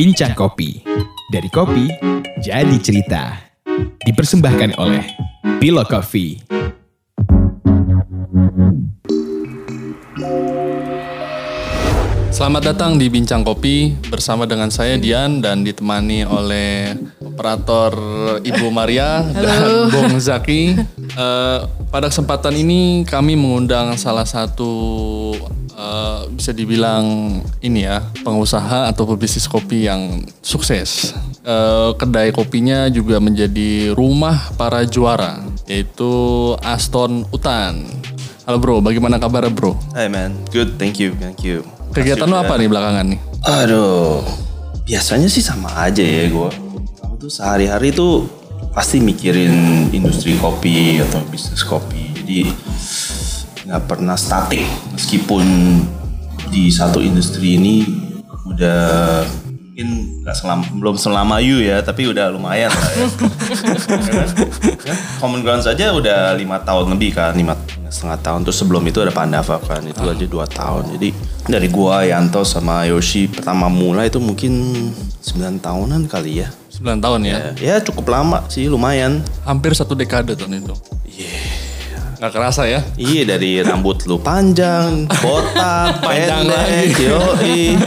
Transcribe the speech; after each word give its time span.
Bincang 0.00 0.32
Kopi. 0.32 0.80
Dari 1.28 1.52
kopi, 1.52 1.84
jadi 2.40 2.72
cerita. 2.80 3.36
Dipersembahkan 4.00 4.80
oleh 4.80 5.04
Bilo 5.60 5.84
Coffee. 5.84 6.40
Selamat 12.32 12.72
datang 12.72 12.96
di 12.96 13.12
Bincang 13.12 13.44
Kopi 13.44 13.92
bersama 14.08 14.48
dengan 14.48 14.72
saya 14.72 14.96
Dian 14.96 15.44
dan 15.44 15.68
ditemani 15.68 16.24
oleh 16.24 16.96
operator 17.20 17.92
Ibu 18.40 18.72
Maria 18.72 19.20
dan 19.36 19.92
Bung 19.92 20.16
Zaki. 20.16 20.80
Eh, 20.96 21.58
pada 21.92 22.08
kesempatan 22.08 22.56
ini 22.56 23.04
kami 23.04 23.36
mengundang 23.36 24.00
salah 24.00 24.24
satu 24.24 24.72
eh, 25.90 26.22
bisa 26.30 26.54
dibilang 26.54 27.04
ini 27.58 27.82
ya 27.84 28.06
pengusaha 28.22 28.86
atau 28.86 29.04
pebisnis 29.10 29.50
kopi 29.50 29.90
yang 29.90 30.22
sukses. 30.38 31.12
Eh, 31.42 31.90
kedai 31.98 32.30
kopinya 32.30 32.86
juga 32.86 33.18
menjadi 33.18 33.90
rumah 33.98 34.54
para 34.54 34.86
juara 34.86 35.42
yaitu 35.66 36.12
Aston 36.62 37.26
Utan. 37.34 37.82
Halo 38.46 38.58
bro, 38.58 38.82
bagaimana 38.82 39.18
kabar 39.18 39.46
bro? 39.50 39.78
Hey 39.94 40.10
man, 40.10 40.34
good, 40.50 40.74
thank 40.78 40.98
you, 40.98 41.14
thank 41.18 41.42
you. 41.42 41.62
Kegiatan 41.90 42.26
lo 42.30 42.38
apa 42.38 42.54
nih 42.54 42.70
belakangan 42.70 43.06
nih? 43.14 43.20
Aduh, 43.46 44.22
biasanya 44.86 45.26
sih 45.26 45.42
sama 45.42 45.70
aja 45.74 46.02
ya 46.02 46.30
gue. 46.30 46.50
Kamu 46.98 47.14
tuh 47.18 47.30
sehari-hari 47.30 47.94
tuh 47.94 48.26
pasti 48.70 49.02
mikirin 49.02 49.86
industri 49.90 50.38
kopi 50.38 51.02
atau 51.02 51.22
bisnis 51.30 51.62
kopi. 51.66 52.10
Jadi 52.22 52.38
nggak 53.70 53.86
pernah 53.86 54.18
statik. 54.18 54.66
Meskipun 54.98 55.46
di 56.50 56.74
satu 56.74 56.98
industri 56.98 57.54
ini 57.54 57.86
udah 58.50 59.22
mungkin 59.46 60.20
nggak 60.26 60.34
selama 60.34 60.62
belum 60.74 60.96
selama 60.98 61.38
you 61.38 61.62
ya 61.62 61.78
tapi 61.78 62.10
udah 62.10 62.34
lumayan 62.34 62.66
lah 62.74 62.90
ya. 62.90 63.06
Ya, 64.82 64.94
Common 65.22 65.46
Ground 65.46 65.62
saja 65.62 65.94
udah 65.94 66.34
lima 66.34 66.58
tahun 66.66 66.98
lebih 66.98 67.14
kan 67.14 67.38
lima 67.38 67.54
setengah 67.86 68.18
tahun. 68.18 68.42
Terus 68.42 68.58
sebelum 68.58 68.82
itu 68.90 68.98
ada 68.98 69.14
Pandava 69.14 69.62
kan 69.62 69.86
itu 69.86 70.02
aja 70.02 70.26
dua 70.26 70.50
tahun. 70.50 70.98
Jadi 70.98 71.14
dari 71.46 71.70
gua 71.70 72.02
Yanto 72.02 72.42
sama 72.42 72.90
Yoshi 72.90 73.30
pertama 73.30 73.70
mulai 73.70 74.10
itu 74.10 74.18
mungkin 74.18 74.52
9 75.20 75.62
tahunan 75.62 76.10
kali 76.10 76.42
ya. 76.42 76.48
9 76.74 76.98
tahun 76.98 77.20
ya? 77.28 77.38
ya 77.60 77.76
cukup 77.78 78.10
lama 78.10 78.42
sih 78.50 78.66
lumayan. 78.66 79.22
Hampir 79.46 79.78
satu 79.78 79.94
dekade 79.94 80.34
tahun 80.34 80.64
itu. 80.64 80.74
Nggak 82.20 82.36
kerasa 82.36 82.68
ya? 82.68 82.84
Iya 83.00 83.32
dari 83.32 83.64
rambut 83.64 84.04
lu 84.04 84.20
panjang, 84.20 85.08
botak, 85.08 85.98
Panjang 86.04 86.44
pendek, 86.52 86.92
yoi, 87.00 87.80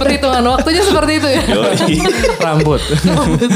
Perhitungan 0.00 0.40
waktunya 0.48 0.80
seperti 0.80 1.12
itu 1.20 1.28
ya. 1.28 1.42
yoi. 1.44 1.96
Rambut. 2.40 2.80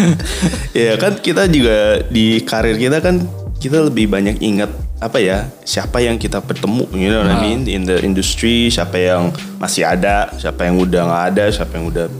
ya 0.76 0.92
kan 1.00 1.16
kita 1.24 1.48
juga 1.48 2.04
di 2.12 2.44
karir 2.44 2.76
kita 2.76 3.00
kan 3.00 3.24
kita 3.56 3.80
lebih 3.80 4.12
banyak 4.12 4.36
ingat 4.44 4.68
apa 5.00 5.16
ya 5.16 5.48
siapa 5.64 6.04
yang 6.04 6.20
kita 6.20 6.44
bertemu 6.44 6.84
you 6.92 7.08
know 7.08 7.24
what 7.24 7.32
I 7.32 7.40
mean 7.40 7.64
in 7.64 7.88
the 7.88 8.04
industry 8.04 8.68
siapa 8.68 9.00
yang 9.00 9.32
masih 9.56 9.88
ada 9.88 10.28
siapa 10.36 10.68
yang 10.68 10.76
udah 10.76 11.08
nggak 11.08 11.24
ada 11.32 11.44
siapa 11.48 11.80
yang 11.80 11.88
udah 11.88 12.12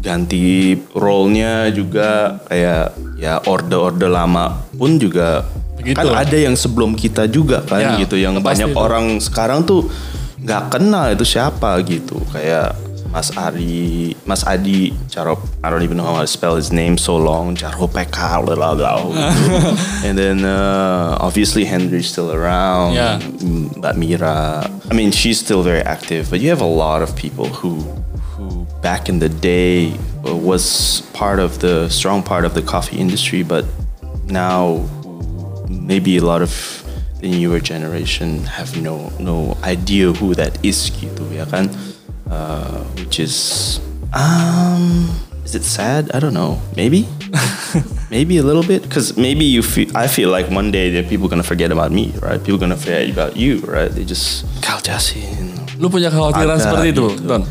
ganti 0.00 0.74
role-nya 0.92 1.68
juga 1.68 2.40
kayak 2.48 2.86
ya 3.16 3.36
order-order 3.44 4.08
lama 4.08 4.64
pun 4.72 4.96
juga 4.96 5.44
Begitu. 5.76 5.96
kan 5.96 6.12
ada 6.16 6.36
yang 6.36 6.56
sebelum 6.56 6.92
kita 6.92 7.24
juga 7.24 7.60
kan 7.62 7.80
Ya, 7.80 7.92
gitu 8.00 8.16
yang 8.16 8.36
banyak 8.40 8.72
itu. 8.72 8.76
orang 8.76 9.20
sekarang 9.20 9.64
tuh 9.64 9.88
nggak 10.40 10.72
kenal 10.72 11.12
itu 11.12 11.24
siapa 11.26 11.76
gitu 11.84 12.16
kayak 12.28 12.72
Mas 13.10 13.34
Ari, 13.34 14.14
Mas 14.22 14.46
Adi, 14.46 14.94
Jarop, 15.10 15.42
I 15.58 15.68
don't 15.68 15.82
even 15.82 15.98
know 15.98 16.06
how 16.06 16.22
to 16.22 16.30
spell 16.30 16.54
his 16.54 16.70
name 16.70 16.94
so 16.94 17.18
long, 17.18 17.58
Jaropeka, 17.58 18.38
blah 18.38 18.54
blah 18.54 18.78
blah. 18.78 19.02
gitu. 19.02 19.50
And 20.06 20.14
then 20.14 20.46
uh, 20.46 21.18
obviously 21.18 21.66
Henry's 21.66 22.06
still 22.06 22.30
around, 22.30 22.94
Yeah. 22.94 23.18
Mbak 23.82 23.94
Mira. 23.98 24.62
I 24.86 24.94
mean, 24.94 25.10
she's 25.10 25.42
still 25.42 25.66
very 25.66 25.82
active, 25.82 26.30
but 26.30 26.38
you 26.38 26.54
have 26.54 26.62
a 26.62 26.70
lot 26.70 27.02
of 27.02 27.10
people 27.18 27.50
who 27.50 27.82
back 28.82 29.08
in 29.08 29.18
the 29.18 29.28
day 29.28 29.92
uh, 30.26 30.34
was 30.36 31.02
part 31.12 31.38
of 31.38 31.60
the 31.60 31.88
strong 31.88 32.22
part 32.22 32.44
of 32.44 32.54
the 32.54 32.62
coffee 32.62 32.98
industry, 32.98 33.42
but 33.42 33.64
now 34.26 34.88
maybe 35.68 36.16
a 36.16 36.24
lot 36.24 36.42
of 36.42 36.52
the 37.20 37.30
newer 37.30 37.60
generation 37.60 38.44
have 38.44 38.80
no 38.80 39.12
no 39.20 39.56
idea 39.62 40.12
who 40.12 40.34
that 40.34 40.56
is 40.64 40.90
gitu 40.90 41.28
ya 41.32 41.44
kan? 41.44 41.68
Uh, 42.30 42.80
which 42.96 43.20
is 43.20 43.78
um 44.16 45.10
is 45.44 45.52
it 45.54 45.64
sad? 45.66 46.08
I 46.14 46.20
don't 46.20 46.34
know. 46.34 46.62
Maybe? 46.76 47.08
Maybe 48.10 48.38
a 48.38 48.42
little 48.42 48.64
bit? 48.64 48.82
Because 48.82 49.14
maybe 49.14 49.44
you 49.44 49.62
feel 49.62 49.86
I 49.94 50.10
feel 50.10 50.34
like 50.34 50.50
one 50.50 50.74
day 50.74 50.90
that 50.98 51.06
people 51.06 51.28
gonna 51.30 51.46
forget 51.46 51.70
about 51.70 51.94
me 51.94 52.10
right? 52.18 52.42
People 52.42 52.58
gonna 52.58 52.80
forget 52.80 53.06
about 53.06 53.36
you 53.38 53.62
right? 53.62 53.86
They 53.86 54.02
just 54.02 54.42
Kal 54.66 54.82
Jasin 54.82 55.62
Lu 55.78 55.86
punya 55.86 56.10
kekhawatiran 56.10 56.58
Ada 56.58 56.64
seperti 56.66 56.86
itu, 56.90 57.06
gitu. 57.14 57.24
Don? 57.24 57.42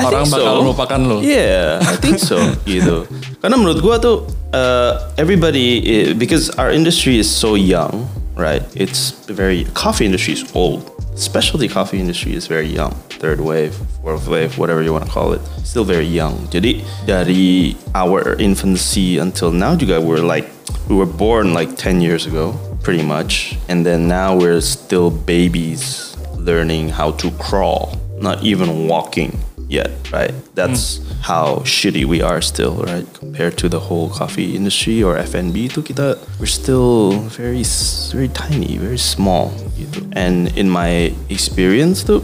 I 0.00 0.08
Orang 0.08 0.24
think 0.24 0.34
bakal 0.40 0.52
so. 0.56 0.60
melupakan 0.64 0.98
lu. 1.04 1.18
Yeah, 1.20 1.84
I 1.84 1.96
think 2.00 2.16
so 2.16 2.40
gitu. 2.64 3.04
Karena 3.44 3.60
menurut 3.60 3.84
gua 3.84 4.00
tuh 4.00 4.24
uh, 4.56 5.12
everybody 5.20 5.84
because 6.16 6.48
our 6.56 6.72
industry 6.72 7.20
is 7.20 7.28
so 7.28 7.52
young, 7.54 8.08
right? 8.34 8.64
It's 8.72 9.12
very 9.28 9.68
coffee 9.76 10.08
industry 10.08 10.40
is 10.40 10.44
old. 10.56 10.88
Specialty 11.20 11.68
coffee 11.68 12.00
industry 12.00 12.32
is 12.32 12.48
very 12.48 12.70
young. 12.72 12.96
Third 13.20 13.44
wave, 13.44 13.76
fourth 14.00 14.24
wave, 14.24 14.56
whatever 14.56 14.80
you 14.80 14.96
want 14.96 15.04
to 15.04 15.12
call 15.12 15.36
it, 15.36 15.44
still 15.60 15.84
very 15.84 16.08
young. 16.08 16.48
Jadi 16.48 16.80
dari 17.04 17.76
our 17.92 18.32
infancy 18.40 19.20
until 19.20 19.52
now 19.52 19.76
juga 19.76 20.00
we're 20.00 20.24
like 20.24 20.48
we 20.88 20.96
were 20.96 21.04
born 21.08 21.52
like 21.52 21.76
10 21.76 22.00
years 22.00 22.24
ago, 22.24 22.56
pretty 22.80 23.04
much, 23.04 23.60
and 23.68 23.84
then 23.84 24.08
now 24.08 24.32
we're 24.32 24.64
still 24.64 25.12
babies 25.12 26.16
learning 26.40 26.88
how 26.88 27.12
to 27.20 27.28
crawl, 27.36 27.92
not 28.16 28.40
even 28.40 28.88
walking 28.88 29.36
yet, 29.70 29.90
right? 30.12 30.34
That's 30.54 31.00
how 31.22 31.62
shitty 31.62 32.04
we 32.04 32.20
are 32.20 32.42
still, 32.42 32.82
right? 32.82 33.06
Compared 33.14 33.56
to 33.58 33.68
the 33.68 33.78
whole 33.78 34.10
coffee 34.10 34.56
industry 34.56 35.02
or 35.02 35.16
FNB 35.16 35.70
itu 35.70 35.80
kita 35.80 36.18
we're 36.42 36.50
still 36.50 37.14
very 37.30 37.62
very 38.10 38.28
tiny, 38.34 38.76
very 38.76 38.98
small 38.98 39.54
gitu. 39.78 40.02
And 40.12 40.50
in 40.58 40.68
my 40.68 41.14
experience 41.30 42.02
tuh 42.02 42.20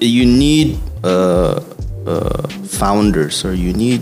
you 0.00 0.24
need 0.24 0.78
uh, 1.02 1.60
uh, 2.06 2.46
founders 2.64 3.44
or 3.44 3.52
you 3.52 3.74
need 3.74 4.00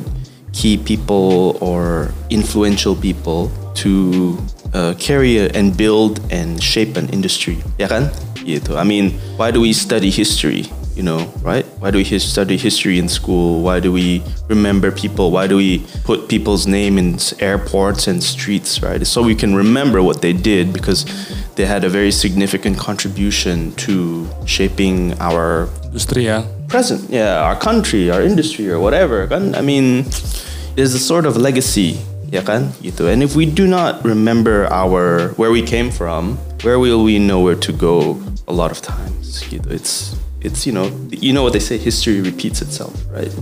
key 0.53 0.77
people 0.77 1.57
or 1.65 2.13
influential 2.29 2.95
people 2.95 3.49
to 3.81 4.37
uh, 4.75 4.93
carry 5.01 5.41
and 5.41 5.77
build 5.77 6.21
and 6.31 6.61
shape 6.61 7.01
an 7.01 7.09
industry. 7.09 7.65
Ya 7.81 7.89
kan? 7.89 8.13
Gitu. 8.45 8.77
I 8.77 8.85
mean, 8.85 9.17
why 9.37 9.53
do 9.53 9.61
we 9.61 9.73
study 9.73 10.13
history? 10.13 10.69
You 10.97 11.05
know, 11.05 11.33
right? 11.41 11.65
Why 11.79 11.91
do 11.91 11.99
we 11.99 12.05
study 12.19 12.57
history 12.59 12.99
in 12.99 13.09
school? 13.09 13.63
Why 13.63 13.81
do 13.81 13.91
we 13.93 14.23
remember 14.49 14.91
people? 14.91 15.31
Why 15.31 15.47
do 15.47 15.57
we 15.57 15.87
put 16.05 16.29
people's 16.29 16.67
name 16.67 16.99
in 16.99 17.17
airports 17.39 18.07
and 18.07 18.23
streets, 18.23 18.83
right? 18.83 19.07
So 19.07 19.23
we 19.23 19.35
can 19.35 19.55
remember 19.55 20.03
what 20.03 20.21
they 20.21 20.35
did 20.35 20.73
because 20.75 21.07
they 21.55 21.65
had 21.65 21.85
a 21.85 21.89
very 21.89 22.11
significant 22.11 22.77
contribution 22.77 23.73
to 23.87 24.29
shaping 24.45 25.15
our 25.21 25.69
Industri 25.91 26.25
ya. 26.25 26.43
present, 26.69 27.09
yeah, 27.09 27.41
our 27.41 27.57
country, 27.57 28.11
our 28.11 28.23
industry, 28.23 28.69
or 28.69 28.79
whatever. 28.79 29.27
I 29.33 29.63
mean, 29.63 30.05
there's 30.77 30.95
a 30.95 30.99
sort 30.99 31.25
of 31.25 31.37
legacy, 31.37 31.99
ya 32.31 32.43
kan? 32.43 32.73
Gitu. 32.83 33.11
And 33.11 33.23
if 33.23 33.35
we 33.35 33.47
do 33.47 33.67
not 33.67 34.05
remember 34.05 34.67
our 34.71 35.35
where 35.35 35.51
we 35.51 35.63
came 35.63 35.91
from, 35.91 36.39
where 36.63 36.79
will 36.79 37.03
we 37.03 37.19
know 37.19 37.41
where 37.41 37.57
to 37.57 37.73
go? 37.73 38.21
A 38.49 38.53
lot 38.53 38.71
of 38.71 38.83
times, 38.83 39.43
gitu. 39.47 39.71
It's 39.71 40.19
it's 40.41 40.67
you 40.67 40.73
know 40.73 40.89
you 41.13 41.33
know 41.33 41.45
what 41.45 41.53
they 41.53 41.63
say, 41.63 41.77
history 41.77 42.21
repeats 42.21 42.61
itself, 42.65 42.93
right? 43.13 43.33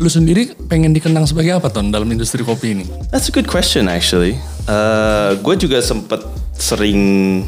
Lu 0.00 0.08
sendiri 0.08 0.56
pengen 0.68 0.96
dikenang 0.96 1.28
sebagai 1.28 1.60
apa, 1.60 1.68
Ton, 1.68 1.92
dalam 1.92 2.08
industri 2.08 2.40
kopi 2.40 2.72
ini? 2.72 2.86
That's 3.12 3.28
a 3.28 3.34
good 3.34 3.44
question 3.44 3.84
actually. 3.84 4.40
Uh, 4.64 5.36
gue 5.44 5.60
juga 5.60 5.84
sempet 5.84 6.24
sering 6.56 7.44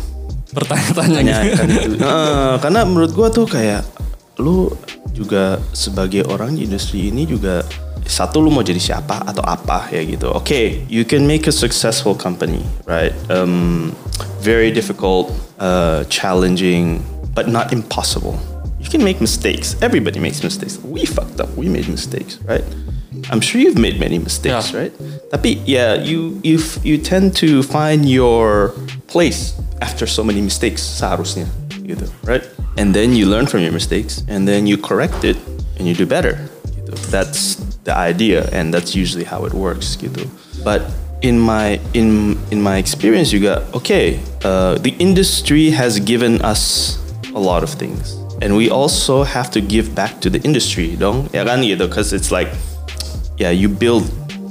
Bertanya-tanya 0.52 1.36
gitu. 1.48 1.62
Nah, 1.96 2.56
karena 2.62 2.84
menurut 2.84 3.12
gua 3.16 3.32
tuh 3.32 3.48
kayak 3.48 3.88
lu 4.36 4.68
juga 5.16 5.56
sebagai 5.72 6.28
orang 6.28 6.56
di 6.56 6.68
industri 6.68 7.08
ini 7.08 7.24
juga 7.24 7.64
satu 8.04 8.40
lu 8.40 8.52
mau 8.52 8.60
jadi 8.60 8.80
siapa 8.80 9.24
atau 9.24 9.40
apa 9.44 9.88
ya 9.88 10.04
gitu. 10.04 10.28
Oke, 10.28 10.44
okay, 10.44 10.66
you 10.92 11.08
can 11.08 11.24
make 11.24 11.48
a 11.48 11.54
successful 11.54 12.12
company, 12.12 12.60
right? 12.84 13.16
Um, 13.32 13.96
very 14.44 14.68
difficult, 14.68 15.32
uh, 15.56 16.04
challenging, 16.12 17.00
but 17.32 17.48
not 17.48 17.72
impossible. 17.72 18.36
You 18.82 18.90
can 18.90 19.02
make 19.04 19.20
mistakes. 19.20 19.76
Everybody 19.80 20.18
makes 20.20 20.42
mistakes. 20.42 20.78
We 20.82 21.06
fucked 21.06 21.40
up. 21.40 21.48
We 21.56 21.68
made 21.68 21.88
mistakes, 21.88 22.38
right? 22.44 22.64
I'm 23.30 23.40
sure 23.40 23.60
you've 23.60 23.78
made 23.78 24.00
many 24.00 24.18
mistakes, 24.18 24.72
Yeah. 24.74 24.78
right? 24.88 24.92
Tapi 25.30 25.62
yeah, 25.64 25.94
you 25.94 26.40
you 26.42 26.58
you 26.82 26.98
tend 26.98 27.32
to 27.40 27.62
find 27.62 28.04
your 28.04 28.74
place 29.06 29.54
after 29.80 30.04
so 30.10 30.24
many 30.26 30.42
mistakes 30.42 30.82
seharusnya 30.82 31.46
gitu, 31.86 32.10
right? 32.26 32.42
And 32.76 32.92
then 32.96 33.14
you 33.14 33.28
learn 33.30 33.46
from 33.46 33.60
your 33.62 33.72
mistakes 33.72 34.24
and 34.28 34.48
then 34.48 34.66
you 34.66 34.76
correct 34.76 35.22
it 35.24 35.38
and 35.78 35.86
you 35.86 35.94
do 35.94 36.04
better. 36.04 36.36
Gitu. 36.74 36.92
That's 37.14 37.60
the 37.84 37.94
idea, 37.94 38.48
and 38.52 38.72
that's 38.74 38.94
usually 38.96 39.24
how 39.24 39.44
it 39.46 39.54
works. 39.54 39.94
Gitu. 39.96 40.26
But 40.66 40.82
in 41.22 41.38
my 41.38 41.78
in 41.94 42.34
in 42.50 42.58
my 42.60 42.76
experience 42.82 43.30
you 43.30 43.38
got 43.40 43.62
okay, 43.72 44.18
uh, 44.42 44.76
the 44.82 44.92
industry 44.98 45.70
has 45.70 46.00
given 46.02 46.42
us 46.42 46.96
a 47.32 47.40
lot 47.40 47.62
of 47.62 47.70
things, 47.72 48.18
and 48.42 48.56
we 48.56 48.68
also 48.68 49.22
have 49.22 49.52
to 49.52 49.60
give 49.60 49.94
back 49.94 50.20
to 50.20 50.28
the 50.28 50.42
industry, 50.42 50.96
dong. 50.98 51.30
Ya 51.32 51.46
kan 51.46 51.62
because 51.78 52.12
it's 52.12 52.34
like, 52.34 52.50
yeah, 53.38 53.54
you 53.54 53.68
build 53.70 54.02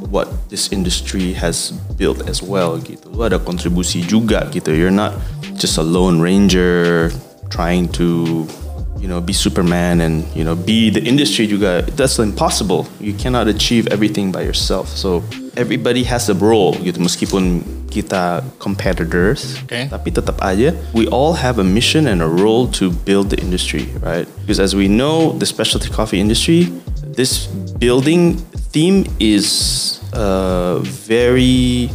what 0.07 0.31
this 0.49 0.71
industry 0.71 1.33
has 1.33 1.71
built 1.99 2.23
as 2.27 2.41
well 2.41 2.79
gitu. 2.79 3.11
Lu 3.11 3.27
ada 3.27 3.35
kontribusi 3.35 3.99
juga 4.07 4.47
gitu. 4.55 4.71
You're 4.71 4.95
not 4.95 5.11
just 5.59 5.75
a 5.75 5.83
lone 5.83 6.23
ranger 6.23 7.11
trying 7.51 7.91
to 7.99 8.47
you 8.95 9.11
know 9.11 9.19
be 9.19 9.35
Superman 9.35 9.99
and 9.99 10.23
you 10.31 10.47
know 10.47 10.55
be 10.55 10.87
the 10.87 11.03
industry 11.03 11.43
juga. 11.43 11.83
That's 11.99 12.15
impossible. 12.15 12.87
You 13.03 13.11
cannot 13.11 13.51
achieve 13.51 13.91
everything 13.91 14.31
by 14.31 14.47
yourself. 14.47 14.87
So 14.87 15.19
everybody 15.55 16.03
has 16.07 16.29
a 16.31 16.35
role 16.37 16.75
gitu 16.79 16.99
meskipun 17.03 17.59
kita 17.91 18.39
competitors 18.55 19.59
Okay. 19.67 19.91
tapi 19.91 20.15
tetap 20.15 20.39
aja 20.39 20.71
we 20.95 21.03
all 21.11 21.35
have 21.35 21.59
a 21.59 21.65
mission 21.67 22.07
and 22.07 22.23
a 22.23 22.29
role 22.29 22.67
to 22.71 22.87
build 23.03 23.27
the 23.27 23.39
industry 23.43 23.91
right? 23.99 24.27
Because 24.47 24.63
as 24.63 24.71
we 24.71 24.87
know 24.87 25.35
the 25.35 25.47
specialty 25.47 25.91
coffee 25.91 26.23
industry 26.23 26.71
this 27.03 27.51
building 27.75 28.39
theme 28.71 29.03
is 29.19 29.99
uh, 30.15 30.79
very 31.03 31.91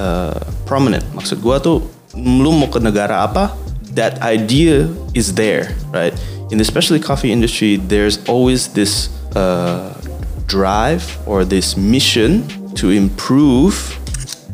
uh, 0.00 0.40
prominent. 0.64 1.04
Maksud 1.12 1.44
gua 1.44 1.60
tuh 1.60 1.84
lu 2.16 2.56
mau 2.56 2.72
ke 2.72 2.80
negara 2.80 3.28
apa 3.28 3.52
that 3.92 4.16
idea 4.24 4.88
is 5.12 5.36
there 5.36 5.76
right? 5.92 6.16
In 6.48 6.56
the 6.56 6.64
specialty 6.64 7.04
coffee 7.04 7.28
industry 7.28 7.76
there's 7.76 8.16
always 8.24 8.72
this 8.72 9.12
uh, 9.36 9.92
drive 10.48 11.04
or 11.28 11.44
this 11.44 11.76
mission 11.76 12.44
to 12.76 12.90
improve 12.90 13.98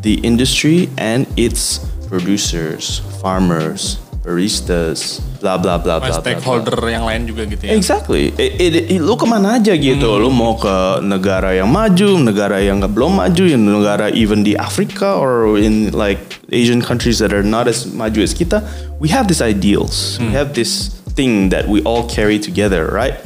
the 0.01 0.21
industry 0.25 0.89
and 0.97 1.27
its 1.37 1.85
producers, 2.09 3.01
farmers, 3.21 4.01
baristas, 4.25 5.21
blah 5.41 5.57
blah 5.57 5.79
blah 5.81 5.99
blah. 5.99 6.09
blah, 6.09 6.21
blah. 6.21 6.21
stakeholder 6.21 6.77
yang 6.89 7.05
lain 7.09 7.25
juga 7.25 7.49
gitu 7.49 7.69
ya. 7.69 7.73
Exactly. 7.73 8.33
It, 8.37 8.61
it, 8.61 8.73
it- 8.93 9.03
lu 9.03 9.17
kemana 9.17 9.61
aja 9.61 9.73
gitu. 9.73 10.09
Hmm. 10.17 10.23
Lu 10.25 10.31
mau 10.31 10.57
ke 10.57 11.01
negara 11.01 11.57
yang 11.57 11.69
maju, 11.73 12.21
negara 12.21 12.61
yang 12.61 12.85
nggak- 12.85 12.93
belum 12.93 13.13
maju, 13.17 13.45
yang 13.49 13.63
negara 13.65 14.13
even 14.13 14.45
di 14.45 14.55
Afrika 14.57 15.17
or 15.17 15.57
in 15.57 15.93
like 15.97 16.21
Asian 16.53 16.85
countries 16.85 17.19
that 17.21 17.33
are 17.33 17.45
not 17.45 17.69
as 17.69 17.89
maju 17.89 18.21
as 18.21 18.37
kita. 18.37 18.61
We 19.01 19.09
have 19.09 19.29
these 19.29 19.41
ideals. 19.41 20.21
We 20.21 20.29
hmm. 20.29 20.37
have 20.37 20.53
this 20.53 20.93
thing 21.17 21.49
that 21.51 21.67
we 21.67 21.83
all 21.83 22.07
carry 22.07 22.39
together, 22.39 22.87
right? 22.93 23.17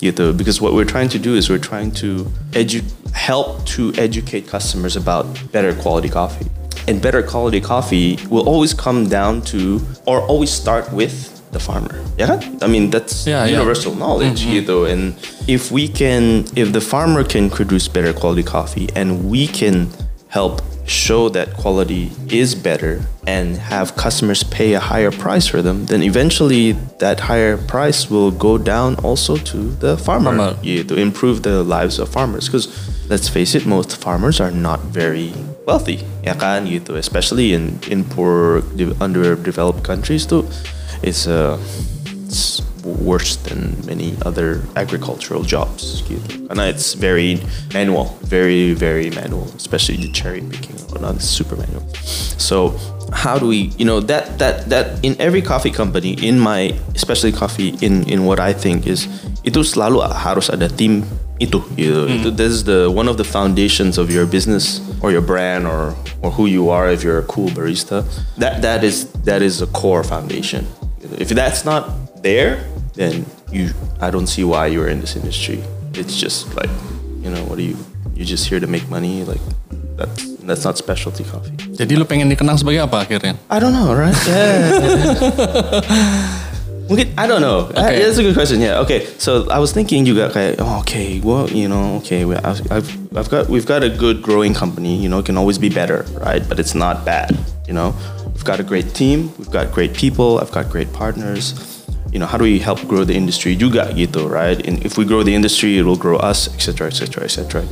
Gitu. 0.00 0.36
Because 0.36 0.60
what 0.60 0.74
we're 0.74 0.84
trying 0.88 1.08
to 1.10 1.18
do 1.18 1.34
is 1.34 1.48
we're 1.48 1.58
trying 1.62 1.90
to 2.02 2.24
edu- 2.52 2.84
help 3.12 3.64
to 3.76 3.92
educate 3.96 4.46
customers 4.48 4.96
about 4.96 5.26
better 5.52 5.74
quality 5.74 6.08
coffee. 6.08 6.46
And 6.86 7.00
better 7.00 7.22
quality 7.22 7.60
coffee 7.60 8.18
will 8.28 8.46
always 8.48 8.74
come 8.74 9.08
down 9.08 9.40
to 9.52 9.80
or 10.06 10.20
always 10.26 10.50
start 10.50 10.92
with 10.92 11.30
the 11.52 11.60
farmer. 11.60 11.94
Yeah? 12.18 12.40
I 12.60 12.66
mean 12.66 12.90
that's 12.90 13.26
Yeah, 13.26 13.46
yeah. 13.46 13.56
universal 13.56 13.94
knowledge 13.94 14.42
mm-hmm. 14.44 14.58
gitu 14.60 14.84
and 14.90 15.14
if 15.46 15.70
we 15.70 15.86
can 15.88 16.44
if 16.58 16.72
the 16.74 16.82
farmer 16.82 17.22
can 17.24 17.48
produce 17.48 17.86
better 17.88 18.12
quality 18.12 18.42
coffee 18.42 18.90
and 18.98 19.30
we 19.30 19.46
can 19.46 19.88
help 20.28 20.60
show 20.86 21.28
that 21.28 21.54
quality 21.54 22.12
is 22.28 22.54
better 22.54 23.00
and 23.26 23.56
have 23.56 23.96
customers 23.96 24.42
pay 24.42 24.74
a 24.74 24.80
higher 24.80 25.10
price 25.10 25.46
for 25.46 25.62
them 25.62 25.86
then 25.86 26.02
eventually 26.02 26.72
that 26.98 27.20
higher 27.20 27.56
price 27.56 28.10
will 28.10 28.30
go 28.30 28.58
down 28.58 28.94
also 28.96 29.36
to 29.36 29.70
the 29.80 29.96
farmer, 29.96 30.36
Farmer. 30.36 30.56
Yeah, 30.62 30.82
to 30.84 30.96
improve 30.96 31.42
the 31.42 31.62
lives 31.64 31.98
of 31.98 32.08
farmers 32.08 32.46
because 32.48 32.68
let's 33.08 33.28
face 33.28 33.54
it 33.54 33.66
most 33.66 33.96
farmers 33.96 34.40
are 34.40 34.50
not 34.50 34.80
very 34.92 35.32
wealthy 35.66 36.04
ya 36.24 36.34
kan? 36.34 36.64
Gitu 36.68 36.96
especially 36.96 37.52
in 37.52 37.80
in 37.88 38.04
poor 38.04 38.64
underdeveloped 39.00 39.84
countries 39.84 40.24
too. 40.24 40.44
It's 41.04 41.28
uh 41.28 41.60
it's 42.28 42.64
worse 42.84 43.36
than 43.36 43.74
many 43.86 44.16
other 44.24 44.62
agricultural 44.76 45.42
jobs. 45.42 46.02
Karena 46.48 46.68
it's 46.68 46.94
very 46.94 47.40
manual, 47.72 48.16
very 48.22 48.74
very 48.74 49.10
manual, 49.10 49.48
especially 49.56 49.96
the 49.96 50.12
cherry 50.12 50.42
picking 50.42 50.76
or 50.92 51.00
not 51.00 51.20
super 51.20 51.56
manual. 51.56 51.82
So 52.38 52.76
how 53.12 53.38
do 53.38 53.46
we, 53.46 53.72
you 53.78 53.84
know, 53.84 54.00
that 54.00 54.38
that 54.38 54.68
that 54.68 55.04
in 55.04 55.16
every 55.20 55.42
coffee 55.42 55.70
company, 55.70 56.12
in 56.14 56.38
my 56.38 56.76
especially 56.94 57.32
coffee, 57.32 57.76
in 57.80 58.08
in 58.08 58.24
what 58.24 58.40
I 58.40 58.52
think 58.52 58.86
is 58.86 59.08
itu 59.44 59.60
selalu 59.60 60.02
harus 60.08 60.48
ada 60.48 60.68
tim 60.68 61.04
itu 61.38 61.60
gitu. 61.76 62.06
Hmm. 62.06 62.16
Itu 62.20 62.28
this 62.30 62.52
is 62.52 62.62
the 62.64 62.90
one 62.90 63.08
of 63.10 63.16
the 63.18 63.26
foundations 63.26 63.98
of 63.98 64.10
your 64.10 64.26
business 64.26 64.80
or 65.02 65.10
your 65.10 65.22
brand 65.22 65.66
or 65.66 65.94
or 66.22 66.30
who 66.30 66.46
you 66.46 66.70
are 66.70 66.88
if 66.90 67.02
you're 67.02 67.18
a 67.18 67.28
cool 67.28 67.50
barista. 67.50 68.06
That 68.38 68.62
that 68.62 68.82
is 68.82 69.10
that 69.26 69.42
is 69.42 69.60
a 69.60 69.68
core 69.70 70.02
foundation. 70.02 70.66
If 71.18 71.30
that's 71.30 71.64
not 71.64 72.22
there, 72.22 72.64
then 72.94 73.26
you 73.50 73.70
I 74.00 74.10
don't 74.10 74.26
see 74.26 74.42
why 74.44 74.66
you're 74.70 74.88
in 74.88 75.00
this 75.00 75.14
industry. 75.16 75.62
It's 75.94 76.16
just 76.16 76.54
like, 76.54 76.70
you 77.22 77.30
know, 77.30 77.42
what 77.46 77.58
are 77.58 77.66
you 77.66 77.76
you're 78.14 78.26
just 78.26 78.46
here 78.46 78.60
to 78.60 78.66
make 78.66 78.86
money 78.88 79.24
like 79.24 79.42
that's 79.98 80.34
that's 80.46 80.64
not 80.64 80.78
specialty 80.78 81.24
coffee. 81.24 81.54
Jadi 81.74 81.94
lu 81.98 82.04
pengen 82.06 82.30
dikenang 82.30 82.58
sebagai 82.58 82.82
apa 82.86 83.02
akhirnya? 83.06 83.34
I 83.50 83.58
don't 83.62 83.74
know, 83.74 83.94
right? 83.94 84.14
Yeah. 84.26 85.80
Mungkin 86.88 87.16
I 87.16 87.24
don't 87.26 87.40
know. 87.40 87.72
Uh, 87.72 87.80
Okay. 87.88 88.04
that's 88.04 88.18
a 88.20 88.22
good 88.22 88.36
question. 88.36 88.60
Yeah. 88.60 88.84
Okay. 88.84 89.08
So 89.16 89.48
I 89.48 89.56
was 89.56 89.72
thinking 89.72 90.04
juga 90.04 90.28
kayak 90.28 90.60
oh, 90.60 90.84
okay, 90.84 91.16
well, 91.24 91.48
you 91.48 91.64
know, 91.64 91.96
okay, 92.04 92.28
we, 92.28 92.36
I've, 92.36 92.60
I've 92.68 92.88
I've 93.16 93.30
got 93.32 93.48
we've 93.48 93.64
got 93.64 93.80
a 93.80 93.88
good 93.88 94.20
growing 94.20 94.52
company. 94.52 94.92
You 95.00 95.08
know, 95.08 95.24
it 95.24 95.26
can 95.26 95.40
always 95.40 95.56
be 95.56 95.72
better, 95.72 96.04
right? 96.20 96.44
But 96.44 96.60
it's 96.60 96.76
not 96.76 97.00
bad. 97.08 97.32
You 97.64 97.72
know, 97.72 97.96
we've 98.36 98.44
got 98.44 98.60
a 98.60 98.66
great 98.66 98.92
team. 98.92 99.32
We've 99.40 99.48
got 99.50 99.72
great 99.72 99.96
people. 99.96 100.36
I've 100.44 100.52
got 100.52 100.68
great 100.68 100.92
partners. 100.92 101.56
You 102.14 102.20
know, 102.22 102.30
how 102.30 102.38
do 102.38 102.46
we 102.46 102.62
help 102.62 102.78
grow 102.86 103.02
the 103.02 103.18
industry 103.18 103.58
juga 103.58 103.90
gitu, 103.90 104.30
right? 104.30 104.62
And 104.62 104.78
if 104.86 104.94
we 104.94 105.02
grow 105.02 105.26
the 105.26 105.34
industry, 105.34 105.78
it 105.78 105.82
will 105.82 105.98
grow 105.98 106.22
us, 106.22 106.46
etc., 106.54 106.86
etc., 106.94 107.26
etc. 107.26 107.66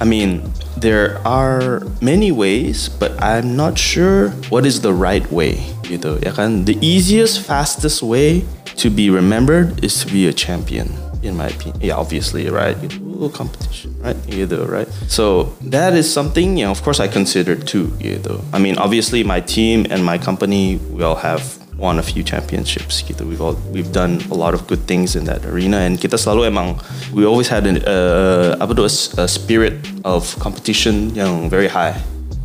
I 0.00 0.08
mean, 0.08 0.48
there 0.80 1.20
are 1.28 1.84
many 2.00 2.32
ways, 2.32 2.88
but 2.88 3.12
I'm 3.20 3.52
not 3.54 3.76
sure 3.76 4.32
what 4.48 4.64
is 4.64 4.80
the 4.80 4.96
right 4.96 5.28
way. 5.28 5.60
Gitu, 5.84 6.24
ya 6.24 6.32
kan? 6.32 6.64
The 6.64 6.80
easiest, 6.80 7.44
fastest 7.44 8.00
way 8.00 8.48
to 8.80 8.88
be 8.88 9.12
remembered 9.12 9.84
is 9.84 10.00
to 10.00 10.08
be 10.08 10.24
a 10.24 10.32
champion, 10.32 10.96
in 11.20 11.36
my 11.36 11.52
opinion. 11.52 11.84
Yeah, 11.84 12.00
obviously, 12.00 12.48
right? 12.48 12.80
Oh, 13.20 13.28
competition, 13.28 13.94
right? 14.00 14.16
Gitu, 14.24 14.64
right? 14.72 14.88
So 15.06 15.52
that 15.68 15.92
is 15.92 16.08
something, 16.08 16.56
you 16.56 16.64
know, 16.64 16.72
of 16.72 16.80
course, 16.80 16.98
I 16.98 17.12
consider 17.12 17.60
too. 17.60 17.92
Gitu. 18.00 18.40
I 18.50 18.58
mean, 18.58 18.80
obviously, 18.80 19.20
my 19.20 19.44
team 19.44 19.84
and 19.92 20.00
my 20.00 20.16
company, 20.16 20.80
we 20.90 21.04
all 21.04 21.20
have 21.20 21.61
won 21.78 21.98
a 21.98 22.02
few 22.02 22.22
championships 22.22 23.02
gitu. 23.02 23.24
We've 23.24 23.40
all 23.40 23.56
we've 23.72 23.92
done 23.92 24.20
a 24.30 24.36
lot 24.36 24.54
of 24.54 24.66
good 24.66 24.86
things 24.86 25.16
in 25.16 25.24
that 25.24 25.44
arena 25.46 25.82
and 25.82 25.98
kita 25.98 26.20
selalu 26.20 26.52
emang 26.52 26.78
we 27.12 27.24
always 27.24 27.48
had 27.48 27.66
an 27.66 27.82
uh, 27.84 28.56
apa 28.60 28.74
tuh 28.76 28.86
a, 28.86 28.92
a 29.24 29.26
spirit 29.28 29.80
of 30.04 30.28
competition 30.38 31.10
yang 31.14 31.48
very 31.48 31.68
high. 31.68 31.96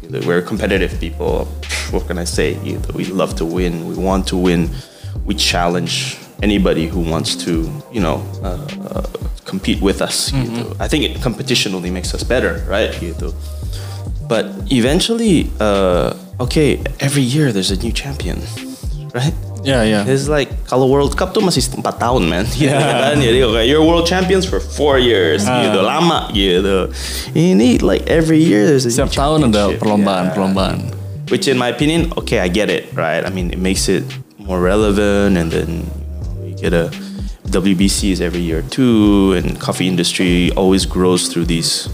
Gitu. 0.07 0.23
We're 0.25 0.41
competitive 0.41 0.95
people. 0.99 1.45
What 1.91 2.07
can 2.07 2.17
I 2.17 2.25
say? 2.25 2.55
Gitu. 2.63 2.95
We 2.95 3.05
love 3.11 3.35
to 3.39 3.45
win. 3.45 3.87
We 3.87 3.95
want 3.99 4.27
to 4.31 4.37
win. 4.37 4.71
We 5.27 5.35
challenge 5.35 6.17
anybody 6.41 6.87
who 6.87 7.01
wants 7.01 7.35
to, 7.43 7.67
you 7.91 7.99
know, 7.99 8.23
uh, 8.43 8.63
uh, 8.89 9.07
compete 9.45 9.81
with 9.81 10.01
us. 10.01 10.31
Gitu. 10.31 10.75
I 10.79 10.87
think 10.87 11.03
it, 11.03 11.21
competition 11.21 11.75
only 11.75 11.91
makes 11.91 12.13
us 12.13 12.23
better, 12.23 12.63
right? 12.67 12.91
Gitu. 12.95 13.33
But 14.27 14.51
eventually, 14.71 15.49
uh, 15.59 16.13
okay, 16.39 16.83
every 16.99 17.23
year 17.23 17.51
there's 17.51 17.71
a 17.71 17.79
new 17.79 17.91
champion, 17.91 18.43
right? 19.17 19.33
Yeah, 19.67 19.83
ya. 19.83 19.99
It's 20.07 20.31
like 20.31 20.47
kalau 20.71 20.87
World 20.87 21.17
Cup 21.19 21.35
tuh 21.35 21.43
masih 21.43 21.59
4 21.59 21.83
tahun 21.99 22.23
man 22.29 22.45
gitu 22.55 22.71
kan 22.71 23.19
jadi 23.19 23.43
okay, 23.43 23.63
you're 23.67 23.83
world 23.83 24.07
champions 24.07 24.47
for 24.47 24.63
4 24.63 24.99
years 25.03 25.43
ah. 25.43 25.59
gitu 25.67 25.79
lama 25.83 26.31
gitu 26.31 26.87
ini 27.35 27.75
like 27.83 28.07
every 28.07 28.39
year 28.39 28.63
there's 28.63 28.87
a 28.87 28.91
Setiap 28.93 29.11
tahun 29.11 29.51
ada 29.51 29.75
championship. 29.75 29.79
perlombaan, 29.83 30.23
Yeah. 30.29 30.35
perlombaan. 30.35 30.77
which 31.27 31.51
in 31.51 31.59
my 31.59 31.67
opinion 31.67 32.07
okay 32.15 32.39
I 32.39 32.47
get 32.47 32.71
it 32.71 32.87
right 32.95 33.27
I 33.27 33.31
mean 33.33 33.51
it 33.51 33.59
makes 33.59 33.91
it 33.91 34.07
more 34.39 34.63
relevant 34.63 35.35
and 35.35 35.51
then 35.51 35.83
you, 35.83 36.23
know, 36.31 36.47
you 36.47 36.55
get 36.55 36.71
a 36.71 36.87
WBCs 37.51 38.23
every 38.23 38.39
year 38.43 38.63
too 38.71 39.35
and 39.35 39.59
coffee 39.59 39.87
industry 39.91 40.51
always 40.55 40.87
grows 40.87 41.27
through 41.27 41.51
these 41.51 41.91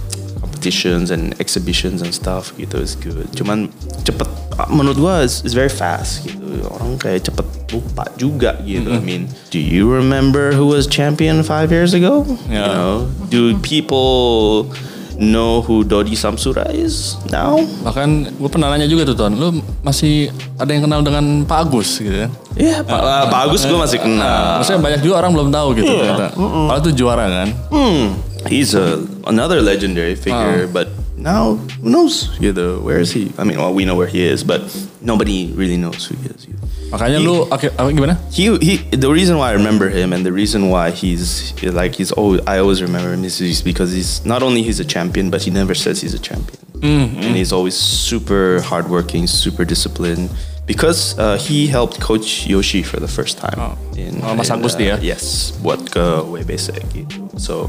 competitions 0.64 1.12
and 1.12 1.36
exhibitions 1.44 2.00
and 2.00 2.16
stuff 2.16 2.56
gitu 2.56 2.80
is 2.80 2.96
good 2.96 3.28
cuman 3.36 3.68
cepet 4.08 4.24
menurut 4.72 4.96
gua 4.96 5.20
is, 5.20 5.44
is 5.44 5.52
very 5.52 5.68
fast 5.68 6.24
gitu 6.24 6.40
orang 6.72 6.96
kayak 6.96 7.28
cepet 7.28 7.44
lupa 7.76 8.08
juga 8.16 8.56
gitu 8.64 8.88
I 8.88 9.04
mean 9.04 9.28
do 9.52 9.60
you 9.60 9.92
remember 9.92 10.56
who 10.56 10.72
was 10.72 10.88
champion 10.88 11.44
five 11.44 11.68
years 11.68 11.92
ago 11.92 12.24
you 12.48 12.56
Yeah. 12.56 12.72
know 12.72 13.12
do 13.28 13.60
people 13.60 14.72
know 15.20 15.60
who 15.62 15.84
Dodi 15.84 16.16
Samsura 16.16 16.72
is 16.72 17.20
now 17.28 17.60
Bahkan 17.84 18.34
gue 18.40 18.50
pernah 18.50 18.72
nanya 18.72 18.88
juga 18.88 19.04
tuh 19.04 19.20
Ton, 19.20 19.36
lu 19.36 19.60
masih 19.84 20.32
ada 20.56 20.72
yang 20.72 20.88
kenal 20.88 21.04
dengan 21.04 21.44
Pak 21.46 21.70
Agus 21.70 22.02
gitu 22.02 22.26
kan? 22.26 22.32
Iya, 22.58 22.82
Pak, 22.82 23.30
Pak 23.30 23.40
Agus 23.46 23.62
gue 23.62 23.78
masih 23.78 24.02
kenal. 24.02 24.58
Maksudnya 24.58 24.82
banyak 24.82 25.00
juga 25.06 25.22
orang 25.22 25.32
belum 25.38 25.50
tahu 25.54 25.68
gitu 25.78 25.86
ternyata. 25.86 26.34
Padahal 26.34 26.82
itu 26.82 26.92
juara 26.98 27.26
kan. 27.30 27.48
Hmm, 27.70 28.06
he's 28.48 28.74
a 28.76 29.06
another 29.28 29.62
legendary 29.62 30.16
figure, 30.16 30.68
but 30.68 30.90
now 31.18 31.56
who 31.82 31.90
knows? 31.90 32.30
Where 32.40 33.00
is 33.00 33.12
he? 33.12 33.32
I 33.38 33.44
mean, 33.44 33.58
well, 33.58 33.74
we 33.74 33.86
know 33.86 33.96
where 33.96 34.08
he 34.08 34.24
is, 34.24 34.44
but 34.44 34.62
nobody 35.02 35.52
really 35.54 35.78
knows 35.78 36.06
who 36.08 36.16
he 36.18 36.30
is. 36.30 36.48
Makanya 36.94 37.20
He- 37.20 37.26
lu 37.26 37.50
oke 37.50 37.74
apa 37.74 37.90
gimana? 37.90 38.18
He 38.30 38.54
he. 38.62 38.78
The 38.94 39.10
reason 39.10 39.38
why 39.42 39.50
I 39.50 39.58
remember 39.58 39.90
him 39.90 40.14
and 40.14 40.22
the 40.26 40.32
reason 40.34 40.70
why 40.70 40.92
he's 40.94 41.54
like 41.64 41.96
he's 41.98 42.12
always 42.14 42.42
I 42.46 42.60
always 42.62 42.82
remember 42.86 43.10
him 43.14 43.26
is 43.26 43.40
because 43.66 43.90
he's 43.94 44.22
not 44.26 44.44
only 44.46 44.62
he's 44.62 44.78
a 44.80 44.86
champion, 44.86 45.34
but 45.34 45.42
he 45.42 45.50
never 45.50 45.74
says 45.74 46.02
he's 46.06 46.14
a 46.14 46.22
champion, 46.22 46.62
and 46.86 47.34
he's 47.34 47.50
always 47.50 47.74
super 47.74 48.62
hardworking, 48.62 49.26
super 49.26 49.66
disciplined. 49.66 50.30
Because 50.64 51.20
uh, 51.20 51.36
he 51.36 51.68
helped 51.68 52.00
coach 52.00 52.48
Yoshi 52.48 52.84
for 52.88 52.96
the 52.96 53.08
first 53.12 53.36
time 53.36 53.60
Oh. 53.60 53.76
in, 54.00 54.24
Oh, 54.24 54.32
Mas 54.32 54.48
Agus 54.48 54.80
uh, 54.80 54.96
yes, 55.04 55.52
buat 55.60 55.84
ke 55.92 56.00
WBC 56.00 56.72
gitu. 56.96 57.28
So 57.36 57.68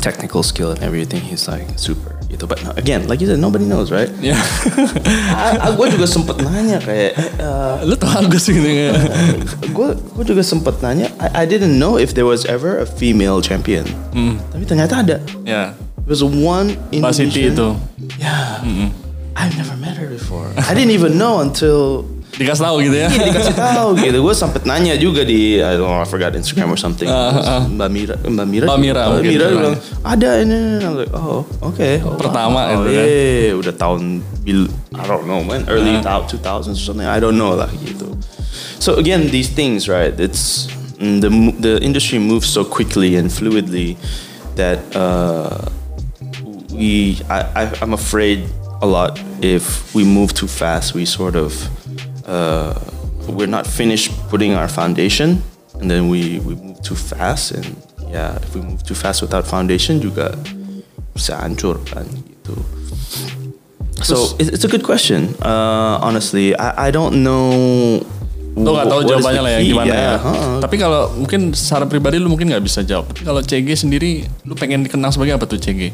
technical 0.00 0.42
skill 0.42 0.70
and 0.70 0.80
everything, 0.82 1.20
he's 1.20 1.48
like 1.48 1.66
super 1.78 2.16
gitu. 2.26 2.44
But 2.48 2.60
again, 2.78 3.06
like 3.08 3.20
you 3.22 3.26
said, 3.30 3.38
nobody 3.38 3.64
knows, 3.64 3.90
right? 3.94 4.10
Ya. 4.20 4.36
gue 5.78 5.86
juga 5.94 6.06
sempet 6.06 6.42
nanya 6.42 6.82
kayak, 6.82 7.12
eh, 7.16 7.30
uh, 7.40 7.80
lu 7.86 7.94
tau 7.94 8.10
Agus 8.18 8.50
gitu 8.50 8.66
ya. 8.66 8.92
gue 9.70 9.88
gue 9.94 10.24
juga 10.26 10.42
sempet 10.42 10.80
nanya. 10.82 11.08
I, 11.22 11.42
I 11.42 11.44
didn't 11.46 11.78
know 11.78 11.96
if 11.96 12.12
there 12.18 12.26
was 12.26 12.44
ever 12.46 12.78
a 12.82 12.86
female 12.86 13.38
champion. 13.40 13.86
Tapi 14.52 14.64
ternyata 14.66 15.02
ada. 15.06 15.16
ya. 15.46 15.72
There 16.06 16.14
was 16.14 16.22
one 16.22 16.78
Indonesian. 16.94 17.54
itu. 17.54 17.68
Yeah. 18.22 18.62
I've 19.36 19.52
never 19.58 19.76
met 19.76 19.98
her 20.00 20.08
before. 20.08 20.48
I 20.56 20.72
didn't 20.72 20.94
even 20.96 21.18
know 21.18 21.44
until 21.44 22.08
Dikasih 22.36 22.62
tahu 22.68 22.76
gitu 22.84 22.96
ya. 23.00 23.08
dikasih 23.08 23.56
tahu 23.56 23.88
gitu. 23.96 24.18
Gue 24.20 24.34
sempet 24.36 24.62
nanya 24.68 24.92
juga 25.00 25.24
di 25.24 25.56
I 25.56 25.80
don't 25.80 25.88
know, 25.88 26.04
I 26.04 26.08
forgot 26.08 26.36
Instagram 26.36 26.68
or 26.68 26.80
something. 26.80 27.08
Mbak 27.08 27.88
Mira, 27.88 28.16
Mbak 28.20 28.46
Mira, 28.46 28.66
Mbak 28.68 28.78
Mira 28.78 29.02
Mbak 29.08 29.22
Mira 29.24 29.46
bilang. 29.48 29.76
ada 30.04 30.30
ini. 30.44 30.60
Like, 30.84 31.12
oh, 31.16 31.48
okay. 31.64 32.04
Oh, 32.04 32.20
Pertama 32.20 32.68
wow. 32.68 32.84
itu 32.84 32.88
kan. 32.92 33.06
yeah, 33.08 33.48
udah 33.56 33.74
tahun 33.74 34.00
I 34.46 35.04
don't 35.08 35.24
know 35.24 35.40
when 35.42 35.64
early 35.72 35.96
uh. 35.96 36.28
2000s 36.28 36.76
or 36.76 36.76
something. 36.76 37.08
I 37.08 37.16
don't 37.16 37.40
know 37.40 37.56
lah 37.56 37.72
gitu. 37.80 38.12
So 38.76 39.00
again, 39.00 39.32
these 39.32 39.48
things, 39.48 39.88
right? 39.88 40.12
It's 40.20 40.68
mm, 41.00 41.24
the 41.24 41.30
the 41.56 41.74
industry 41.80 42.20
moves 42.20 42.48
so 42.48 42.64
quickly 42.64 43.16
and 43.16 43.32
fluidly 43.32 43.96
that 44.60 44.80
uh, 44.92 45.72
we 46.72 47.16
I, 47.32 47.40
I 47.56 47.62
I'm 47.80 47.92
afraid 47.96 48.44
a 48.84 48.86
lot 48.86 49.16
if 49.40 49.94
we 49.96 50.04
move 50.04 50.36
too 50.36 50.48
fast 50.48 50.92
we 50.92 51.04
sort 51.08 51.36
of 51.36 51.56
uh, 52.26 52.74
we're 53.26 53.50
not 53.50 53.66
finished 53.66 54.10
putting 54.28 54.54
our 54.54 54.68
foundation 54.68 55.42
and 55.78 55.86
then 55.86 56.06
we 56.06 56.38
we 56.42 56.54
move 56.54 56.78
too 56.80 56.94
fast 56.94 57.50
and 57.50 57.66
yeah 58.06 58.38
if 58.38 58.54
we 58.54 58.60
move 58.60 58.82
too 58.82 58.94
fast 58.94 59.20
without 59.20 59.42
foundation 59.42 59.98
juga 59.98 60.34
bisa 61.12 61.34
hancur 61.38 61.80
kan 61.84 62.04
gitu 62.06 62.54
so 64.02 64.36
it- 64.36 64.52
it's 64.52 64.64
a 64.64 64.70
good 64.70 64.84
question 64.84 65.32
uh, 65.42 65.96
honestly 66.00 66.52
I, 66.54 66.88
I 66.88 66.94
don't 66.94 67.22
know 67.22 67.50
Lu 68.56 68.72
gak 68.72 68.88
tahu 68.88 69.04
jawabannya 69.04 69.42
lah 69.44 69.52
ya 69.52 69.60
gimana 69.60 69.84
ya. 69.84 70.00
Yeah, 70.00 70.16
huh. 70.16 70.56
Tapi 70.64 70.80
kalau 70.80 71.12
mungkin 71.12 71.52
secara 71.52 71.84
pribadi 71.84 72.16
lu 72.16 72.32
mungkin 72.32 72.48
nggak 72.48 72.64
bisa 72.64 72.80
jawab. 72.80 73.12
Tapi 73.12 73.20
kalau 73.20 73.44
CG 73.44 73.68
sendiri 73.76 74.24
lu 74.48 74.56
pengen 74.56 74.80
dikenang 74.80 75.12
sebagai 75.12 75.36
apa 75.36 75.44
tuh 75.44 75.60
CG? 75.60 75.92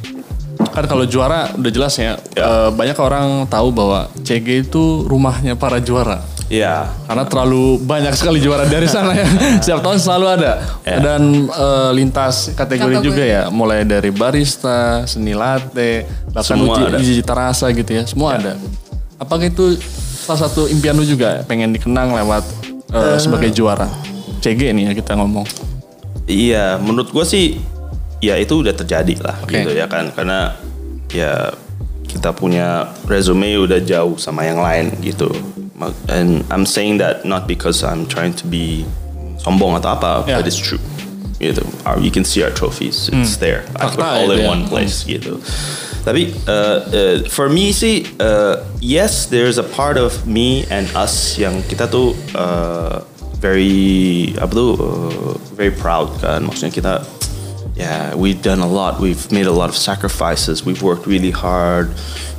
Kan 0.72 0.84
kalau 0.86 1.04
juara 1.04 1.52
udah 1.52 1.70
jelas 1.70 1.94
ya. 1.94 2.16
eh, 2.16 2.68
banyak 2.68 2.96
orang 2.96 3.44
tahu 3.46 3.68
bahwa 3.70 4.08
CG 4.18 4.64
itu 4.64 5.04
rumahnya 5.04 5.52
para 5.52 5.78
juara. 5.78 6.24
yeah 6.48 6.84
Karena 7.04 7.24
terlalu 7.24 7.76
banyak 7.78 8.12
sekali 8.12 8.36
juara 8.38 8.64
dari 8.64 8.84
sana 8.92 9.12
ya. 9.12 9.24
Setiap 9.56 9.80
tahun 9.80 9.96
selalu 9.96 10.26
ada. 10.32 10.52
Ya. 10.82 10.98
Dan 10.98 11.46
eh, 11.46 11.90
lintas 11.92 12.52
kategori 12.52 12.98
Kategori. 12.98 13.04
juga 13.04 13.22
ya. 13.22 13.42
Mulai 13.48 13.84
dari 13.84 14.08
barista, 14.08 15.04
seni 15.04 15.32
latte, 15.32 16.04
bahkan 16.28 16.56
Semua 16.56 16.74
uji, 16.74 16.82
ada. 16.86 16.96
uji 16.98 17.12
cita 17.14 17.32
rasa 17.32 17.66
gitu 17.70 17.90
ya. 17.92 18.04
Semua 18.04 18.36
ada. 18.36 18.56
Apakah 19.16 19.46
itu 19.46 19.76
salah 20.18 20.42
satu 20.42 20.66
impian 20.66 20.92
lu 20.92 21.04
juga 21.04 21.40
pengen 21.42 21.70
dikenang 21.70 22.12
lewat 22.12 22.42
eh, 22.90 23.16
sebagai 23.16 23.48
juara? 23.48 23.86
CG 24.38 24.72
nih 24.72 24.88
ya 24.88 24.92
kita 24.92 25.14
ngomong. 25.14 25.46
Iya, 26.24 26.78
menurut 26.78 27.10
gue 27.10 27.22
sih 27.22 27.58
ya 28.22 28.38
itu 28.38 28.62
udah 28.62 28.70
terjadi 28.72 29.18
lah 29.18 29.36
Oke. 29.42 29.58
gitu 29.58 29.74
ya 29.74 29.90
kan 29.90 30.14
karena 30.14 30.54
ya 31.10 31.50
kita 32.06 32.30
punya 32.30 32.92
resume 33.10 33.58
udah 33.58 33.82
jauh 33.82 34.14
sama 34.16 34.46
yang 34.46 34.60
lain 34.62 34.94
gitu. 35.02 35.32
And 36.06 36.46
I'm 36.52 36.62
saying 36.62 37.02
that 37.02 37.26
not 37.26 37.50
because 37.50 37.82
I'm 37.82 38.06
trying 38.06 38.38
to 38.38 38.46
be 38.46 38.86
sombong 39.42 39.74
atau 39.82 39.98
apa, 39.98 40.12
Ya. 40.30 40.38
but 40.38 40.46
it's 40.46 40.60
true. 40.60 40.78
Gitu. 41.42 41.64
Our, 41.82 41.98
you 41.98 42.14
can 42.14 42.22
see 42.22 42.44
our 42.46 42.54
trophies, 42.54 43.10
it's 43.10 43.42
there. 43.42 43.66
I 43.74 43.90
put 43.90 43.98
Fakta 43.98 44.22
all 44.22 44.30
in 44.30 44.46
ya. 44.46 44.46
one 44.46 44.62
place 44.70 45.02
gitu. 45.02 45.42
Tapi 46.06 46.30
uh, 46.46 46.78
uh, 46.86 47.16
for 47.26 47.50
me 47.50 47.74
sih, 47.74 48.06
uh, 48.22 48.62
yes, 48.78 49.26
there's 49.26 49.58
a 49.58 49.66
part 49.66 49.98
of 49.98 50.14
me 50.22 50.62
and 50.70 50.86
us 50.94 51.34
yang 51.34 51.66
kita 51.66 51.90
tuh 51.90 52.14
uh, 52.38 53.02
very 53.42 54.30
apa 54.38 54.52
tuh 54.54 54.70
uh, 54.78 55.34
very 55.58 55.74
proud 55.74 56.14
kan. 56.22 56.46
Maksudnya 56.46 56.70
kita 56.70 56.94
yeah, 57.76 58.14
we've 58.14 58.40
done 58.42 58.60
a 58.60 58.66
lot. 58.66 59.00
We've 59.00 59.30
made 59.32 59.46
a 59.46 59.52
lot 59.52 59.68
of 59.68 59.76
sacrifices. 59.76 60.64
We've 60.64 60.82
worked 60.82 61.06
really 61.06 61.30
hard. 61.30 61.90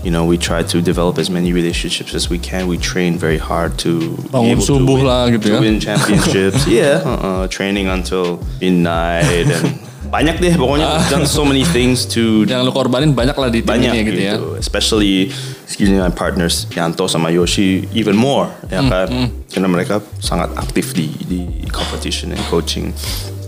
You 0.03 0.11
know, 0.11 0.25
we 0.25 0.37
try 0.37 0.63
to 0.63 0.81
develop 0.81 1.17
as 1.17 1.29
many 1.29 1.53
relationships 1.53 2.13
as 2.13 2.29
we 2.29 2.37
can. 2.37 2.67
We 2.67 2.77
train 2.77 3.17
very 3.17 3.37
hard 3.39 3.79
to 3.87 3.99
be 3.99 4.29
Bangun 4.29 4.51
able 4.51 4.65
to 4.67 4.75
win, 4.85 5.05
lah 5.05 5.23
gitu 5.31 5.47
to 5.47 5.53
ya. 5.55 5.59
win 5.63 5.79
championships. 5.79 6.67
yeah, 6.79 6.99
uh-uh, 7.07 7.47
training 7.47 7.87
until 7.87 8.43
midnight 8.59 9.47
and 9.47 9.79
banyak 10.13 10.37
deh 10.37 10.53
pokoknya 10.53 10.93
we've 10.93 11.09
done 11.09 11.25
so 11.25 11.41
many 11.41 11.65
things 11.65 12.05
to 12.05 12.43
Yang 12.45 12.69
lu 12.69 12.71
korbanin 12.75 13.17
banyak 13.17 13.33
lah 13.33 13.49
di 13.49 13.65
tim 13.65 13.73
banyak 13.73 13.89
ini 13.97 14.01
gitu, 14.05 14.13
gitu 14.13 14.21
ya. 14.21 14.35
especially 14.61 15.33
excuse 15.65 15.89
me 15.89 15.97
my 15.97 16.13
partners 16.13 16.69
Yanto 16.69 17.09
sama 17.09 17.33
Yoshi 17.33 17.89
even 17.97 18.13
more 18.13 18.45
ya 18.69 18.85
Hmm, 18.85 18.93
kan 18.93 19.09
karena 19.49 19.67
mereka 19.73 20.05
sangat 20.21 20.53
aktif 20.53 20.93
di 20.93 21.09
di 21.25 21.41
competition 21.73 22.29
and 22.29 22.43
coaching 22.45 22.93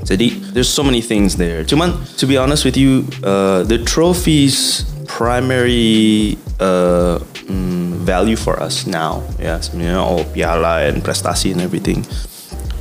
jadi 0.05 0.31
there's 0.53 0.69
so 0.69 0.85
many 0.85 1.01
things 1.01 1.35
there 1.35 1.65
cuman 1.65 1.97
to 2.15 2.29
be 2.29 2.37
honest 2.37 2.63
with 2.63 2.77
you 2.77 3.03
uh, 3.25 3.65
the 3.65 3.81
trophies 3.83 4.85
primary 5.09 6.37
uh, 6.61 7.17
mm, 7.49 7.97
value 8.05 8.37
for 8.37 8.61
us 8.61 8.85
now 8.85 9.25
ya 9.41 9.57
sebenarnya 9.57 9.99
all 9.99 10.23
piala 10.31 10.85
and 10.85 11.01
prestasi 11.01 11.51
and 11.51 11.59
everything 11.59 12.05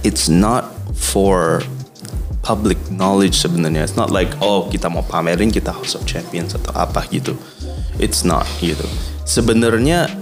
it's 0.05 0.29
not 0.29 0.69
for 0.93 1.65
public 2.45 2.77
knowledge 2.93 3.41
sebenarnya. 3.41 3.83
It's 3.83 3.97
not 3.97 4.13
like 4.13 4.31
oh 4.45 4.69
kita 4.69 4.93
mau 4.93 5.03
pamerin 5.03 5.49
kita 5.49 5.73
House 5.73 5.97
of 5.97 6.05
Champions 6.05 6.53
atau 6.53 6.77
apa 6.77 7.09
gitu. 7.09 7.35
It's 7.97 8.23
not 8.23 8.45
gitu. 8.61 8.85
Sebenarnya 9.25 10.13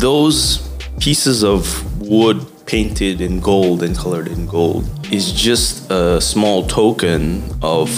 those 0.00 0.64
pieces 0.96 1.44
of 1.44 1.68
wood 2.00 2.40
painted 2.66 3.20
in 3.20 3.40
gold 3.40 3.82
and 3.82 3.96
colored 3.96 4.28
in 4.28 4.46
gold 4.46 4.84
is 5.12 5.32
just 5.32 5.90
a 5.90 6.20
small 6.20 6.66
token 6.66 7.42
of 7.62 7.88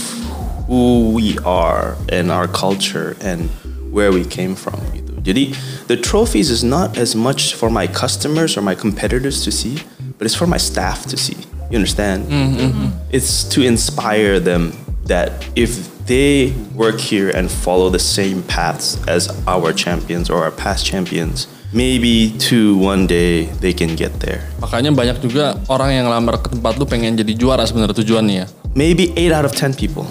who 0.66 1.12
we 1.12 1.38
are 1.38 1.96
and 2.10 2.30
our 2.30 2.46
culture 2.46 3.16
and 3.22 3.48
where 3.90 4.12
we 4.12 4.25
came 4.25 4.54
from. 4.54 4.78
Jadi 5.22 5.56
the 5.87 5.96
trophies 5.96 6.50
is 6.50 6.62
not 6.62 6.96
as 6.96 7.16
much 7.16 7.54
for 7.54 7.70
my 7.70 7.87
customers 7.87 8.56
or 8.56 8.62
my 8.62 8.75
competitors 8.75 9.44
to 9.44 9.50
see, 9.50 9.82
but 10.18 10.26
it's 10.26 10.34
for 10.34 10.46
my 10.46 10.58
staff 10.58 11.06
to 11.06 11.16
see. 11.16 11.37
You 11.70 11.76
understand? 11.76 12.25
Mm-hmm, 12.26 12.56
mm-hmm. 12.56 12.98
It's 13.10 13.44
to 13.54 13.62
inspire 13.62 14.38
them 14.40 14.72
that 15.04 15.32
if 15.56 16.06
they 16.06 16.52
work 16.75 17.00
here 17.00 17.30
and 17.30 17.50
follow 17.50 17.90
the 17.90 17.98
same 17.98 18.42
paths 18.42 18.96
as 19.06 19.28
our 19.46 19.72
champions 19.72 20.30
or 20.30 20.44
our 20.44 20.50
past 20.50 20.87
champions, 20.87 21.46
maybe 21.72 22.32
to 22.40 22.76
one 22.80 23.04
day 23.04 23.48
they 23.60 23.76
can 23.76 23.92
get 23.92 24.12
there. 24.20 24.44
Makanya 24.60 24.92
banyak 24.92 25.20
juga 25.25 25.60
orang 25.68 25.92
yang 25.92 26.06
lamar 26.08 26.40
ke 26.40 26.48
tempat 26.52 26.80
lu 26.80 26.88
pengen 26.88 27.16
jadi 27.16 27.32
juara 27.37 27.64
sebenarnya 27.68 27.96
tujuannya 27.96 28.34
ya. 28.44 28.46
Maybe 28.72 29.12
8 29.16 29.34
out 29.34 29.44
of 29.48 29.52
10 29.52 29.76
people. 29.76 30.06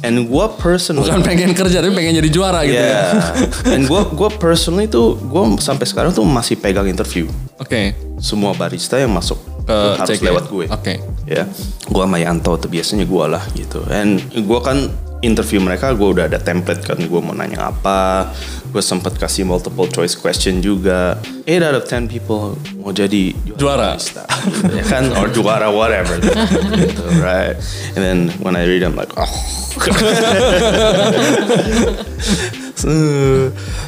And 0.00 0.32
what 0.32 0.56
person 0.56 0.96
Bukan 0.96 1.20
pengen 1.20 1.52
kerja 1.52 1.84
tapi 1.84 1.92
pengen 1.92 2.16
jadi 2.24 2.30
juara 2.32 2.64
gitu 2.64 2.80
ya. 2.80 3.12
Yeah. 3.12 3.76
And 3.76 3.84
gue 3.84 4.00
gue 4.16 4.30
personally 4.40 4.88
tuh 4.88 5.20
gue 5.20 5.42
sampai 5.60 5.84
sekarang 5.84 6.16
tuh 6.16 6.24
masih 6.24 6.56
pegang 6.56 6.88
interview 6.88 7.28
Oke. 7.60 7.92
semua 8.16 8.56
barista 8.56 8.96
yang 8.96 9.12
masuk 9.12 9.36
Ke 9.68 10.00
harus 10.00 10.16
CG. 10.16 10.24
lewat 10.24 10.48
gue. 10.48 10.66
Oke. 10.72 11.04
Ya, 11.28 11.44
gue 11.84 12.02
sama 12.02 12.16
Yanto 12.16 12.56
tuh 12.56 12.72
biasanya 12.72 13.04
gue 13.04 13.24
lah 13.28 13.44
gitu. 13.52 13.84
And 13.92 14.24
gue 14.32 14.60
kan 14.64 14.88
interview 15.20 15.60
mereka 15.60 15.92
gue 15.92 16.08
udah 16.16 16.24
ada 16.28 16.40
template 16.40 16.84
kan 16.84 16.96
gue 16.96 17.20
mau 17.20 17.36
nanya 17.36 17.72
apa. 17.72 18.32
Gue 18.70 18.80
sempet 18.80 19.18
kasih 19.18 19.44
multiple 19.44 19.90
choice 19.90 20.14
question 20.14 20.62
juga. 20.62 21.18
8 21.44 21.66
out 21.66 21.76
of 21.76 21.84
10 21.88 22.06
people 22.06 22.54
mau 22.78 22.94
jadi 22.94 23.34
Juara. 23.58 23.98
barista, 23.98 24.24
gitu 24.30 24.70
ya 24.70 24.84
kan 24.86 25.10
or 25.18 25.26
juara 25.34 25.68
whatever 25.68 26.14
gitu, 26.78 27.02
right 27.18 27.58
and 27.98 28.00
then 28.00 28.18
when 28.40 28.54
I 28.54 28.64
read 28.64 28.86
I'm 28.86 28.94
like 28.94 29.10
oh 29.18 29.26
So, 32.80 32.88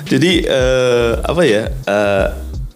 jadi 0.05 0.45
eh, 0.45 1.13
apa 1.25 1.43
ya? 1.49 1.73
eh, 1.73 2.27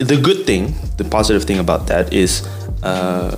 the 0.00 0.16
good 0.16 0.48
thing, 0.48 0.72
the 0.96 1.04
positive 1.04 1.44
thing 1.44 1.60
about 1.60 1.92
that 1.92 2.08
is 2.08 2.40
uh, 2.80 3.36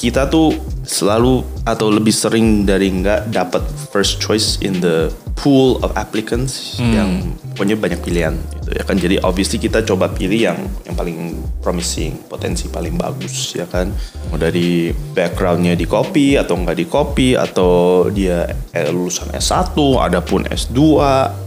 kita 0.00 0.32
tuh 0.32 0.56
selalu 0.88 1.44
atau 1.68 1.92
lebih 1.92 2.10
sering 2.10 2.64
dari 2.64 2.88
nggak 2.88 3.28
dapat 3.36 3.60
first 3.92 4.16
choice 4.16 4.56
in 4.64 4.80
the 4.80 5.12
pool 5.36 5.76
of 5.84 5.92
applicants 5.96 6.80
yang 6.80 7.36
punya 7.56 7.76
banyak 7.76 8.00
pilihan 8.00 8.32
gitu 8.60 8.72
ya 8.76 8.84
kan. 8.88 8.96
Jadi 8.96 9.20
obviously 9.20 9.60
kita 9.60 9.84
coba 9.84 10.08
pilih 10.08 10.40
yang 10.40 10.58
yang 10.88 10.96
paling 10.96 11.36
promising 11.60 12.16
potensi 12.32 12.72
paling 12.72 12.96
bagus 12.96 13.52
ya 13.52 13.68
kan. 13.68 13.92
Mau 14.32 14.40
dari 14.40 14.88
backgroundnya 14.92 15.76
di 15.76 15.84
kopi 15.84 16.40
atau 16.40 16.56
nggak 16.56 16.76
di 16.80 16.86
kopi 16.88 17.28
atau 17.36 18.08
dia 18.08 18.48
lulusan 18.72 19.36
S1 19.36 19.76
adapun 20.00 20.48
S2 20.48 20.80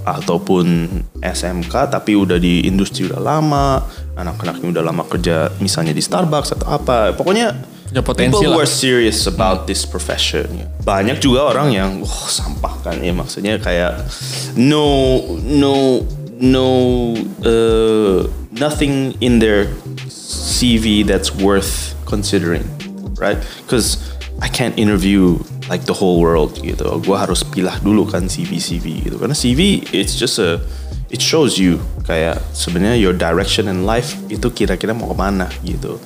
ataupun 0.05 0.65
SMK 1.25 1.73
tapi 1.89 2.13
udah 2.13 2.37
di 2.37 2.69
industri 2.69 3.09
udah 3.09 3.21
lama 3.21 3.81
anak-anaknya 4.13 4.77
udah 4.77 4.83
lama 4.85 5.03
kerja 5.09 5.49
misalnya 5.57 5.93
di 5.93 6.05
Starbucks 6.05 6.53
atau 6.53 6.69
apa. 6.69 7.17
Pokoknya 7.17 7.73
Punya 7.93 8.01
potensi 8.01 8.41
people 8.41 8.49
who 8.49 8.57
lah. 8.57 8.65
are 8.65 8.69
serious 8.69 9.29
about 9.29 9.69
this 9.69 9.85
profession. 9.85 10.49
ya. 10.57 10.65
Banyak 10.81 11.21
juga 11.21 11.45
orang 11.45 11.69
yang 11.69 12.01
wah 12.01 12.25
sampah 12.25 12.81
kan 12.81 12.97
ya 12.97 13.13
maksudnya 13.13 13.61
kayak 13.61 14.01
no 14.57 15.21
no 15.45 16.01
no 16.41 16.67
uh, 17.45 18.25
nothing 18.49 19.13
in 19.21 19.37
their 19.37 19.69
CV 20.09 21.05
that's 21.05 21.37
worth 21.37 21.93
considering, 22.09 22.65
right? 23.21 23.37
Because 23.61 24.01
I 24.41 24.49
can't 24.49 24.73
interview 24.73 25.37
like 25.69 25.85
the 25.85 25.93
whole 25.93 26.17
world 26.17 26.57
gitu. 26.65 26.97
Gua 27.05 27.29
harus 27.29 27.45
pilah 27.45 27.77
dulu 27.77 28.09
kan 28.09 28.25
CV 28.25 28.57
CV 28.57 29.05
gitu. 29.05 29.21
Karena 29.21 29.37
CV 29.37 29.85
it's 29.93 30.17
just 30.17 30.41
a 30.41 30.57
it 31.13 31.21
shows 31.21 31.61
you 31.61 31.77
kayak 32.09 32.41
sebenarnya 32.57 32.97
your 32.97 33.13
direction 33.13 33.69
in 33.69 33.85
life 33.85 34.17
itu 34.33 34.49
kira-kira 34.49 34.97
mau 34.97 35.13
ke 35.13 35.15
mana 35.15 35.45
gitu. 35.61 36.01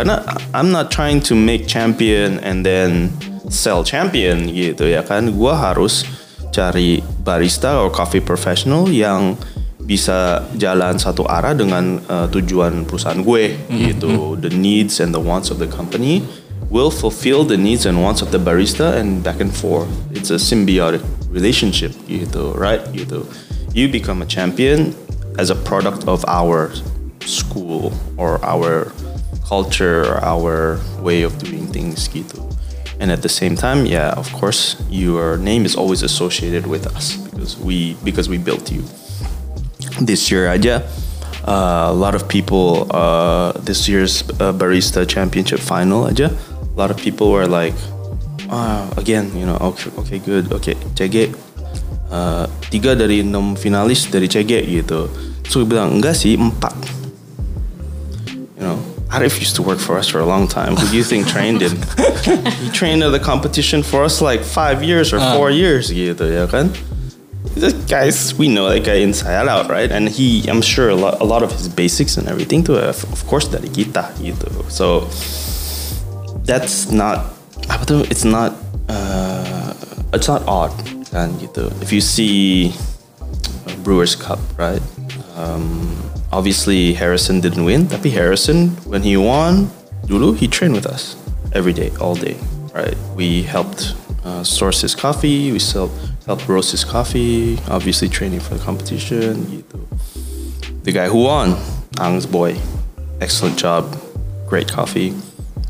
Karena 0.00 0.24
I'm 0.56 0.72
not 0.72 0.88
trying 0.88 1.20
to 1.28 1.36
make 1.36 1.68
champion 1.68 2.40
and 2.40 2.64
then 2.64 3.12
sell 3.52 3.84
champion 3.84 4.48
gitu 4.48 4.88
ya 4.88 5.04
kan. 5.04 5.28
Gua 5.36 5.52
harus 5.52 6.08
cari 6.56 7.04
barista 7.20 7.76
or 7.76 7.92
coffee 7.92 8.24
professional 8.24 8.88
yang 8.88 9.36
bisa 9.84 10.48
jalan 10.56 10.96
satu 10.96 11.28
arah 11.28 11.52
dengan 11.52 12.00
uh, 12.08 12.24
tujuan 12.32 12.88
perusahaan 12.88 13.20
gue 13.20 13.60
gitu. 13.68 14.40
The 14.40 14.48
needs 14.48 15.04
and 15.04 15.12
the 15.12 15.20
wants 15.20 15.52
of 15.52 15.60
the 15.60 15.68
company 15.68 16.24
will 16.72 16.88
fulfill 16.94 17.44
the 17.44 17.60
needs 17.60 17.84
and 17.84 18.00
wants 18.00 18.24
of 18.24 18.32
the 18.32 18.40
barista 18.40 18.96
and 18.96 19.20
back 19.20 19.42
and 19.42 19.52
forth. 19.52 19.90
It's 20.16 20.32
a 20.32 20.40
symbiotic 20.40 21.04
relationship 21.28 21.92
gitu, 22.08 22.56
right? 22.56 22.80
Gitu. 22.96 23.28
You 23.76 23.92
become 23.92 24.24
a 24.24 24.28
champion 24.30 24.96
as 25.36 25.52
a 25.52 25.58
product 25.58 26.08
of 26.08 26.24
our 26.24 26.72
school 27.26 27.92
or 28.14 28.38
our 28.46 28.94
culture 29.50 30.22
our 30.22 30.78
way 31.02 31.26
of 31.26 31.34
doing 31.42 31.66
things 31.66 32.06
gitu. 32.06 32.38
And 33.02 33.10
at 33.10 33.26
the 33.26 33.32
same 33.32 33.58
time, 33.58 33.88
yeah, 33.88 34.14
of 34.14 34.30
course, 34.30 34.78
your 34.86 35.34
name 35.40 35.66
is 35.66 35.74
always 35.74 36.06
associated 36.06 36.70
with 36.70 36.86
us 36.86 37.18
because 37.34 37.58
we 37.58 37.98
because 38.06 38.30
we 38.30 38.38
built 38.38 38.70
you. 38.70 38.86
This 39.98 40.30
year 40.30 40.46
aja, 40.52 40.86
uh, 41.48 41.90
a 41.90 41.96
lot 41.96 42.14
of 42.14 42.28
people 42.28 42.86
uh, 42.92 43.56
this 43.64 43.88
year's 43.88 44.22
uh, 44.38 44.52
barista 44.52 45.08
championship 45.08 45.58
final 45.58 46.06
aja, 46.06 46.28
a 46.28 46.76
lot 46.76 46.92
of 46.92 47.00
people 47.00 47.32
were 47.32 47.48
like, 47.48 47.74
ah, 48.52 48.84
again, 49.00 49.32
you 49.32 49.48
know, 49.48 49.56
okay, 49.72 49.90
okay, 50.04 50.18
good, 50.20 50.52
okay, 50.52 50.76
CG, 50.92 51.32
uh, 52.12 52.44
tiga 52.68 52.92
dari 52.92 53.24
enam 53.24 53.56
finalis 53.56 54.12
dari 54.12 54.28
CG 54.28 54.60
gitu. 54.68 55.08
So 55.48 55.64
bilang 55.64 55.98
enggak 55.98 56.20
sih 56.20 56.36
empat. 56.36 56.99
Arif 59.10 59.40
used 59.40 59.56
to 59.56 59.62
work 59.62 59.78
for 59.78 59.98
us 59.98 60.06
for 60.08 60.20
a 60.20 60.26
long 60.26 60.46
time. 60.46 60.76
Who 60.76 60.86
do 60.88 60.96
you 60.96 61.02
think 61.02 61.26
trained 61.26 61.60
him? 61.62 61.76
he 62.62 62.70
trained 62.70 63.02
at 63.02 63.10
the 63.10 63.18
competition 63.18 63.82
for 63.82 64.04
us 64.04 64.22
like 64.22 64.42
five 64.42 64.82
years 64.82 65.12
or 65.12 65.18
four 65.34 65.50
years 65.50 65.90
gitu 65.90 66.30
ya 66.30 66.46
kan. 66.46 66.70
This 67.58 67.74
guys, 67.90 68.30
we 68.38 68.46
know 68.46 68.70
that 68.70 68.86
guy 68.86 69.02
inside 69.02 69.48
out, 69.48 69.66
right? 69.66 69.90
And 69.90 70.06
he, 70.08 70.46
I'm 70.46 70.62
sure 70.62 70.88
a 70.90 70.94
lot, 70.94 71.18
a 71.20 71.26
lot 71.26 71.42
of 71.42 71.50
his 71.50 71.66
basics 71.66 72.16
and 72.16 72.28
everything 72.28 72.62
to, 72.70 72.78
of 72.78 73.02
of 73.10 73.26
course, 73.26 73.50
dari 73.50 73.66
kita 73.66 74.14
gitu. 74.22 74.46
So 74.70 75.10
that's 76.46 76.92
not, 76.94 77.34
apa 77.66 77.82
tuh? 77.88 78.00
It's 78.06 78.22
not, 78.22 78.54
uh, 78.86 79.74
it's 80.14 80.30
not 80.30 80.46
odd 80.46 80.70
kan 81.10 81.34
gitu. 81.42 81.66
If 81.82 81.90
you 81.90 81.98
see 82.00 82.70
Brewers 83.82 84.14
Cup, 84.14 84.38
right? 84.54 84.82
Um, 85.34 85.90
obviously 86.32 86.94
Harrison 86.94 87.40
didn't 87.40 87.64
win, 87.64 87.86
tapi 87.86 88.10
Harrison 88.10 88.70
when 88.86 89.02
he 89.02 89.16
won, 89.16 89.70
dulu 90.06 90.32
he 90.34 90.46
trained 90.48 90.74
with 90.74 90.86
us 90.86 91.16
every 91.52 91.72
day, 91.72 91.90
all 92.00 92.14
day, 92.14 92.36
right? 92.74 92.96
We 93.16 93.42
helped 93.42 93.94
uh, 94.24 94.44
source 94.44 94.80
his 94.80 94.94
coffee, 94.94 95.52
we 95.52 95.58
sell, 95.58 95.90
helped 96.26 96.48
roast 96.48 96.70
his 96.70 96.84
coffee, 96.84 97.58
obviously 97.68 98.08
training 98.08 98.40
for 98.40 98.54
the 98.54 98.62
competition, 98.62 99.44
gitu. 99.50 99.78
The 100.84 100.92
guy 100.92 101.08
who 101.08 101.24
won, 101.24 101.56
Ang's 102.00 102.26
boy, 102.26 102.56
excellent 103.20 103.58
job, 103.58 103.84
great 104.46 104.68
coffee. 104.68 105.12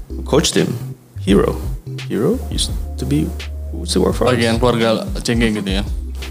Who 0.08 0.22
coached 0.22 0.54
him? 0.54 0.96
Hero. 1.20 1.60
Hero 2.08 2.38
used 2.50 2.70
to 2.98 3.04
be, 3.04 3.26
used 3.74 3.92
to 3.92 4.00
work 4.00 4.14
for 4.14 4.26
us 4.26 4.34
keluarga 4.36 5.04
CG 5.20 5.36
gitu 5.36 5.70
ya. 5.70 5.82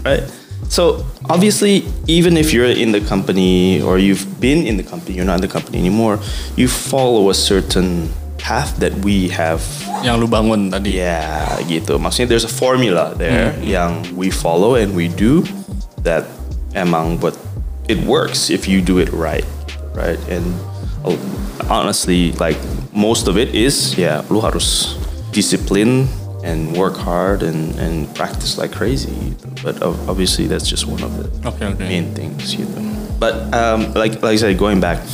right? 0.04 0.24
So 0.68 1.04
obviously, 1.28 1.84
even 2.06 2.36
if 2.36 2.52
you're 2.52 2.70
in 2.70 2.92
the 2.92 3.00
company 3.00 3.82
or 3.82 3.98
you've 3.98 4.40
been 4.40 4.66
in 4.66 4.76
the 4.76 4.82
company, 4.82 5.16
you're 5.16 5.24
not 5.24 5.36
in 5.36 5.46
the 5.46 5.52
company 5.52 5.78
anymore. 5.78 6.20
You 6.56 6.68
follow 6.68 7.30
a 7.30 7.34
certain 7.34 8.10
path 8.38 8.76
that 8.78 8.92
we 9.04 9.28
have. 9.28 9.62
Yang 10.02 10.16
lu 10.20 10.28
bangun 10.28 10.70
tadi. 10.72 11.02
Yeah, 11.02 11.60
gitu. 11.68 11.98
Maksudnya 11.98 12.36
there's 12.36 12.48
a 12.48 12.52
formula 12.52 13.14
there 13.14 13.52
yang 13.60 14.02
we 14.16 14.30
follow 14.30 14.74
and 14.74 14.96
we 14.96 15.08
do 15.12 15.44
that 16.06 16.24
emang 16.72 17.20
but 17.20 17.36
it 17.90 17.98
works 18.06 18.48
if 18.48 18.70
you 18.70 18.80
do 18.80 18.98
it 18.98 19.10
right, 19.12 19.44
right? 19.92 20.18
And 20.30 20.46
uh, 21.04 21.18
honestly, 21.68 22.32
like 22.38 22.56
most 22.94 23.28
of 23.28 23.36
it 23.36 23.54
is 23.54 23.98
yeah, 23.98 24.22
lu 24.30 24.40
harus 24.40 24.96
discipline 25.34 26.08
and 26.42 26.76
work 26.76 26.96
hard 26.96 27.42
and, 27.42 27.76
and 27.78 28.08
practice 28.14 28.56
like 28.58 28.72
crazy. 28.72 29.34
But 29.62 29.82
ob- 29.82 29.98
obviously, 30.08 30.46
that's 30.46 30.68
just 30.68 30.86
one 30.86 31.02
of 31.02 31.12
the 31.16 31.28
Oke, 31.48 31.60
oke. 31.62 31.78
main 31.78 32.14
things, 32.14 32.54
you 32.54 32.64
know. 32.66 32.86
But 33.20 33.52
um, 33.52 33.92
like 33.92 34.20
like 34.24 34.34
I 34.34 34.40
said, 34.40 34.56
going 34.56 34.80
back, 34.80 35.04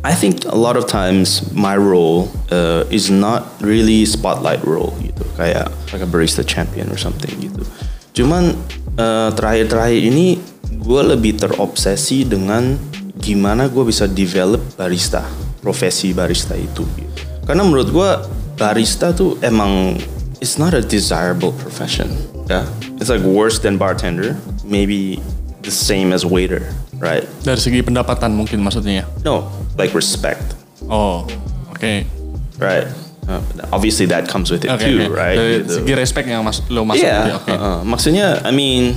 I 0.00 0.16
think 0.16 0.48
a 0.48 0.56
lot 0.56 0.80
of 0.80 0.88
times 0.88 1.52
my 1.52 1.76
role 1.76 2.32
uh, 2.48 2.88
is 2.88 3.12
not 3.12 3.44
really 3.60 4.08
spotlight 4.08 4.64
role 4.64 4.96
gitu, 5.04 5.28
kayak 5.36 5.68
like 5.92 6.00
a 6.00 6.08
barista 6.08 6.40
champion 6.40 6.88
or 6.88 6.96
something 6.96 7.36
gitu. 7.36 7.68
Cuman 8.16 8.56
uh, 8.96 9.28
terakhir-terakhir 9.36 10.00
ini 10.00 10.40
gue 10.80 11.02
lebih 11.04 11.36
terobsesi 11.36 12.24
dengan 12.24 12.80
gimana 13.20 13.68
gue 13.68 13.84
bisa 13.84 14.08
develop 14.08 14.64
barista, 14.80 15.20
profesi 15.60 16.16
barista 16.16 16.56
itu. 16.56 16.80
Gitu. 16.96 17.20
Karena 17.44 17.60
menurut 17.60 17.92
gue 17.92 18.10
barista 18.60 19.16
tuh 19.16 19.40
emang 19.40 19.96
it's 20.44 20.60
not 20.60 20.76
a 20.76 20.84
desirable 20.84 21.52
profession, 21.56 22.12
ya. 22.44 22.68
It's 23.00 23.08
like 23.08 23.24
worse 23.24 23.56
than 23.64 23.80
bartender, 23.80 24.36
maybe 24.60 25.16
the 25.64 25.72
same 25.72 26.12
as 26.12 26.28
waiter, 26.28 26.68
right? 27.00 27.24
Dari 27.40 27.56
segi 27.56 27.80
pendapatan 27.80 28.36
mungkin 28.36 28.60
maksudnya 28.60 29.04
ya. 29.04 29.06
No, 29.24 29.48
like 29.80 29.96
respect, 29.96 30.52
Oh, 30.92 31.24
oke. 31.72 32.04
right? 32.60 32.84
Uh, 33.30 33.40
obviously 33.72 34.04
that 34.10 34.26
comes 34.28 34.50
with 34.50 34.64
it 34.66 34.70
Oke, 34.74 34.82
too, 34.84 35.08
oke. 35.08 35.16
right? 35.16 35.36
Dari 35.40 35.64
Gitu. 35.64 35.80
segi 35.80 35.92
respect 35.96 36.26
yang 36.28 36.44
mas 36.44 36.60
lo 36.68 36.84
ya. 36.92 37.00
yeah. 37.00 37.36
Oke. 37.40 37.48
uh-uh. 37.48 37.78
Maksudnya, 37.86 38.44
I 38.44 38.52
mean, 38.52 38.96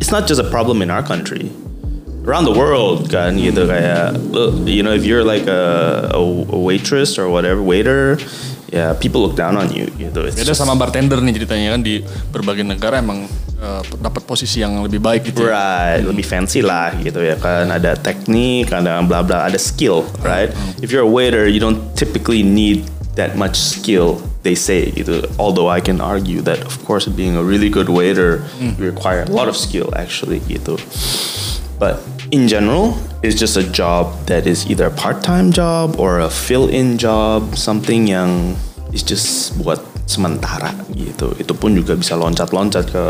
it's 0.00 0.08
not 0.14 0.24
just 0.24 0.40
a 0.40 0.48
problem 0.48 0.80
in 0.80 0.88
our 0.88 1.02
country. 1.04 1.52
Around 2.26 2.50
the 2.50 2.56
world, 2.58 3.06
kan, 3.06 3.38
gitu 3.38 3.70
kayak, 3.70 4.18
look, 4.34 4.66
you 4.66 4.82
know, 4.82 4.90
if 4.90 5.06
you're 5.06 5.22
like 5.22 5.46
a, 5.46 6.10
a, 6.10 6.18
a 6.50 6.58
waitress 6.58 7.22
or 7.22 7.30
whatever, 7.30 7.62
waiter, 7.62 8.18
yeah, 8.74 8.98
people 8.98 9.22
look 9.22 9.38
down 9.38 9.54
on 9.54 9.70
you, 9.70 9.86
gitu. 9.94 10.26
It's 10.26 10.34
Beda 10.34 10.50
just- 10.50 10.58
sama 10.58 10.74
bartender 10.74 11.22
nih 11.22 11.38
ceritanya 11.38 11.78
kan 11.78 11.86
di 11.86 12.02
berbagai 12.34 12.66
negara 12.66 12.98
emang 12.98 13.30
eh, 13.56 13.82
dapat 14.02 14.26
posisi 14.26 14.58
yang 14.58 14.82
lebih 14.82 14.98
baik 14.98 15.30
gitu. 15.30 15.46
ya. 15.46 15.54
Right, 15.54 16.02
lebih 16.02 16.26
fancy 16.26 16.66
lah 16.66 16.98
gitu 16.98 17.22
ya 17.22 17.38
kan. 17.38 17.70
Ada 17.70 17.94
teknik, 17.94 18.74
ada 18.74 18.98
bla 19.06 19.22
bla, 19.22 19.46
ada 19.46 19.56
skill, 19.56 20.02
right? 20.26 20.50
If 20.82 20.90
you're 20.90 21.06
a 21.06 21.08
waiter, 21.08 21.46
you 21.46 21.62
don't 21.62 21.94
typically 21.94 22.42
need 22.42 22.90
that 23.14 23.38
much 23.38 23.54
skill. 23.54 24.18
They 24.42 24.58
say 24.58 24.90
gitu. 24.90 25.30
Although 25.38 25.70
I 25.70 25.78
can 25.78 26.02
argue 26.02 26.42
that, 26.42 26.58
of 26.66 26.74
course, 26.82 27.06
being 27.06 27.38
a 27.38 27.42
really 27.46 27.70
good 27.70 27.86
waiter, 27.86 28.42
you 28.58 28.74
require 28.82 29.22
a 29.22 29.30
lot 29.30 29.46
of 29.46 29.54
skill 29.54 29.94
actually 29.94 30.42
gitu. 30.50 30.74
But 31.78 32.00
in 32.30 32.48
general, 32.48 32.98
it's 33.22 33.38
just 33.38 33.56
a 33.56 33.62
job 33.62 34.14
that 34.26 34.46
is 34.46 34.68
either 34.70 34.86
a 34.86 34.90
part-time 34.90 35.52
job 35.52 35.96
or 35.98 36.20
a 36.20 36.30
fill-in 36.30 36.98
job, 36.98 37.56
something 37.56 38.06
yang 38.06 38.56
is 38.92 39.02
just 39.02 39.54
buat 39.62 39.78
sementara 40.06 40.74
gitu. 40.94 41.34
Itu 41.38 41.54
pun 41.54 41.74
juga 41.74 41.94
bisa 41.98 42.14
loncat-loncat 42.18 42.84
ke 42.90 43.04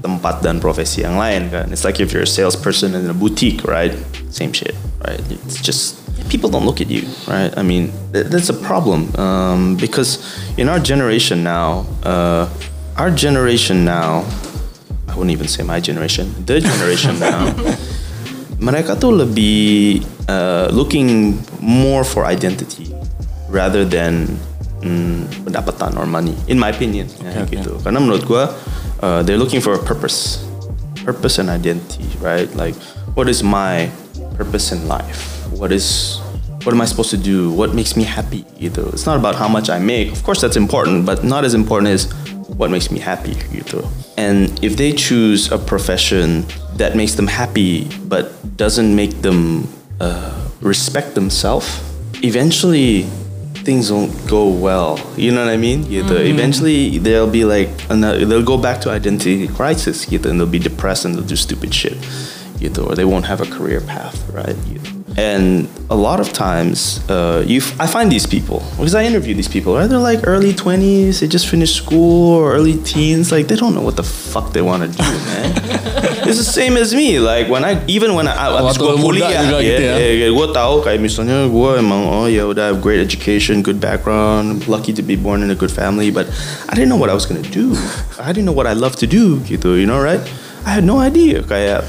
tempat 0.00 0.40
dan 0.44 0.60
profesi 0.60 1.02
yang 1.04 1.18
lain 1.18 1.50
kan. 1.50 1.68
It's 1.72 1.84
like 1.84 2.00
if 2.00 2.12
you're 2.12 2.24
a 2.24 2.28
salesperson 2.28 2.94
in 2.94 3.08
a 3.08 3.16
boutique, 3.16 3.64
right? 3.64 3.92
Same 4.30 4.52
shit, 4.52 4.76
right? 5.04 5.20
It's 5.28 5.60
just 5.60 6.00
people 6.28 6.48
don't 6.50 6.64
look 6.64 6.80
at 6.80 6.88
you, 6.88 7.08
right? 7.26 7.52
I 7.56 7.62
mean, 7.62 7.92
th- 8.12 8.28
that's 8.28 8.48
a 8.48 8.56
problem 8.56 9.08
um, 9.16 9.76
because 9.76 10.20
in 10.56 10.68
our 10.68 10.78
generation 10.78 11.42
now, 11.42 11.86
uh, 12.04 12.48
our 12.96 13.10
generation 13.10 13.84
now, 13.84 14.24
I 15.08 15.16
wouldn't 15.16 15.32
even 15.32 15.48
say 15.48 15.62
my 15.64 15.80
generation, 15.80 16.34
the 16.44 16.60
generation 16.60 17.18
now, 17.18 17.48
mereka 18.58 18.98
tuh 18.98 19.14
lebih 19.14 20.02
uh, 20.26 20.66
looking 20.74 21.38
more 21.62 22.02
for 22.02 22.26
identity 22.26 22.90
rather 23.48 23.86
than 23.86 24.26
mm, 24.82 25.24
pendapatan 25.46 25.96
or 25.96 26.06
money, 26.06 26.34
in 26.50 26.58
my 26.58 26.68
opinion, 26.68 27.06
ya, 27.22 27.42
okay. 27.42 27.58
gitu. 27.58 27.78
Karena 27.80 28.02
menurut 28.02 28.26
gua, 28.26 28.50
uh, 29.00 29.22
they're 29.22 29.40
looking 29.40 29.62
for 29.62 29.78
a 29.78 29.82
purpose, 29.82 30.42
purpose 31.06 31.38
and 31.38 31.48
identity, 31.48 32.04
right? 32.20 32.50
Like, 32.58 32.74
what 33.14 33.30
is 33.30 33.46
my 33.46 33.88
purpose 34.36 34.74
in 34.74 34.86
life? 34.90 35.46
What 35.54 35.72
is 35.72 36.18
what 36.66 36.74
am 36.74 36.82
I 36.82 36.86
supposed 36.86 37.10
to 37.10 37.20
do? 37.20 37.50
What 37.54 37.72
makes 37.74 37.96
me 37.96 38.04
happy? 38.04 38.44
Gitu. 38.58 38.92
It's 38.92 39.06
not 39.06 39.16
about 39.16 39.34
how 39.38 39.48
much 39.48 39.70
I 39.70 39.78
make. 39.78 40.12
Of 40.12 40.22
course, 40.26 40.42
that's 40.42 40.58
important, 40.58 41.06
but 41.06 41.24
not 41.24 41.46
as 41.46 41.54
important 41.54 41.94
as 41.94 42.10
what 42.56 42.70
makes 42.70 42.90
me 42.90 42.98
happy. 42.98 43.36
You 43.52 43.62
Gitu. 43.62 43.84
And 44.16 44.52
if 44.64 44.76
they 44.76 44.92
choose 44.92 45.52
a 45.52 45.58
profession 45.58 46.46
that 46.76 46.96
makes 46.96 47.14
them 47.14 47.26
happy 47.26 47.86
but 48.08 48.32
doesn't 48.56 48.94
make 48.94 49.22
them 49.22 49.68
uh, 50.00 50.32
respect 50.60 51.14
themselves, 51.14 51.66
eventually 52.22 53.06
things 53.62 53.92
won't 53.92 54.10
go 54.26 54.48
well. 54.48 54.98
You 55.16 55.32
know 55.32 55.44
what 55.44 55.52
I 55.52 55.56
mean? 55.56 55.84
Gitu. 55.84 56.16
Eventually 56.24 56.98
they'll 56.98 57.30
be 57.30 57.44
like, 57.44 57.68
another, 57.90 58.24
they'll 58.24 58.42
go 58.42 58.56
back 58.56 58.80
to 58.82 58.90
identity 58.90 59.46
crisis. 59.48 60.10
You 60.10 60.18
Gitu, 60.18 60.30
and 60.30 60.40
they'll 60.40 60.50
be 60.50 60.58
depressed 60.58 61.04
and 61.04 61.14
they'll 61.14 61.26
do 61.28 61.36
stupid 61.36 61.74
shit. 61.74 61.94
You 62.58 62.70
Gitu, 62.70 62.82
or 62.88 62.94
they 62.94 63.04
won't 63.04 63.26
have 63.26 63.40
a 63.40 63.46
career 63.46 63.80
path, 63.80 64.16
right? 64.32 64.56
Gitu. 64.66 64.97
And 65.16 65.66
a 65.90 65.96
lot 65.96 66.20
of 66.20 66.32
times, 66.32 67.00
uh, 67.08 67.42
you 67.46 67.58
f- 67.58 67.74
I 67.80 67.86
find 67.86 68.12
these 68.12 68.26
people 68.26 68.62
because 68.76 68.94
I 68.94 69.04
interview 69.04 69.34
these 69.34 69.48
people. 69.48 69.74
Right? 69.74 69.88
They're 69.88 69.98
like 69.98 70.26
early 70.28 70.52
twenties, 70.52 71.20
they 71.20 71.26
just 71.26 71.48
finished 71.48 71.74
school 71.74 72.38
or 72.38 72.52
early 72.54 72.76
teens. 72.82 73.32
Like 73.32 73.48
they 73.48 73.56
don't 73.56 73.74
know 73.74 73.80
what 73.82 73.96
the 73.96 74.04
fuck 74.06 74.52
they 74.52 74.62
want 74.62 74.84
to 74.84 74.88
do, 74.92 75.02
man. 75.02 75.48
it's 76.28 76.38
the 76.38 76.44
same 76.46 76.76
as 76.76 76.94
me. 76.94 77.18
Like 77.18 77.48
when 77.48 77.64
I 77.64 77.82
even 77.88 78.14
when 78.14 78.28
I 78.28 78.36
abis 78.36 78.78
Waktu 78.78 78.84
gue 78.84 78.94
kuliah, 79.00 79.42
gitu 79.58 79.82
ya. 79.82 79.96
ya, 79.96 80.28
gue 80.28 80.46
tahu 80.54 80.84
kayak 80.84 81.00
misalnya 81.00 81.48
gue 81.48 81.70
emang 81.80 82.04
oh 82.06 82.26
ya 82.28 82.44
udah 82.46 82.76
have 82.76 82.80
great 82.84 83.00
education, 83.00 83.64
good 83.64 83.80
background, 83.80 84.68
lucky 84.68 84.92
to 84.92 85.02
be 85.02 85.16
born 85.16 85.42
in 85.42 85.50
a 85.50 85.56
good 85.58 85.72
family, 85.72 86.12
but 86.12 86.28
I 86.68 86.76
didn't 86.76 86.92
know 86.92 87.00
what 87.00 87.10
I 87.10 87.16
was 87.16 87.26
gonna 87.26 87.42
do. 87.42 87.74
I 88.20 88.30
didn't 88.30 88.46
know 88.46 88.54
what 88.54 88.68
I 88.68 88.76
love 88.76 88.94
to 89.02 89.08
do, 89.08 89.40
gitu, 89.48 89.74
you 89.80 89.88
know, 89.88 89.98
right? 89.98 90.20
I 90.68 90.70
had 90.78 90.84
no 90.84 91.00
idea, 91.00 91.42
kayak 91.42 91.82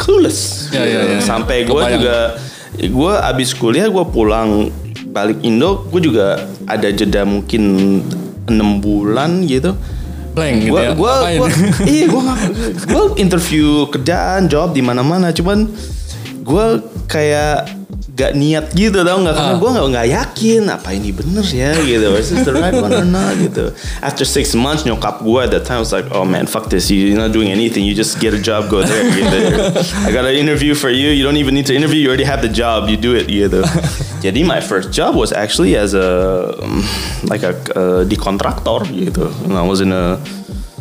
clueless. 0.00 0.72
Ya, 0.72 0.82
ya, 0.88 1.04
ya. 1.04 1.20
Sampai 1.20 1.68
gue 1.68 1.82
juga, 2.00 2.40
gue 2.78 3.12
abis 3.12 3.52
kuliah 3.52 3.88
gue 3.88 4.04
pulang 4.08 4.72
balik 5.12 5.44
Indo, 5.44 5.84
gue 5.92 6.00
juga 6.08 6.48
ada 6.64 6.88
jeda 6.88 7.26
mungkin 7.28 7.62
enam 8.48 8.80
bulan 8.80 9.44
gitu. 9.44 9.76
Blank 10.32 10.56
gitu 10.64 10.72
Gua, 10.72 10.80
ya. 10.80 10.92
gua, 10.96 11.14
gua, 11.36 11.48
iya, 11.92 12.04
gua 12.08 12.20
nggak, 12.24 12.38
gua 12.88 13.04
interview 13.20 13.84
kerjaan, 13.92 14.48
job 14.48 14.72
di 14.72 14.80
mana-mana, 14.80 15.28
cuman 15.28 15.68
gua 16.40 16.80
kayak 17.04 17.68
gak 18.22 18.32
niat 18.38 18.70
gitu 18.70 19.02
tau 19.02 19.18
nggak 19.18 19.34
karena 19.34 19.54
Ah. 19.54 19.58
gua 19.58 19.70
nggak 19.74 19.86
nggak 19.90 20.08
yakin 20.14 20.62
apa 20.70 20.88
ini 20.94 21.10
bener 21.10 21.42
ya 21.42 21.74
gitu. 21.82 22.06
Is 22.14 22.30
this 22.30 22.46
the 22.46 22.54
right 22.54 22.72
one 22.72 22.94
or 22.94 23.02
not 23.02 23.34
gitu. 23.34 23.74
After 23.98 24.22
six 24.22 24.54
months 24.54 24.86
nyokap 24.86 25.26
gua 25.26 25.50
at 25.50 25.52
that 25.58 25.66
time 25.66 25.82
was 25.82 25.90
like 25.90 26.06
oh 26.14 26.22
man 26.22 26.46
fuck 26.46 26.70
this. 26.70 26.86
You're 26.86 27.18
not 27.18 27.34
doing 27.34 27.50
anything. 27.50 27.82
You 27.82 27.98
just 27.98 28.22
get 28.22 28.30
a 28.30 28.40
job 28.40 28.70
go 28.70 28.86
there 28.86 29.02
gitu 29.10 29.38
I 30.06 30.14
got 30.14 30.22
an 30.22 30.38
interview 30.38 30.78
for 30.78 30.94
you. 30.94 31.10
You 31.10 31.26
don't 31.26 31.40
even 31.42 31.58
need 31.58 31.66
to 31.66 31.74
interview. 31.74 31.98
You 31.98 32.08
already 32.14 32.28
have 32.30 32.40
the 32.40 32.52
job. 32.52 32.86
You 32.86 32.96
do 32.96 33.18
it 33.18 33.26
gitu 33.26 33.66
jadi 34.22 34.46
my 34.46 34.62
first 34.62 34.94
job 34.94 35.18
was 35.18 35.34
actually 35.34 35.74
as 35.74 35.98
a 35.98 36.46
um, 36.62 36.78
like 37.26 37.42
a 37.42 37.58
uh, 37.74 38.00
di 38.06 38.14
kontraktor 38.14 38.86
gitu. 38.86 39.26
And 39.42 39.58
I 39.58 39.66
was 39.66 39.82
in 39.82 39.90
a 39.90 40.14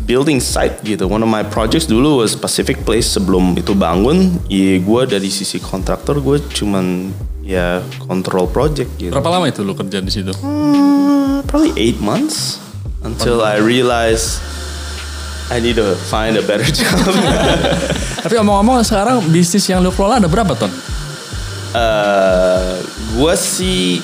building 0.05 0.37
site 0.37 0.77
gitu. 0.85 1.09
One 1.09 1.25
of 1.25 1.29
my 1.31 1.41
projects 1.41 1.89
dulu 1.89 2.21
was 2.21 2.37
Pacific 2.37 2.85
Place 2.85 3.09
sebelum 3.09 3.57
itu 3.57 3.73
bangun. 3.73 4.37
Ya 4.45 4.77
gue 4.77 5.01
dari 5.09 5.33
sisi 5.33 5.57
kontraktor 5.57 6.21
gue 6.21 6.37
cuman 6.53 7.09
ya 7.41 7.81
control 8.05 8.47
project 8.49 8.89
gitu. 8.97 9.11
Berapa 9.13 9.41
lama 9.41 9.45
itu 9.49 9.61
lu 9.65 9.73
kerja 9.73 9.99
di 9.99 10.11
situ? 10.13 10.31
Hmm, 10.41 11.41
probably 11.49 11.73
eight 11.77 11.97
months 12.01 12.61
until 13.01 13.41
I 13.41 13.57
realized 13.59 14.39
I 15.51 15.59
need 15.59 15.75
to 15.81 15.97
find 16.07 16.39
a 16.39 16.45
better 16.45 16.65
job. 16.79 17.11
Tapi 18.21 18.35
omong-omong 18.39 18.85
sekarang 18.85 19.25
bisnis 19.33 19.67
yang 19.67 19.83
lu 19.83 19.91
kelola 19.91 20.21
ada 20.21 20.29
berapa 20.31 20.53
ton? 20.55 20.71
uh, 21.75 22.79
gue 23.15 23.33
sih 23.35 23.99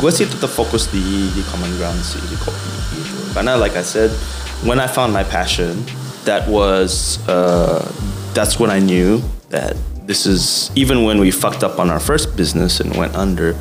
gue 0.00 0.10
sih 0.12 0.24
tetap 0.28 0.48
fokus 0.48 0.88
di 0.88 1.28
di 1.34 1.42
common 1.52 1.68
ground 1.76 2.00
sih 2.00 2.20
di 2.28 2.36
kopi 2.40 2.72
gitu. 2.96 3.16
Karena 3.36 3.56
like 3.58 3.76
I 3.76 3.84
said, 3.84 4.12
when 4.64 4.80
I 4.80 4.88
found 4.88 5.12
my 5.12 5.24
passion, 5.24 5.84
that 6.24 6.48
was 6.48 7.20
uh, 7.28 7.84
that's 8.32 8.56
when 8.56 8.70
I 8.72 8.80
knew 8.80 9.20
that 9.50 9.76
this 10.08 10.24
is 10.24 10.72
even 10.74 11.04
when 11.04 11.20
we 11.20 11.30
fucked 11.30 11.62
up 11.62 11.78
on 11.78 11.92
our 11.92 12.00
first 12.00 12.34
business 12.34 12.80
and 12.80 12.96
went 12.96 13.14
under. 13.14 13.54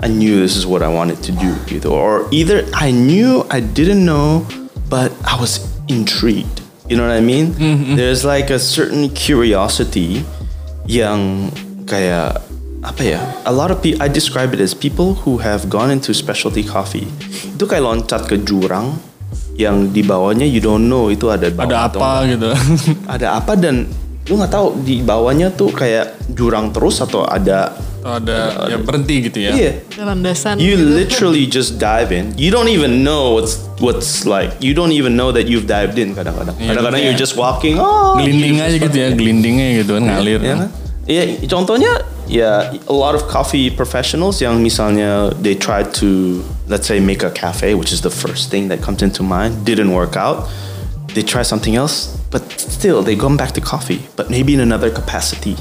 I 0.00 0.08
knew 0.08 0.40
this 0.40 0.56
is 0.56 0.64
what 0.64 0.80
I 0.80 0.88
wanted 0.88 1.20
to 1.28 1.32
do, 1.36 1.52
either 1.68 1.92
or 1.92 2.24
either 2.32 2.64
I 2.72 2.88
knew 2.90 3.44
I 3.52 3.60
didn't 3.60 4.00
know, 4.00 4.48
but 4.88 5.12
I 5.28 5.36
was 5.36 5.60
intrigued. 5.92 6.64
You 6.88 6.96
know 6.96 7.04
what 7.04 7.12
I 7.12 7.20
mean? 7.20 7.52
Mm-hmm. 7.52 8.00
There's 8.00 8.24
like 8.24 8.48
a 8.48 8.56
certain 8.56 9.12
curiosity 9.12 10.24
yang 10.88 11.52
kayak 11.84 12.40
apa 12.80 13.02
ya? 13.04 13.20
A 13.44 13.52
lot 13.52 13.68
of 13.68 13.84
people 13.84 14.00
I 14.00 14.08
describe 14.08 14.56
it 14.56 14.60
as 14.64 14.72
people 14.72 15.20
who 15.28 15.44
have 15.44 15.68
gone 15.68 15.92
into 15.92 16.16
specialty 16.16 16.64
coffee. 16.64 17.04
Itu 17.60 17.68
kayak 17.68 17.84
loncat 17.84 18.24
ke 18.24 18.40
jurang 18.40 18.96
yang 19.60 19.92
di 19.92 20.00
bawahnya 20.00 20.48
you 20.48 20.64
don't 20.64 20.88
know 20.88 21.12
itu 21.12 21.28
ada 21.28 21.52
bawah 21.52 21.68
Ada 21.68 21.78
apa 21.92 22.08
gitu? 22.24 22.50
Ada 23.04 23.26
apa 23.36 23.52
dan 23.60 23.84
lu 24.30 24.38
nggak 24.38 24.52
tahu 24.54 24.66
di 24.86 25.02
bawahnya 25.02 25.50
tuh 25.50 25.74
kayak 25.74 26.14
jurang 26.30 26.70
terus 26.70 27.02
atau 27.02 27.26
ada 27.26 27.74
Atau 28.00 28.16
ada 28.22 28.64
ya 28.70 28.78
berhenti 28.80 29.28
gitu 29.28 29.38
ya? 29.44 29.52
Iya. 29.52 29.72
landasan 30.00 30.56
You 30.56 30.78
gitu. 30.78 30.88
literally 30.96 31.44
just 31.44 31.76
dive 31.76 32.14
in. 32.14 32.32
You 32.38 32.48
don't 32.48 32.70
even 32.72 33.02
know 33.04 33.36
what's 33.36 33.60
what's 33.82 34.24
like. 34.24 34.54
You 34.62 34.72
don't 34.72 34.94
even 34.94 35.18
know 35.20 35.34
that 35.36 35.50
you've 35.50 35.66
dived 35.68 35.98
in 36.00 36.16
kadang-kadang. 36.16 36.56
Iya, 36.56 36.72
Kadang-kadang 36.72 37.00
iya. 37.02 37.06
you're 37.12 37.20
just 37.20 37.34
walking. 37.36 37.76
Oh, 37.76 38.16
Gelinding 38.16 38.56
you 38.56 38.64
aja 38.64 38.76
gitu 38.80 38.96
ya, 38.96 39.08
gelindingnya 39.12 39.84
gitu 39.84 40.00
kan 40.00 40.02
ngalir. 40.06 40.40
Iya 40.40 40.54
kan? 40.56 40.68
Iya, 41.10 41.22
contohnya 41.50 41.92
ya 42.30 42.70
a 42.86 42.94
lot 42.94 43.18
of 43.18 43.26
coffee 43.26 43.66
professionals 43.68 44.38
yang 44.38 44.62
misalnya 44.62 45.34
they 45.42 45.58
try 45.58 45.82
to 45.98 46.40
let's 46.70 46.86
say 46.86 47.02
make 47.02 47.26
a 47.26 47.34
cafe, 47.34 47.74
which 47.74 47.90
is 47.90 48.00
the 48.00 48.12
first 48.14 48.48
thing 48.48 48.70
that 48.70 48.78
comes 48.80 49.02
into 49.02 49.26
mind, 49.26 49.66
didn't 49.66 49.90
work 49.90 50.14
out. 50.14 50.46
They 51.12 51.26
try 51.26 51.42
something 51.42 51.74
else, 51.74 52.14
but 52.30 52.46
still 52.58 53.02
they 53.02 53.16
come 53.16 53.36
back 53.36 53.52
to 53.52 53.60
coffee, 53.60 54.06
but 54.16 54.30
maybe 54.30 54.54
in 54.54 54.60
another 54.60 54.90
capacity. 54.90 55.56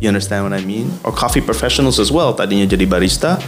You 0.00 0.08
understand 0.08 0.44
what 0.44 0.52
I 0.52 0.64
mean? 0.64 0.90
Or 1.04 1.12
coffee 1.12 1.40
professionals 1.40 1.98
as 1.98 2.10
well. 2.10 2.34
Tadinya 2.34 2.66
jadi 2.66 2.86
barista, 2.86 3.38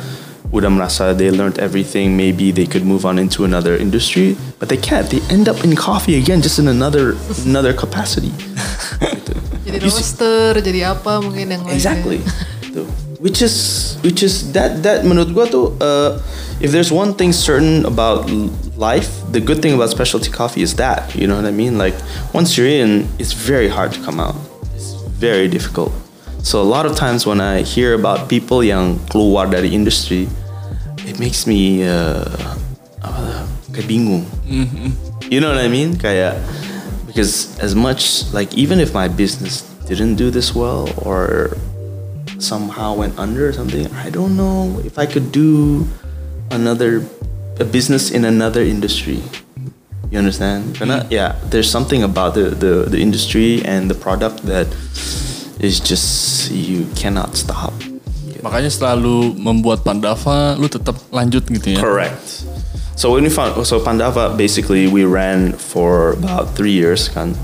udah 0.50 0.70
merasa 0.70 1.14
they 1.14 1.30
learned 1.30 1.58
everything. 1.58 2.16
Maybe 2.16 2.50
they 2.50 2.66
could 2.66 2.86
move 2.86 3.06
on 3.06 3.18
into 3.18 3.44
another 3.44 3.76
industry, 3.76 4.36
but 4.58 4.68
they 4.68 4.78
can't. 4.78 5.06
They 5.10 5.22
end 5.30 5.48
up 5.48 5.62
in 5.62 5.74
coffee 5.74 6.18
again, 6.18 6.42
just 6.42 6.58
in 6.58 6.68
another 6.68 7.14
another 7.46 7.74
capacity. 7.74 8.32
Jadi 9.66 9.82
roaster 9.82 10.62
jadi 10.62 10.94
apa 10.94 11.18
mungkin 11.18 11.50
yang. 11.50 11.66
Exactly. 11.74 12.22
Which 13.18 13.42
is 13.42 13.98
which 14.06 14.22
is 14.22 14.54
that 14.54 14.86
that 14.86 15.02
menurut 15.02 15.34
gua 15.34 15.50
tuh 15.50 15.74
uh, 15.82 16.22
if 16.60 16.72
there's 16.72 16.90
one 16.90 17.14
thing 17.14 17.32
certain 17.32 17.84
about 17.84 18.30
life, 18.76 19.20
the 19.32 19.40
good 19.40 19.60
thing 19.60 19.74
about 19.74 19.90
specialty 19.90 20.30
coffee 20.30 20.62
is 20.62 20.76
that 20.76 21.14
you 21.14 21.26
know 21.26 21.36
what 21.36 21.44
I 21.44 21.50
mean. 21.50 21.78
Like 21.78 21.94
once 22.32 22.56
you're 22.56 22.68
in, 22.68 23.08
it's 23.18 23.32
very 23.32 23.68
hard 23.68 23.92
to 23.92 24.00
come 24.02 24.20
out. 24.20 24.36
It's 24.74 24.92
very 25.20 25.48
difficult. 25.48 25.92
So 26.42 26.62
a 26.62 26.68
lot 26.68 26.86
of 26.86 26.96
times 26.96 27.26
when 27.26 27.40
I 27.40 27.62
hear 27.62 27.94
about 27.94 28.28
people 28.28 28.62
yang 28.62 28.98
keluar 29.10 29.50
dari 29.50 29.74
industry, 29.74 30.28
it 31.04 31.18
makes 31.18 31.46
me 31.46 31.84
uh, 31.84 32.24
kayak 33.76 33.86
bingung. 33.90 34.24
You 35.28 35.40
know 35.40 35.52
what 35.52 35.60
I 35.60 35.68
mean? 35.68 36.00
Kayak 36.00 36.40
because 37.04 37.52
as 37.60 37.74
much 37.74 38.24
like 38.32 38.54
even 38.56 38.80
if 38.80 38.94
my 38.94 39.08
business 39.08 39.66
didn't 39.84 40.16
do 40.16 40.30
this 40.30 40.54
well 40.54 40.88
or 41.04 41.56
somehow 42.38 42.94
went 42.94 43.18
under 43.18 43.48
or 43.48 43.52
something, 43.52 43.90
I 43.92 44.08
don't 44.08 44.36
know 44.36 44.80
if 44.84 44.96
I 44.98 45.04
could 45.04 45.32
do 45.32 45.84
another 46.50 47.04
a 47.60 47.64
business 47.64 48.10
in 48.10 48.24
another 48.24 48.62
industry. 48.62 49.22
You 50.10 50.22
understand? 50.22 50.78
Karena 50.78 51.02
yeah, 51.10 51.34
there's 51.50 51.66
something 51.66 52.06
about 52.06 52.38
the, 52.38 52.54
the 52.54 52.86
the 52.86 53.00
industry 53.02 53.64
and 53.66 53.90
the 53.90 53.98
product 53.98 54.46
that 54.46 54.70
is 55.58 55.82
just 55.82 56.48
you 56.54 56.86
cannot 56.94 57.34
stop. 57.34 57.74
Makanya 58.46 58.70
selalu 58.70 59.34
membuat 59.34 59.82
Pandava, 59.82 60.54
lu 60.54 60.70
tetap 60.70 60.94
lanjut 61.10 61.42
gitu 61.50 61.74
ya? 61.74 61.80
Correct. 61.82 62.46
So 62.94 63.10
when 63.12 63.26
we 63.26 63.32
found 63.34 63.58
so 63.66 63.82
Pandava 63.82 64.30
basically 64.32 64.86
we 64.86 65.02
ran 65.02 65.52
for 65.58 66.14
about 66.16 66.54
three 66.54 66.72
years 66.72 67.10
kan, 67.10 67.34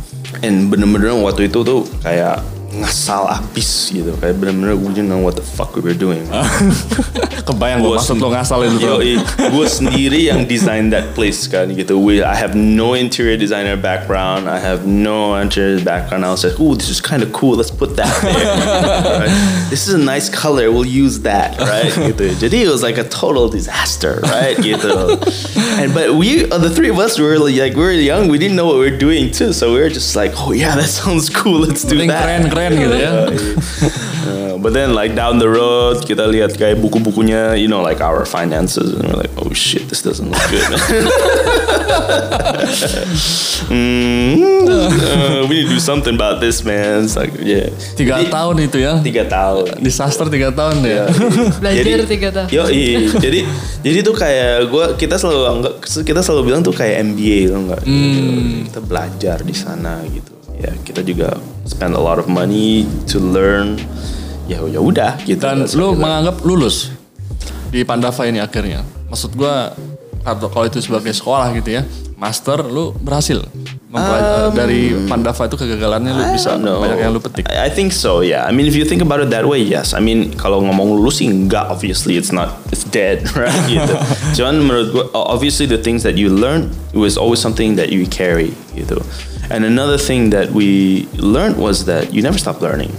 and 0.46 0.70
bener-bener 0.70 1.12
waktu 1.18 1.50
itu 1.50 1.66
tuh 1.66 1.82
kayak 2.06 2.40
ngasal 2.72 3.28
abis 3.28 3.92
gitu 3.92 4.16
kayak 4.16 4.40
bener-bener 4.40 4.72
we 4.72 4.90
didn't 4.96 5.12
know 5.12 5.20
what 5.20 5.36
the 5.36 5.44
fuck 5.44 5.76
we 5.76 5.82
were 5.84 5.96
doing 5.96 6.24
Kebayang 7.42 7.82
gue 7.82 7.98
maksud 7.98 8.22
lo 8.22 8.30
ngasalin 8.30 8.78
tuh. 8.78 9.02
Yoi, 9.02 9.18
gue 9.18 9.66
sendiri 9.66 10.30
yang 10.30 10.46
design 10.46 10.94
that 10.94 11.10
place 11.18 11.50
kan 11.50 11.74
gitu. 11.74 11.98
We, 11.98 12.22
I 12.22 12.38
have 12.38 12.54
no 12.54 12.94
interior 12.94 13.34
designer 13.34 13.74
background. 13.74 14.46
I 14.46 14.62
have 14.62 14.86
no 14.86 15.34
interior 15.34 15.82
background. 15.82 16.22
I 16.22 16.30
was 16.30 16.46
like, 16.46 16.58
ooh, 16.62 16.78
this 16.78 16.86
is 16.86 17.02
kind 17.02 17.22
of 17.22 17.34
cool. 17.34 17.58
Let's 17.58 17.74
put 17.74 17.98
that 17.98 18.14
there. 18.22 18.46
right? 19.26 19.66
This 19.70 19.90
is 19.90 19.94
a 19.94 20.02
nice 20.02 20.30
color. 20.30 20.70
We'll 20.70 20.86
use 20.86 21.26
that, 21.26 21.58
right? 21.58 21.90
Gitu. 21.90 22.38
Jadi 22.38 22.62
it 22.62 22.70
was 22.70 22.82
like 22.82 22.98
a 22.98 23.06
total 23.10 23.50
disaster, 23.50 24.22
right? 24.22 24.54
Gitu. 24.54 25.18
And 25.82 25.90
but 25.90 26.14
we, 26.14 26.46
uh, 26.46 26.58
the 26.62 26.70
three 26.70 26.90
of 26.94 26.98
us, 26.98 27.18
were 27.18 27.38
like, 27.38 27.74
we 27.74 27.82
were 27.82 27.92
young. 27.92 28.28
We 28.30 28.38
didn't 28.38 28.54
know 28.54 28.66
what 28.66 28.78
we 28.78 28.86
were 28.90 28.98
doing 28.98 29.34
too. 29.34 29.52
So 29.52 29.74
we 29.74 29.82
were 29.82 29.90
just 29.90 30.14
like, 30.14 30.30
oh 30.38 30.52
yeah, 30.54 30.78
that 30.78 30.88
sounds 30.88 31.26
cool. 31.26 31.66
Let's 31.66 31.82
do 31.82 31.98
that. 32.06 32.22
Keren-keren 32.62 32.72
gitu 32.78 32.96
ya. 32.96 33.10
Uh, 34.22 34.54
but 34.56 34.70
then 34.70 34.94
like 34.94 35.18
down 35.18 35.42
the 35.42 35.50
road 35.50 35.98
kita 36.00 36.22
lihat 36.30 36.54
kayak 36.54 36.78
buku-bukunya 36.78 37.58
you 37.58 37.66
know 37.66 37.82
like 37.82 37.98
our 37.98 38.22
finances 38.22 38.94
and 38.94 39.02
we're 39.02 39.18
like 39.18 39.34
oh 39.34 39.50
shit 39.50 39.90
this 39.90 39.98
doesn't 39.98 40.30
look 40.30 40.38
good 40.46 40.62
Hmm, 43.62 44.38
uh, 44.68 45.46
we 45.48 45.62
need 45.62 45.66
to 45.66 45.74
do 45.74 45.82
something 45.82 46.14
about 46.14 46.38
this 46.38 46.62
man 46.62 47.02
it's 47.02 47.16
like 47.16 47.34
yeah 47.38 47.70
Tiga 47.98 48.22
Jadi- 48.22 48.30
tahun 48.30 48.56
itu 48.62 48.78
ya. 48.78 48.92
tiga 49.02 49.24
tahun 49.26 49.82
Disaster 49.82 50.26
tiga 50.28 50.50
tahun 50.50 50.82
ya. 50.82 51.06
Belajar 51.62 52.06
tiga 52.06 52.28
tahun. 52.30 52.48
Yo, 52.50 52.62
jadi 53.18 53.40
jadi 53.82 53.98
tuh 54.02 54.14
kayak 54.14 54.70
gue 54.70 54.84
kita 54.98 55.18
selalu 55.18 55.40
anggap 55.48 55.74
kita 55.82 56.20
selalu 56.20 56.42
bilang 56.46 56.62
tuh 56.62 56.74
kayak 56.74 57.02
MBA 57.02 57.50
lo 57.50 57.58
enggak? 57.66 57.82
Hmm. 57.82 58.66
Kita 58.70 58.80
belajar 58.82 59.36
di 59.42 59.54
sana 59.54 60.02
gitu. 60.06 60.30
Ya 60.60 60.72
kita 60.84 61.00
juga 61.00 61.38
spend 61.64 61.96
a 61.96 62.02
lot 62.02 62.20
of 62.20 62.26
money 62.28 62.84
to 63.08 63.22
learn. 63.22 63.80
Ya 64.50 64.60
ya 64.68 64.82
udah 64.82 65.22
gitu. 65.24 65.40
Dan 65.40 65.64
lu 65.78 65.94
menganggap 65.96 66.42
lulus 66.42 66.92
di 67.72 67.86
Pandava 67.86 68.26
ini 68.28 68.42
akhirnya. 68.42 68.84
Maksud 69.08 69.32
gua 69.36 69.72
kalau 70.22 70.66
itu 70.66 70.78
sebagai 70.78 71.10
sekolah 71.10 71.50
gitu 71.58 71.80
ya, 71.80 71.82
master 72.14 72.62
lu 72.62 72.94
berhasil 72.94 73.42
mempelajari 73.92 74.56
dari 74.56 74.80
Pandava 75.04 75.42
itu 75.44 75.56
kegagalannya 75.60 76.12
lu 76.16 76.22
Um, 76.22 76.30
I 76.32 76.36
bisa 76.38 76.50
banyak 76.56 76.98
yang 77.02 77.12
lu 77.12 77.20
petik. 77.20 77.44
I, 77.44 77.68
I 77.68 77.70
think 77.70 77.92
so, 77.92 78.24
yeah. 78.24 78.48
I 78.48 78.50
mean, 78.54 78.64
if 78.64 78.72
you 78.72 78.88
think 78.88 79.04
about 79.04 79.20
it 79.20 79.28
that 79.28 79.44
way, 79.44 79.60
yes. 79.60 79.92
I 79.92 80.00
mean, 80.00 80.32
kalau 80.40 80.64
ngomong 80.64 80.96
lulus 80.96 81.20
sih 81.20 81.28
enggak, 81.28 81.68
obviously 81.68 82.16
it's 82.16 82.32
not, 82.32 82.56
it's 82.72 82.88
dead, 82.88 83.28
right? 83.36 83.52
gitu. 83.68 83.92
Cuman 84.40 84.64
menurut 84.64 84.88
gue, 84.96 85.04
obviously 85.12 85.68
the 85.68 85.76
things 85.76 86.00
that 86.08 86.16
you 86.16 86.32
learn 86.32 86.72
was 86.96 87.20
always 87.20 87.42
something 87.42 87.76
that 87.76 87.92
you 87.92 88.08
carry, 88.08 88.56
gitu. 88.72 88.96
And 89.50 89.64
another 89.64 89.98
thing 89.98 90.30
that 90.30 90.50
we 90.50 91.06
learned 91.18 91.58
was 91.58 91.84
that 91.86 92.12
you 92.12 92.22
never 92.22 92.38
stop 92.38 92.60
learning, 92.60 92.92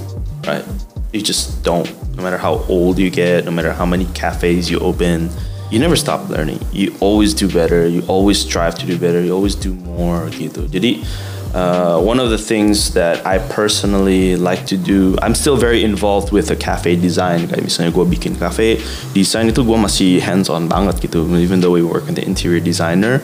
right? 0.45 0.63
You 1.11 1.21
just 1.21 1.63
don't. 1.63 1.89
No 2.15 2.23
matter 2.23 2.37
how 2.37 2.65
old 2.69 2.99
you 2.99 3.09
get, 3.09 3.45
no 3.45 3.51
matter 3.51 3.73
how 3.73 3.85
many 3.85 4.05
cafes 4.13 4.69
you 4.69 4.79
open, 4.79 5.29
you 5.71 5.79
never 5.79 5.95
stop 5.95 6.29
learning. 6.29 6.59
You 6.71 6.93
always 6.99 7.33
do 7.33 7.49
better. 7.49 7.87
You 7.87 8.03
always 8.07 8.37
strive 8.37 8.75
to 8.75 8.85
do 8.85 8.97
better. 8.97 9.21
You 9.21 9.33
always 9.33 9.55
do 9.55 9.73
more 9.73 10.29
gitu. 10.29 10.69
Jadi 10.69 11.01
uh, 11.53 11.97
one 12.01 12.19
of 12.19 12.29
the 12.29 12.37
things 12.37 12.93
that 12.93 13.25
I 13.25 13.37
personally 13.37 14.35
like 14.35 14.65
to 14.67 14.77
do, 14.77 15.17
I'm 15.21 15.33
still 15.33 15.57
very 15.57 15.83
involved 15.83 16.33
with 16.33 16.49
the 16.49 16.57
cafe 16.57 16.97
design. 16.97 17.49
Kayak 17.49 17.65
misalnya 17.65 17.91
gue 17.93 18.05
bikin 18.05 18.37
cafe, 18.37 18.81
desain 19.13 19.49
itu 19.49 19.65
gue 19.65 19.77
masih 19.77 20.21
hands 20.21 20.49
on 20.49 20.69
banget 20.69 21.01
gitu. 21.01 21.25
Even 21.37 21.61
though 21.61 21.73
we 21.73 21.81
work 21.81 22.05
in 22.05 22.13
the 22.13 22.25
interior 22.25 22.61
designer, 22.61 23.21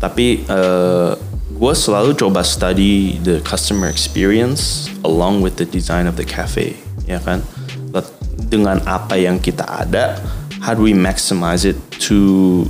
tapi 0.00 0.44
uh, 0.48 1.16
gue 1.62 1.70
selalu 1.78 2.18
coba 2.18 2.42
study 2.42 3.22
the 3.22 3.38
customer 3.46 3.86
experience 3.86 4.90
along 5.06 5.38
with 5.38 5.62
the 5.62 5.68
design 5.70 6.10
of 6.10 6.18
the 6.18 6.26
cafe, 6.26 6.74
ya 7.06 7.22
kan? 7.22 7.38
Dengan 8.50 8.82
apa 8.82 9.14
yang 9.14 9.38
kita 9.38 9.62
ada, 9.62 10.18
how 10.58 10.74
do 10.74 10.82
we 10.82 10.90
maximize 10.90 11.62
it 11.62 11.78
to 12.02 12.66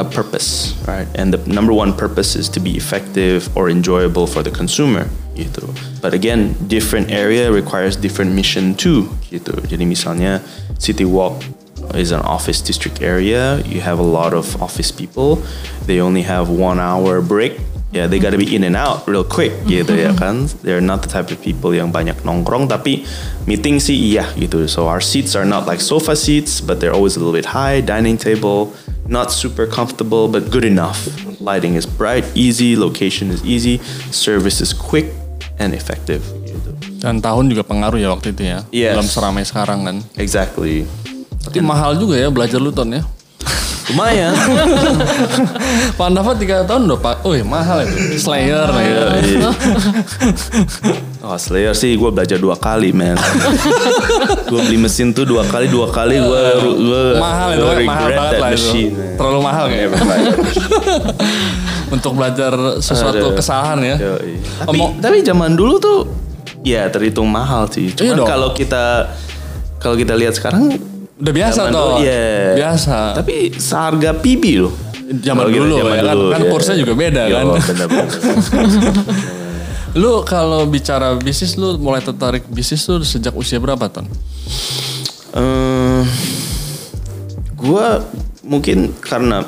a 0.00 0.04
purpose, 0.08 0.72
right? 0.88 1.04
And 1.12 1.36
the 1.36 1.40
number 1.44 1.76
one 1.76 1.92
purpose 1.92 2.32
is 2.32 2.48
to 2.56 2.64
be 2.64 2.80
effective 2.80 3.52
or 3.52 3.68
enjoyable 3.68 4.24
for 4.24 4.40
the 4.40 4.48
consumer, 4.48 5.04
gitu. 5.36 5.68
But 6.00 6.16
again, 6.16 6.56
different 6.64 7.12
area 7.12 7.52
requires 7.52 7.92
different 7.92 8.32
mission 8.32 8.72
too, 8.72 9.12
gitu. 9.28 9.52
Jadi 9.68 9.84
misalnya 9.84 10.40
City 10.80 11.04
Walk 11.04 11.44
is 11.92 12.08
an 12.08 12.24
office 12.24 12.64
district 12.64 13.04
area. 13.04 13.60
You 13.68 13.84
have 13.84 14.00
a 14.00 14.06
lot 14.06 14.32
of 14.32 14.48
office 14.64 14.88
people. 14.88 15.44
They 15.84 16.00
only 16.00 16.24
have 16.24 16.48
one 16.48 16.80
hour 16.80 17.20
break. 17.20 17.60
Yeah, 17.90 18.06
they 18.06 18.22
gotta 18.22 18.38
be 18.38 18.54
in 18.54 18.62
and 18.62 18.78
out 18.78 19.02
real 19.10 19.26
quick 19.26 19.50
gitu 19.66 19.98
ya 19.98 20.14
kan. 20.14 20.46
They're 20.62 20.78
not 20.78 21.02
the 21.02 21.10
type 21.10 21.34
of 21.34 21.42
people 21.42 21.74
yang 21.74 21.90
banyak 21.90 22.22
nongkrong 22.22 22.70
tapi 22.70 23.02
meeting 23.50 23.82
sih 23.82 24.14
iya 24.14 24.30
gitu. 24.38 24.62
So 24.70 24.86
our 24.86 25.02
seats 25.02 25.34
are 25.34 25.42
not 25.42 25.66
like 25.66 25.82
sofa 25.82 26.14
seats, 26.14 26.62
but 26.62 26.78
they're 26.78 26.94
always 26.94 27.18
a 27.18 27.20
little 27.20 27.34
bit 27.34 27.50
high. 27.50 27.82
Dining 27.82 28.14
table, 28.14 28.70
not 29.10 29.34
super 29.34 29.66
comfortable 29.66 30.30
but 30.30 30.54
good 30.54 30.62
enough. 30.62 31.02
Lighting 31.42 31.74
is 31.74 31.82
bright, 31.82 32.22
easy. 32.38 32.78
Location 32.78 33.34
is 33.34 33.42
easy. 33.42 33.82
Service 34.14 34.62
is 34.62 34.70
quick 34.70 35.10
and 35.58 35.74
effective. 35.74 36.22
Gitu. 36.46 36.70
Dan 37.02 37.18
tahun 37.18 37.50
juga 37.50 37.66
pengaruh 37.66 37.98
ya 37.98 38.14
waktu 38.14 38.30
itu 38.30 38.42
ya. 38.46 38.62
Yes. 38.70 38.94
Belum 38.94 39.10
seramai 39.10 39.42
sekarang 39.42 39.82
kan. 39.82 39.96
Exactly. 40.14 40.86
Tapi 41.42 41.58
mahal 41.58 41.98
juga 41.98 42.14
ya 42.14 42.30
belajar 42.30 42.62
lu 42.62 42.70
ton 42.70 42.86
ya. 42.94 43.02
Lumayan. 43.90 44.32
Pandava 45.98 46.32
tiga 46.32 46.62
tahun 46.62 46.86
udah 46.86 46.98
pak. 46.98 47.14
Wih 47.22 47.42
mahal 47.42 47.82
itu. 47.82 48.18
Slayer 48.18 48.68
ya. 48.70 49.02
Oh 51.20 51.36
Slayer 51.36 51.76
sih 51.76 51.94
gue 51.94 52.08
belajar 52.08 52.40
dua 52.40 52.56
kali 52.56 52.90
man 52.90 53.12
Gue 54.50 54.60
beli 54.62 54.80
mesin 54.80 55.12
tuh 55.12 55.28
dua 55.28 55.44
kali 55.44 55.68
Dua 55.68 55.84
kali 55.86 56.16
gue 56.16 56.42
gue 56.80 57.02
mahal 57.20 57.52
itu, 57.52 57.64
mahal 57.84 58.08
banget 58.08 58.34
lah 58.34 58.48
itu. 58.48 58.56
machine. 58.56 58.90
Terlalu 59.20 59.40
mahal 59.44 59.64
kayaknya. 59.68 60.00
Untuk 61.90 62.12
belajar 62.16 62.52
sesuatu 62.80 63.20
Aduh. 63.20 63.36
kesalahan 63.36 63.78
ya. 63.84 63.96
Yoi. 64.00 64.40
Tapi, 64.64 64.68
Omong- 64.72 64.96
tapi 64.96 65.16
zaman 65.20 65.52
dulu 65.52 65.76
tuh 65.76 65.98
Ya 66.60 66.88
terhitung 66.88 67.28
mahal 67.28 67.68
sih 67.68 67.88
Iya 67.90 68.16
Cuman 68.16 68.24
kalau 68.24 68.48
kita 68.52 69.12
Kalau 69.76 69.96
kita 69.96 70.12
lihat 70.12 70.32
sekarang 70.32 70.72
Udah 71.20 71.32
biasa 71.32 71.58
zaman 71.58 71.70
toh. 71.70 71.84
dulu, 71.86 71.96
iya. 72.00 72.24
Biasa. 72.56 72.96
Tapi 73.14 73.34
seharga 73.54 74.10
PB 74.14 74.44
loh 74.58 74.74
Zaman 75.10 75.42
kita 75.44 75.58
dulu 75.58 75.74
ya 75.76 75.84
kan, 76.00 76.16
kan 76.30 76.40
iya. 76.40 76.48
kursnya 76.48 76.76
juga 76.78 76.92
beda 76.94 77.22
Yo, 77.26 77.34
kan. 77.34 77.44
bener-bener. 77.68 78.08
Lu 79.92 80.22
kalau 80.22 80.64
bicara 80.64 81.18
bisnis 81.18 81.54
lu 81.54 81.74
mulai 81.76 81.98
tertarik 81.98 82.46
bisnis 82.46 82.86
lu 82.86 83.02
sejak 83.02 83.34
usia 83.34 83.58
berapa 83.58 83.90
ton? 83.90 84.06
Eh, 85.30 86.02
gue 87.56 87.86
mungkin 88.42 88.94
karena 88.96 89.42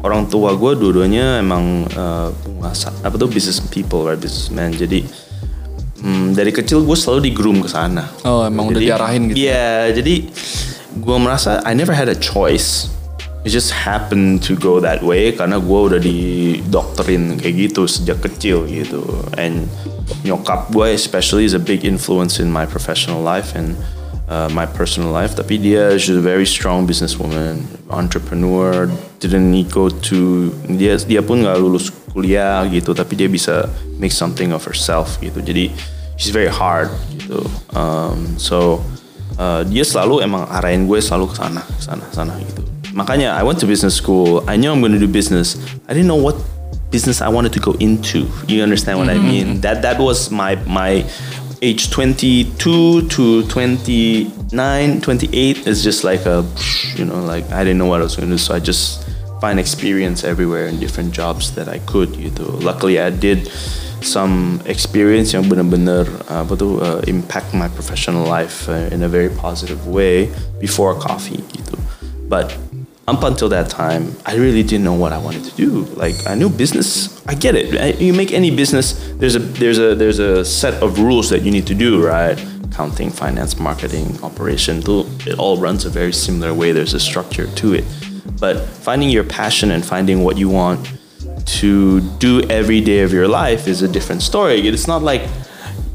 orang 0.00 0.26
tua 0.26 0.52
gue 0.52 0.72
dua-duanya 0.74 1.38
emang 1.38 1.84
penguasa 2.38 2.90
apa 2.98 3.14
tuh 3.14 3.28
business 3.28 3.60
people 3.62 4.02
right 4.02 4.16
businessman 4.16 4.72
jadi 4.72 5.04
hmm, 5.98 6.32
dari 6.32 6.50
kecil 6.50 6.82
gue 6.82 6.92
selalu 6.92 7.20
di 7.22 7.32
groom 7.32 7.60
ke 7.60 7.68
sana 7.68 8.08
Oh, 8.22 8.42
emang 8.42 8.68
udah 8.68 8.76
Jadi- 8.76 8.88
diarahin 8.88 9.22
gitu. 9.28 9.36
Iya, 9.38 9.70
jadi 9.94 10.14
gue 11.00 11.16
merasa 11.16 11.64
I 11.64 11.72
never 11.72 11.92
had 11.96 12.08
a 12.08 12.18
choice. 12.18 12.92
It 13.42 13.50
just 13.50 13.74
happened 13.74 14.46
to 14.46 14.54
go 14.54 14.78
that 14.78 15.02
way 15.02 15.34
karena 15.34 15.58
gue 15.58 15.80
udah 15.90 15.98
didokterin 15.98 17.42
kayak 17.42 17.54
gitu 17.58 17.90
sejak 17.90 18.22
kecil 18.22 18.70
gitu. 18.70 19.02
And 19.34 19.66
nyokap 20.22 20.70
gue 20.70 20.94
especially 20.94 21.48
is 21.48 21.54
a 21.56 21.62
big 21.62 21.82
influence 21.82 22.38
in 22.38 22.54
my 22.54 22.70
professional 22.70 23.18
life 23.18 23.58
and 23.58 23.74
uh, 24.30 24.46
my 24.54 24.62
personal 24.62 25.10
life. 25.10 25.34
Tapi 25.34 25.58
dia 25.58 25.98
she's 25.98 26.14
a 26.14 26.22
very 26.22 26.46
strong 26.46 26.86
businesswoman, 26.86 27.66
entrepreneur. 27.90 28.86
Didn't 29.18 29.50
go 29.74 29.90
to 29.90 30.50
dia 30.70 30.98
dia 31.02 31.22
pun 31.22 31.42
nggak 31.42 31.58
lulus 31.58 31.90
kuliah 32.14 32.62
gitu, 32.70 32.94
tapi 32.94 33.18
dia 33.18 33.26
bisa 33.26 33.66
make 33.98 34.14
something 34.14 34.54
of 34.54 34.62
herself 34.62 35.18
gitu. 35.18 35.42
Jadi 35.42 35.74
she's 36.14 36.30
very 36.30 36.50
hard 36.50 36.94
gitu. 37.10 37.42
Um, 37.74 38.38
so 38.38 38.86
uh, 39.38 39.62
dia 39.64 39.84
selalu 39.84 40.24
emang 40.24 40.48
arahin 40.50 40.88
gue 40.88 40.98
selalu 41.00 41.32
ke 41.32 41.36
sana, 41.38 41.62
sana, 41.78 42.04
sana 42.12 42.32
gitu. 42.40 42.62
Makanya 42.92 43.32
I 43.32 43.42
went 43.42 43.60
to 43.60 43.66
business 43.66 43.96
school. 43.96 44.44
I 44.44 44.56
knew 44.56 44.68
I'm 44.68 44.84
going 44.84 44.92
to 44.92 45.00
do 45.00 45.08
business. 45.08 45.56
I 45.88 45.96
didn't 45.96 46.08
know 46.08 46.20
what 46.20 46.36
business 46.92 47.24
I 47.24 47.28
wanted 47.28 47.52
to 47.56 47.60
go 47.60 47.72
into. 47.80 48.28
You 48.46 48.62
understand 48.62 49.00
what 49.00 49.08
I 49.08 49.16
mean? 49.16 49.64
That 49.64 49.80
that 49.80 49.96
was 49.96 50.28
my 50.28 50.60
my 50.68 51.08
age 51.62 51.90
22 51.90 53.08
to 53.08 53.42
29, 53.48 55.00
28 55.00 55.66
is 55.66 55.82
just 55.82 56.04
like 56.04 56.26
a 56.26 56.44
you 56.96 57.06
know 57.06 57.22
like 57.24 57.48
I 57.50 57.64
didn't 57.64 57.78
know 57.78 57.86
what 57.86 58.00
I 58.00 58.04
was 58.04 58.16
going 58.16 58.28
to 58.28 58.34
do. 58.34 58.38
So 58.38 58.54
I 58.54 58.60
just 58.60 59.08
find 59.40 59.58
experience 59.58 60.22
everywhere 60.22 60.68
in 60.68 60.78
different 60.78 61.12
jobs 61.12 61.54
that 61.56 61.68
I 61.68 61.78
could 61.88 62.12
gitu. 62.12 62.62
Luckily 62.62 63.00
I 63.00 63.08
did 63.10 63.48
some 64.02 64.60
experience 64.66 65.32
yang 65.32 65.48
benar-benar 65.48 66.06
uh, 66.28 66.44
apa 66.44 66.54
uh, 66.58 67.00
impact 67.06 67.54
my 67.54 67.68
professional 67.72 68.26
life 68.26 68.68
uh, 68.68 68.92
in 68.92 69.02
a 69.02 69.08
very 69.08 69.30
positive 69.30 69.88
way 69.88 70.30
before 70.60 70.94
coffee 70.94 71.40
gitu. 71.54 71.78
But 72.28 72.54
up 73.08 73.22
until 73.24 73.48
that 73.50 73.68
time, 73.68 74.14
I 74.24 74.38
really 74.38 74.62
didn't 74.62 74.84
know 74.84 74.94
what 74.94 75.12
I 75.12 75.18
wanted 75.18 75.44
to 75.48 75.54
do. 75.56 75.86
Like 75.98 76.14
I 76.26 76.34
knew 76.34 76.48
business, 76.48 77.20
I 77.26 77.34
get 77.34 77.54
it. 77.54 78.00
You 78.00 78.14
make 78.14 78.32
any 78.32 78.50
business, 78.50 78.94
there's 79.18 79.34
a 79.34 79.42
there's 79.42 79.78
a 79.78 79.94
there's 79.94 80.18
a 80.18 80.44
set 80.44 80.78
of 80.82 80.98
rules 80.98 81.30
that 81.30 81.42
you 81.42 81.50
need 81.50 81.66
to 81.66 81.76
do, 81.76 82.02
right? 82.02 82.38
accounting, 82.72 83.10
finance, 83.10 83.58
marketing, 83.58 84.18
operation. 84.22 84.82
It 85.26 85.38
all 85.38 85.58
runs 85.58 85.84
a 85.84 85.90
very 85.90 86.12
similar 86.12 86.54
way. 86.54 86.72
There's 86.72 86.94
a 86.94 87.00
structure 87.00 87.46
to 87.46 87.74
it. 87.74 87.84
But 88.40 88.64
finding 88.64 89.10
your 89.10 89.24
passion 89.24 89.70
and 89.70 89.84
finding 89.84 90.24
what 90.24 90.38
you 90.38 90.48
want 90.48 90.90
to 91.46 92.00
do 92.18 92.42
every 92.48 92.80
day 92.80 93.00
of 93.00 93.12
your 93.12 93.28
life 93.28 93.68
is 93.68 93.82
a 93.82 93.88
different 93.88 94.22
story. 94.22 94.66
It's 94.66 94.86
not 94.86 95.02
like 95.02 95.22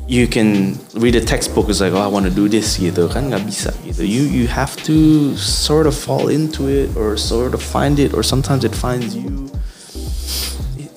you 0.07 0.27
can 0.27 0.79
read 0.93 1.15
a 1.15 1.21
textbook 1.21 1.67
it's 1.67 1.81
like 1.81 1.91
oh 1.91 1.99
I 1.99 2.07
want 2.07 2.25
to 2.25 2.31
do 2.31 2.47
this 2.47 2.79
gitu 2.79 3.11
kan 3.11 3.27
nggak 3.27 3.43
bisa 3.43 3.75
gitu 3.83 4.07
you 4.07 4.23
you 4.23 4.47
have 4.47 4.71
to 4.87 5.35
sort 5.35 5.83
of 5.83 5.99
fall 5.99 6.31
into 6.31 6.71
it 6.71 6.95
or 6.95 7.19
sort 7.19 7.51
of 7.51 7.59
find 7.59 7.99
it 7.99 8.15
or 8.15 8.23
sometimes 8.23 8.63
it 8.63 8.71
finds 8.71 9.11
you 9.11 9.51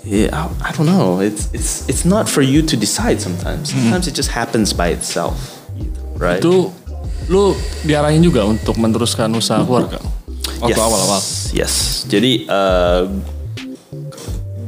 yeah, 0.07 0.31
I, 0.31 0.47
I 0.63 0.71
don't 0.79 0.87
know 0.87 1.19
it's 1.19 1.51
it's 1.51 1.91
it's 1.91 2.07
not 2.07 2.31
for 2.31 2.39
you 2.39 2.63
to 2.63 2.79
decide 2.79 3.19
sometimes 3.19 3.75
sometimes 3.75 4.07
it 4.07 4.15
just 4.15 4.31
happens 4.31 4.71
by 4.71 4.95
itself 4.95 5.59
right 6.15 6.39
Itu 6.39 6.71
lu 7.27 7.59
diarahin 7.83 8.23
juga 8.23 8.47
untuk 8.47 8.79
meneruskan 8.79 9.31
usaha 9.35 9.63
keluarga 9.67 9.99
waktu 10.61 10.77
yes. 10.77 10.87
awal-awal. 10.87 11.21
Yes. 11.57 11.73
Jadi 12.11 12.33
eh, 12.45 13.03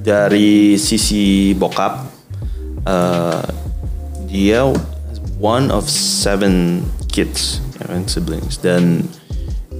dari 0.02 0.74
sisi 0.76 1.54
bokap 1.54 2.10
eh, 2.86 3.46
dia 4.26 4.66
one 5.38 5.70
of 5.70 5.90
seven 5.90 6.82
kids, 7.10 7.62
ya 7.78 7.90
kan, 7.90 8.06
siblings 8.06 8.58
dan 8.58 9.06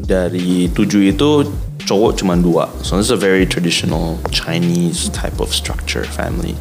dari 0.06 0.66
tujuh 0.74 1.14
itu 1.14 1.46
cowok 1.86 2.18
cuma 2.18 2.34
dua. 2.38 2.70
So 2.82 2.98
this 2.98 3.10
is 3.10 3.14
a 3.14 3.20
very 3.20 3.46
traditional 3.46 4.18
Chinese 4.30 5.10
type 5.10 5.38
of 5.38 5.54
structure 5.54 6.04
family. 6.04 6.54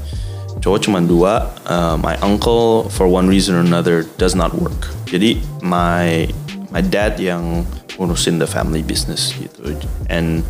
Cowok 0.62 0.80
cuma 0.86 1.02
dua. 1.02 1.50
Uh, 1.66 1.98
my 1.98 2.18
uncle 2.22 2.90
for 2.94 3.10
one 3.10 3.26
reason 3.26 3.58
or 3.58 3.66
another 3.66 4.06
does 4.22 4.38
not 4.38 4.54
work. 4.54 4.94
Jadi 5.10 5.42
my 5.66 6.30
my 6.70 6.80
dad 6.86 7.18
yang 7.18 7.66
ngurusin 7.98 8.38
the 8.38 8.48
family 8.48 8.86
business 8.86 9.34
gitu. 9.36 9.76
And 10.10 10.46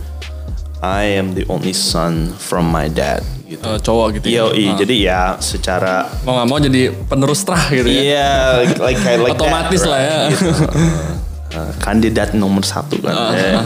I 0.82 1.22
am 1.22 1.38
the 1.38 1.46
only 1.46 1.78
son 1.78 2.34
from 2.42 2.74
my 2.74 2.90
dad 2.90 3.22
gitu. 3.46 3.62
Eh, 3.62 3.80
cowok 3.86 4.08
gitu 4.18 4.28
ya. 4.34 4.50
Yoi, 4.50 4.66
Ah. 4.66 4.76
jadi 4.82 4.96
ya 4.98 5.22
secara 5.38 6.10
Mau 6.26 6.34
nggak 6.42 6.48
mau 6.50 6.58
jadi 6.58 6.82
penerus 7.06 7.46
terah 7.46 7.66
gitu 7.70 7.86
ya. 7.86 8.02
Iya, 8.02 8.32
like 8.82 8.98
kayak 8.98 9.20
like 9.22 9.38
Otomatis 9.38 9.82
that, 9.86 9.92
lah 9.94 10.02
ya. 10.02 10.18
Gitu. 10.34 10.50
Uh, 11.52 11.72
kandidat 11.84 12.32
nomor 12.32 12.64
satu 12.64 12.96
kan. 13.04 13.36
Ya. 13.36 13.62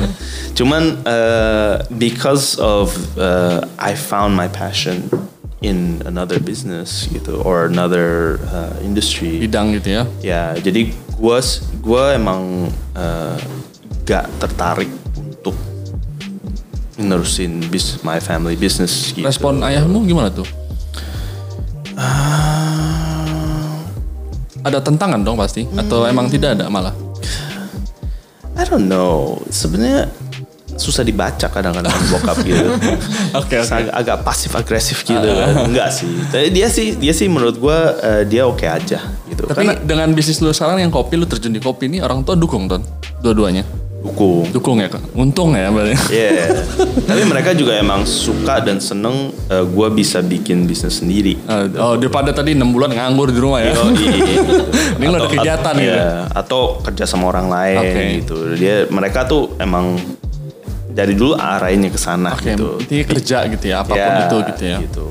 Cuman 0.57 0.99
uh, 1.05 1.85
because 2.01 2.57
of 2.57 2.91
uh, 3.15 3.61
I 3.77 3.93
found 3.93 4.33
my 4.33 4.49
passion 4.49 5.05
in 5.61 6.01
another 6.03 6.41
business 6.41 7.05
gitu 7.07 7.39
or 7.45 7.69
another 7.69 8.41
uh, 8.49 8.73
industry. 8.81 9.37
Bidang 9.39 9.77
gitu 9.77 10.01
ya. 10.01 10.03
Ya, 10.25 10.43
jadi 10.57 10.91
gua 11.15 11.39
gua 11.79 12.17
emang 12.17 12.73
uh, 12.97 13.37
gak 14.03 14.29
tertarik 14.41 14.89
menerusin 16.95 17.59
bis 17.67 17.99
my 18.01 18.19
family 18.23 18.55
business 18.55 19.11
gitu. 19.11 19.27
Respon 19.27 19.59
ayahmu 19.63 20.03
gimana 20.07 20.31
tuh? 20.31 20.47
Ah, 21.95 23.79
Ada 24.65 24.81
tentangan 24.81 25.21
dong 25.21 25.37
pasti 25.37 25.69
atau 25.77 26.09
emang 26.09 26.25
tidak 26.25 26.57
ada 26.57 26.65
malah? 26.67 26.95
I 28.55 28.63
don't 28.65 28.87
know. 28.89 29.37
Sebenarnya 29.51 30.09
susah 30.75 31.07
dibaca 31.07 31.47
kadang-kadang 31.47 31.91
bokap 32.11 32.37
gitu. 32.43 32.73
Oke, 33.37 33.55
oke. 33.61 33.71
Agak, 33.71 33.93
agak 33.93 34.17
pasif 34.25 34.51
agresif 34.57 35.05
gitu 35.05 35.23
kan. 35.23 35.69
Enggak 35.69 35.93
sih. 35.93 36.09
Tapi 36.33 36.49
dia 36.51 36.67
sih 36.67 36.97
dia 36.97 37.13
sih 37.13 37.29
menurut 37.29 37.61
gua 37.61 37.93
eh, 38.01 38.23
dia 38.25 38.43
oke 38.49 38.65
aja 38.65 38.99
gitu. 39.29 39.43
Tapi 39.45 39.53
Karena 39.53 39.73
dengan 39.79 40.09
bisnis 40.17 40.41
lu 40.41 40.49
sekarang 40.51 40.81
yang 40.81 40.91
kopi 40.91 41.15
lu 41.15 41.29
terjun 41.29 41.53
di 41.53 41.61
kopi 41.61 41.87
ini 41.87 42.01
orang 42.01 42.25
tua 42.25 42.33
dukung 42.35 42.65
ton 42.67 42.81
dua-duanya. 43.21 43.84
Dukung. 44.05 44.45
Dukung 44.53 44.77
ya? 44.77 44.87
Untung 45.17 45.57
ya 45.57 45.73
berarti. 45.73 45.97
Iya. 46.13 46.53
Tapi 47.09 47.21
mereka 47.25 47.51
juga 47.51 47.73
emang 47.75 48.05
suka 48.05 48.61
dan 48.61 48.77
seneng 48.77 49.33
eh, 49.49 49.65
gua 49.65 49.89
bisa 49.89 50.21
bikin 50.21 50.69
bisnis 50.69 51.01
sendiri. 51.01 51.35
Eh, 51.41 51.65
Oh 51.81 51.97
daripada 51.97 52.29
tadi 52.29 52.53
6 52.53 52.61
bulan 52.69 52.93
nganggur 52.93 53.33
di 53.33 53.39
rumah 53.41 53.65
ya. 53.65 53.73
Gitu. 54.05 54.55
Ini 55.01 55.05
lo 55.09 55.17
ada 55.17 55.27
kegiatan 55.27 55.73
atau, 55.73 55.81
gitu. 55.81 55.97
iya, 55.97 56.09
atau 56.29 56.61
kerja 56.81 57.03
sama 57.03 57.27
orang 57.27 57.47
lain 57.49 57.77
Oke. 57.81 58.01
gitu. 58.21 58.35
Dia 58.55 58.75
mereka 58.87 59.25
tuh 59.25 59.57
emang 59.57 59.97
dari 60.95 61.11
dulu 61.11 61.35
arahinnya 61.35 61.91
ke 61.91 61.99
sana 61.99 62.31
Oke, 62.37 62.55
gitu. 62.55 62.79
intinya 62.79 63.05
kerja 63.11 63.37
gitu 63.51 63.65
ya, 63.67 63.83
apa 63.83 63.91
pun 63.91 63.99
Ya, 63.99 64.15
itu 64.23 64.37
gitu 64.53 64.63
ya. 64.63 64.77
gitu. 64.79 65.07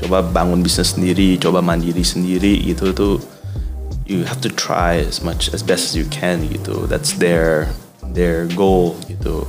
Coba 0.00 0.24
bangun 0.24 0.64
bisnis 0.64 0.96
sendiri, 0.96 1.36
coba 1.36 1.60
mandiri 1.60 2.00
sendiri 2.00 2.56
gitu 2.64 2.92
tuh 2.96 3.14
you 4.06 4.22
have 4.24 4.38
to 4.40 4.48
try 4.48 4.96
as 5.02 5.18
much 5.20 5.50
as 5.52 5.60
best 5.60 5.92
as 5.92 5.94
you 5.98 6.06
can 6.08 6.46
gitu. 6.48 6.86
That's 6.86 7.12
their 7.18 7.68
their 8.16 8.48
goal 8.56 8.96
gitu. 9.04 9.44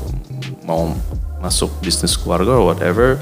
Mau 0.67 0.91
masuk 1.39 1.71
bisnis 1.79 2.19
keluarga 2.19 2.59
or 2.59 2.75
whatever 2.75 3.15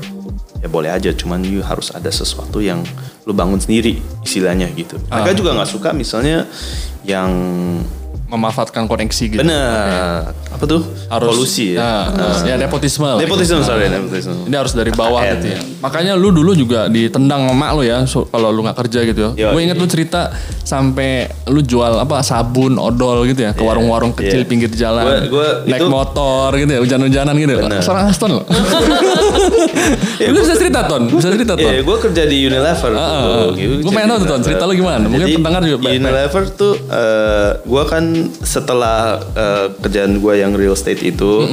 ya 0.64 0.72
boleh 0.72 0.90
aja 0.90 1.14
cuman 1.14 1.46
you 1.46 1.62
harus 1.62 1.94
ada 1.94 2.10
sesuatu 2.10 2.58
yang 2.58 2.82
lu 3.28 3.38
bangun 3.38 3.62
sendiri 3.62 4.02
istilahnya 4.26 4.66
gitu. 4.74 4.98
Mereka 5.14 5.32
Ah. 5.32 5.38
juga 5.38 5.50
nggak 5.54 5.70
suka 5.70 5.90
misalnya 5.94 6.50
yang 7.06 7.30
Memanfaatkan 8.26 8.90
koneksi 8.90 9.24
gitu. 9.30 9.42
benar 9.42 10.34
apa 10.50 10.64
tuh 10.66 10.82
Harus 11.06 11.30
kolusi 11.30 11.76
ya. 11.78 12.10
Ah, 12.10 12.42
ya 12.42 12.56
nepotisme. 12.56 13.06
Nepotisme 13.22 13.60
sorry 13.62 13.86
nepotisme. 13.86 14.48
Ini 14.48 14.56
harus 14.56 14.74
dari 14.74 14.90
bawah 14.90 15.22
KKN. 15.22 15.34
gitu 15.36 15.48
ya. 15.52 15.60
Makanya 15.84 16.14
lu 16.16 16.32
dulu 16.32 16.56
juga 16.56 16.88
ditendang 16.88 17.46
sama 17.46 17.54
mak 17.54 17.72
lu 17.76 17.84
ya 17.84 18.08
so- 18.08 18.26
kalau 18.26 18.50
lu 18.50 18.66
nggak 18.66 18.78
kerja 18.82 19.00
gitu 19.06 19.20
ya. 19.36 19.52
Gue 19.54 19.62
inget 19.62 19.78
iya. 19.78 19.84
lu 19.84 19.88
cerita 19.88 20.34
sampai 20.66 21.28
lu 21.46 21.62
jual 21.62 22.02
apa 22.02 22.24
sabun 22.24 22.80
odol 22.80 23.28
gitu 23.28 23.46
ya 23.46 23.52
ke 23.54 23.62
warung-warung 23.62 24.16
kecil 24.16 24.42
iya. 24.42 24.48
pinggir 24.48 24.72
jalan. 24.74 25.06
Gua- 25.06 25.28
gua 25.30 25.48
naik 25.70 25.82
itu- 25.84 25.92
motor 25.92 26.50
gitu 26.58 26.72
ya, 26.72 26.80
hujan-hujanan 26.82 27.36
gitu. 27.36 27.54
Bener. 27.62 27.82
Seorang 27.84 28.06
Aston 28.10 28.32
lo. 28.32 28.44
lu 30.18 30.40
bisa 30.48 30.56
cerita 30.56 30.88
ton, 30.88 31.12
bisa 31.12 31.30
cerita 31.30 31.54
ton. 31.54 31.68
Iya, 31.68 31.84
gue 31.84 31.98
kerja 32.00 32.24
di 32.26 32.38
Unilever. 32.48 32.92
Ah. 32.96 33.52
gitu. 33.54 33.84
Gua 33.86 33.92
pengen 33.92 34.08
tahu 34.16 34.20
tuh, 34.24 34.28
Ton, 34.32 34.42
cerita 34.42 34.64
lu 34.66 34.74
gimana? 34.74 35.06
Mungkin 35.06 35.28
pendengar 35.36 35.62
juga 35.62 35.92
Unilever 35.92 36.44
tuh, 36.56 36.74
eh, 36.80 37.50
gue 37.62 37.84
kan 37.86 38.04
setelah 38.42 39.20
eh, 39.34 39.68
kerjaan 39.80 40.20
gue 40.20 40.34
yang 40.40 40.52
real 40.54 40.74
estate 40.74 41.02
itu, 41.02 41.48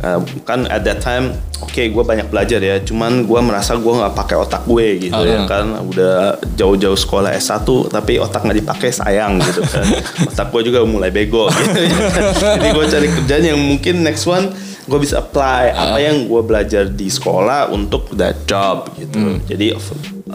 eh, 0.00 0.18
kan 0.44 0.68
at 0.68 0.84
that 0.84 1.00
time, 1.00 1.32
oke 1.60 1.76
gue 1.76 2.04
banyak 2.04 2.28
belajar 2.28 2.60
ya. 2.60 2.80
Cuman 2.80 3.24
gue 3.24 3.40
merasa 3.40 3.76
gue 3.76 3.92
nggak 3.92 4.14
pakai 4.14 4.36
otak 4.36 4.62
gue 4.64 5.08
gitu 5.08 5.16
Ah, 5.16 5.24
ya 5.24 5.38
ah. 5.42 5.48
kan. 5.48 5.66
Udah 5.84 6.14
jauh-jauh 6.54 6.98
sekolah 6.98 7.32
S1, 7.34 7.64
tapi 7.88 8.20
otak 8.20 8.44
nggak 8.44 8.58
dipakai 8.60 8.90
sayang 8.92 9.40
gitu 9.40 9.64
kan. 9.64 9.86
otak 10.32 10.48
gue 10.52 10.62
juga 10.72 10.84
mulai 10.84 11.08
bego 11.08 11.48
gitu. 11.54 12.20
Jadi 12.40 12.66
gue 12.72 12.84
cari 12.86 13.08
kerjaan 13.08 13.44
yang 13.44 13.60
mungkin 13.60 14.04
next 14.04 14.24
one 14.28 14.48
gue 14.84 15.00
bisa 15.00 15.24
apply 15.24 15.72
apa 15.72 15.96
yang 15.96 16.28
gue 16.28 16.42
belajar 16.44 16.84
di 16.84 17.08
sekolah 17.08 17.72
untuk 17.72 18.12
that 18.20 18.44
job 18.44 18.92
gitu. 19.00 19.40
Jadi 19.48 19.72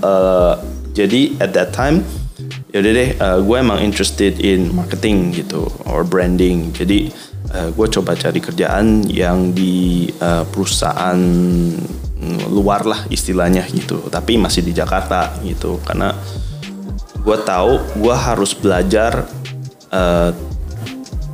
uh, 0.01 0.57
jadi 0.97 1.37
at 1.37 1.53
that 1.53 1.69
time 1.69 2.01
yaudah 2.69 2.91
deh 2.93 3.09
gue 3.17 3.57
emang 3.57 3.81
interested 3.81 4.37
in 4.37 4.69
marketing 4.73 5.33
gitu 5.33 5.65
or 5.89 6.05
branding. 6.05 6.69
Jadi 6.69 7.09
gue 7.49 7.87
coba 7.89 8.13
cari 8.13 8.37
kerjaan 8.37 9.09
yang 9.09 9.57
di 9.57 10.05
uh, 10.21 10.45
perusahaan 10.45 11.17
luar 12.53 12.85
lah 12.85 13.09
istilahnya 13.09 13.65
gitu. 13.73 14.05
Tapi 14.13 14.37
masih 14.37 14.61
di 14.61 14.69
Jakarta 14.69 15.33
gitu 15.41 15.81
karena 15.81 16.13
gue 17.19 17.37
tahu 17.41 17.81
gue 17.99 18.15
harus 18.15 18.53
belajar 18.53 19.25
uh, 19.89 20.31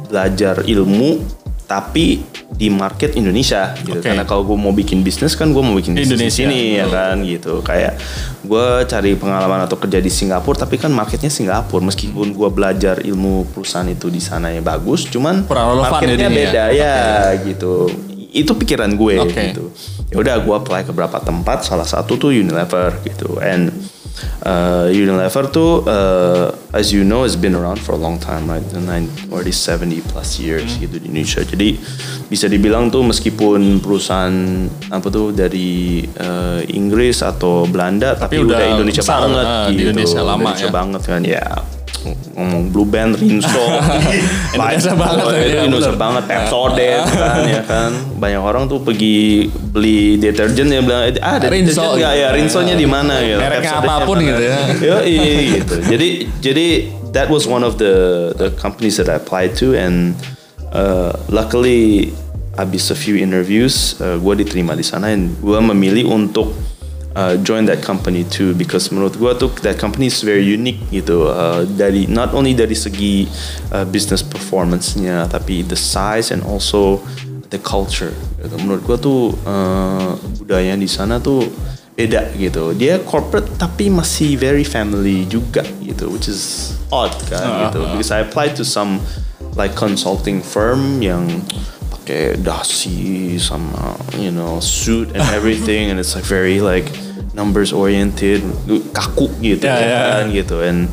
belajar 0.07 0.63
ilmu 0.63 1.19
tapi 1.65 2.21
di 2.55 2.69
market 2.69 3.17
Indonesia 3.17 3.73
gitu. 3.81 3.99
Oke. 3.99 4.05
karena 4.05 4.23
kalau 4.23 4.45
gue 4.45 4.55
mau 4.55 4.71
bikin 4.71 5.01
bisnis 5.01 5.33
kan 5.33 5.49
gue 5.51 5.59
mau 5.59 5.75
bikin 5.75 5.97
bisnis 5.97 6.21
di 6.21 6.31
sini 6.31 6.59
ya 6.79 6.85
kan 6.87 7.19
gitu. 7.25 7.59
Kayak 7.65 7.99
gue 8.45 8.67
cari 8.85 9.17
pengalaman 9.17 9.65
atau 9.65 9.75
kerja 9.81 9.97
di 9.99 10.07
Singapura 10.13 10.63
tapi 10.63 10.77
kan 10.77 10.93
marketnya 10.93 11.27
Singapura. 11.27 11.83
Meskipun 11.83 12.31
gue 12.31 12.49
belajar 12.53 13.01
ilmu 13.01 13.49
perusahaan 13.51 13.89
itu 13.89 14.07
di 14.07 14.21
sana 14.21 14.53
ya 14.53 14.61
bagus 14.61 15.09
cuman 15.09 15.49
marketnya 15.49 16.29
ya? 16.29 16.31
beda. 16.31 16.63
Ya, 16.71 16.97
gitu. 17.43 17.89
Itu 18.35 18.55
pikiran 18.55 18.93
gue 18.93 19.15
Oke. 19.19 19.41
gitu. 19.51 19.73
Ya 20.13 20.21
udah 20.21 20.35
gue 20.39 20.55
apply 20.55 20.85
ke 20.85 20.93
beberapa 20.93 21.17
tempat 21.19 21.65
salah 21.65 21.87
satu 21.87 22.15
tuh 22.15 22.31
Unilever 22.31 22.93
gitu. 23.03 23.41
And 23.41 23.73
uh, 24.43 24.87
Unilever 24.91 25.45
tuh 25.51 25.83
uh, 25.85 26.51
as 26.71 26.91
you 26.91 27.03
know 27.03 27.23
has 27.23 27.35
been 27.35 27.55
around 27.55 27.79
for 27.79 27.93
a 27.95 27.99
long 27.99 28.17
time 28.17 28.47
right 28.47 28.63
The 28.65 28.81
nine 28.81 29.07
already 29.31 29.53
70 29.53 30.01
plus 30.11 30.39
years 30.39 30.67
Hmm. 30.75 30.81
gitu 30.87 30.95
di 30.97 31.07
Indonesia 31.11 31.41
jadi 31.45 31.77
bisa 32.25 32.49
dibilang 32.49 32.89
tuh 32.89 33.05
meskipun 33.05 33.79
perusahaan 33.83 34.65
apa 34.89 35.07
tuh 35.11 35.29
dari 35.35 36.01
uh, 36.17 36.63
Inggris 36.65 37.21
atau 37.21 37.69
Belanda 37.69 38.17
tapi, 38.17 38.41
udah 38.41 38.57
udah, 38.57 38.73
Indonesia 38.79 39.03
besar, 39.05 39.19
banget 39.27 39.45
ah, 39.45 39.65
gitu 39.69 39.77
di 39.77 39.83
Indonesia 39.85 40.21
lama 40.23 40.41
Indonesia 40.41 40.69
ya. 40.69 40.73
banget 40.73 41.01
kan 41.05 41.21
ya 41.21 41.43
ngomong 42.37 42.69
Blue 42.69 42.85
Band, 42.85 43.17
Rinso, 43.17 43.49
Indonesia 44.53 44.93
banget 44.93 45.25
Oh, 45.25 45.31
ya, 45.33 45.41
itu 45.41 45.57
iya, 45.57 45.61
Indonesia 45.65 45.93
bener. 45.93 46.03
banget, 46.05 46.23
Pepsodent 46.29 47.03
kan 47.09 47.39
ya 47.49 47.61
kan. 47.65 47.91
Banyak 48.21 48.41
orang 48.41 48.63
tuh 48.69 48.79
pergi 48.85 49.49
beli 49.49 50.21
deterjen 50.21 50.69
ya 50.69 50.85
bilang 50.85 51.09
ah 51.19 51.41
ada 51.41 51.49
Rinso 51.49 51.97
gitu. 51.97 52.05
ya 52.05 52.29
Rinsonya 52.29 52.75
di 52.77 52.85
mana 52.85 53.21
gitu. 53.25 53.41
Mereknya 53.41 53.73
apa 53.81 54.05
pun 54.05 54.17
mana?" 54.21 54.27
gitu 54.29 54.43
ya. 54.45 54.59
Yo 54.77 54.95
gitu. 55.57 55.75
Jadi 55.81 56.09
jadi 56.41 56.65
that 57.09 57.27
was 57.31 57.49
one 57.49 57.65
of 57.65 57.81
the 57.81 57.93
the 58.37 58.53
companies 58.53 59.01
that 59.01 59.09
I 59.09 59.17
applied 59.17 59.57
to, 59.63 59.73
and 59.73 60.13
uh, 60.69 61.15
luckily 61.31 62.11
abis 62.55 62.87
a 62.87 62.97
few 62.97 63.19
interviews, 63.19 63.97
uh, 63.99 64.15
gue 64.15 64.45
diterima 64.45 64.77
di 64.77 64.85
sana, 64.85 65.11
and 65.11 65.33
gue 65.41 65.59
memilih 65.59 66.07
untuk 66.07 66.53
uh, 67.15 67.37
join 67.41 67.65
that 67.65 67.81
company 67.81 68.23
too 68.27 68.53
because 68.53 68.91
menurut 68.91 69.15
gue 69.17 69.31
tuh 69.39 69.49
that 69.63 69.79
company 69.79 70.11
is 70.11 70.21
very 70.21 70.43
unique 70.43 70.77
gitu 70.91 71.31
uh, 71.31 71.63
dari 71.65 72.05
not 72.11 72.35
only 72.35 72.51
dari 72.51 72.75
segi 72.75 73.25
uh, 73.71 73.87
business 73.87 74.21
performance-nya 74.21 75.25
tapi 75.31 75.63
the 75.65 75.79
size 75.79 76.29
and 76.29 76.43
also 76.43 77.01
the 77.49 77.59
culture. 77.63 78.11
Gitu. 78.43 78.55
menurut 78.61 78.83
gue 78.85 78.97
tuh 78.99 79.21
uh, 79.47 80.13
budaya 80.37 80.75
di 80.77 80.89
sana 80.91 81.17
tuh 81.17 81.47
beda 81.95 82.35
gitu. 82.35 82.75
Dia 82.75 82.99
corporate 83.07 83.47
tapi 83.55 83.87
masih 83.87 84.35
very 84.35 84.67
family 84.67 85.23
juga 85.25 85.63
gitu 85.79 86.11
which 86.11 86.27
is 86.27 86.75
odd 86.91 87.15
kan 87.31 87.71
gitu. 87.71 87.87
because 87.95 88.11
I 88.11 88.21
applied 88.21 88.59
to 88.59 88.67
some 88.67 88.99
like 89.55 89.73
consulting 89.79 90.43
firm 90.43 90.99
yang 90.99 91.41
pakai 92.05 92.37
dasi 92.37 93.33
sama 93.41 93.97
you 94.21 94.29
know 94.29 94.61
suit 94.61 95.09
and 95.17 95.25
everything 95.33 95.89
and 95.89 95.97
it's 95.97 96.13
like 96.13 96.21
very 96.21 96.61
like 96.61 96.85
numbers 97.33 97.73
oriented 97.73 98.45
kaku 98.93 99.25
gitu 99.41 99.65
Yeah, 99.65 99.81
yeah. 99.81 100.05
kan 100.21 100.29
gitu. 100.29 100.61
And 100.61 100.85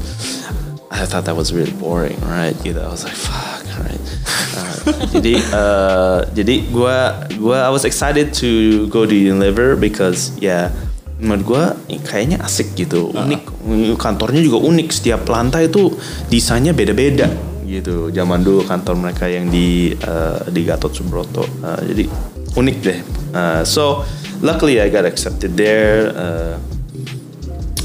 I 0.89 1.05
thought 1.05 1.29
that 1.29 1.37
was 1.37 1.53
really 1.53 1.77
boring 1.77 2.17
right? 2.25 2.57
Gitu. 2.65 2.81
I 2.81 2.89
was 2.89 3.05
like 3.05 3.13
fuck 3.13 3.61
right? 3.77 4.01
Uh, 4.57 4.73
jadi 5.13 5.35
uh, 5.53 6.19
jadi 6.33 6.65
gua 6.73 7.29
gua 7.37 7.69
I 7.69 7.71
was 7.77 7.85
excited 7.85 8.33
to 8.41 8.89
go 8.89 9.05
to 9.05 9.13
Unilever 9.13 9.77
because 9.77 10.33
ya 10.41 10.73
menurut 11.21 11.45
gua 11.45 11.65
eh, 11.93 12.01
kayaknya 12.01 12.41
asik 12.41 12.73
gitu 12.73 13.13
unik. 13.13 13.53
Kantornya 14.01 14.41
juga 14.41 14.65
unik. 14.65 14.89
Setiap 14.89 15.29
lantai 15.29 15.69
itu 15.69 15.93
desainnya 16.33 16.73
beda-beda 16.73 17.52
gitu 17.73 18.13
zaman 18.13 18.45
dulu 18.45 18.69
kantor 18.69 18.95
mereka 19.01 19.25
yang 19.27 19.49
di 19.49 19.97
uh, 20.05 20.45
di 20.53 20.63
Gatot 20.63 20.93
Subroto 20.93 21.45
Uh, 21.63 21.81
jadi 21.89 22.05
unik 22.55 22.79
deh 22.85 23.01
Uh, 23.33 23.65
so 23.65 24.05
luckily 24.45 24.77
I 24.77 24.93
got 24.93 25.09
accepted 25.09 25.57
there 25.57 26.13
uh, 26.13 26.61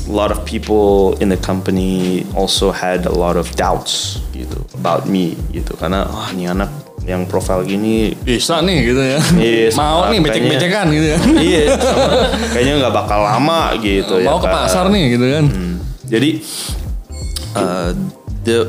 a 0.08 0.12
lot 0.12 0.28
of 0.28 0.44
people 0.44 1.16
in 1.24 1.32
the 1.32 1.40
company 1.40 2.28
also 2.36 2.76
had 2.76 3.08
a 3.08 3.16
lot 3.16 3.40
of 3.40 3.48
doubts 3.56 4.20
gitu 4.36 4.60
about 4.76 5.08
me 5.08 5.40
gitu 5.56 5.72
karena 5.80 6.04
wah 6.04 6.28
ini 6.36 6.52
anak 6.52 6.68
yang 7.08 7.24
profil 7.24 7.64
gini 7.64 8.12
Bisa 8.20 8.60
nih 8.60 8.92
gitu 8.92 9.00
ya. 9.00 9.20
Iya, 9.40 9.72
Mau 9.80 10.12
nih 10.12 10.20
becek-becekan 10.20 10.86
gitu 10.92 11.08
ya. 11.16 11.18
iya 11.48 11.62
sama, 11.80 12.28
kayaknya 12.52 12.74
nggak 12.84 12.94
bakal 13.00 13.20
lama 13.24 13.62
gitu 13.80 14.20
ya 14.20 14.28
Mau 14.28 14.44
ke 14.44 14.52
kan. 14.52 14.56
pasar 14.68 14.86
nih 14.92 15.04
gitu 15.16 15.26
kan. 15.32 15.46
Jadi 16.12 16.30
uh, 17.56 17.96
the 18.44 18.68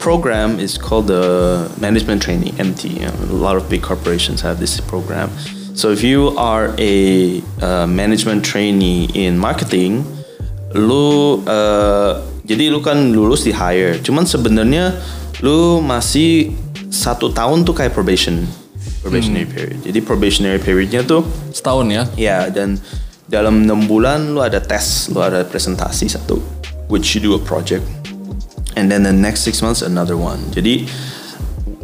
program 0.00 0.58
is 0.58 0.80
called 0.80 1.06
the 1.06 1.68
management 1.78 2.24
training 2.24 2.56
MT. 2.58 3.04
A 3.04 3.12
lot 3.30 3.54
of 3.54 3.68
big 3.68 3.84
corporations 3.84 4.40
have 4.40 4.58
this 4.58 4.80
program. 4.80 5.28
So 5.76 5.92
if 5.92 6.02
you 6.02 6.34
are 6.40 6.74
a 6.80 7.40
uh, 7.60 7.86
management 7.86 8.44
trainee 8.44 9.12
in 9.14 9.38
marketing, 9.38 10.02
lu 10.74 11.44
uh, 11.44 12.24
jadi 12.48 12.72
lu 12.72 12.80
kan 12.82 13.12
lulus 13.12 13.44
di 13.44 13.52
hire. 13.52 14.00
Cuman 14.00 14.26
sebenarnya 14.26 14.96
lu 15.44 15.78
masih 15.84 16.56
satu 16.90 17.30
tahun 17.30 17.62
tuh 17.62 17.76
kayak 17.76 17.94
probation 17.94 18.48
probationary 19.04 19.46
period. 19.46 19.78
Jadi 19.84 19.98
probationary 20.02 20.60
periodnya 20.60 21.04
tuh 21.06 21.22
Setahun 21.54 21.86
ya. 21.92 22.02
Ya, 22.16 22.38
dan 22.50 22.80
dalam 23.30 23.62
enam 23.62 23.86
bulan 23.86 24.34
lu 24.34 24.42
ada 24.42 24.58
tes, 24.58 25.06
lu 25.12 25.22
ada 25.22 25.46
presentasi 25.46 26.10
satu, 26.10 26.42
which 26.90 27.14
you 27.14 27.22
do 27.22 27.38
a 27.38 27.40
project, 27.40 27.86
and 28.76 28.90
then 28.90 29.02
the 29.02 29.12
next 29.12 29.40
six 29.42 29.62
months 29.62 29.82
another 29.82 30.16
one. 30.16 30.38
Jadi 30.54 30.86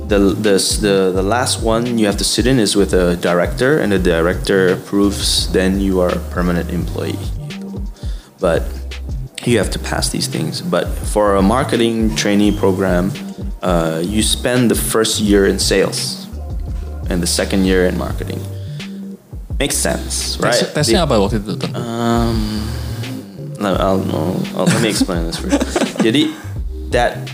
the 0.08 0.18
the 0.38 0.54
the 0.80 0.96
the 1.14 1.22
last 1.22 1.62
one 1.62 1.98
you 1.98 2.06
have 2.06 2.16
to 2.16 2.24
sit 2.24 2.46
in 2.46 2.58
is 2.58 2.76
with 2.76 2.94
a 2.94 3.16
director, 3.16 3.78
and 3.78 3.90
the 3.90 3.98
director 3.98 4.72
approves, 4.72 5.50
then 5.52 5.80
you 5.80 6.00
are 6.00 6.10
a 6.14 6.22
permanent 6.30 6.70
employee. 6.70 7.18
But 8.38 8.62
you 9.44 9.58
have 9.58 9.70
to 9.70 9.78
pass 9.78 10.10
these 10.10 10.26
things. 10.26 10.60
But 10.62 10.86
for 11.10 11.34
a 11.36 11.42
marketing 11.42 12.14
trainee 12.14 12.52
program, 12.52 13.10
uh, 13.62 14.02
you 14.04 14.22
spend 14.22 14.70
the 14.70 14.74
first 14.78 15.20
year 15.20 15.46
in 15.46 15.58
sales, 15.58 16.26
and 17.10 17.22
the 17.22 17.26
second 17.26 17.64
year 17.66 17.86
in 17.86 17.98
marketing. 17.98 18.38
Makes 19.58 19.76
sense, 19.80 20.36
right? 20.38 20.52
Tes- 20.52 20.68
tesnya 20.70 21.08
apa 21.08 21.16
waktu 21.16 21.40
itu? 21.40 21.56
Ton? 21.56 21.72
Um, 21.72 22.36
no, 23.56 23.72
I'll, 23.72 24.04
no, 24.04 24.36
I'll- 24.52 24.68
let 24.68 24.84
me 24.84 24.92
explain 24.92 25.24
this 25.24 25.40
first. 25.40 25.56
Jadi 26.06 26.28
that 26.96 27.28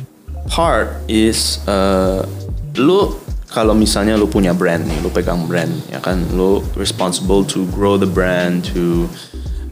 part 0.51 0.91
is 1.07 1.63
uh, 1.71 2.27
lu 2.75 3.15
kalau 3.47 3.79
misalnya 3.79 4.19
lu 4.19 4.27
punya 4.27 4.51
brand 4.51 4.83
nih, 4.83 4.99
lu 5.05 5.13
pegang 5.13 5.47
brand, 5.47 5.71
ya 5.93 6.03
kan, 6.03 6.25
lu 6.35 6.65
responsible 6.75 7.47
to 7.47 7.69
grow 7.71 8.01
the 8.01 8.09
brand, 8.09 8.65
to 8.65 9.07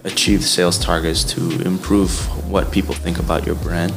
achieve 0.04 0.44
sales 0.44 0.76
targets, 0.78 1.24
to 1.24 1.40
improve 1.66 2.12
what 2.46 2.70
people 2.70 2.94
think 2.94 3.18
about 3.18 3.48
your 3.48 3.56
brand. 3.64 3.90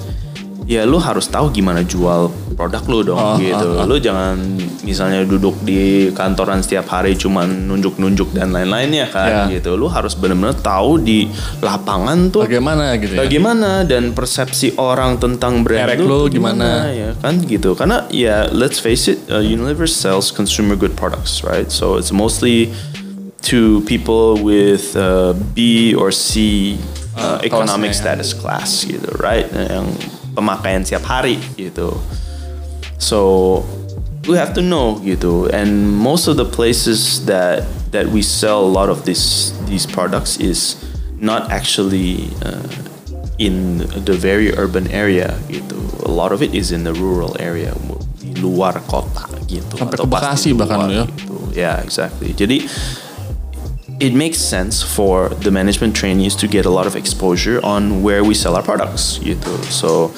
Ya 0.64 0.84
lu 0.84 0.96
harus 0.96 1.28
tahu 1.28 1.52
gimana 1.52 1.84
jual 1.84 2.32
produk 2.56 2.84
lu 2.88 3.00
dong 3.04 3.20
Oh, 3.20 3.36
gitu. 3.36 3.84
Lu 3.84 3.96
jangan 3.98 4.40
misalnya 4.82 5.24
duduk 5.24 5.60
di 5.60 6.08
kantoran 6.12 6.60
setiap 6.60 6.88
hari 6.88 7.14
cuman 7.14 7.68
nunjuk-nunjuk 7.68 8.32
dan 8.32 8.50
lain-lainnya 8.50 9.08
kan 9.08 9.52
Ya. 9.52 9.60
gitu. 9.60 9.76
Lu 9.76 9.88
harus 9.88 10.16
benar-benar 10.16 10.56
tahu 10.56 10.98
di 10.98 11.28
lapangan 11.60 12.32
tuh 12.32 12.48
Bagaimana 12.48 12.96
gitu 12.96 13.12
ya? 13.16 13.20
bagaimana 13.22 13.84
dan 13.84 14.12
persepsi 14.12 14.72
orang 14.76 15.18
tentang 15.18 15.62
brand 15.62 15.84
Merek 15.84 16.00
lu 16.00 16.08
lu 16.08 16.18
tuh 16.26 16.40
gimana? 16.40 16.88
ya 16.90 17.12
kan 17.20 17.40
gitu 17.40 17.76
karena 17.76 18.08
ya 18.08 18.48
let's 18.50 18.80
face 18.80 19.08
it 19.08 19.20
uh, 19.28 19.44
Unilever 19.44 19.88
sells 19.88 20.32
consumer 20.32 20.76
good 20.76 20.96
products 20.96 21.44
right 21.44 21.68
so 21.70 22.00
it's 22.00 22.12
mostly 22.12 22.72
to 23.44 23.84
people 23.84 24.40
with 24.40 24.96
uh, 24.96 25.36
B 25.52 25.92
or 25.92 26.08
C 26.10 26.76
uh, 27.20 27.44
economic 27.44 27.92
ya. 27.92 28.00
status 28.00 28.32
class 28.32 28.88
gitu 28.88 29.12
right 29.20 29.48
yang 29.52 29.92
pemakaian 30.34 30.82
setiap 30.82 31.06
hari 31.06 31.38
gitu 31.56 31.94
so 32.98 33.62
we 34.28 34.38
have 34.38 34.54
to 34.54 34.62
know 34.62 35.00
gitu 35.04 35.48
and 35.52 35.94
most 35.94 36.28
of 36.28 36.36
the 36.36 36.46
places 36.46 37.26
that 37.26 37.66
that 37.92 38.08
we 38.10 38.22
sell 38.22 38.64
a 38.64 38.72
lot 38.72 38.90
of 38.90 39.06
this 39.06 39.54
these 39.70 39.86
products 39.86 40.40
is 40.40 40.80
not 41.20 41.48
actually 41.52 42.30
uh, 42.44 42.64
in 43.40 43.84
the 44.08 44.16
very 44.16 44.52
urban 44.56 44.88
area 44.92 45.36
gitu 45.52 45.78
a 46.08 46.12
lot 46.12 46.32
of 46.32 46.42
it 46.44 46.56
is 46.56 46.72
in 46.72 46.84
the 46.84 46.94
rural 46.96 47.36
area 47.40 47.72
di 48.20 48.32
luar 48.40 48.80
kota 48.88 49.28
gitu 49.48 49.76
Sampai 49.76 49.96
atau 50.00 50.06
ke 50.08 50.12
Bekasi 50.12 50.50
bahkan 50.56 50.88
luar 50.88 50.92
ya? 50.92 51.04
gitu. 51.08 51.36
yeah 51.54 51.78
exactly 51.84 52.32
jadi 52.32 52.64
it 54.00 54.14
makes 54.14 54.38
sense 54.40 54.82
for 54.82 55.30
the 55.42 55.52
management 55.52 55.96
trainees 55.96 56.36
to 56.36 56.48
get 56.48 56.66
a 56.66 56.70
lot 56.70 56.88
of 56.88 56.96
exposure 56.96 57.60
on 57.64 58.02
where 58.02 58.24
we 58.24 58.34
sell 58.34 58.56
our 58.56 58.64
products 58.64 59.20
gitu. 59.22 59.54
So 59.70 60.12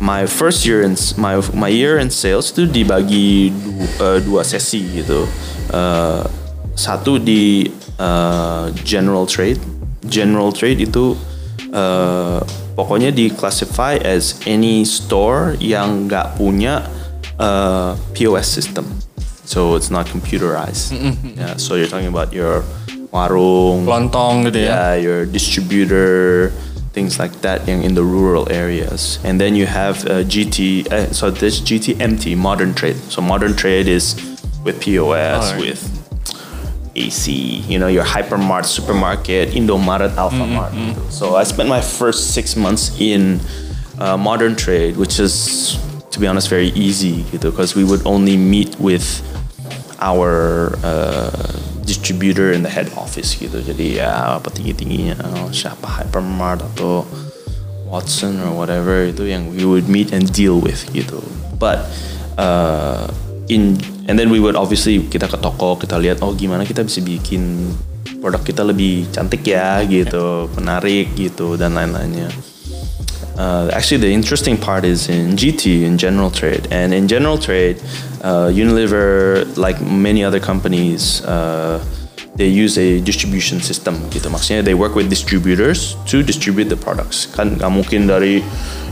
my 0.00 0.26
first 0.26 0.66
year 0.66 0.82
in 0.82 0.96
my 1.16 1.40
my 1.56 1.68
year 1.72 1.96
in 1.96 2.12
sales 2.12 2.52
itu 2.52 2.68
dibagi 2.68 3.50
du- 3.50 3.88
uh, 4.04 4.18
dua 4.20 4.44
sesi 4.44 4.84
gitu. 5.00 5.24
Uh, 5.72 6.22
satu 6.76 7.16
di 7.16 7.72
uh, 7.98 8.68
general 8.84 9.24
trade. 9.24 9.58
General 10.06 10.52
trade 10.52 10.86
itu 10.86 11.16
uh, 11.72 12.38
pokoknya 12.76 13.10
di 13.10 13.32
classify 13.32 13.96
as 13.98 14.38
any 14.46 14.84
store 14.84 15.56
yang 15.58 16.06
nggak 16.06 16.36
punya 16.36 16.84
uh, 17.40 17.96
POS 18.12 18.46
system. 18.46 18.84
So 19.46 19.78
it's 19.78 19.90
not 19.90 20.10
computerized. 20.10 20.90
Yeah, 21.38 21.54
so 21.56 21.78
you're 21.78 21.86
talking 21.86 22.10
about 22.10 22.34
your 22.34 22.66
warung, 23.16 23.88
Lontong 23.88 24.44
gitu 24.52 24.68
ya. 24.68 24.68
yeah, 24.68 24.92
your 25.00 25.24
distributor, 25.24 26.52
things 26.92 27.16
like 27.18 27.32
that 27.40 27.64
yang 27.64 27.80
in 27.82 27.96
the 27.96 28.04
rural 28.04 28.44
areas. 28.52 29.18
And 29.24 29.40
then 29.40 29.56
you 29.56 29.64
have 29.64 30.04
uh, 30.04 30.24
GT, 30.24 30.92
uh, 30.92 31.12
so 31.12 31.30
this 31.32 31.60
GTMT, 31.60 32.36
modern 32.36 32.76
trade. 32.76 32.96
So 33.08 33.20
modern 33.24 33.56
trade 33.56 33.88
is 33.88 34.16
with 34.64 34.80
POS, 34.80 35.56
Alright. 35.56 35.60
with 35.60 35.80
AC, 36.96 37.60
you 37.68 37.78
know, 37.78 37.88
your 37.88 38.04
hypermart, 38.04 38.64
supermarket, 38.64 39.50
Indomaret, 39.52 40.16
Alphamart. 40.16 40.72
So 41.12 41.36
I 41.36 41.44
spent 41.44 41.68
my 41.68 41.80
first 41.80 42.32
six 42.32 42.56
months 42.56 42.96
in 43.00 43.40
uh, 43.98 44.16
modern 44.16 44.56
trade, 44.56 44.96
which 44.96 45.20
is, 45.20 45.76
to 46.10 46.18
be 46.20 46.26
honest, 46.26 46.48
very 46.48 46.68
easy, 46.72 47.24
because 47.36 47.76
we 47.76 47.84
would 47.84 48.04
only 48.06 48.36
meet 48.36 48.72
with 48.80 49.04
our 50.00 50.72
uh, 50.84 51.60
distributor 51.86 52.50
in 52.50 52.66
the 52.66 52.72
head 52.72 52.90
office 52.98 53.38
gitu. 53.38 53.62
Jadi 53.62 54.02
ya 54.02 54.36
apa 54.36 54.50
tinggi-tingginya 54.50 55.16
oh, 55.22 55.48
siapa 55.54 55.86
Hypermart 56.02 56.66
atau 56.74 57.06
Watson 57.86 58.42
or 58.42 58.52
whatever 58.58 59.06
itu 59.06 59.30
yang 59.30 59.54
we 59.54 59.62
would 59.62 59.86
meet 59.86 60.10
and 60.10 60.26
deal 60.34 60.58
with 60.58 60.82
gitu. 60.90 61.22
But 61.56 61.86
uh, 62.34 63.06
in 63.46 63.78
and 64.10 64.18
then 64.18 64.34
we 64.34 64.42
would 64.42 64.58
obviously 64.58 64.98
kita 65.06 65.30
ke 65.30 65.38
toko 65.38 65.78
kita 65.78 65.94
lihat 65.96 66.20
oh 66.20 66.34
gimana 66.34 66.66
kita 66.66 66.82
bisa 66.82 66.98
bikin 66.98 67.70
produk 68.18 68.42
kita 68.42 68.66
lebih 68.66 69.06
cantik 69.14 69.46
ya 69.46 69.78
gitu, 69.86 70.50
menarik 70.58 71.14
gitu 71.14 71.54
dan 71.54 71.78
lain-lainnya. 71.78 72.26
Uh, 73.36 73.68
actually, 73.72 74.00
the 74.00 74.12
interesting 74.12 74.56
part 74.56 74.84
is 74.84 75.08
in 75.08 75.36
GT, 75.36 75.84
in 75.84 75.98
general 75.98 76.30
trade. 76.30 76.66
And 76.72 76.94
in 76.94 77.06
general 77.06 77.36
trade, 77.36 77.76
uh, 78.24 78.48
Unilever, 78.48 79.44
like 79.56 79.76
many 79.80 80.24
other 80.24 80.40
companies, 80.40 81.20
uh, 81.24 81.84
they 82.36 82.48
use 82.48 82.76
a 82.78 83.00
distribution 83.00 83.60
system 83.60 83.96
gitu. 84.08 84.28
Maksudnya 84.32 84.64
they 84.64 84.72
work 84.76 84.96
with 84.96 85.08
distributors 85.08 85.96
to 86.08 86.24
distribute 86.24 86.68
the 86.72 86.76
products. 86.76 87.28
Kan 87.28 87.56
nggak 87.60 87.68
mungkin 87.72 88.08
dari 88.08 88.40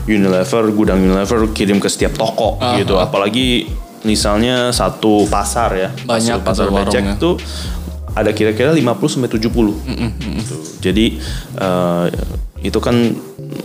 Unilever, 0.05 0.69
gudang 0.73 1.01
Unilever 1.01 1.49
kirim 1.53 1.81
ke 1.81 1.89
setiap 1.89 2.13
toko 2.13 2.61
gitu. 2.77 2.97
Apalagi 3.01 3.65
misalnya 4.05 4.69
satu 4.69 5.25
pasar 5.25 5.73
ya. 5.73 5.89
Banyak 6.05 6.41
Satu 6.41 6.45
pasar 6.45 6.65
becek 6.69 7.01
warungnya. 7.01 7.17
itu 7.17 7.31
ada 8.15 8.31
kira-kira 8.31 8.71
50 8.71 9.09
sampai 9.09 9.29
70. 9.29 9.49
Gitu. 10.41 10.55
Jadi 10.85 11.05
uh, 11.57 12.07
itu 12.65 12.81
kan 12.81 13.13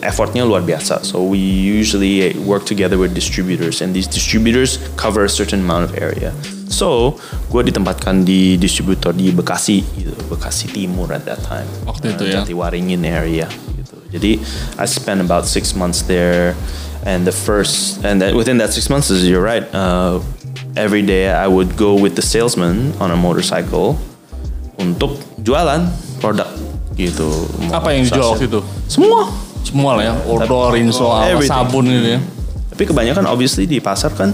effortnya 0.04 0.44
luar 0.44 0.60
biasa. 0.60 1.00
So 1.02 1.24
we 1.24 1.40
usually 1.40 2.36
work 2.44 2.68
together 2.68 3.00
with 3.00 3.16
distributors 3.16 3.80
and 3.80 3.96
these 3.96 4.06
distributors 4.06 4.76
cover 5.00 5.24
a 5.24 5.32
certain 5.32 5.64
amount 5.64 5.88
of 5.88 5.96
area. 5.96 6.36
So 6.70 7.18
gue 7.50 7.66
ditempatkan 7.66 8.22
di 8.22 8.60
distributor 8.60 9.10
di 9.16 9.32
Bekasi 9.32 9.82
gitu, 9.96 10.14
Bekasi 10.30 10.70
Timur 10.70 11.10
at 11.10 11.24
that 11.24 11.42
time. 11.42 11.66
Waktu 11.88 12.14
itu 12.14 12.22
Uh, 12.24 12.30
ya. 12.30 12.34
Jatiwaringin 12.44 13.02
area 13.02 13.48
gitu. 13.74 13.96
Jadi 14.12 14.38
I 14.78 14.84
spent 14.86 15.24
about 15.24 15.48
six 15.48 15.74
months 15.74 16.04
there, 16.06 16.54
and 17.02 17.24
the 17.24 17.34
first 17.34 18.04
and 18.04 18.20
that 18.20 18.36
within 18.36 18.60
that 18.60 18.70
six 18.70 18.86
months, 18.92 19.10
you're 19.10 19.42
right. 19.42 19.66
Uh, 19.74 20.20
every 20.78 21.02
day 21.02 21.32
I 21.32 21.50
would 21.50 21.74
go 21.74 21.98
with 21.98 22.14
the 22.14 22.22
salesman 22.22 22.94
on 23.02 23.10
a 23.10 23.18
motorcycle 23.18 23.98
untuk 24.78 25.18
jualan 25.42 25.90
produk 26.22 26.46
gitu. 27.08 27.48
Apa 27.72 27.96
yang 27.96 28.04
dijual 28.04 28.36
waktu 28.36 28.52
itu? 28.52 28.60
Semua. 28.84 29.30
Semua 29.60 29.96
lah 29.96 30.04
ya, 30.08 30.14
odor, 30.24 30.72
rinso, 30.72 31.08
sabun 31.44 31.84
gitu 31.88 32.16
ya. 32.16 32.20
Tapi 32.72 32.88
kebanyakan 32.88 33.28
obviously 33.28 33.68
di 33.68 33.76
pasar 33.76 34.08
kan 34.16 34.32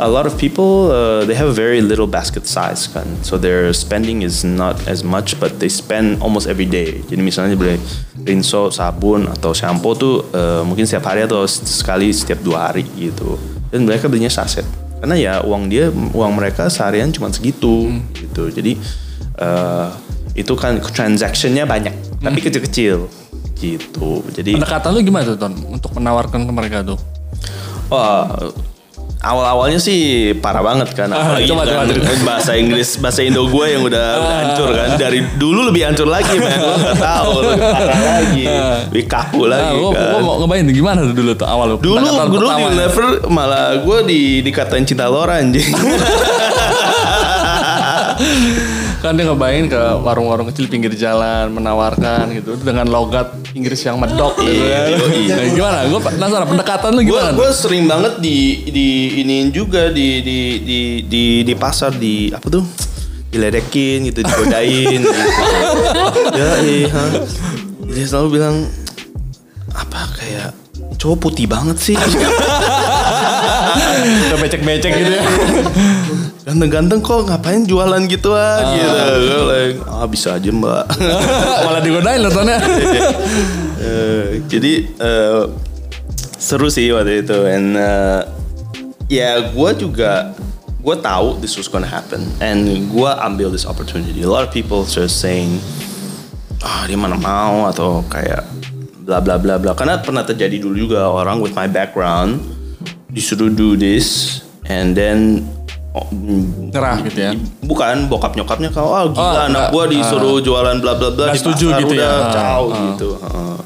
a 0.00 0.08
lot 0.08 0.24
of 0.24 0.32
people 0.40 0.88
uh, 0.88 1.28
they 1.28 1.36
have 1.36 1.52
very 1.52 1.84
little 1.84 2.08
basket 2.08 2.48
size 2.48 2.88
kan. 2.88 3.04
So 3.20 3.36
their 3.36 3.68
spending 3.76 4.24
is 4.24 4.40
not 4.48 4.80
as 4.88 5.04
much 5.04 5.36
but 5.36 5.60
they 5.60 5.68
spend 5.68 6.24
almost 6.24 6.48
every 6.48 6.64
day. 6.64 7.04
Jadi 7.04 7.20
misalnya 7.20 7.52
beli 7.52 7.76
rinso, 8.24 8.72
sabun 8.72 9.28
atau 9.28 9.52
shampoo 9.52 9.92
tuh 9.92 10.24
uh, 10.32 10.64
mungkin 10.64 10.88
setiap 10.88 11.12
hari 11.12 11.28
atau 11.28 11.44
sekali 11.44 12.08
setiap 12.16 12.40
dua 12.40 12.72
hari 12.72 12.88
gitu. 12.96 13.36
Dan 13.68 13.84
mereka 13.84 14.08
belinya 14.08 14.32
saset. 14.32 14.64
Karena 15.04 15.20
ya 15.20 15.34
uang 15.44 15.68
dia 15.68 15.92
uang 15.92 16.32
mereka 16.32 16.72
seharian 16.72 17.12
cuma 17.12 17.28
segitu 17.28 17.92
gitu. 18.16 18.48
Jadi 18.48 18.80
uh, 19.36 19.92
itu 20.32 20.52
kan 20.56 20.80
transactionnya 20.80 21.68
banyak 21.68 21.92
tapi 22.18 22.38
kecil-kecil 22.40 23.08
gitu. 23.60 24.08
Jadi 24.32 24.58
Pendekatan 24.58 24.90
lu 24.90 25.00
gimana 25.06 25.24
tuh 25.28 25.38
Ton 25.38 25.54
untuk 25.70 25.94
menawarkan 25.94 26.48
ke 26.48 26.52
mereka 26.52 26.78
tuh? 26.82 26.98
Wah, 27.92 28.26
awal-awalnya 29.22 29.78
sih 29.78 30.32
parah 30.34 30.64
banget 30.66 30.90
kan. 30.98 31.12
Apalagi 31.12 31.46
coba, 31.46 31.62
kan 31.62 31.86
coba, 31.86 32.14
bahasa 32.26 32.58
Inggris, 32.58 32.98
bahasa 32.98 33.22
Indo 33.22 33.46
gue 33.46 33.66
yang 33.70 33.86
udah, 33.86 34.06
udah 34.18 34.36
hancur 34.42 34.68
kan. 34.74 34.88
Dari 34.98 35.20
dulu 35.38 35.70
lebih 35.70 35.86
hancur 35.86 36.08
lagi, 36.10 36.34
man. 36.42 36.50
Gue 36.58 36.76
gak 36.82 36.98
tahu, 36.98 37.30
lebih 37.44 37.62
parah 37.62 38.00
lagi. 38.02 38.44
Lebih 38.90 39.04
kaku 39.06 39.40
Nah, 39.46 39.50
lagi 39.52 39.76
gua, 39.78 39.90
kan. 39.94 40.10
gua 40.10 40.20
mau 40.26 40.36
ngebayang 40.42 40.64
tuh 40.66 40.74
gimana 40.74 40.98
tuh 41.06 41.14
dulu 41.14 41.32
tuh 41.38 41.48
awal 41.48 41.66
lu. 41.70 41.76
Dulu, 41.78 41.96
dulu 42.02 42.02
di 42.02 42.40
pertama. 42.42 42.66
Unilever 42.66 43.06
malah 43.30 43.66
gue 43.78 43.98
di, 44.10 44.20
dikatain 44.42 44.84
cinta 44.88 45.06
Lora 45.06 45.38
anjing. 45.38 45.70
Kan 49.02 49.18
dia 49.18 49.26
ngebayangin 49.26 49.66
ke 49.66 49.82
warung-warung 50.06 50.46
kecil 50.54 50.70
pinggir 50.70 50.94
jalan 50.94 51.50
menawarkan 51.50 52.38
gitu 52.38 52.54
dengan 52.62 52.86
logat 52.86 53.34
Inggris 53.50 53.82
yang 53.82 53.98
medok 53.98 54.38
gitu 54.38 54.62
ya. 54.62 54.94
Yoi. 54.94 55.26
Nah, 55.26 55.46
gimana? 55.50 55.78
Gue 55.90 55.98
penasaran 55.98 56.46
pendekatan 56.46 56.90
lu 56.94 57.02
gimana? 57.02 57.34
gue 57.34 57.50
sering 57.50 57.90
banget 57.90 58.22
di 58.22 58.62
di 58.70 58.88
iniin 59.26 59.50
juga 59.50 59.90
di 59.90 60.22
di 60.22 60.38
di 60.62 60.80
di 61.10 61.24
di 61.42 61.54
pasar 61.58 61.98
di 61.98 62.30
apa 62.30 62.46
tuh 62.46 62.62
diledekin 63.32 64.06
gitu 64.12 64.22
digodain 64.22 65.00
gitu. 65.00 65.08
ya 66.38 66.50
iya 66.60 67.02
dia 67.88 68.04
selalu 68.04 68.28
bilang 68.36 68.68
apa 69.72 70.12
kayak 70.20 70.52
cowok 71.00 71.18
putih 71.32 71.48
banget 71.48 71.80
sih 71.80 71.96
becek-becek 74.42 74.92
gitu 74.92 75.12
ya. 75.16 75.22
ganteng-ganteng 76.42 76.98
kok 76.98 77.30
ngapain 77.30 77.62
jualan 77.62 78.02
gituan? 78.10 78.62
Ah. 78.66 78.74
gitu 78.74 78.98
gue 79.22 79.42
like, 79.46 79.78
ah 79.86 80.06
bisa 80.10 80.34
aja 80.34 80.50
mbak. 80.50 80.84
Malah 81.66 81.82
digodain 81.82 82.18
loh 82.18 82.32
Ton 82.34 82.50
ya. 82.50 82.60
Eh, 83.82 84.46
jadi 84.46 84.86
eh, 84.94 85.42
seru 86.38 86.70
sih 86.70 86.86
waktu 86.94 87.26
itu. 87.26 87.34
And 87.34 87.74
eh, 87.74 88.20
ya 89.10 89.50
gue 89.50 89.70
juga 89.74 90.38
gue 90.82 90.96
tahu 91.02 91.42
this 91.42 91.58
was 91.58 91.66
gonna 91.66 91.90
happen. 91.90 92.22
And 92.38 92.90
gue 92.90 93.10
ambil 93.22 93.50
this 93.50 93.66
opportunity. 93.66 94.22
A 94.22 94.30
lot 94.30 94.46
of 94.46 94.54
people 94.54 94.86
just 94.86 95.18
saying 95.18 95.58
ah 96.62 96.86
dia 96.86 96.94
mana 96.94 97.18
mau? 97.18 97.66
Atau 97.66 98.06
kayak 98.06 98.46
bla 99.02 99.18
bla 99.18 99.34
bla 99.38 99.58
bla. 99.58 99.74
Karena 99.74 99.98
pernah 99.98 100.22
terjadi 100.22 100.62
dulu 100.62 100.86
juga 100.86 101.10
orang 101.10 101.42
with 101.42 101.54
my 101.58 101.66
background 101.66 102.38
disuruh 103.10 103.50
do 103.50 103.74
this 103.74 104.40
and 104.70 104.94
then 104.94 105.42
oh, 105.92 106.06
Nyerah 106.10 106.96
gitu 107.02 107.18
ya. 107.18 107.32
bukan 107.60 108.06
bokap 108.06 108.32
nyokapnya 108.32 108.68
kau 108.68 108.90
ah 108.90 109.04
gila 109.04 109.20
Oh, 109.22 109.36
anak 109.46 109.64
gua 109.68 109.84
disuruh 109.86 110.38
jualan 110.38 110.76
bla 110.76 110.92
bla 110.94 111.10
bla 111.10 111.30
di 111.30 111.38
setuju 111.38 111.66
pasar 111.68 111.80
gitu 111.80 111.94
ya. 111.94 112.00
udah 112.00 112.12
Ah, 112.18 112.30
jauh 112.30 112.70
ah. 112.70 112.80
gitu 112.86 113.08
Heeh. 113.14 113.56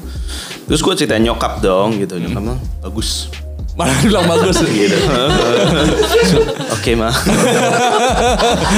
terus 0.65 0.81
gue 0.81 0.93
cerita 0.95 1.15
nyokap 1.17 1.53
dong 1.59 1.95
gitu 1.95 2.15
nyokap 2.17 2.41
bilang 2.41 2.59
bagus 2.79 3.31
Malah 3.73 3.93
bilang 4.01 4.25
bagus. 4.25 4.57
gitu 4.73 4.97
oke 6.75 6.91
mah 6.93 7.13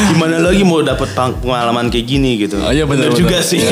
gimana 0.10 0.38
lagi 0.40 0.62
mau 0.62 0.82
dapat 0.82 1.08
pengalaman 1.40 1.88
kayak 1.88 2.06
gini 2.06 2.36
gitu 2.38 2.60
Oh, 2.60 2.70
iya, 2.70 2.84
bener, 2.84 3.10
bener. 3.10 3.18
juga 3.18 3.40
sih 3.40 3.64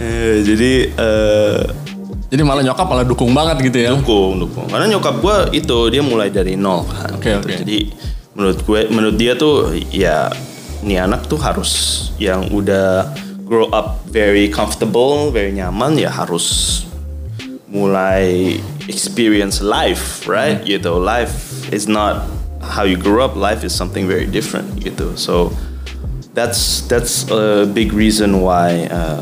Eh, 0.00 0.40
jadi 0.40 0.72
eh, 0.90 1.60
Jadi 2.30 2.42
malah 2.46 2.62
nyokap 2.62 2.86
malah 2.86 3.02
dukung 3.02 3.34
banget 3.34 3.58
gitu 3.66 3.78
ya. 3.82 3.90
dukung 3.90 4.38
dukung 4.38 4.70
karena 4.70 4.86
nyokap 4.86 5.18
gue 5.18 5.36
itu 5.58 5.78
dia 5.90 5.98
mulai 5.98 6.30
dari 6.30 6.54
nol 6.54 6.86
kan 6.86 7.10
Oke, 7.18 7.26
gitu. 7.26 7.42
oke. 7.42 7.54
jadi 7.66 7.78
menurut 8.38 8.58
gue 8.62 8.80
menurut 8.88 9.16
dia 9.18 9.34
tuh 9.34 9.74
ya 9.90 10.30
nih 10.80 11.02
anak 11.02 11.26
tuh 11.26 11.36
harus 11.36 11.70
yang 12.22 12.46
udah 12.54 13.10
grow 13.42 13.66
up 13.74 14.06
very 14.06 14.46
comfortable 14.46 15.28
very 15.28 15.50
nyaman 15.50 15.98
ya 15.98 16.06
harus 16.06 16.80
mulai 17.66 18.58
experience 18.86 19.58
life 19.58 20.22
right 20.26 20.62
Hmm. 20.62 20.70
gitu 20.70 20.92
life 20.98 21.66
is 21.70 21.86
not 21.86 22.26
how 22.62 22.86
you 22.86 22.94
grew 22.94 23.18
up 23.18 23.34
life 23.34 23.62
is 23.62 23.74
something 23.74 24.06
very 24.06 24.26
different 24.26 24.70
gitu 24.78 25.14
so 25.18 25.50
that's 26.34 26.86
that's 26.86 27.26
a 27.30 27.66
big 27.66 27.90
reason 27.90 28.38
why 28.38 28.86
uh, 28.86 29.18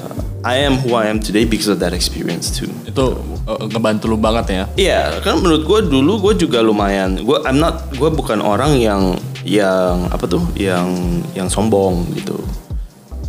I 0.47 0.63
am 0.63 0.79
who 0.79 0.95
I 0.95 1.11
am 1.11 1.19
today 1.19 1.43
because 1.43 1.67
of 1.67 1.83
that 1.83 1.91
experience 1.91 2.55
too 2.55 2.71
Itu 2.87 3.19
uh, 3.49 3.67
ngebantu 3.67 4.07
lu 4.07 4.19
banget 4.21 4.47
ya. 4.55 4.63
Iya, 4.79 5.01
kan 5.25 5.43
menurut 5.43 5.67
gue 5.67 5.81
dulu 5.91 6.31
gue 6.31 6.47
juga 6.47 6.63
lumayan. 6.63 7.19
Gue 7.25 7.43
I'm 7.43 7.59
not, 7.59 7.91
gue 7.97 8.07
bukan 8.13 8.39
orang 8.45 8.79
yang 8.79 9.17
yang 9.43 10.07
apa 10.13 10.29
tuh, 10.29 10.45
yang 10.55 10.87
yang 11.33 11.49
sombong 11.49 12.07
gitu. 12.15 12.37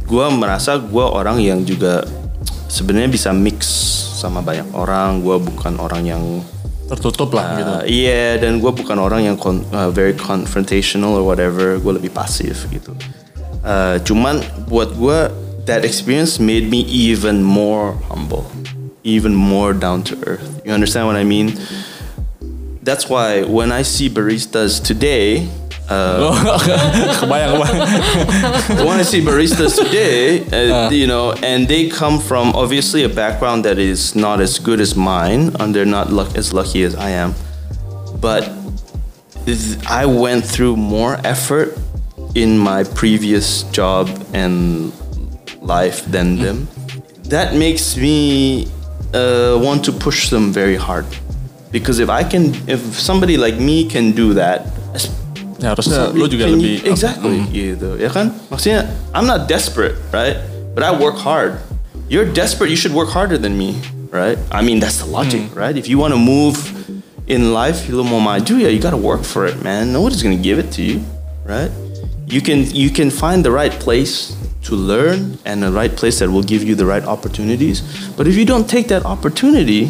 Gue 0.05 0.25
merasa 0.33 0.77
gue 0.77 1.05
orang 1.05 1.39
yang 1.41 1.63
juga 1.65 2.03
sebenarnya 2.69 3.09
bisa 3.09 3.29
mix 3.33 3.65
sama 4.19 4.43
banyak 4.43 4.69
orang. 4.75 5.23
Gue 5.23 5.39
bukan 5.39 5.79
orang 5.79 6.03
yang 6.05 6.23
Tertutup 6.89 7.37
lah 7.37 7.53
gitu. 7.61 7.69
uh, 7.69 7.83
iya 7.85 8.41
dan 8.41 8.57
gue 8.57 8.71
bukan 8.73 8.97
orang 8.97 9.21
yang 9.21 9.37
con- 9.37 9.61
uh, 9.69 9.93
very 9.93 10.17
confrontational 10.17 11.17
or 11.17 11.23
whatever. 11.25 11.77
Gue 11.77 12.01
lebih 12.01 12.09
pasif 12.09 12.65
gitu. 12.73 12.97
Uh, 13.61 14.01
cuman 14.01 14.41
buat 14.65 14.93
gue 14.97 15.48
that 15.69 15.85
experience 15.85 16.39
made 16.39 16.67
me 16.67 16.79
even 16.81 17.43
more 17.43 17.93
humble, 18.09 18.51
even 19.03 19.35
more 19.35 19.71
down 19.71 20.01
to 20.01 20.17
earth. 20.25 20.61
You 20.65 20.71
understand 20.71 21.05
what 21.05 21.15
I 21.15 21.23
mean? 21.23 21.59
That's 22.81 23.07
why 23.07 23.43
when 23.43 23.71
I 23.71 23.83
see 23.83 24.09
baristas 24.09 24.83
today, 24.83 25.47
uh, 25.87 26.33
when 28.83 28.99
I 28.99 29.03
see 29.03 29.21
baristas 29.21 29.77
today, 29.77 30.41
uh, 30.49 30.89
you 30.89 31.05
know, 31.05 31.33
and 31.43 31.67
they 31.67 31.87
come 31.87 32.17
from 32.19 32.55
obviously 32.55 33.03
a 33.03 33.09
background 33.09 33.63
that 33.65 33.77
is 33.77 34.15
not 34.15 34.41
as 34.41 34.57
good 34.57 34.79
as 34.81 34.95
mine, 34.95 35.55
and 35.59 35.75
they're 35.75 35.85
not 35.85 36.11
luck- 36.11 36.35
as 36.35 36.51
lucky 36.51 36.81
as 36.81 36.95
I 36.95 37.11
am, 37.11 37.35
but 38.19 38.51
I 39.87 40.07
went 40.07 40.45
through 40.45 40.77
more 40.77 41.19
effort 41.23 41.77
in 42.33 42.57
my 42.57 42.83
previous 42.83 43.63
job 43.71 44.09
and 44.33 44.91
life 45.61 46.03
than 46.11 46.37
them. 46.39 46.67
That 47.29 47.53
makes 47.55 47.95
me 47.97 48.65
uh, 49.13 49.59
want 49.61 49.85
to 49.85 49.91
push 49.91 50.29
them 50.29 50.51
very 50.51 50.75
hard, 50.75 51.05
because 51.71 51.99
if 51.99 52.09
I 52.09 52.23
can, 52.23 52.55
if 52.67 52.81
somebody 52.99 53.37
like 53.37 53.59
me 53.59 53.85
can 53.87 54.11
do 54.11 54.33
that. 54.33 54.65
Ya 55.59 55.75
harusnya 55.75 56.15
lu 56.15 56.23
juga 56.31 56.47
Can 56.47 56.55
lebih 56.55 56.79
you- 56.79 56.87
exactly 56.87 57.37
gitu 57.51 57.99
ya 57.99 58.07
kan 58.07 58.31
maksudnya 58.47 58.87
I'm 59.11 59.27
not 59.27 59.51
desperate 59.51 59.99
right 60.15 60.39
but 60.71 60.87
I 60.87 60.95
work 60.95 61.19
hard 61.19 61.59
you're 62.07 62.23
desperate 62.23 62.71
you 62.71 62.79
should 62.79 62.95
work 62.95 63.11
harder 63.11 63.35
than 63.35 63.59
me 63.59 63.75
right? 64.09 64.39
I 64.55 64.63
mean, 64.63 64.79
that's 64.79 65.03
the 65.03 65.05
logic, 65.05 65.53
right? 65.53 65.75
If 65.77 65.85
you 65.85 65.99
want 66.01 66.15
to 66.15 66.17
move 66.17 66.57
in 67.29 67.53
life, 67.53 67.85
lu 67.91 68.01
mau 68.01 68.17
maju 68.17 68.57
ya, 68.57 68.71
you 68.73 68.79
gotta 68.81 68.97
work 68.97 69.21
for 69.21 69.45
it, 69.45 69.61
man. 69.61 69.93
Nobody's 69.93 70.23
gonna 70.25 70.39
give 70.39 70.57
it 70.57 70.71
to 70.73 70.81
you, 70.81 71.03
right? 71.45 71.69
You 72.25 72.41
can 72.41 72.65
you 72.73 72.89
can 72.89 73.11
find 73.13 73.45
the 73.45 73.51
right 73.53 73.75
place 73.77 74.33
to 74.69 74.77
learn 74.77 75.41
and 75.43 75.65
the 75.65 75.73
right 75.73 75.91
place 75.91 76.21
that 76.21 76.29
will 76.29 76.45
give 76.45 76.61
you 76.61 76.77
the 76.77 76.85
right 76.85 77.03
opportunities. 77.03 77.81
But 78.13 78.29
if 78.29 78.37
you 78.37 78.45
don't 78.45 78.69
take 78.69 78.85
that 78.93 79.01
opportunity, 79.03 79.89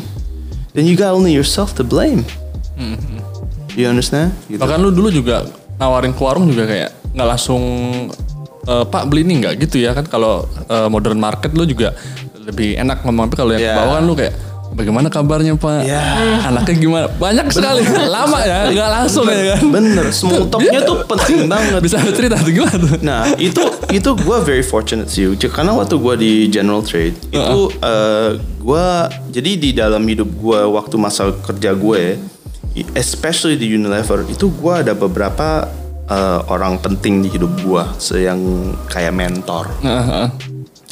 then 0.71 0.87
you 0.87 0.95
got 0.95 1.11
only 1.11 1.35
yourself 1.35 1.75
to 1.77 1.83
blame. 1.83 2.23
You 3.75 3.87
understand? 3.87 4.31
Gitu. 4.47 4.59
Bahkan 4.59 4.79
lu 4.79 4.91
dulu 4.91 5.11
juga 5.11 5.43
nawarin 5.75 6.11
ke 6.11 6.21
warung 6.23 6.47
juga 6.47 6.67
kayak 6.67 6.89
nggak 7.15 7.27
langsung 7.27 7.61
"Eh, 8.67 8.85
Pak 8.85 9.07
beli 9.07 9.23
ini 9.23 9.39
nggak 9.39 9.55
gitu 9.67 9.79
ya 9.79 9.95
kan 9.95 10.03
kalau 10.07 10.43
eh, 10.67 10.87
modern 10.87 11.19
market 11.19 11.51
lu 11.55 11.63
juga 11.63 11.95
lebih 12.39 12.75
enak 12.75 13.03
ngomong 13.03 13.29
tapi 13.29 13.37
kalau 13.37 13.51
yang 13.55 13.61
ke 13.61 13.69
Yeah. 13.71 13.77
bawah 13.79 13.93
kan 13.99 14.03
lu 14.03 14.13
kayak 14.17 14.33
bagaimana 14.73 15.07
kabarnya 15.09 15.57
Pak? 15.57 15.85
Yeah. 15.85 16.47
Anaknya 16.49 16.75
gimana? 16.77 17.05
Banyak 17.17 17.47
sekali. 17.53 17.81
Lama 17.87 18.39
ya, 18.43 18.69
nggak 18.73 18.89
langsung 18.89 19.25
ya 19.29 19.55
kan. 19.55 19.63
Bener, 19.69 20.05
small 20.13 20.49
talknya 20.49 20.81
tuh 20.85 21.05
penting 21.05 21.49
banget. 21.49 21.79
Bisa 21.81 22.01
cerita 22.13 22.35
tuh 22.39 22.51
gimana 22.53 22.75
tuh? 22.77 22.97
Nah 23.01 23.23
itu 23.37 23.61
itu 23.89 24.09
gue 24.13 24.37
very 24.45 24.61
fortunate 24.61 25.09
sih 25.09 25.25
karena 25.49 25.73
waktu 25.73 25.97
gue 25.97 26.13
di 26.21 26.33
general 26.53 26.85
trade 26.85 27.17
itu 27.33 27.59
eh, 27.81 28.37
gue 28.37 28.85
jadi 29.33 29.51
di 29.57 29.69
dalam 29.73 30.05
hidup 30.05 30.29
gue 30.29 30.59
waktu 30.69 30.95
masa 31.01 31.33
kerja 31.41 31.73
gue 31.73 32.21
especially 32.93 33.57
di 33.57 33.65
Unilever 33.73 34.29
itu 34.29 34.53
gue 34.53 34.73
ada 34.73 34.93
beberapa 34.93 35.65
eh, 36.05 36.39
orang 36.53 36.77
penting 36.77 37.25
di 37.25 37.33
hidup 37.33 37.49
gue 37.65 37.83
yang 38.21 38.39
kayak 38.85 39.13
mentor 39.13 39.73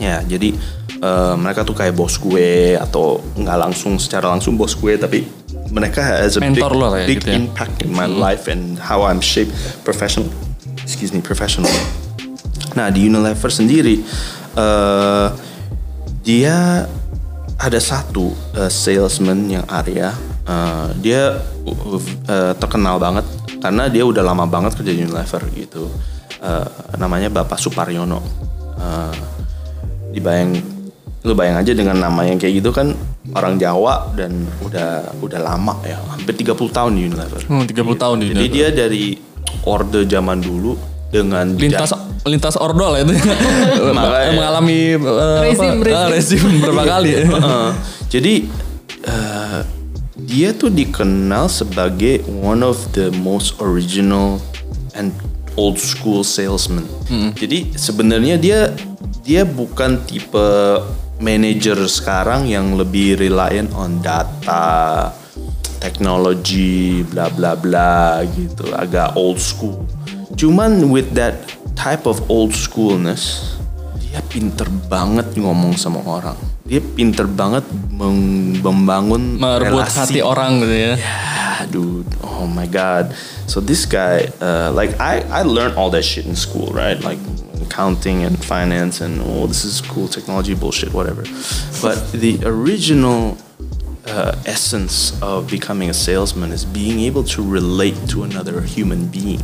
ya 0.02 0.26
jadi 0.26 0.58
eh, 0.98 1.36
mereka 1.38 1.62
tuh 1.64 1.76
kayak 1.78 1.94
bos 1.94 2.18
gue 2.18 2.78
atau 2.78 3.22
nggak 3.38 3.58
langsung 3.58 3.98
secara 4.02 4.34
langsung 4.34 4.58
bos 4.58 4.74
gue 4.74 4.98
tapi 4.98 5.26
mereka 5.68 6.00
has 6.00 6.38
a 6.38 6.42
Mentor 6.42 6.72
big, 6.74 6.80
lo 6.80 6.88
kayak 6.96 7.08
big 7.08 7.18
gitu 7.22 7.28
ya? 7.30 7.36
impact 7.38 7.76
in 7.84 7.92
my 7.92 8.08
life 8.08 8.48
and 8.48 8.80
how 8.80 9.04
I'm 9.04 9.20
shaped 9.20 9.54
professional 9.84 10.32
excuse 10.82 11.12
me 11.12 11.20
professional 11.20 11.72
nah 12.76 12.88
di 12.94 13.10
Unilever 13.10 13.52
sendiri 13.52 14.02
eh 14.58 15.28
dia 16.28 16.84
ada 17.58 17.80
satu 17.82 18.36
eh, 18.54 18.70
salesman 18.70 19.50
yang 19.50 19.66
Arya. 19.66 20.14
Eh, 20.48 20.88
dia 21.04 21.42
uh, 21.68 22.00
eh, 22.28 22.54
terkenal 22.56 23.02
banget 23.02 23.26
karena 23.58 23.90
dia 23.92 24.06
udah 24.06 24.24
lama 24.24 24.46
banget 24.48 24.78
kerja 24.78 24.94
di 24.94 25.02
Unilever 25.04 25.44
gitu. 25.58 25.90
Eh, 26.38 26.68
namanya 27.02 27.34
Bapak 27.34 27.58
Suparyono. 27.58 28.22
Eh, 28.78 29.16
dibayang 30.14 30.77
lu 31.28 31.36
bayang 31.36 31.60
aja 31.60 31.76
dengan 31.76 32.00
nama 32.00 32.24
yang 32.24 32.40
kayak 32.40 32.64
gitu 32.64 32.72
kan 32.72 32.96
orang 33.36 33.60
Jawa 33.60 34.16
dan 34.16 34.32
udah 34.64 35.12
udah 35.20 35.40
lama 35.44 35.76
ya 35.84 36.00
hampir 36.08 36.32
30 36.34 36.56
tahun 36.72 36.92
di 36.96 37.02
Unilever. 37.06 37.42
Hmm, 37.46 37.68
30 37.68 37.76
tahun 38.00 38.16
di 38.18 38.26
Jadi 38.26 38.40
Unilever. 38.40 38.56
dia 38.56 38.68
dari 38.72 39.06
orde 39.68 40.08
zaman 40.08 40.40
dulu 40.40 40.80
dengan 41.12 41.52
Lintas 41.56 41.92
lintas 42.24 42.56
ordo 42.56 42.92
lah 42.92 43.00
itu. 43.04 43.16
Makanya. 43.96 44.32
mengalami 44.40 44.96
eh, 44.96 45.42
Rezim, 45.48 45.80
apa, 45.80 45.84
rezim. 45.84 45.96
ah, 45.96 46.08
rezim 46.12 46.44
berapa 46.64 46.84
kali 46.84 47.10
ya. 47.12 47.22
Heeh. 47.24 47.70
jadi 48.08 48.34
eh, 49.04 49.60
dia 50.18 50.50
tuh 50.52 50.68
dikenal 50.68 51.48
sebagai 51.48 52.24
one 52.28 52.60
of 52.60 52.76
the 52.92 53.08
most 53.20 53.56
original 53.64 54.44
and 54.92 55.16
old 55.56 55.80
school 55.80 56.22
salesman. 56.22 56.84
Jadi 57.34 57.72
sebenarnya 57.74 58.36
dia 58.36 58.60
dia 59.24 59.42
bukan 59.44 60.04
tipe 60.04 60.48
manager 61.20 61.78
sekarang 61.90 62.46
yang 62.46 62.78
lebih 62.78 63.18
reliant 63.18 63.74
on 63.74 64.02
data, 64.02 65.10
teknologi, 65.82 67.02
bla 67.06 67.30
bla 67.34 67.54
bla 67.58 68.22
gitu, 68.34 68.70
agak 68.74 69.18
old 69.18 69.42
school. 69.42 69.86
Cuman 70.38 70.94
with 70.94 71.14
that 71.18 71.50
type 71.74 72.06
of 72.06 72.22
old 72.30 72.54
schoolness, 72.54 73.56
dia 73.98 74.22
pinter 74.30 74.70
banget 74.90 75.34
ngomong 75.38 75.74
sama 75.78 76.02
orang. 76.06 76.38
Dia 76.68 76.84
pinter 76.84 77.26
banget 77.26 77.64
membangun 78.62 79.40
Merebut 79.40 79.88
hati 79.88 80.20
relasi. 80.20 80.22
orang 80.22 80.52
gitu 80.62 80.76
ya. 80.76 80.94
Yeah, 81.00 81.60
dude. 81.72 82.12
Oh 82.22 82.46
my 82.46 82.68
god. 82.68 83.16
So 83.48 83.64
this 83.64 83.88
guy, 83.88 84.28
uh, 84.44 84.76
like 84.76 85.00
I, 85.00 85.24
I 85.32 85.42
learned 85.48 85.80
all 85.80 85.90
that 85.96 86.04
shit 86.04 86.28
in 86.28 86.36
school, 86.36 86.70
right? 86.76 87.00
Like 87.00 87.18
accounting 87.68 88.24
and 88.24 88.34
finance 88.44 89.02
and 89.02 89.22
oh, 89.22 89.48
this 89.48 89.64
is 89.64 89.82
cool 89.82 90.08
technology 90.08 90.56
bullshit, 90.56 90.94
whatever. 90.94 91.24
But 91.82 91.98
the 92.12 92.40
original 92.44 93.38
uh, 94.08 94.42
essence 94.46 95.22
of 95.22 95.50
becoming 95.50 95.90
a 95.90 95.94
salesman 95.94 96.52
is 96.52 96.64
being 96.66 97.00
able 97.02 97.24
to 97.36 97.42
relate 97.58 97.98
to 98.10 98.24
another 98.24 98.62
human 98.62 99.08
being. 99.08 99.42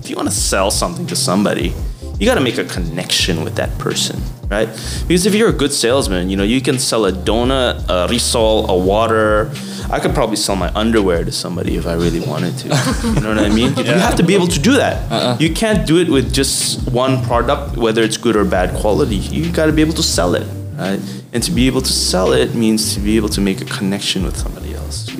If 0.00 0.10
you 0.10 0.16
want 0.16 0.28
to 0.28 0.34
sell 0.34 0.70
something 0.70 1.06
to 1.06 1.16
somebody, 1.16 1.72
you 2.18 2.26
got 2.26 2.34
to 2.34 2.40
make 2.40 2.58
a 2.58 2.64
connection 2.64 3.42
with 3.42 3.54
that 3.56 3.76
person, 3.78 4.20
right? 4.48 4.68
Because 5.08 5.26
if 5.26 5.34
you're 5.34 5.48
a 5.48 5.58
good 5.62 5.72
salesman, 5.72 6.30
you 6.30 6.36
know, 6.36 6.44
you 6.44 6.60
can 6.60 6.78
sell 6.78 7.06
a 7.06 7.12
donut, 7.12 7.84
a 7.88 8.06
risol, 8.12 8.68
a 8.68 8.76
water. 8.76 9.50
I 9.92 10.00
could 10.00 10.14
probably 10.14 10.36
sell 10.36 10.56
my 10.56 10.72
underwear 10.74 11.22
to 11.22 11.30
somebody 11.30 11.76
if 11.76 11.86
I 11.86 11.92
really 11.92 12.20
wanted 12.20 12.56
to. 12.64 12.68
you 12.68 13.20
know 13.20 13.28
what 13.28 13.44
I 13.44 13.50
mean? 13.50 13.76
You 13.76 13.92
have 14.00 14.16
to 14.16 14.22
be 14.24 14.34
able 14.34 14.48
to 14.48 14.58
do 14.58 14.72
that. 14.72 15.12
Uh-uh. 15.12 15.36
You 15.38 15.52
can't 15.52 15.86
do 15.86 15.98
it 16.00 16.08
with 16.08 16.32
just 16.32 16.90
one 16.90 17.22
product, 17.24 17.76
whether 17.76 18.02
it's 18.02 18.16
good 18.16 18.34
or 18.34 18.46
bad 18.46 18.74
quality. 18.74 19.16
You 19.16 19.52
got 19.52 19.66
to 19.66 19.72
be 19.72 19.82
able 19.82 19.92
to 20.00 20.02
sell 20.02 20.34
it, 20.34 20.46
right? 20.80 20.98
And 21.34 21.42
to 21.42 21.50
be 21.50 21.66
able 21.66 21.82
to 21.82 21.92
sell 21.92 22.32
it 22.32 22.54
means 22.54 22.94
to 22.94 23.00
be 23.00 23.16
able 23.16 23.28
to 23.36 23.40
make 23.42 23.60
a 23.60 23.66
connection 23.66 24.24
with 24.24 24.36
somebody 24.36 24.74
else. 24.74 25.12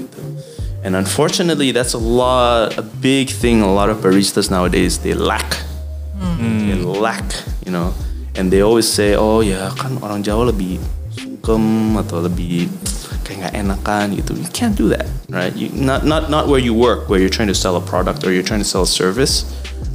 And 0.83 0.97
unfortunately, 0.97 1.71
that's 1.71 1.93
a 1.93 1.99
lot, 1.99 2.77
a 2.79 2.83
big 2.83 3.29
thing. 3.29 3.61
A 3.61 3.73
lot 3.73 3.91
of 3.91 3.99
baristas 3.99 4.51
nowadays 4.51 4.99
they 4.99 5.13
lack. 5.13 5.53
Hmm. 6.17 6.69
They 6.69 6.75
lack, 6.75 7.25
you 7.67 7.73
know. 7.73 7.93
And 8.35 8.51
they 8.51 8.63
always 8.63 8.89
say, 8.89 9.15
oh 9.15 9.41
yeah, 9.45 9.69
kan 9.77 10.01
orang 10.01 10.25
Jawa 10.25 10.49
lebih 10.49 10.81
sungkem 11.13 12.01
atau 12.01 12.25
lebih 12.25 12.67
kayak 13.33 13.53
nggak 13.53 13.55
enakan 13.57 14.17
gitu. 14.21 14.37
You 14.37 14.49
can't 14.53 14.77
do 14.77 14.89
that, 14.93 15.09
right? 15.33 15.55
You, 15.57 15.73
not 15.73 16.05
not 16.05 16.29
not 16.29 16.49
where 16.49 16.61
you 16.61 16.75
work, 16.77 17.09
where 17.09 17.21
you're 17.21 17.33
trying 17.33 17.49
to 17.49 17.57
sell 17.57 17.77
a 17.77 17.81
product 17.81 18.25
or 18.25 18.33
you're 18.33 18.45
trying 18.45 18.61
to 18.61 18.69
sell 18.69 18.83
a 18.83 18.91
service. 18.91 19.49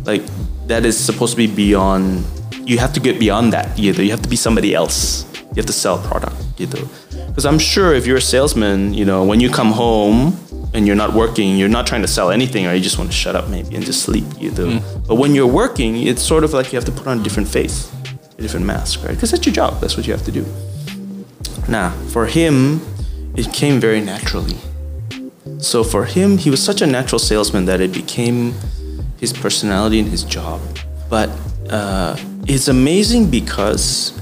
Like 0.06 0.26
that 0.68 0.86
is 0.86 0.98
supposed 0.98 1.34
to 1.34 1.38
be 1.38 1.48
beyond. 1.48 2.26
You 2.66 2.80
have 2.80 2.92
to 2.94 3.00
get 3.00 3.20
beyond 3.20 3.54
that. 3.54 3.78
Gitu. 3.78 4.04
You 4.04 4.12
have 4.12 4.22
to 4.26 4.30
be 4.30 4.36
somebody 4.36 4.74
else. 4.74 5.24
You 5.54 5.62
have 5.62 5.70
to 5.70 5.78
sell 5.78 5.96
a 5.96 6.04
product. 6.04 6.36
Gitu. 6.58 6.82
Because 7.28 7.46
I'm 7.46 7.60
sure 7.60 7.94
if 7.94 8.06
you're 8.06 8.18
a 8.18 8.22
salesman, 8.22 8.94
you 8.94 9.06
know, 9.06 9.24
when 9.24 9.40
you 9.40 9.50
come 9.50 9.72
home 9.72 10.36
and 10.74 10.86
you're 10.86 10.98
not 10.98 11.14
working, 11.14 11.56
you're 11.56 11.72
not 11.72 11.88
trying 11.88 12.02
to 12.02 12.08
sell 12.08 12.30
anything, 12.30 12.68
or 12.68 12.74
you 12.74 12.82
just 12.82 12.98
want 12.98 13.10
to 13.10 13.16
shut 13.16 13.36
up 13.36 13.48
maybe 13.48 13.76
and 13.76 13.86
just 13.86 14.04
sleep. 14.04 14.26
Gitu. 14.42 14.82
Hmm. 14.82 15.06
But 15.08 15.16
when 15.16 15.36
you're 15.36 15.48
working, 15.48 15.96
it's 16.02 16.22
sort 16.22 16.44
of 16.44 16.52
like 16.52 16.74
you 16.74 16.78
have 16.78 16.86
to 16.86 16.92
put 16.92 17.08
on 17.08 17.20
a 17.20 17.24
different 17.24 17.48
face, 17.48 17.94
a 18.38 18.42
different 18.42 18.66
mask, 18.66 19.06
right? 19.06 19.16
Because 19.16 19.32
that's 19.32 19.46
your 19.46 19.54
job. 19.54 19.80
That's 19.80 19.96
what 19.96 20.08
you 20.08 20.14
have 20.14 20.26
to 20.26 20.32
do. 20.32 20.44
Now, 21.68 21.92
for 22.12 22.26
him, 22.26 22.82
it 23.38 23.54
came 23.54 23.80
very 23.80 24.02
naturally. 24.02 24.58
So 25.60 25.84
for 25.84 26.06
him, 26.06 26.38
he 26.38 26.50
was 26.50 26.62
such 26.62 26.82
a 26.82 26.88
natural 26.88 27.20
salesman 27.20 27.66
that 27.66 27.80
it 27.80 27.94
became 27.94 28.54
his 29.22 29.32
personality 29.32 30.00
and 30.00 30.10
his 30.10 30.24
job. 30.24 30.60
But 31.10 31.30
uh, 31.70 32.18
it's 32.48 32.68
amazing 32.68 33.30
because 33.30 34.14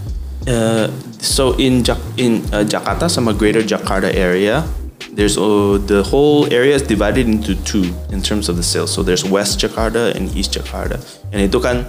uh, 0.48 0.92
so 1.20 1.58
in 1.58 1.84
ja- 1.84 1.98
in 2.18 2.46
uh, 2.54 2.68
Jakarta, 2.68 3.10
sama 3.10 3.34
Greater 3.34 3.64
Jakarta 3.64 4.14
area, 4.14 4.64
there's 5.12 5.38
uh, 5.38 5.80
the 5.88 6.04
whole 6.04 6.46
area 6.54 6.76
is 6.76 6.84
divided 6.84 7.28
into 7.28 7.56
two 7.64 7.90
in 8.12 8.22
terms 8.22 8.50
of 8.50 8.56
the 8.56 8.64
sales. 8.64 8.92
So 8.92 9.02
there's 9.02 9.26
West 9.26 9.60
Jakarta 9.60 10.14
and 10.14 10.30
East 10.36 10.54
Jakarta, 10.54 11.02
and 11.34 11.42
itu 11.42 11.58
kan 11.60 11.88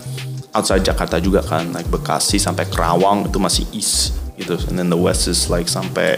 outside 0.57 0.83
Jakarta 0.83 1.21
juga 1.21 1.45
kan, 1.45 1.71
like 1.77 1.87
Bekasi 1.93 2.41
sampai 2.41 2.65
Kerawang 2.73 3.29
itu 3.29 3.37
masih 3.37 3.69
east 3.77 4.17
gitu, 4.41 4.57
and 4.73 4.81
then 4.81 4.89
the 4.89 4.97
West 4.97 5.29
is 5.29 5.53
like 5.53 5.69
sampai 5.69 6.17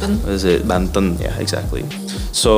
what 0.00 0.30
is 0.30 0.44
it 0.44 0.64
Banten, 0.64 1.18
yeah 1.18 1.34
exactly. 1.36 1.84
So 2.32 2.52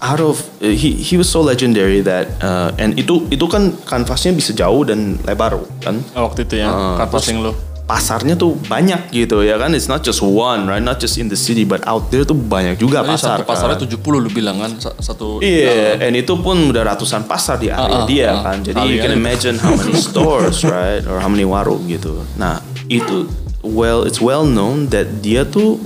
out 0.00 0.20
of 0.20 0.36
uh, 0.60 0.68
he 0.68 0.92
he 0.92 1.16
was 1.16 1.26
so 1.26 1.40
legendary 1.40 2.04
that 2.04 2.28
uh, 2.40 2.68
and 2.76 2.94
itu 2.94 3.24
itu 3.28 3.48
kan 3.48 3.72
kanvasnya 3.82 4.32
bisa 4.32 4.52
jauh 4.52 4.84
dan 4.84 5.16
lebar 5.24 5.56
kan 5.80 6.04
Waktu 6.12 6.44
itu 6.44 6.60
ya, 6.60 6.68
Uh, 6.68 7.00
canvassing 7.00 7.40
terus 7.40 7.56
lu. 7.56 7.74
pasarnya 7.86 8.34
tuh 8.34 8.58
banyak 8.66 8.98
gitu 9.08 9.40
ya 9.40 9.56
kan 9.56 9.70
it's 9.70 9.86
not 9.86 10.02
just 10.02 10.18
one 10.18 10.66
right 10.66 10.82
not 10.82 10.98
just 10.98 11.16
in 11.16 11.30
the 11.30 11.38
city 11.38 11.62
but 11.62 11.78
out 11.86 12.10
there 12.10 12.26
tuh 12.26 12.34
banyak 12.34 12.76
juga 12.76 13.00
Tadi 13.00 13.08
pasar 13.08 13.36
satu 13.38 13.46
pasarnya 13.46 13.76
kan. 13.78 13.94
70 13.94 14.24
lu 14.26 14.28
bilang 14.28 14.56
kan 14.58 14.70
sa- 14.76 14.96
satu 14.98 15.38
Iya, 15.38 16.02
and 16.02 16.12
itu 16.12 16.34
pun 16.36 16.66
udah 16.66 16.82
ratusan 16.84 17.24
pasar 17.24 17.56
di 17.56 17.70
area 17.70 17.86
Ah, 17.88 18.02
ah, 18.02 18.04
dia 18.04 18.28
ah. 18.28 18.42
kan. 18.42 18.58
Jadi 18.60 18.74
Kali 18.76 18.90
you 18.90 18.98
can 18.98 19.14
imagine 19.14 19.54
how 19.56 19.70
many 19.72 19.94
stores, 20.02 20.60
right, 20.60 21.06
or 21.06 21.22
how 21.22 21.30
many 21.30 21.46
warung 21.46 21.86
gitu. 21.86 22.26
Nah, 22.34 22.58
itu 22.90 23.30
well, 23.66 24.06
it's 24.06 24.22
well 24.22 24.46
known 24.46 24.86
that 24.94 25.22
dia 25.22 25.42
tuh 25.42 25.82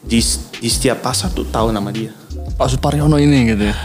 di, 0.00 0.24
di 0.58 0.68
setiap 0.68 1.04
pasar 1.04 1.28
tuh 1.30 1.44
tahu 1.44 1.70
nama 1.70 1.92
dia. 1.92 2.16
Pak 2.56 2.72
Suparyono 2.72 3.20
ini 3.20 3.52
gitu 3.52 3.68
ya. 3.68 3.76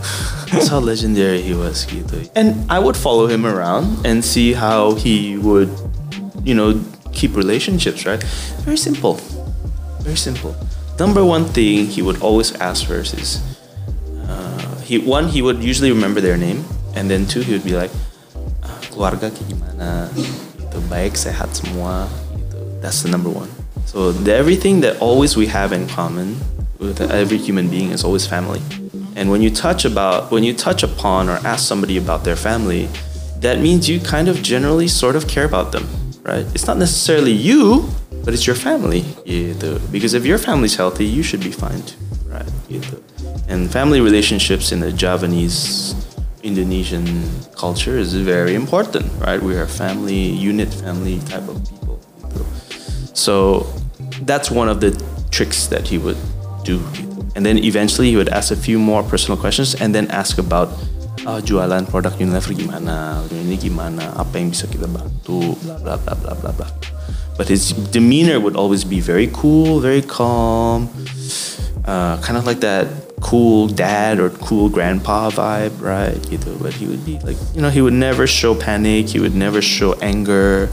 That's 0.50 0.66
how 0.66 0.82
legendary 0.82 1.42
he 1.46 1.54
was 1.54 1.86
gitu. 1.86 2.26
And 2.34 2.66
I 2.66 2.82
would 2.82 2.98
follow 2.98 3.30
him 3.30 3.46
around 3.46 4.02
and 4.02 4.26
see 4.26 4.52
how 4.58 4.98
he 4.98 5.38
would, 5.38 5.70
you 6.42 6.58
know, 6.58 6.74
keep 7.14 7.38
relationships, 7.38 8.02
right? 8.02 8.22
Very 8.66 8.78
simple. 8.78 9.22
Very 10.02 10.18
simple. 10.18 10.56
Number 10.98 11.24
one 11.24 11.46
thing 11.46 11.86
he 11.86 12.02
would 12.02 12.20
always 12.20 12.52
ask 12.58 12.84
first 12.84 13.14
is, 13.14 13.40
uh, 14.26 14.76
he 14.84 14.98
one 14.98 15.28
he 15.32 15.40
would 15.40 15.62
usually 15.62 15.94
remember 15.94 16.20
their 16.20 16.36
name, 16.36 16.66
and 16.92 17.08
then 17.08 17.24
two 17.24 17.40
he 17.40 17.56
would 17.56 17.64
be 17.64 17.72
like, 17.72 17.88
"Ah, 18.60 18.76
keluarga 18.92 19.32
kayak 19.32 19.48
gimana, 19.48 20.12
gitu, 20.12 20.76
baik 20.92 21.16
sehat 21.16 21.48
semua. 21.56 22.04
That's 22.80 23.02
the 23.02 23.08
number 23.10 23.28
one. 23.28 23.50
So 23.86 24.12
the, 24.12 24.34
everything 24.34 24.80
that 24.80 25.00
always 25.00 25.36
we 25.36 25.46
have 25.46 25.72
in 25.72 25.86
common 25.88 26.36
with 26.78 27.00
every 27.00 27.36
human 27.38 27.68
being 27.68 27.90
is 27.90 28.04
always 28.04 28.26
family. 28.26 28.60
And 29.16 29.30
when 29.30 29.42
you 29.42 29.50
touch 29.50 29.84
about 29.84 30.30
when 30.30 30.44
you 30.44 30.54
touch 30.54 30.82
upon 30.82 31.28
or 31.28 31.38
ask 31.44 31.66
somebody 31.66 31.96
about 31.98 32.24
their 32.24 32.36
family, 32.36 32.88
that 33.40 33.58
means 33.58 33.88
you 33.88 34.00
kind 34.00 34.28
of 34.28 34.42
generally 34.42 34.88
sort 34.88 35.16
of 35.16 35.26
care 35.28 35.44
about 35.44 35.72
them, 35.72 35.88
right? 36.22 36.46
It's 36.54 36.66
not 36.66 36.78
necessarily 36.78 37.32
you, 37.32 37.88
but 38.24 38.32
it's 38.34 38.46
your 38.46 38.56
family. 38.56 39.04
Because 39.90 40.14
if 40.14 40.24
your 40.24 40.38
family's 40.38 40.76
healthy, 40.76 41.04
you 41.04 41.22
should 41.22 41.40
be 41.42 41.50
fine 41.50 41.82
too, 41.82 41.96
right? 42.26 42.46
And 43.48 43.70
family 43.70 44.00
relationships 44.00 44.72
in 44.72 44.80
the 44.80 44.92
Javanese 44.92 45.94
Indonesian 46.42 47.28
culture 47.56 47.98
is 47.98 48.14
very 48.14 48.54
important, 48.54 49.10
right? 49.20 49.42
We 49.42 49.56
are 49.56 49.66
family 49.66 50.14
unit, 50.14 50.72
family 50.72 51.18
type 51.20 51.48
of 51.48 51.62
people. 51.64 51.79
So 53.14 53.66
that's 54.22 54.50
one 54.50 54.68
of 54.68 54.80
the 54.80 54.92
tricks 55.30 55.66
that 55.68 55.88
he 55.88 55.98
would 55.98 56.18
do. 56.64 56.80
And 57.36 57.46
then 57.46 57.58
eventually 57.58 58.10
he 58.10 58.16
would 58.16 58.28
ask 58.28 58.50
a 58.50 58.56
few 58.56 58.78
more 58.78 59.02
personal 59.02 59.38
questions 59.38 59.74
and 59.74 59.94
then 59.94 60.10
ask 60.10 60.38
about 60.38 60.74
"Ah, 61.26 61.38
jualan 61.40 61.86
produk 61.86 62.16
Unilever 62.18 62.56
gimana, 62.56 63.22
ini 63.30 63.54
gimana, 63.60 64.10
apa 64.16 64.40
yang 64.40 64.50
bisa 64.50 64.66
kita 64.66 64.88
bantu, 64.88 65.54
bla 65.62 65.76
bla 65.78 65.94
bla 66.00 66.14
bla 66.16 66.32
bla 66.34 66.50
bla. 66.56 66.68
But 67.36 67.48
his 67.48 67.72
demeanor 67.72 68.40
would 68.40 68.56
always 68.56 68.84
be 68.84 69.00
very 69.00 69.28
cool, 69.32 69.80
very 69.80 70.02
calm, 70.02 70.88
uh, 71.84 72.20
kind 72.20 72.36
of 72.36 72.44
like 72.44 72.60
that 72.60 72.88
cool 73.20 73.68
dad 73.68 74.18
or 74.18 74.30
cool 74.44 74.68
grandpa 74.68 75.30
vibe, 75.30 75.76
right? 75.80 76.16
Gitu. 76.28 76.56
But 76.60 76.74
he 76.74 76.88
would 76.88 77.04
be 77.04 77.20
like, 77.20 77.36
you 77.54 77.60
know, 77.60 77.70
he 77.70 77.80
would 77.80 77.96
never 77.96 78.26
show 78.26 78.54
panic. 78.56 79.08
He 79.12 79.20
would 79.20 79.36
never 79.36 79.60
show 79.62 79.94
anger. 80.00 80.68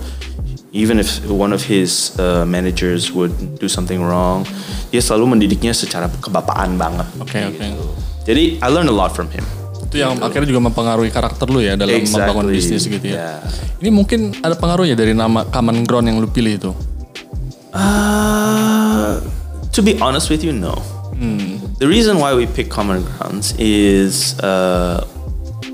Even 0.77 1.01
if 1.01 1.25
one 1.25 1.57
of 1.57 1.65
his 1.65 2.13
uh, 2.21 2.45
managers 2.45 3.09
would 3.09 3.33
do 3.57 3.65
something 3.65 3.97
wrong, 3.97 4.45
dia 4.93 5.01
selalu 5.01 5.33
mendidiknya 5.33 5.73
secara 5.73 6.05
kebapaan 6.21 6.77
banget. 6.77 7.09
Oke, 7.17 7.41
oke. 7.49 7.65
Jadi 8.29 8.61
I 8.61 8.67
learned 8.69 8.93
a 8.93 8.93
lot 8.93 9.09
from 9.17 9.25
him. 9.33 9.41
Itu 9.89 9.97
yang 9.97 10.21
akhirnya 10.21 10.45
juga 10.45 10.69
mempengaruhi 10.69 11.09
karakter 11.09 11.49
lu 11.49 11.65
ya 11.65 11.73
dalam 11.73 11.97
membangun 11.97 12.53
Exactly. 12.53 12.61
bisnis 12.61 12.83
gitu 12.85 13.05
ya. 13.09 13.41
Yeah. 13.41 13.81
Ini 13.81 13.89
mungkin 13.89 14.37
ada 14.45 14.53
pengaruhnya 14.53 14.93
dari 14.93 15.17
nama 15.17 15.49
common 15.49 15.81
ground 15.81 16.13
yang 16.13 16.21
lu 16.21 16.29
pilih 16.29 16.53
itu. 16.61 16.71
Uh, 17.73 19.17
to 19.73 19.81
be 19.81 19.97
honest 19.97 20.29
with 20.29 20.45
you, 20.45 20.53
no. 20.53 20.77
The 21.77 21.85
reason 21.85 22.17
why 22.17 22.33
we 22.33 22.49
pick 22.49 22.73
common 22.73 23.05
grounds 23.05 23.53
is 23.61 24.33
uh, 24.41 25.05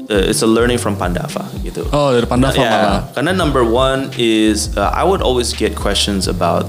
uh, 0.09 0.29
it's 0.29 0.41
a 0.41 0.47
learning 0.49 0.77
from 0.77 0.95
Pandava 0.95 1.47
gitu. 1.61 1.85
Oh, 1.91 2.11
dari 2.11 2.25
Pandava 2.25 2.55
Yeah, 2.55 2.69
malah. 2.69 3.01
karena 3.13 3.31
number 3.31 3.63
one 3.63 4.11
is 4.17 4.75
uh, 4.75 4.91
I 4.91 5.03
would 5.03 5.21
always 5.21 5.53
get 5.53 5.75
questions 5.75 6.27
about 6.27 6.67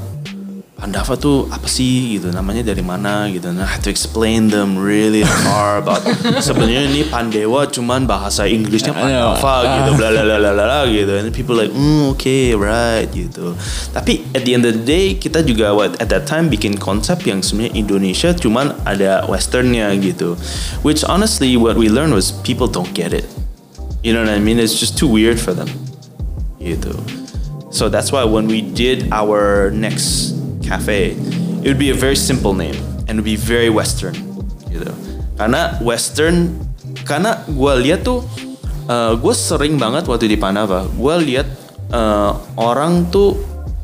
Pandava 0.74 1.14
tuh 1.14 1.46
apa 1.54 1.70
sih 1.70 2.18
gitu? 2.18 2.34
Namanya 2.34 2.66
dari 2.66 2.82
mana 2.82 3.30
gitu? 3.30 3.46
I 3.46 3.62
have 3.62 3.86
to 3.86 3.92
explain 3.94 4.50
them 4.50 4.74
really 4.74 5.22
hard 5.22 5.86
about 5.86 6.02
sebenarnya 6.42 6.90
ini 6.90 7.06
Pandewa 7.06 7.70
cuman 7.70 8.10
bahasa 8.10 8.50
Inggrisnya 8.50 8.90
Pandava 8.98 9.54
gitu 9.62 9.90
bla 9.94 10.08
bla 10.10 10.22
bla 10.26 10.36
bla 10.42 10.50
bla 10.50 10.64
bla, 10.66 10.78
gitu. 10.90 11.14
And 11.14 11.30
people 11.30 11.54
like 11.54 11.70
mm, 11.70 12.10
okay 12.18 12.58
right 12.58 13.06
gitu. 13.14 13.54
Tapi 13.94 14.26
at 14.34 14.42
the 14.42 14.52
end 14.58 14.66
of 14.66 14.74
the 14.74 14.84
day 14.84 15.14
kita 15.14 15.46
juga 15.46 15.70
what 15.70 15.94
at 16.02 16.10
that 16.10 16.26
time 16.26 16.50
bikin 16.50 16.74
konsep 16.74 17.22
yang 17.22 17.38
sebenarnya 17.38 17.78
Indonesia 17.78 18.34
cuman 18.34 18.74
ada 18.82 19.22
westernnya 19.30 19.94
gitu. 20.02 20.34
Which 20.82 21.06
honestly 21.06 21.54
what 21.54 21.78
we 21.78 21.86
learned 21.86 22.18
was 22.18 22.34
people 22.42 22.66
don't 22.66 22.90
get 22.90 23.14
it. 23.14 23.24
You 24.02 24.12
know 24.12 24.26
what 24.26 24.34
I 24.34 24.42
mean? 24.42 24.58
It's 24.58 24.74
just 24.74 24.98
too 24.98 25.08
weird 25.08 25.38
for 25.38 25.54
them 25.54 25.70
gitu. 26.58 26.98
So 27.70 27.90
that's 27.90 28.10
why 28.10 28.26
when 28.26 28.46
we 28.46 28.62
did 28.62 29.10
our 29.10 29.70
next 29.70 30.33
cafe, 30.74 31.14
it 31.62 31.70
would 31.70 31.80
be 31.80 31.94
a 31.94 31.98
very 31.98 32.18
simple 32.18 32.52
name 32.52 32.76
and 33.06 33.22
would 33.22 33.28
be 33.28 33.38
very 33.38 33.70
Western 33.70 34.14
gitu. 34.74 34.90
Karena 35.38 35.78
Western, 35.82 36.50
karena 37.06 37.42
gue 37.46 37.72
lihat 37.86 38.02
tuh, 38.02 38.26
gue 39.18 39.34
sering 39.34 39.78
banget 39.78 40.06
waktu 40.06 40.26
di 40.26 40.38
Pandava, 40.38 40.86
gue 40.86 41.14
lihat 41.30 41.46
eh, 41.90 42.32
orang 42.58 43.10
tuh 43.10 43.38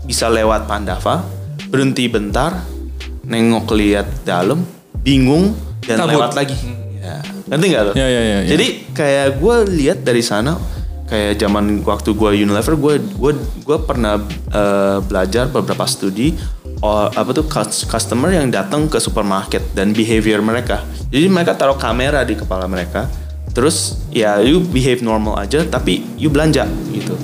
bisa 0.07 0.27
lewat 0.27 0.67
Pandava, 0.67 1.23
berhenti 1.71 2.11
bentar, 2.11 2.59
nengok 3.27 3.71
lihat 3.79 4.27
dalam, 4.27 4.67
bingung 5.07 5.55
dan 5.87 6.03
Kabur. 6.03 6.11
lewat 6.19 6.31
lagi. 6.35 6.59
Ya. 6.99 7.23
Ngerti 7.51 7.67
nggak 7.71 7.83
lo? 7.87 7.93
Ya, 7.95 8.07
ya, 8.07 8.23
ya, 8.23 8.39
ya. 8.43 8.49
Jadi 8.51 8.67
kayak 8.95 9.27
gue 9.39 9.57
lihat 9.75 9.99
dari 10.03 10.23
sana 10.23 10.59
kayak 11.11 11.43
zaman 11.43 11.83
waktu 11.83 12.15
gue 12.15 12.31
Unilever 12.47 12.79
gue 12.79 12.95
gue 13.03 13.33
gue 13.67 13.79
pernah 13.83 14.23
eh, 14.55 14.99
belajar 15.03 15.51
beberapa 15.51 15.83
studi 15.83 16.39
oh, 16.81 17.07
apa 17.09 17.31
tuh 17.33 17.47
cus- 17.47 17.87
customer 17.89 18.33
yang 18.33 18.49
datang 18.53 18.89
ke 18.89 18.99
supermarket 19.01 19.63
dan 19.77 19.93
behavior 19.93 20.41
mereka. 20.45 20.85
Jadi 21.09 21.27
mereka 21.29 21.57
taruh 21.57 21.77
kamera 21.77 22.25
di 22.25 22.37
kepala 22.37 22.69
mereka 22.69 23.09
terus 23.51 24.07
ya 24.15 24.39
you 24.39 24.63
behave 24.63 25.03
normal 25.03 25.35
aja 25.35 25.67
tapi 25.67 26.07
you 26.17 26.31
belanja 26.31 26.67
gitu. 26.95 27.15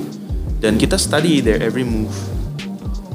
Dan 0.58 0.80
kita 0.80 0.96
study 0.96 1.44
their 1.44 1.60
every 1.62 1.84
move. 1.84 2.12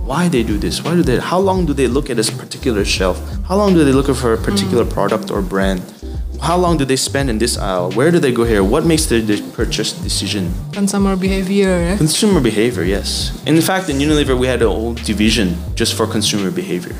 Why 0.06 0.28
they 0.28 0.44
do 0.44 0.60
this? 0.60 0.84
Why 0.84 0.96
do 0.96 1.04
they 1.04 1.20
how 1.20 1.40
long 1.40 1.64
do 1.64 1.72
they 1.72 1.88
look 1.88 2.12
at 2.12 2.16
this 2.20 2.32
particular 2.32 2.84
shelf? 2.84 3.20
How 3.48 3.56
long 3.56 3.76
do 3.76 3.84
they 3.84 3.96
look 3.96 4.08
for 4.12 4.36
a 4.36 4.40
particular 4.40 4.84
product 4.84 5.32
or 5.32 5.40
brand 5.44 5.84
how 6.42 6.58
long 6.58 6.76
do 6.78 6.86
they 6.86 6.96
spend 6.96 7.30
in 7.30 7.38
this 7.38 7.58
aisle 7.58 7.92
where 7.92 8.12
do 8.12 8.20
they 8.20 8.32
go 8.32 8.44
here 8.44 8.64
what 8.64 8.86
makes 8.86 9.06
their 9.06 9.22
de- 9.22 9.42
purchase 9.54 9.94
decision 9.94 10.52
Consumer 10.74 11.16
behavior 11.16 11.90
ya. 11.90 11.98
consumer 11.98 12.42
behavior 12.42 12.84
yes 12.84 13.32
in 13.46 13.62
fact 13.62 13.90
in 13.90 13.98
unilever 13.98 14.38
we 14.38 14.48
had 14.48 14.62
a 14.62 14.70
whole 14.70 14.94
division 14.94 15.56
just 15.76 15.94
for 15.94 16.08
consumer 16.08 16.50
behavior 16.52 16.96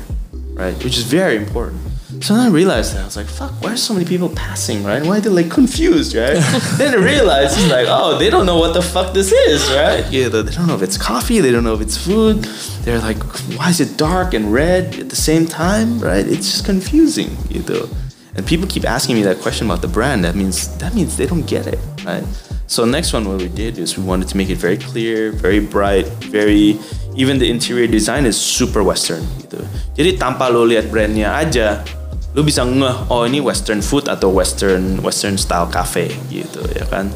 right 0.54 0.76
which 0.84 0.96
is 0.96 1.04
very 1.04 1.36
important 1.36 1.80
so 2.22 2.34
then 2.34 2.46
I 2.46 2.50
realized 2.50 2.94
that 2.94 3.02
I 3.02 3.04
was 3.04 3.16
like, 3.16 3.26
"Fuck! 3.26 3.50
Why 3.62 3.72
are 3.72 3.76
so 3.76 3.94
many 3.94 4.06
people 4.06 4.28
passing? 4.28 4.84
Right? 4.84 5.02
Why 5.02 5.18
are 5.18 5.20
they 5.20 5.28
like 5.28 5.50
confused? 5.50 6.14
Right?" 6.14 6.36
then 6.78 6.94
I 6.94 6.98
realized 7.02 7.58
it's 7.58 7.68
like, 7.68 7.86
"Oh, 7.88 8.16
they 8.16 8.30
don't 8.30 8.46
know 8.46 8.58
what 8.58 8.74
the 8.74 8.82
fuck 8.82 9.12
this 9.12 9.32
is, 9.32 9.68
right? 9.72 10.06
Yeah, 10.08 10.28
they 10.28 10.42
they 10.42 10.52
don't 10.52 10.68
know 10.68 10.76
if 10.76 10.82
it's 10.82 10.96
coffee. 10.96 11.40
They 11.40 11.50
don't 11.50 11.64
know 11.64 11.74
if 11.74 11.80
it's 11.80 11.96
food. 11.96 12.44
They're 12.84 13.00
like, 13.00 13.18
why 13.58 13.70
is 13.70 13.80
it 13.80 13.96
dark 13.96 14.34
and 14.34 14.52
red 14.52 14.94
at 15.00 15.08
the 15.10 15.16
same 15.16 15.46
time? 15.46 15.98
Right? 15.98 16.24
It's 16.24 16.48
just 16.52 16.64
confusing, 16.64 17.36
you 17.50 17.62
know." 17.64 17.88
And 18.34 18.46
people 18.46 18.66
keep 18.66 18.84
asking 18.84 19.16
me 19.16 19.22
that 19.22 19.40
question 19.40 19.66
about 19.66 19.82
the 19.82 19.88
brand. 19.88 20.24
That 20.24 20.34
means 20.34 20.72
that 20.78 20.94
means 20.94 21.16
they 21.16 21.26
don't 21.26 21.46
get 21.46 21.66
it, 21.66 21.78
right? 22.04 22.24
So 22.66 22.84
next 22.84 23.12
one, 23.12 23.28
what 23.28 23.36
we 23.36 23.48
did 23.48 23.76
is 23.76 23.98
we 23.98 24.04
wanted 24.04 24.28
to 24.32 24.36
make 24.36 24.48
it 24.48 24.56
very 24.56 24.78
clear, 24.78 25.32
very 25.32 25.60
bright, 25.60 26.06
very 26.32 26.80
even 27.14 27.36
the 27.38 27.50
interior 27.50 27.86
design 27.86 28.24
is 28.24 28.40
super 28.40 28.80
western 28.80 29.20
gitu. 29.44 29.60
Jadi 29.92 30.16
tanpa 30.16 30.48
lo 30.48 30.64
lihat 30.64 30.88
brandnya 30.88 31.36
aja, 31.36 31.84
lo 32.32 32.40
bisa 32.40 32.64
ngeh 32.64 33.12
oh 33.12 33.28
ini 33.28 33.44
western 33.44 33.84
food 33.84 34.08
atau 34.08 34.32
western 34.32 35.04
western 35.04 35.36
style 35.36 35.68
cafe 35.68 36.08
gitu 36.32 36.64
ya 36.72 36.88
kan. 36.88 37.12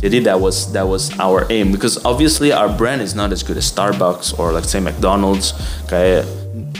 Jadi 0.00 0.24
that 0.24 0.40
was 0.40 0.72
that 0.72 0.88
was 0.88 1.12
our 1.20 1.46
aim 1.52 1.70
because 1.70 2.00
obviously 2.02 2.50
our 2.50 2.72
brand 2.72 3.04
is 3.04 3.14
not 3.14 3.30
as 3.30 3.44
good 3.44 3.60
as 3.60 3.68
Starbucks 3.68 4.34
or 4.40 4.50
let's 4.50 4.72
say 4.72 4.80
McDonald's 4.80 5.54
kayak 5.86 6.24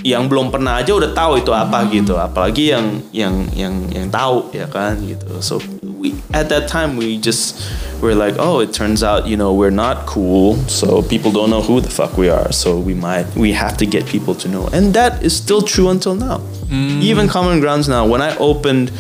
yang 0.02 0.28
belum 0.28 0.48
pernah 0.48 0.80
aja 0.80 0.96
udah 0.96 1.12
tahu 1.12 1.40
itu 1.40 1.52
apa 1.52 1.84
gitu. 1.92 2.16
Apalagi 2.16 2.72
yang 2.72 3.02
yang 3.12 3.34
yang 3.52 3.74
yang 3.92 4.06
tahu 4.08 4.48
ya 4.52 4.66
kan 4.68 4.96
gitu. 5.04 5.40
So 5.44 5.60
we 5.82 6.16
at 6.32 6.48
that 6.48 6.68
time 6.68 6.96
we 6.96 7.20
just 7.20 7.60
we're 8.00 8.16
like 8.16 8.40
oh 8.40 8.64
it 8.64 8.72
turns 8.72 9.04
out 9.04 9.28
you 9.28 9.36
know 9.36 9.52
we're 9.52 9.74
not 9.74 10.08
cool. 10.08 10.56
So 10.68 11.02
people 11.04 11.32
don't 11.32 11.50
know 11.52 11.60
who 11.60 11.80
the 11.80 11.92
fuck 11.92 12.16
we 12.16 12.32
are. 12.32 12.52
So 12.52 12.80
we 12.80 12.96
might 12.96 13.28
we 13.36 13.52
have 13.52 13.76
to 13.78 13.86
get 13.86 14.08
people 14.08 14.34
to 14.40 14.48
know. 14.48 14.68
And 14.72 14.94
that 14.96 15.22
is 15.22 15.36
still 15.36 15.60
true 15.60 15.88
until 15.92 16.16
now. 16.16 16.40
Hmm. 16.72 17.00
Even 17.02 17.28
common 17.28 17.60
grounds 17.60 17.88
now. 17.88 18.06
When 18.06 18.22
I 18.22 18.36
opened 18.38 18.92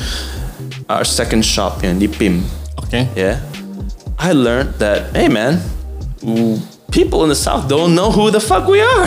our 0.90 1.04
second 1.04 1.46
shop 1.46 1.84
in 1.84 2.02
di 2.02 2.08
PIM 2.08 2.42
Oke. 2.82 3.06
yeah, 3.14 3.38
I 4.18 4.32
learned 4.32 4.74
that 4.82 5.14
hey 5.14 5.28
man, 5.28 5.62
people 6.90 7.22
in 7.22 7.30
the 7.30 7.38
South 7.38 7.70
don't 7.70 7.94
know 7.94 8.10
who 8.10 8.30
the 8.30 8.42
fuck 8.42 8.66
we 8.66 8.82
are. 8.82 9.04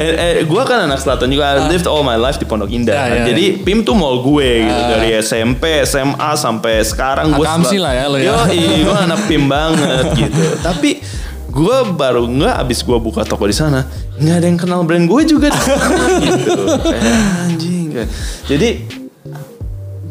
eh, 0.00 0.40
eh, 0.40 0.44
gue 0.44 0.62
kan 0.64 0.88
anak 0.88 0.98
selatan 1.04 1.30
juga. 1.30 1.54
I 1.54 1.68
lived 1.68 1.86
all 1.86 2.02
my 2.02 2.16
life 2.16 2.40
di 2.40 2.48
Pondok 2.48 2.72
Indah. 2.72 2.96
Kan. 2.96 3.12
ya, 3.22 3.24
Jadi 3.30 3.60
PIM 3.62 3.84
tuh 3.84 3.94
mall 3.94 4.24
gue 4.24 4.64
gitu 4.64 4.82
dari 4.88 5.12
SMP, 5.20 5.84
SMA 5.84 6.30
sampai 6.34 6.80
sekarang 6.82 7.36
gue 7.36 7.44
Akamsi 7.44 7.76
lah 7.76 7.92
ya 7.92 8.04
lo 8.08 8.16
ya. 8.18 8.48
Yo, 8.48 8.88
gue 8.88 8.96
anak 9.06 9.20
PIM 9.28 9.44
banget 9.46 10.04
gitu. 10.16 10.44
Tapi 10.64 11.04
gue 11.54 11.76
baru 11.94 12.26
nggak 12.26 12.66
abis 12.66 12.82
gue 12.82 12.98
buka 12.98 13.22
toko 13.22 13.46
di 13.46 13.54
sana 13.54 13.86
nggak 14.18 14.36
ada 14.42 14.46
yang 14.50 14.58
kenal 14.58 14.82
brand 14.82 15.06
gue 15.06 15.22
juga 15.22 15.54
gitu. 16.18 16.50
Kayak, 16.90 17.22
anjing. 17.46 17.86
Jadi 18.50 18.68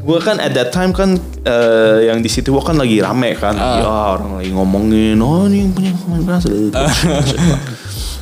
gue 0.04 0.20
kan 0.20 0.36
at 0.38 0.51
that 0.51 0.70
time 0.70 0.91
kan 0.91 1.16
eh, 1.41 2.08
yang 2.08 2.20
di 2.20 2.28
situ 2.28 2.51
gua 2.51 2.62
kan 2.62 2.76
lagi 2.76 2.99
rame 2.99 3.34
kan 3.34 3.56
Ah. 3.56 3.80
ya 3.80 3.88
orang 4.14 4.36
lagi 4.36 4.51
ngomongin 4.51 5.16
oh 5.18 5.47
ini 5.47 5.64
yang 5.64 5.72
punya 5.72 5.91
Common 5.95 6.22
Grounds 6.24 6.45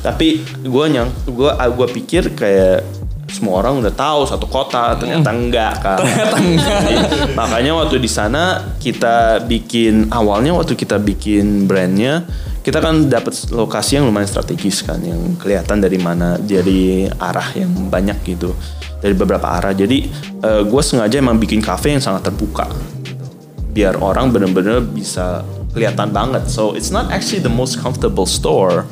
Tapi 0.02 0.28
gue 0.62 0.84
nyang, 0.88 1.10
gue 1.24 1.46
gue 1.52 1.88
pikir 1.94 2.34
kayak 2.34 2.82
semua 3.30 3.62
orang 3.62 3.78
udah 3.78 3.94
tahu 3.94 4.26
satu 4.26 4.44
kota 4.44 4.98
ternyata 4.98 5.30
enggak 5.30 5.74
kan. 5.78 5.96
Ternyata 5.96 6.36
enggak. 6.36 6.78
makanya 7.32 7.72
waktu 7.78 7.96
di 7.96 8.10
sana 8.10 8.74
kita 8.76 9.46
bikin 9.46 10.10
awalnya 10.10 10.52
waktu 10.52 10.74
kita 10.74 10.98
bikin 10.98 11.64
brandnya 11.64 12.26
kita 12.62 12.78
kan 12.78 13.06
dapat 13.06 13.34
lokasi 13.50 13.98
yang 13.98 14.06
lumayan 14.06 14.26
strategis 14.26 14.82
kan 14.82 14.98
yang 15.02 15.34
kelihatan 15.34 15.78
dari 15.78 15.98
mana 15.98 16.34
dari 16.36 17.06
arah 17.08 17.48
yang 17.54 17.70
banyak 17.86 18.18
gitu 18.26 18.54
dari 19.02 19.12
beberapa 19.18 19.44
arah. 19.44 19.74
Jadi 19.74 20.06
uh, 20.46 20.62
gue 20.62 20.82
sengaja 20.82 21.18
emang 21.18 21.36
bikin 21.42 21.58
cafe 21.58 21.92
yang 21.92 22.00
sangat 22.00 22.30
terbuka. 22.30 22.70
Biar 23.74 23.98
orang 23.98 24.30
bener-bener 24.30 24.78
bisa 24.80 25.42
kelihatan 25.74 26.14
banget. 26.14 26.46
So 26.46 26.78
it's 26.78 26.94
not 26.94 27.10
actually 27.10 27.42
the 27.42 27.52
most 27.52 27.82
comfortable 27.82 28.24
store 28.24 28.86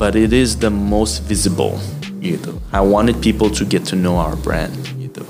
but 0.00 0.16
it 0.16 0.32
is 0.32 0.58
the 0.58 0.72
most 0.72 1.22
visible 1.28 1.76
gitu. 2.24 2.56
I 2.72 2.80
wanted 2.80 3.20
people 3.20 3.52
to 3.52 3.62
get 3.68 3.84
to 3.92 3.94
know 3.94 4.16
our 4.16 4.34
brand 4.40 4.72
gitu. 4.96 5.22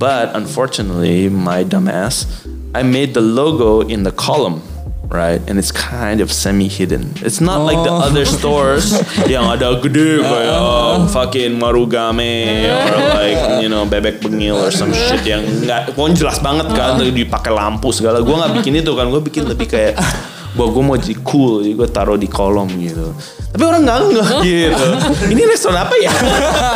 But 0.00 0.32
unfortunately 0.32 1.28
my 1.28 1.62
dumbass 1.62 2.24
I 2.72 2.84
made 2.84 3.12
the 3.12 3.24
logo 3.24 3.84
in 3.84 4.04
the 4.04 4.12
column 4.12 4.64
right? 5.08 5.42
And 5.48 5.58
it's 5.58 5.72
kind 5.72 6.20
of 6.20 6.32
semi 6.32 6.68
hidden. 6.68 7.14
It's 7.22 7.40
not 7.40 7.62
like 7.62 7.78
the 7.82 7.92
other 7.92 8.24
stores 8.24 8.96
yang 9.32 9.46
ada 9.46 9.78
gede 9.80 10.22
kayak 10.22 10.58
oh, 10.58 11.06
fucking 11.10 11.58
Marugame 11.58 12.66
or 12.70 12.96
like 13.14 13.40
you 13.62 13.68
know 13.70 13.86
bebek 13.86 14.22
bengil 14.22 14.58
or 14.58 14.70
some 14.70 14.90
shit 14.92 15.22
yang 15.26 15.42
nggak 15.64 15.94
pokoknya 15.94 16.26
jelas 16.26 16.38
banget 16.42 16.66
kan 16.74 16.98
dipakai 16.98 17.52
lampu 17.54 17.90
segala. 17.94 18.22
Gue 18.22 18.36
nggak 18.36 18.52
bikin 18.62 18.82
itu 18.82 18.92
kan, 18.94 19.06
gue 19.08 19.22
bikin 19.22 19.46
lebih 19.46 19.66
kayak 19.70 19.94
bahwa 20.56 20.68
gue 20.72 20.82
mau 20.82 20.96
jadi 20.96 21.16
cool, 21.20 21.60
jadi 21.60 21.74
gue 21.76 21.88
taruh 21.92 22.16
di 22.16 22.28
kolom 22.32 22.66
gitu. 22.80 23.12
Tapi 23.52 23.62
orang 23.62 23.84
nggak 23.84 23.98
nggak 24.16 24.30
gitu. 24.40 24.86
Ini 25.36 25.42
restoran 25.44 25.84
apa 25.84 25.94
ya? 26.00 26.12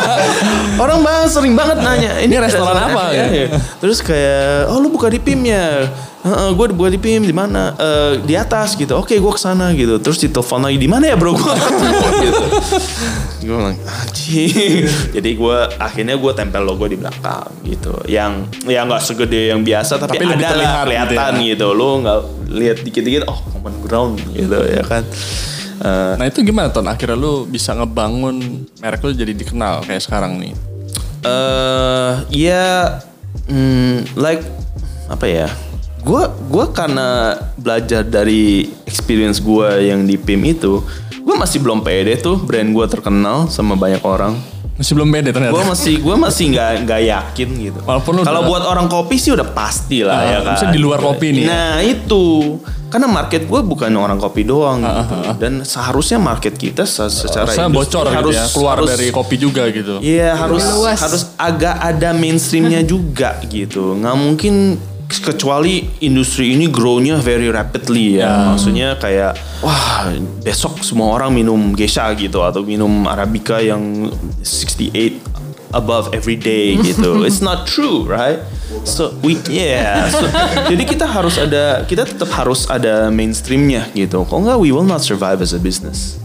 orang 0.85 1.01
banget 1.01 1.29
sering 1.33 1.57
banget 1.57 1.81
nanya. 1.81 2.21
Ini, 2.21 2.35
restoran 2.37 2.77
apa 2.77 3.09
ya? 3.09 3.25
ya? 3.27 3.47
Terus 3.81 4.05
kayak, 4.05 4.69
oh 4.69 4.77
lu 4.77 4.93
buka 4.93 5.09
di 5.09 5.17
PIM 5.17 5.49
ya? 5.49 5.89
Uh, 6.21 6.53
gue 6.53 6.69
buat 6.71 6.93
di 6.93 7.01
PIM 7.01 7.25
di 7.25 7.33
mana? 7.33 7.73
Uh, 7.75 8.13
di 8.21 8.37
atas 8.37 8.77
gitu. 8.77 8.93
Oke, 8.93 9.17
gue 9.17 9.33
ke 9.33 9.41
sana 9.41 9.73
gitu. 9.73 9.97
Terus 9.97 10.21
ditelepon 10.21 10.61
lagi 10.61 10.77
di 10.77 10.85
mana 10.85 11.09
ya 11.09 11.17
bro? 11.17 11.33
Gue 11.33 11.41
gitu. 12.21 12.45
Gue 13.41 13.55
bilang, 13.57 13.73
anjing. 13.73 14.85
Jadi 15.17 15.29
gue 15.33 15.57
akhirnya 15.75 16.15
gue 16.15 16.31
tempel 16.31 16.61
logo 16.61 16.85
di 16.85 16.93
belakang 16.93 17.49
gitu. 17.65 17.97
Yang 18.05 18.53
yang 18.69 18.85
nggak 18.85 19.01
segede 19.01 19.49
yang 19.49 19.65
biasa 19.65 19.97
tapi, 19.97 20.21
Tapi 20.21 20.29
ada 20.29 20.37
lah 20.37 20.45
gitu 20.45 20.85
kelihatan 20.85 21.33
ya. 21.33 21.47
gitu. 21.49 21.67
Lo 21.73 21.89
nggak 21.99 22.19
lihat 22.53 22.77
dikit-dikit, 22.79 23.23
oh 23.25 23.39
common 23.49 23.75
ground 23.81 24.15
gitu 24.31 24.61
ya 24.61 24.85
kan. 24.85 25.01
Uh, 25.81 26.13
Nah 26.15 26.29
itu 26.29 26.45
gimana 26.45 26.69
Ton? 26.69 26.85
Akhirnya 26.85 27.17
lu 27.17 27.49
bisa 27.49 27.73
ngebangun 27.73 28.37
merek 28.77 29.01
lu 29.01 29.09
jadi 29.11 29.33
dikenal 29.33 29.81
kayak 29.83 30.05
sekarang 30.05 30.37
nih. 30.37 30.53
eh 31.21 32.13
ya 32.29 32.97
hmm, 33.45 34.13
like 34.13 34.45
apa 35.07 35.25
ya? 35.25 35.49
Gua 36.01 36.21
gua 36.43 36.65
karena 36.67 37.07
belajar 37.55 38.01
dari 38.01 38.65
experience 38.83 39.37
gua 39.37 39.77
yang 39.77 40.01
di 40.01 40.15
PIM 40.15 40.41
itu, 40.47 40.81
gua 41.21 41.35
masih 41.37 41.57
belum 41.57 41.79
pede 41.79 42.17
tuh 42.17 42.37
brand 42.37 42.69
gua 42.69 42.85
terkenal 42.85 43.45
sama 43.47 43.73
banyak 43.75 44.01
orang. 44.01 44.33
Masih 44.71 44.97
belum 44.97 45.09
beda 45.09 45.29
ternyata. 45.29 45.53
Gua 45.53 45.65
masih 45.67 45.93
gua 45.97 46.15
masih 46.17 46.45
nggak 46.49 46.71
nggak 46.83 47.01
yakin 47.05 47.49
gitu. 47.61 47.79
Walaupun 47.83 48.13
Kalau 48.19 48.41
udah- 48.41 48.49
buat 48.49 48.63
orang 48.65 48.87
kopi 48.87 49.15
sih 49.15 49.29
udah 49.29 49.45
pasti 49.47 50.01
lah 50.01 50.15
Ah, 50.15 50.25
ya 50.25 50.37
kan. 50.39 50.45
maksudnya 50.51 50.73
di 50.73 50.81
luar 50.81 50.97
kopi 50.99 51.27
nih 51.31 51.43
ya? 51.43 51.47
Nah 51.47 51.71
itu 51.79 52.23
karena 52.89 53.07
market 53.07 53.45
gue 53.45 53.61
bukan 53.61 53.87
orang 53.93 54.17
kopi 54.17 54.41
doang 54.41 54.81
gitu. 54.81 55.15
Dan 55.37 55.61
seharusnya 55.63 56.17
market 56.17 56.57
kita 56.57 56.83
se- 56.83 57.07
secara 57.07 57.45
Harusnya 57.47 57.69
bocor 57.69 58.03
gitu 58.03 58.29
ya, 58.33 58.43
keluar 58.49 58.75
harus- 58.75 58.89
dari 58.89 59.07
kopi 59.07 59.35
juga 59.37 59.63
gitu. 59.69 60.01
Iya 60.01 60.33
harus 60.35 60.65
luas. 60.65 60.97
harus 60.99 61.23
agak 61.37 61.77
ada 61.77 62.09
mainstreamnya 62.11 62.81
juga 62.81 63.37
gitu. 63.45 63.95
Nggak 63.95 64.15
mungkin 64.17 64.75
kecuali 65.19 65.83
industri 66.05 66.55
ini 66.55 66.71
grow-nya 66.71 67.19
very 67.19 67.51
rapidly 67.51 68.21
ya. 68.21 68.55
Maksudnya 68.55 68.95
kayak 68.95 69.35
wah 69.59 70.07
besok 70.45 70.79
semua 70.85 71.17
orang 71.17 71.35
minum 71.35 71.73
geisha 71.75 72.07
gitu 72.15 72.39
atau 72.45 72.63
minum 72.63 73.09
arabica 73.09 73.59
yang 73.59 74.07
68 74.45 75.75
above 75.75 76.13
every 76.15 76.37
day 76.37 76.77
gitu. 76.87 77.27
It's 77.27 77.43
not 77.43 77.67
true, 77.67 78.07
right? 78.07 78.39
So 78.87 79.11
we 79.19 79.35
yeah. 79.51 80.07
So, 80.07 80.23
jadi 80.71 80.83
kita 80.87 81.03
harus 81.03 81.35
ada 81.35 81.83
kita 81.83 82.07
tetap 82.07 82.31
harus 82.31 82.69
ada 82.71 83.11
mainstreamnya 83.11 83.91
gitu. 83.91 84.23
Kalau 84.23 84.47
nggak 84.47 84.57
we 84.61 84.71
will 84.71 84.87
not 84.87 85.03
survive 85.03 85.43
as 85.43 85.51
a 85.51 85.59
business. 85.59 86.21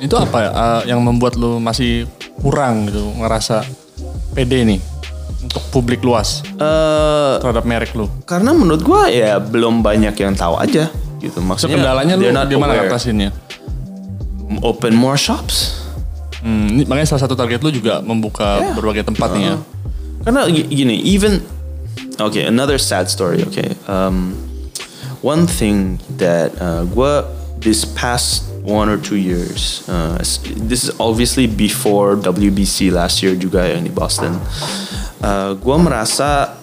Itu 0.00 0.16
apa 0.16 0.50
uh, 0.52 0.80
yang 0.84 1.00
membuat 1.00 1.36
lu 1.36 1.60
masih 1.60 2.08
kurang 2.40 2.88
gitu 2.88 3.04
ngerasa 3.20 3.64
pede 4.32 4.64
nih 4.64 4.99
untuk 5.40 5.62
publik 5.70 6.00
luas 6.00 6.44
Eh 6.44 7.34
terhadap 7.38 7.64
merek 7.64 7.92
lu? 7.92 8.06
karena 8.22 8.50
menurut 8.50 8.80
gua 8.80 9.06
ya 9.06 9.36
belum 9.36 9.80
banyak 9.80 10.12
yang 10.14 10.32
tahu 10.32 10.56
aja 10.56 10.88
gitu 11.18 11.36
So, 11.36 11.44
maksudnya 11.44 11.76
kendalanya 11.76 12.14
lu 12.14 12.24
gimana 12.46 12.72
aware. 12.74 12.86
ngatasinnya? 12.86 13.30
open 14.60 14.92
more 14.92 15.16
shops 15.16 15.78
Hmm, 16.40 16.72
ini 16.72 16.88
makanya 16.88 17.12
salah 17.12 17.22
satu 17.22 17.36
target 17.36 17.60
lu 17.60 17.68
juga 17.68 18.00
membuka 18.00 18.56
Yeah. 18.58 18.72
berbagai 18.72 19.04
tempat 19.04 19.28
nih 19.30 19.44
ya. 19.44 19.56
karena 20.20 20.40
gi- 20.48 20.68
gini 20.70 20.96
even 21.04 21.44
okay 22.16 22.44
another 22.44 22.80
sad 22.80 23.06
story 23.06 23.44
okay 23.44 23.76
um, 23.84 24.32
one 25.20 25.44
thing 25.44 26.00
that 26.10 26.48
uh, 26.56 26.88
gua 26.88 27.28
this 27.60 27.84
past 27.84 28.48
one 28.64 28.88
or 28.88 28.96
two 28.96 29.20
years 29.20 29.84
uh, 29.84 30.16
this 30.58 30.80
is 30.80 30.92
obviously 30.96 31.44
before 31.44 32.16
WBC 32.16 32.88
last 32.88 33.20
year 33.20 33.36
juga 33.36 33.68
yang 33.68 33.84
di 33.84 33.92
Boston 33.92 34.32
uh, 35.22 35.54
gua 35.60 35.76
merasa 35.78 36.56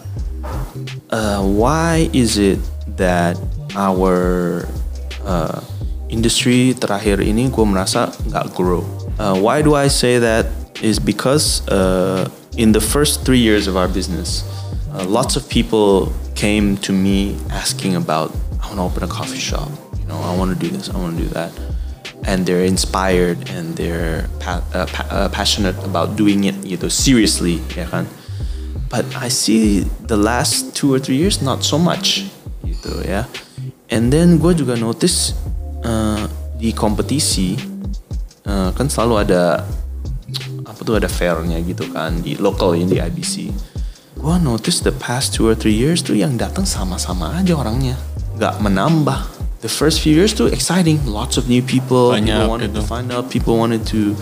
uh, 1.12 1.42
why 1.44 2.10
is 2.14 2.38
it 2.38 2.60
that 2.98 3.38
our 3.76 4.66
uh, 5.26 5.62
industry 6.10 6.74
terakhir 6.74 7.20
ini 7.20 7.52
gue 7.52 7.66
merasa 7.68 8.10
nggak 8.28 8.56
grow. 8.56 8.84
Uh, 9.20 9.36
why 9.38 9.62
do 9.62 9.76
I 9.76 9.88
say 9.88 10.20
that? 10.20 10.48
Is 10.82 11.02
because 11.02 11.66
uh, 11.74 12.30
in 12.54 12.72
the 12.72 12.82
first 12.82 13.26
three 13.26 13.42
years 13.42 13.66
of 13.66 13.76
our 13.76 13.90
business, 13.90 14.46
uh, 14.94 15.06
lots 15.10 15.36
of 15.36 15.50
people 15.50 16.14
came 16.38 16.78
to 16.86 16.94
me 16.94 17.34
asking 17.50 17.98
about, 17.98 18.30
I 18.62 18.70
want 18.70 18.78
to 18.78 18.86
open 18.86 19.02
a 19.04 19.10
coffee 19.10 19.42
shop. 19.42 19.70
You 19.98 20.06
know, 20.06 20.22
I 20.22 20.38
want 20.38 20.54
to 20.54 20.60
do 20.60 20.70
this. 20.70 20.90
I 20.90 20.98
want 20.98 21.18
to 21.18 21.24
do 21.24 21.30
that. 21.34 21.50
And 22.30 22.46
they're 22.46 22.66
inspired 22.66 23.50
and 23.50 23.74
they're 23.74 24.30
pa- 24.38 24.62
uh, 24.74 24.86
pa- 24.86 25.10
uh, 25.10 25.30
passionate 25.30 25.78
about 25.82 26.16
doing 26.16 26.44
it 26.46 26.56
you 26.62 26.78
know, 26.78 26.90
seriously, 26.90 27.58
kan? 27.74 28.06
But 28.88 29.04
I 29.20 29.28
see 29.28 29.84
the 30.08 30.16
last 30.16 30.72
two 30.72 30.94
or 30.96 31.00
three 31.00 31.20
years 31.20 31.44
not 31.44 31.64
so 31.64 31.76
much 31.76 32.24
gitu 32.64 33.04
ya. 33.04 33.28
And 33.92 34.12
then 34.12 34.40
gue 34.40 34.56
juga 34.56 34.80
notice 34.80 35.36
uh, 35.84 36.28
di 36.56 36.72
kompetisi 36.72 37.56
uh, 38.48 38.72
kan 38.72 38.88
selalu 38.88 39.28
ada 39.28 39.64
apa 40.64 40.80
tuh 40.84 41.00
ada 41.00 41.08
fairnya 41.12 41.60
gitu 41.64 41.88
kan 41.92 42.20
di 42.24 42.36
local 42.40 42.76
ini 42.76 42.96
di 42.96 43.00
IBC. 43.00 43.36
Gue 44.18 44.36
notice 44.42 44.82
the 44.82 44.96
past 44.96 45.36
two 45.36 45.46
or 45.46 45.56
three 45.56 45.76
years 45.76 46.02
tuh 46.02 46.18
yang 46.18 46.36
datang 46.40 46.66
sama-sama 46.66 47.38
aja 47.38 47.54
orangnya, 47.54 47.96
nggak 48.40 48.60
menambah. 48.64 49.20
The 49.58 49.70
first 49.70 50.06
few 50.06 50.14
years 50.14 50.38
tuh 50.38 50.54
exciting, 50.54 51.02
lots 51.10 51.38
of 51.38 51.50
new 51.50 51.66
people, 51.66 52.14
Banyak 52.14 52.30
people 52.30 52.50
wanted 52.50 52.72
gitu. 52.74 52.78
to 52.78 52.84
find 52.86 53.10
out, 53.10 53.26
people 53.34 53.58
wanted 53.58 53.82
to 53.90 54.14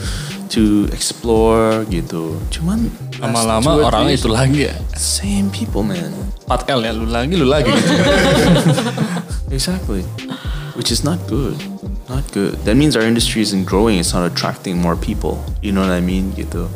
to 0.52 0.86
explore 0.92 1.86
gitu. 1.90 2.38
Cuman 2.52 2.92
Lama-lama 3.20 3.88
orang 3.88 4.12
itu 4.12 4.28
lagi 4.28 4.68
ya. 4.68 4.76
Same 5.00 5.48
people, 5.50 5.82
man. 5.82 6.12
4L 6.46 6.80
ya, 6.86 6.92
lu 6.94 7.08
lagi, 7.08 7.34
lu 7.34 7.48
lagi. 7.48 7.72
Exactly. 9.56 10.04
Which 10.76 10.92
is 10.92 11.08
not 11.08 11.18
good. 11.32 11.56
Not 12.12 12.28
good. 12.36 12.60
That 12.68 12.76
means 12.76 12.94
our 13.00 13.08
industry 13.08 13.42
isn't 13.42 13.64
growing. 13.64 13.98
It's 13.98 14.14
not 14.14 14.28
attracting 14.28 14.78
more 14.78 15.00
people. 15.00 15.42
You 15.64 15.72
know 15.72 15.82
what 15.82 15.96
I 15.96 16.04
mean? 16.04 16.36
Gitu. 16.36 16.68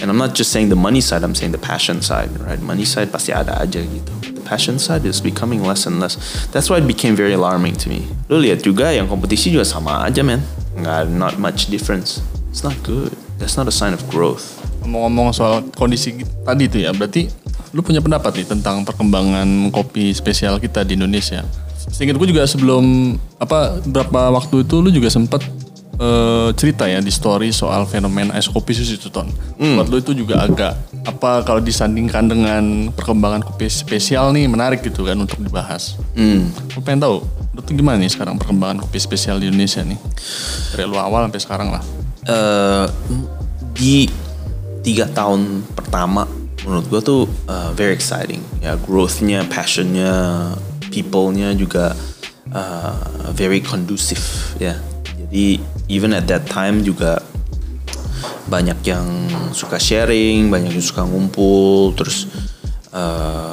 And 0.00 0.08
I'm 0.08 0.16
not 0.16 0.34
just 0.34 0.52
saying 0.52 0.70
the 0.70 0.78
money 0.78 1.02
side. 1.02 1.22
I'm 1.22 1.34
saying 1.34 1.52
the 1.52 1.60
passion 1.60 2.00
side, 2.00 2.32
right? 2.40 2.60
Money 2.62 2.88
side 2.88 3.12
pasti 3.12 3.36
ada 3.36 3.60
aja 3.60 3.84
gitu. 3.84 4.12
The 4.32 4.40
passion 4.40 4.80
side 4.80 5.04
is 5.04 5.20
becoming 5.20 5.60
less 5.60 5.84
and 5.84 6.00
less. 6.00 6.16
That's 6.54 6.72
why 6.72 6.80
it 6.80 6.88
became 6.88 7.12
very 7.12 7.36
alarming 7.36 7.76
to 7.84 7.92
me. 7.92 8.08
Lu 8.32 8.40
lihat 8.40 8.64
juga 8.64 8.88
yang 8.88 9.04
kompetisi 9.10 9.52
juga 9.52 9.68
sama 9.68 10.08
aja, 10.08 10.24
man. 10.24 10.40
Nggak, 10.80 11.12
not 11.12 11.36
much 11.36 11.68
difference. 11.68 12.24
It's 12.50 12.66
not 12.66 12.74
good. 12.82 13.14
That's 13.38 13.54
not 13.54 13.70
a 13.70 13.74
sign 13.74 13.94
of 13.94 14.02
growth. 14.10 14.58
Ngomong-ngomong 14.82 15.30
soal 15.30 15.62
kondisi 15.78 16.26
tadi 16.42 16.66
itu 16.66 16.82
ya, 16.82 16.90
berarti 16.90 17.30
lu 17.70 17.80
punya 17.86 18.02
pendapat 18.02 18.42
nih 18.42 18.46
tentang 18.50 18.82
perkembangan 18.82 19.70
kopi 19.70 20.10
spesial 20.10 20.58
kita 20.58 20.82
di 20.82 20.98
Indonesia. 20.98 21.46
Seingat 21.94 22.18
gue 22.18 22.28
juga 22.28 22.42
sebelum 22.50 23.14
apa 23.38 23.78
berapa 23.86 24.34
waktu 24.34 24.66
itu 24.66 24.82
lu 24.82 24.90
juga 24.90 25.06
sempet 25.06 25.46
eh, 26.00 26.48
cerita 26.56 26.88
ya 26.88 27.04
di 27.04 27.12
story 27.12 27.52
soal 27.52 27.84
fenomena 27.84 28.32
es 28.40 28.48
kopi 28.48 28.72
susu 28.72 28.96
itu 28.96 29.12
ton. 29.12 29.28
Buat 29.60 29.88
lu 29.92 29.96
itu 30.00 30.12
juga 30.16 30.40
agak 30.48 30.74
apa 31.04 31.44
kalau 31.44 31.60
disandingkan 31.60 32.28
dengan 32.28 32.88
perkembangan 32.92 33.44
kopi 33.44 33.68
spesial 33.68 34.32
nih 34.32 34.48
menarik 34.48 34.80
gitu 34.80 35.04
kan 35.04 35.16
untuk 35.20 35.38
dibahas. 35.38 36.00
Hmm. 36.16 36.48
Lu 36.72 36.80
pengen 36.80 37.04
tahu, 37.04 37.16
lu 37.52 37.60
tuh 37.60 37.76
gimana 37.76 38.00
nih 38.00 38.08
sekarang 38.08 38.40
perkembangan 38.40 38.80
kopi 38.80 38.96
spesial 38.96 39.36
di 39.36 39.52
Indonesia 39.52 39.84
nih? 39.84 40.00
Dari 40.74 40.88
lu 40.88 40.96
awal 40.96 41.28
sampai 41.28 41.42
sekarang 41.44 41.68
lah. 41.70 41.84
eh, 42.28 42.86
di 43.76 44.04
tiga 44.84 45.08
tahun 45.08 45.64
pertama 45.72 46.28
menurut 46.64 46.86
gue 46.88 47.00
tuh 47.00 47.22
uh, 47.48 47.72
very 47.72 47.96
exciting 47.96 48.40
ya 48.60 48.76
growthnya 48.76 49.44
passionnya 49.48 50.12
people-nya 50.92 51.56
juga 51.56 51.96
uh, 52.52 53.32
very 53.32 53.64
conducive 53.64 54.20
ya 54.60 54.76
jadi 55.16 55.60
even 55.90 56.14
at 56.14 56.30
that 56.30 56.46
time 56.46 56.86
juga 56.86 57.18
banyak 58.46 58.78
yang 58.86 59.06
suka 59.50 59.82
sharing 59.82 60.46
banyak 60.46 60.78
yang 60.78 60.86
suka 60.86 61.02
ngumpul 61.02 61.90
terus 61.98 62.30
uh, 62.94 63.50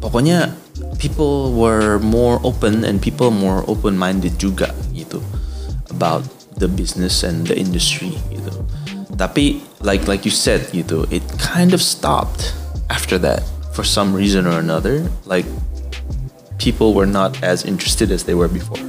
pokoknya 0.00 0.56
people 0.96 1.52
were 1.52 2.00
more 2.00 2.40
open 2.40 2.84
and 2.84 3.04
people 3.04 3.28
more 3.28 3.60
open 3.68 3.92
minded 3.92 4.32
juga 4.40 4.72
gitu 4.96 5.20
about 5.92 6.24
the 6.56 6.68
business 6.68 7.20
and 7.20 7.44
the 7.48 7.56
industry 7.56 8.16
gitu. 8.32 8.52
Tapi 9.16 9.64
like 9.80 10.04
like 10.08 10.28
you 10.28 10.32
said 10.32 10.64
gitu 10.72 11.04
it 11.12 11.24
kind 11.40 11.72
of 11.72 11.80
stopped 11.80 12.52
after 12.92 13.16
that 13.16 13.44
for 13.72 13.84
some 13.84 14.12
reason 14.12 14.44
or 14.44 14.60
another 14.60 15.04
like 15.24 15.48
people 16.60 16.92
were 16.92 17.08
not 17.08 17.36
as 17.40 17.64
interested 17.64 18.12
as 18.12 18.24
they 18.24 18.36
were 18.36 18.48
before 18.48 18.80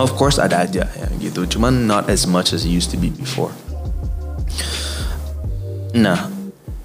of 0.00 0.16
course 0.16 0.40
ada 0.40 0.64
aja 0.64 0.88
ya 0.96 1.06
gitu 1.20 1.44
cuman 1.44 1.84
not 1.84 2.08
as 2.08 2.24
much 2.24 2.56
as 2.56 2.64
it 2.64 2.72
used 2.72 2.88
to 2.88 2.96
be 2.96 3.12
before 3.12 3.52
nah 5.92 6.32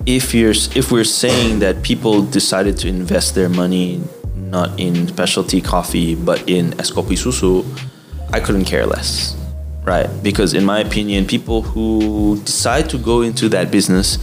if 0.06 0.36
you're 0.36 0.54
if 0.76 0.92
we're 0.92 1.08
saying 1.08 1.60
that 1.60 1.82
people 1.82 2.22
decided 2.22 2.78
to 2.78 2.92
invest 2.92 3.34
their 3.34 3.50
money 3.50 4.04
not 4.36 4.80
in 4.80 5.08
specialty 5.08 5.62
coffee 5.62 6.16
but 6.16 6.48
in 6.48 6.72
Escopi 6.74 7.18
Susu, 7.18 7.66
I 8.32 8.40
couldn't 8.40 8.66
care 8.66 8.86
less. 8.86 9.36
Right? 9.84 10.10
Because 10.24 10.54
in 10.54 10.66
my 10.66 10.80
opinion, 10.80 11.28
people 11.28 11.62
who 11.62 12.42
decide 12.44 12.90
to 12.90 12.98
go 12.98 13.22
into 13.22 13.50
that 13.50 13.70
business, 13.70 14.18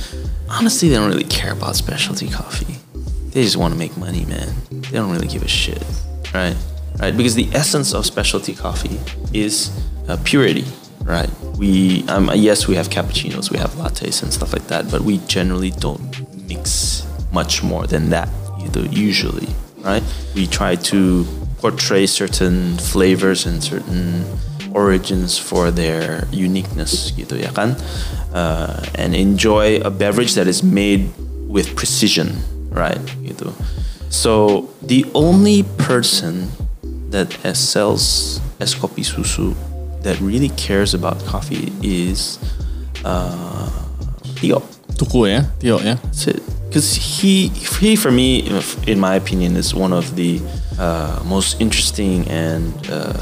honestly 0.51 0.89
they 0.89 0.97
don't 0.97 1.09
really 1.09 1.25
care 1.25 1.53
about 1.53 1.77
specialty 1.77 2.29
coffee. 2.29 2.79
They 3.31 3.43
just 3.43 3.57
want 3.57 3.73
to 3.73 3.79
make 3.79 3.97
money, 3.97 4.25
man. 4.25 4.49
They 4.71 4.99
don't 4.99 5.11
really 5.11 5.29
give 5.29 5.43
a 5.43 5.49
shit. 5.49 5.83
Right? 6.35 6.57
Right? 6.99 7.17
Because 7.17 7.35
the 7.35 7.49
essence 7.53 7.95
of 7.95 8.07
specialty 8.07 8.55
coffee 8.55 9.01
is 9.33 9.71
uh, 10.09 10.17
purity 10.25 10.65
right? 11.05 11.31
We 11.59 12.05
um, 12.09 12.31
yes, 12.35 12.67
we 12.69 12.75
have 12.77 12.89
cappuccinos, 12.89 13.51
we 13.51 13.59
have 13.59 13.71
lattes 13.73 14.23
and 14.23 14.33
stuff 14.33 14.53
like 14.53 14.69
that, 14.69 14.91
but 14.91 15.03
we 15.03 15.19
generally 15.27 15.71
don't 15.71 16.47
mix 16.49 17.07
much 17.33 17.63
more 17.63 17.87
than 17.87 18.11
that. 18.11 18.29
Either 18.61 18.83
usually, 18.87 19.49
right? 19.81 20.03
We 20.35 20.47
try 20.47 20.77
to 20.77 21.27
portray 21.59 22.07
certain 22.07 22.79
flavors 22.79 23.47
and 23.47 23.63
certain 23.63 24.25
origins 24.75 25.39
for 25.39 25.71
their 25.71 26.27
uniqueness, 26.31 27.13
gitu 27.13 27.37
ya 27.43 27.51
kan? 27.53 27.77
Uh, 28.33 28.83
and 28.95 29.15
enjoy 29.15 29.79
a 29.85 29.91
beverage 29.91 30.35
that 30.35 30.47
is 30.47 30.63
made 30.63 31.13
with 31.49 31.75
precision, 31.77 32.41
right? 32.71 32.99
Gitu. 33.21 33.53
So 34.09 34.69
the 34.81 35.05
only 35.15 35.65
person 35.77 36.49
that 37.13 37.33
sells 37.57 38.41
Escopi 38.59 39.05
Susu 39.05 39.55
that 40.03 40.21
really 40.21 40.49
cares 40.51 40.95
about 40.95 41.25
coffee 41.25 41.73
is 41.83 42.39
uh, 43.05 43.71
Theo. 44.37 44.61
Tuku 44.99 45.31
ya, 45.31 45.45
Tio 45.59 45.79
ya. 45.79 45.97
Because 46.69 46.95
he, 46.95 47.49
he, 47.49 47.97
for 47.97 48.11
me, 48.11 48.49
in 48.87 48.99
my 48.99 49.15
opinion, 49.15 49.57
is 49.57 49.75
one 49.75 49.93
of 49.93 50.17
the 50.17 50.41
uh, 50.79 51.23
most 51.27 51.61
interesting 51.61 52.27
and 52.29 52.73
uh, 52.91 53.13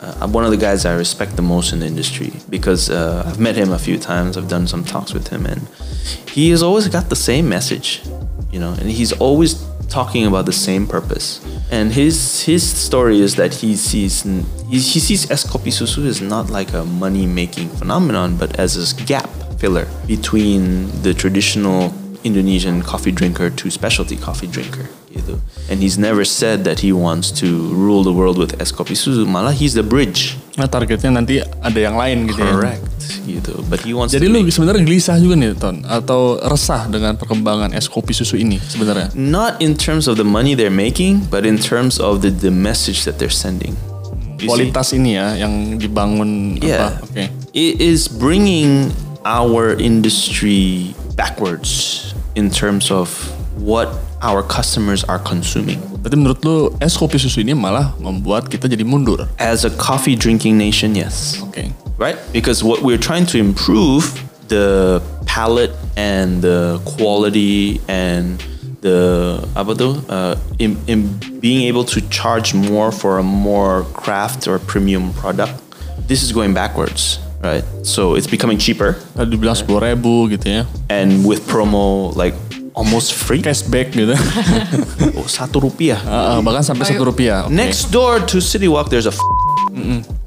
uh, 0.00 0.28
one 0.28 0.44
of 0.44 0.50
the 0.50 0.56
guys 0.56 0.86
I 0.86 0.94
respect 0.94 1.36
the 1.36 1.42
most 1.42 1.72
in 1.72 1.80
the 1.80 1.86
industry. 1.86 2.32
Because 2.48 2.88
uh, 2.88 3.24
I've 3.26 3.40
met 3.40 3.56
him 3.56 3.72
a 3.72 3.78
few 3.78 3.98
times, 3.98 4.36
I've 4.36 4.48
done 4.48 4.66
some 4.66 4.84
talks 4.84 5.12
with 5.12 5.28
him, 5.28 5.44
and 5.44 5.66
he 6.28 6.50
has 6.50 6.62
always 6.62 6.88
got 6.88 7.08
the 7.08 7.16
same 7.16 7.48
message, 7.48 8.00
you 8.52 8.60
know, 8.60 8.72
and 8.78 8.88
he's 8.88 9.12
always 9.12 9.54
talking 9.90 10.24
about 10.24 10.46
the 10.46 10.52
same 10.52 10.86
purpose. 10.86 11.40
And 11.70 11.92
his 11.92 12.42
his 12.46 12.62
story 12.62 13.20
is 13.20 13.34
that 13.36 13.52
he 13.60 13.76
sees 13.76 14.22
he, 14.22 14.78
he 14.78 15.00
sees 15.02 15.30
es 15.30 15.44
kopi 15.44 15.70
susu 15.74 16.06
as 16.06 16.22
not 16.22 16.48
like 16.48 16.72
a 16.72 16.84
money 16.84 17.26
making 17.26 17.68
phenomenon, 17.68 18.36
but 18.38 18.58
as 18.58 18.78
a 18.78 18.86
gap 19.04 19.28
filler 19.58 19.86
between 20.06 20.88
the 21.02 21.12
traditional 21.12 21.92
Indonesian 22.24 22.82
coffee 22.82 23.12
drinker 23.12 23.50
to 23.50 23.70
specialty 23.70 24.16
coffee 24.16 24.46
drinker. 24.46 24.88
Gitu. 25.10 25.40
And 25.68 25.82
he's 25.82 25.98
never 25.98 26.24
said 26.24 26.64
that 26.64 26.80
he 26.80 26.92
wants 26.92 27.30
to 27.42 27.46
rule 27.74 28.02
the 28.06 28.12
world 28.12 28.38
with 28.38 28.60
es 28.62 28.72
kopi 28.72 28.94
susu. 28.94 29.26
Malah 29.26 29.52
he's 29.52 29.74
the 29.74 29.82
bridge. 29.82 30.38
Nah 30.56 30.66
targetnya 30.70 31.10
nanti 31.10 31.42
ada 31.42 31.80
yang 31.80 31.98
lain 31.98 32.30
gitu 32.30 32.40
Correct. 32.40 32.82
ya. 32.82 32.89
Gitu. 33.20 33.52
But 33.66 33.82
he 33.82 33.90
wants 33.90 34.12
Jadi 34.12 34.26
to 34.26 34.32
lu 34.32 34.38
make- 34.42 34.52
sebenarnya 34.52 34.82
gelisah 34.82 35.16
juga 35.16 35.34
nih 35.34 35.54
Ton 35.54 35.82
atau 35.82 36.38
resah 36.40 36.86
dengan 36.86 37.14
perkembangan 37.14 37.72
es 37.72 37.86
kopi 37.86 38.12
susu 38.12 38.34
ini 38.34 38.56
sebenarnya. 38.58 39.10
not 39.14 39.58
in 39.58 39.74
terms 39.74 40.06
of 40.06 40.14
the 40.14 40.24
money 40.24 40.54
they're 40.54 40.70
making, 40.70 41.26
but 41.26 41.42
in 41.42 41.56
terms 41.56 41.96
of 41.96 42.20
the, 42.20 42.30
the 42.30 42.50
message 42.50 43.02
that 43.04 43.18
they're 43.18 43.32
sending. 43.32 43.74
You 44.38 44.46
see? 44.46 44.72
Kualitas 44.72 44.92
ini 44.92 45.16
ya 45.16 45.36
yang 45.36 45.76
dibangun 45.76 46.56
Yeah. 46.58 46.96
apa? 46.96 47.04
Oke. 47.04 47.24
It 47.52 47.76
is 47.76 48.08
bringing 48.08 48.88
our 49.20 49.76
industry 49.76 50.96
backwards 51.12 52.00
in 52.32 52.48
terms 52.48 52.88
of 52.88 53.12
what 53.60 53.92
our 54.24 54.40
customers 54.40 55.04
are 55.04 55.20
consuming. 55.20 55.76
Berarti 56.00 56.16
menurut 56.16 56.40
lu 56.40 56.56
es 56.80 56.96
kopi 56.96 57.20
susu 57.20 57.44
ini 57.44 57.52
malah 57.52 57.92
membuat 58.00 58.48
kita 58.48 58.64
jadi 58.64 58.80
mundur. 58.80 59.28
As 59.36 59.68
a 59.68 59.72
coffee 59.72 60.16
drinking 60.16 60.56
nation, 60.56 60.96
yes. 60.96 61.36
Oke. 61.44 61.68
Right? 62.00 62.16
Because 62.32 62.64
what 62.64 62.80
we're 62.80 62.96
trying 62.96 63.26
to 63.26 63.38
improve 63.38 64.08
the 64.48 65.02
palate 65.26 65.76
and 65.96 66.40
the 66.40 66.80
quality 66.86 67.78
and 67.88 68.40
the 68.80 69.46
tuh, 69.76 70.02
uh, 70.08 70.36
in, 70.58 70.78
in 70.86 71.18
being 71.40 71.68
able 71.68 71.84
to 71.84 72.00
charge 72.08 72.54
more 72.54 72.90
for 72.90 73.18
a 73.18 73.22
more 73.22 73.84
craft 73.92 74.48
or 74.48 74.58
premium 74.58 75.12
product. 75.12 75.52
This 76.08 76.22
is 76.22 76.32
going 76.32 76.54
backwards, 76.54 77.20
right? 77.42 77.62
So 77.82 78.14
it's 78.14 78.26
becoming 78.26 78.56
cheaper 78.56 78.96
Tadi 79.14 79.36
dibilang 79.36 79.54
sepuluh 79.54 79.84
ribu 79.84 80.32
gitu 80.32 80.48
ya. 80.48 80.62
and 80.88 81.22
with 81.28 81.44
promo 81.46 82.16
like 82.16 82.34
almost 82.74 83.12
free. 83.14 83.42
Cashback 83.42 83.92
gitu. 83.92 84.14
Oh, 85.18 85.26
satu 85.26 85.60
rupiah. 85.60 85.98
Ah, 86.06 86.36
ah, 86.36 86.38
bahkan 86.40 86.62
sampai 86.62 86.86
satu 86.86 87.04
rupiah. 87.08 87.44
Oke. 87.46 87.52
Next 87.52 87.90
door 87.90 88.22
to 88.24 88.38
City 88.40 88.68
Walk, 88.70 88.88
there's 88.88 89.08
a 89.08 89.14
f- 89.14 89.20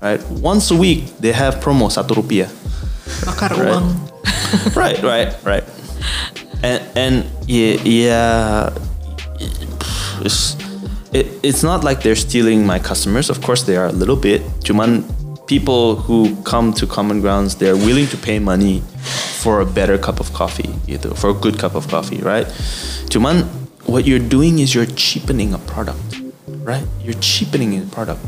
right. 0.02 0.22
Once 0.42 0.70
a 0.70 0.78
week 0.78 1.08
they 1.20 1.32
have 1.32 1.58
promo 1.64 1.88
satu 1.90 2.18
rupiah. 2.20 2.50
Bakar 3.26 3.54
Right. 3.56 3.72
uang. 3.74 3.86
right, 4.80 5.00
right, 5.04 5.32
right. 5.44 5.66
And 6.64 6.80
and 6.96 7.16
yeah, 7.44 7.76
yeah 7.84 8.72
it's, 10.24 10.56
it, 11.12 11.28
it's 11.44 11.64
not 11.64 11.84
like 11.84 12.02
they're 12.04 12.16
stealing 12.20 12.66
my 12.66 12.80
customers. 12.80 13.30
Of 13.30 13.42
course, 13.42 13.64
they 13.64 13.76
are 13.76 13.88
a 13.88 13.96
little 13.96 14.16
bit. 14.16 14.42
Cuman 14.64 15.04
people 15.48 15.96
who 16.00 16.36
come 16.48 16.72
to 16.80 16.88
Common 16.88 17.20
Grounds, 17.20 17.56
they're 17.56 17.76
willing 17.76 18.08
to 18.08 18.18
pay 18.18 18.40
money 18.40 18.80
for 19.44 19.60
a 19.60 19.66
better 19.66 19.98
cup 19.98 20.20
of 20.20 20.32
coffee, 20.32 20.72
gitu, 20.88 21.12
for 21.16 21.30
a 21.30 21.34
good 21.34 21.60
cup 21.60 21.76
of 21.76 21.88
coffee, 21.90 22.24
right? 22.24 22.48
Cuman 23.12 23.44
what 23.86 24.08
you're 24.08 24.24
doing 24.24 24.60
is 24.60 24.74
you're 24.74 24.88
cheapening 24.96 25.54
a 25.54 25.60
product, 25.60 26.22
right? 26.64 26.88
You're 27.02 27.20
cheapening 27.20 27.76
a 27.78 27.86
product. 27.88 28.24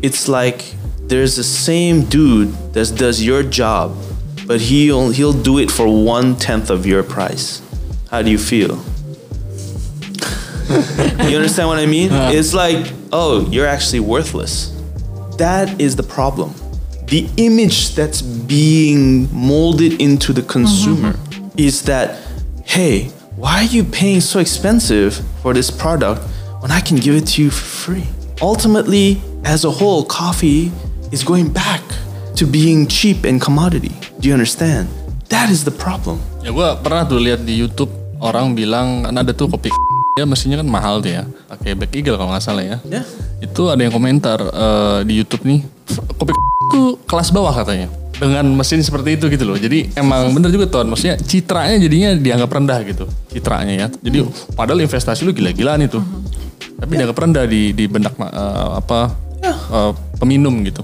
It's 0.00 0.28
like 0.28 0.74
there's 1.02 1.34
the 1.34 1.42
same 1.42 2.04
dude 2.06 2.54
that 2.74 2.94
does 2.96 3.22
your 3.22 3.42
job, 3.42 3.96
but 4.46 4.60
he'll 4.60 5.10
he'll 5.10 5.34
do 5.34 5.58
it 5.58 5.70
for 5.70 5.90
one 5.90 6.36
tenth 6.36 6.70
of 6.70 6.86
your 6.86 7.02
price. 7.02 7.60
How 8.10 8.22
do 8.22 8.30
you 8.30 8.38
feel? 8.38 8.78
you 11.28 11.36
understand 11.36 11.68
what 11.68 11.78
I 11.78 11.86
mean? 11.86 12.12
Uh-huh. 12.12 12.30
It's 12.32 12.54
like, 12.54 12.92
oh, 13.12 13.48
you're 13.50 13.66
actually 13.66 14.00
worthless. 14.00 14.70
That 15.38 15.80
is 15.80 15.96
the 15.96 16.02
problem. 16.02 16.54
The 17.12 17.28
image 17.36 17.92
that's 17.92 18.24
being 18.24 19.28
molded 19.36 20.00
into 20.00 20.32
the 20.32 20.40
consumer 20.40 21.12
is 21.60 21.84
that, 21.84 22.16
hey, 22.64 23.12
why 23.36 23.60
are 23.60 23.68
you 23.68 23.84
paying 23.84 24.24
so 24.24 24.40
expensive 24.40 25.20
for 25.44 25.52
this 25.52 25.68
product 25.68 26.24
when 26.64 26.72
I 26.72 26.80
can 26.80 26.96
give 26.96 27.12
it 27.12 27.28
to 27.36 27.44
you 27.44 27.50
for 27.52 27.68
free? 27.68 28.08
Ultimately, 28.40 29.20
as 29.44 29.68
a 29.68 29.70
whole, 29.70 30.08
coffee 30.08 30.72
is 31.12 31.20
going 31.20 31.52
back 31.52 31.84
to 32.40 32.48
being 32.48 32.88
cheap 32.88 33.28
and 33.28 33.36
commodity. 33.36 33.92
Do 34.24 34.32
you 34.32 34.32
understand? 34.32 34.88
That 35.28 35.52
is 35.52 35.68
the 35.68 35.74
problem. 35.76 36.16
Ya 36.40 36.48
gue 36.48 36.68
pernah 36.80 37.04
tuh 37.04 37.20
lihat 37.20 37.44
di 37.44 37.60
YouTube 37.60 37.92
orang 38.24 38.56
bilang 38.56 39.04
kan 39.04 39.20
ada 39.20 39.36
tuh 39.36 39.52
kopi 39.52 39.68
ya 40.16 40.24
mesinnya 40.24 40.64
kan 40.64 40.68
mahal 40.72 41.04
tuh 41.04 41.12
ya 41.12 41.28
pakai 41.52 41.76
Black 41.76 41.92
Eagle 41.92 42.16
kalau 42.16 42.32
nggak 42.32 42.40
salah 42.40 42.64
ya 42.64 42.80
Yeah. 42.88 43.04
itu 43.44 43.68
ada 43.68 43.84
yang 43.84 43.92
komentar 43.92 44.40
eh, 44.40 44.98
di 45.04 45.20
YouTube 45.20 45.44
nih 45.44 45.60
kopi 46.16 46.51
itu 46.72 46.96
kelas 47.04 47.28
bawah 47.28 47.52
katanya 47.52 47.92
dengan 48.16 48.46
mesin 48.54 48.80
seperti 48.80 49.20
itu 49.20 49.26
gitu 49.28 49.44
loh 49.44 49.58
jadi 49.58 49.92
emang 49.98 50.32
bener 50.32 50.48
juga 50.48 50.70
ton 50.70 50.86
maksudnya 50.88 51.20
citranya 51.20 51.76
jadinya 51.76 52.16
dianggap 52.16 52.50
rendah 52.54 52.78
gitu 52.86 53.04
citranya 53.28 53.74
ya 53.74 53.86
jadi 54.00 54.24
padahal 54.56 54.80
investasi 54.80 55.26
lu 55.26 55.36
gila-gilaan 55.36 55.84
itu 55.84 56.00
tapi 56.78 56.92
dianggap 56.96 57.18
rendah 57.18 57.44
di 57.50 57.74
di 57.74 57.84
benak 57.90 58.14
eh, 58.16 58.70
apa 58.78 59.12
eh, 59.44 59.92
peminum 60.16 60.62
gitu 60.62 60.80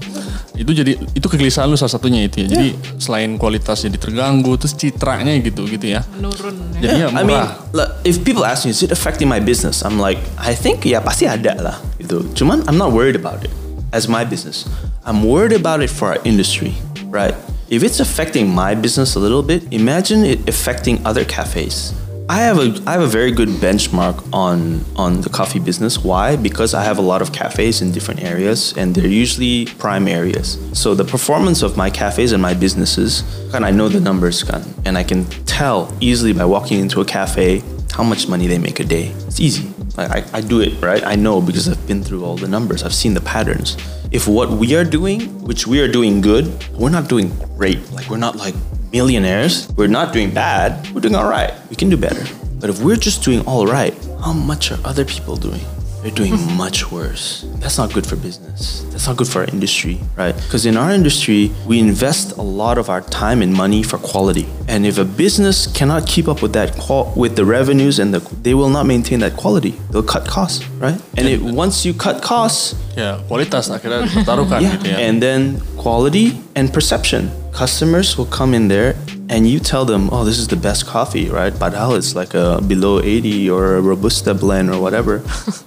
Itu 0.59 0.75
jadi 0.75 0.99
itu 1.15 1.23
kegelisahan 1.23 1.71
lu 1.71 1.79
salah 1.79 1.95
satunya 1.95 2.27
itu 2.27 2.43
ya. 2.43 2.51
Jadi 2.51 2.75
selain 2.99 3.39
kualitas 3.39 3.79
jadi 3.79 3.95
terganggu, 3.95 4.59
terus 4.59 4.75
citranya 4.75 5.31
gitu 5.39 5.63
gitu 5.63 5.95
ya. 5.95 6.03
menurun 6.19 6.51
ya. 6.83 6.91
Jadinya 6.91 7.07
I 7.15 7.23
mean, 7.23 7.39
like, 7.71 7.87
if 8.03 8.19
people 8.27 8.43
ask 8.43 8.67
me, 8.67 8.75
is 8.75 8.83
it 8.83 8.91
affecting 8.91 9.31
my 9.31 9.39
business? 9.39 9.87
I'm 9.87 9.95
like, 9.95 10.19
I 10.35 10.51
think 10.51 10.83
ya 10.83 10.99
pasti 10.99 11.31
ada 11.31 11.55
lah. 11.55 11.79
Gitu. 11.95 12.27
Cuman 12.35 12.67
I'm 12.67 12.75
not 12.75 12.91
worried 12.91 13.15
about 13.15 13.39
it 13.39 13.55
as 13.93 14.07
my 14.07 14.23
business. 14.23 14.67
I'm 15.05 15.23
worried 15.23 15.53
about 15.53 15.81
it 15.81 15.89
for 15.89 16.09
our 16.09 16.19
industry, 16.25 16.75
right? 17.05 17.35
If 17.69 17.83
it's 17.83 17.99
affecting 17.99 18.49
my 18.49 18.75
business 18.75 19.15
a 19.15 19.19
little 19.19 19.43
bit, 19.43 19.71
imagine 19.71 20.23
it 20.23 20.49
affecting 20.49 21.05
other 21.05 21.23
cafes. 21.25 21.93
I 22.29 22.41
have 22.41 22.59
a 22.59 22.79
I 22.85 22.91
have 22.91 23.01
a 23.01 23.07
very 23.07 23.31
good 23.31 23.49
benchmark 23.49 24.23
on 24.31 24.85
on 24.95 25.21
the 25.21 25.29
coffee 25.29 25.57
business. 25.57 26.03
Why? 26.03 26.35
Because 26.35 26.75
I 26.75 26.83
have 26.83 26.99
a 26.99 27.01
lot 27.01 27.23
of 27.23 27.33
cafes 27.33 27.81
in 27.81 27.91
different 27.91 28.21
areas 28.23 28.77
and 28.77 28.93
they're 28.93 29.07
usually 29.07 29.65
prime 29.79 30.07
areas. 30.07 30.59
So 30.73 30.93
the 30.93 31.05
performance 31.05 31.63
of 31.63 31.75
my 31.75 31.89
cafes 31.89 32.31
and 32.31 32.39
my 32.39 32.53
businesses, 32.53 33.23
and 33.51 33.65
I 33.65 33.71
know 33.71 33.89
the 33.89 33.99
numbers 33.99 34.47
and 34.85 34.95
I 34.95 35.03
can 35.03 35.25
tell 35.47 35.91
easily 36.01 36.33
by 36.33 36.45
walking 36.45 36.79
into 36.79 37.01
a 37.01 37.05
cafe 37.05 37.63
how 37.93 38.03
much 38.03 38.27
money 38.27 38.45
they 38.45 38.59
make 38.59 38.79
a 38.79 38.85
day. 38.85 39.07
It's 39.27 39.39
easy. 39.39 39.73
I, 39.97 40.23
I, 40.33 40.41
do 40.41 40.61
it, 40.61 40.81
right? 40.81 41.03
I 41.03 41.15
know 41.15 41.41
because 41.41 41.67
I've 41.67 41.85
been 41.87 42.03
through 42.03 42.23
all 42.23 42.37
the 42.37 42.47
numbers. 42.47 42.83
I've 42.83 42.93
seen 42.93 43.13
the 43.13 43.21
patterns. 43.21 43.77
If 44.11 44.27
what 44.27 44.49
we 44.49 44.75
are 44.75 44.85
doing, 44.85 45.21
which 45.43 45.67
we 45.67 45.81
are 45.81 45.87
doing 45.87 46.21
good, 46.21 46.47
we're 46.73 46.89
not 46.89 47.09
doing 47.09 47.31
great. 47.57 47.91
Like 47.91 48.09
we're 48.09 48.17
not 48.17 48.35
like 48.35 48.55
millionaires. 48.91 49.69
We're 49.75 49.87
not 49.87 50.13
doing 50.13 50.33
bad. 50.33 50.89
We're 50.93 51.01
doing 51.01 51.15
all 51.15 51.29
right. 51.29 51.53
We 51.69 51.75
can 51.75 51.89
do 51.89 51.97
better. 51.97 52.23
But 52.59 52.69
if 52.69 52.81
we're 52.81 52.97
just 52.97 53.23
doing 53.23 53.41
all 53.45 53.65
right, 53.65 53.93
how 54.23 54.33
much 54.33 54.71
are 54.71 54.79
other 54.85 55.05
people 55.05 55.35
doing? 55.35 55.61
They're 56.01 56.11
doing 56.11 56.35
much 56.55 56.91
worse. 56.91 57.43
That's 57.59 57.77
not 57.77 57.93
good 57.93 58.07
for 58.07 58.15
business. 58.15 58.85
That's 58.91 59.05
not 59.07 59.17
good 59.17 59.27
for 59.27 59.39
our 59.39 59.49
industry, 59.51 59.99
right? 60.15 60.35
Because 60.35 60.65
in 60.65 60.77
our 60.77 60.91
industry, 60.91 61.51
we 61.67 61.79
invest 61.79 62.37
a 62.37 62.41
lot 62.41 62.77
of 62.77 62.89
our 62.89 63.01
time 63.01 63.41
and 63.41 63.53
money 63.53 63.83
for 63.83 63.97
quality. 63.97 64.47
And 64.67 64.85
if 64.85 64.97
a 64.97 65.03
business 65.03 65.67
cannot 65.67 66.07
keep 66.07 66.27
up 66.27 66.41
with 66.41 66.53
that 66.53 66.77
qual- 66.77 67.11
with 67.15 67.35
the 67.35 67.43
revenues 67.43 67.99
and 67.99 68.13
the, 68.13 68.19
they 68.41 68.53
will 68.53 68.69
not 68.69 68.85
maintain 68.85 69.19
that 69.19 69.35
quality. 69.35 69.75
They'll 69.91 70.03
cut 70.03 70.25
costs, 70.25 70.63
right? 70.79 70.99
And 71.17 71.27
it, 71.27 71.41
once 71.41 71.85
you 71.85 71.93
cut 71.93 72.21
costs, 72.23 72.75
Ya 72.95 73.19
kualitas 73.31 73.71
akhirnya 73.71 74.11
pertaruhkan 74.11 74.59
yeah. 74.59 74.75
gitu 74.75 74.85
ya. 74.91 74.97
And 74.99 75.23
then 75.23 75.63
quality 75.79 76.35
and 76.55 76.67
perception. 76.71 77.31
Customers 77.59 78.17
will 78.17 78.25
come 78.25 78.53
in 78.53 78.69
there 78.69 78.95
and 79.27 79.45
you 79.45 79.59
tell 79.59 79.83
them, 79.83 80.07
oh, 80.13 80.23
this 80.23 80.39
is 80.39 80.47
the 80.47 80.55
best 80.55 80.87
coffee, 80.87 81.29
right? 81.29 81.53
Padahal 81.53 81.95
it's 81.95 82.15
like 82.15 82.33
a 82.33 82.61
below 82.65 83.01
80 83.01 83.49
or 83.49 83.75
a 83.75 83.81
Robusta 83.81 84.33
blend 84.33 84.69
or 84.69 84.79
whatever. 84.79 85.17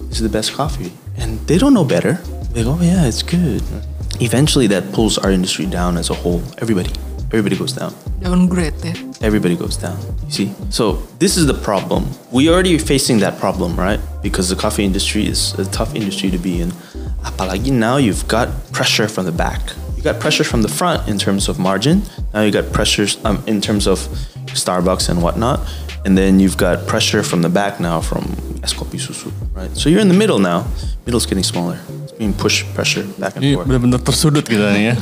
this 0.09 0.17
is 0.17 0.21
the 0.21 0.35
best 0.37 0.53
coffee. 0.53 0.91
And 1.17 1.39
they 1.45 1.59
don't 1.59 1.75
know 1.75 1.85
better. 1.85 2.13
They 2.51 2.63
go, 2.63 2.71
oh, 2.79 2.81
yeah, 2.81 3.05
it's 3.05 3.21
good. 3.21 3.61
Eventually 4.19 4.65
that 4.73 4.91
pulls 4.91 5.19
our 5.19 5.29
industry 5.29 5.67
down 5.67 5.97
as 5.97 6.09
a 6.09 6.15
whole. 6.15 6.41
Everybody. 6.57 6.89
Everybody 7.31 7.55
goes 7.55 7.73
down 7.73 7.93
downgrade 8.23 8.73
everybody 9.21 9.55
goes 9.55 9.77
down. 9.77 9.97
You 10.25 10.31
see? 10.31 10.55
So 10.69 10.93
this 11.19 11.37
is 11.37 11.45
the 11.45 11.53
problem. 11.53 12.09
We 12.31 12.49
already 12.49 12.77
facing 12.77 13.19
that 13.19 13.37
problem, 13.37 13.75
right? 13.75 13.99
Because 14.21 14.49
the 14.49 14.55
coffee 14.55 14.85
industry 14.85 15.27
is 15.27 15.53
a 15.59 15.65
tough 15.65 15.95
industry 15.95 16.31
to 16.31 16.37
be 16.37 16.61
in. 16.61 16.71
Apalagi 17.23 17.71
now 17.71 17.97
you've 17.97 18.27
got 18.27 18.47
pressure 18.71 19.07
from 19.07 19.25
the 19.25 19.31
back. 19.31 19.61
You 20.03 20.11
got 20.11 20.19
pressure 20.19 20.43
from 20.43 20.63
the 20.63 20.67
front 20.67 21.07
in 21.07 21.17
terms 21.17 21.47
of 21.47 21.57
margin. 21.57 22.03
Now 22.33 22.41
you 22.41 22.51
got 22.51 22.73
pressures 22.73 23.15
um, 23.23 23.41
in 23.47 23.61
terms 23.61 23.87
of 23.87 23.99
Starbucks 24.51 25.07
and 25.07 25.23
whatnot. 25.23 25.63
And 26.03 26.17
then 26.17 26.41
you've 26.41 26.57
got 26.57 26.85
pressure 26.87 27.23
from 27.23 27.41
the 27.41 27.47
back 27.47 27.79
now 27.79 28.01
from 28.01 28.23
Escopi 28.59 28.99
Susu, 28.99 29.31
right? 29.55 29.71
So 29.77 29.87
you're 29.87 30.01
in 30.01 30.09
the 30.09 30.13
middle 30.13 30.39
now. 30.39 30.67
Middle's 31.05 31.25
getting 31.25 31.45
smaller. 31.45 31.79
It's 32.03 32.11
being 32.11 32.33
pushed 32.33 32.67
pressure 32.75 33.07
back 33.17 33.37
and 33.37 33.55
forth. 33.55 33.63
benar-benar 33.63 34.03
tersudut 34.03 34.43
gitu 34.43 34.67
nih 34.75 34.91
ya. 34.91 34.95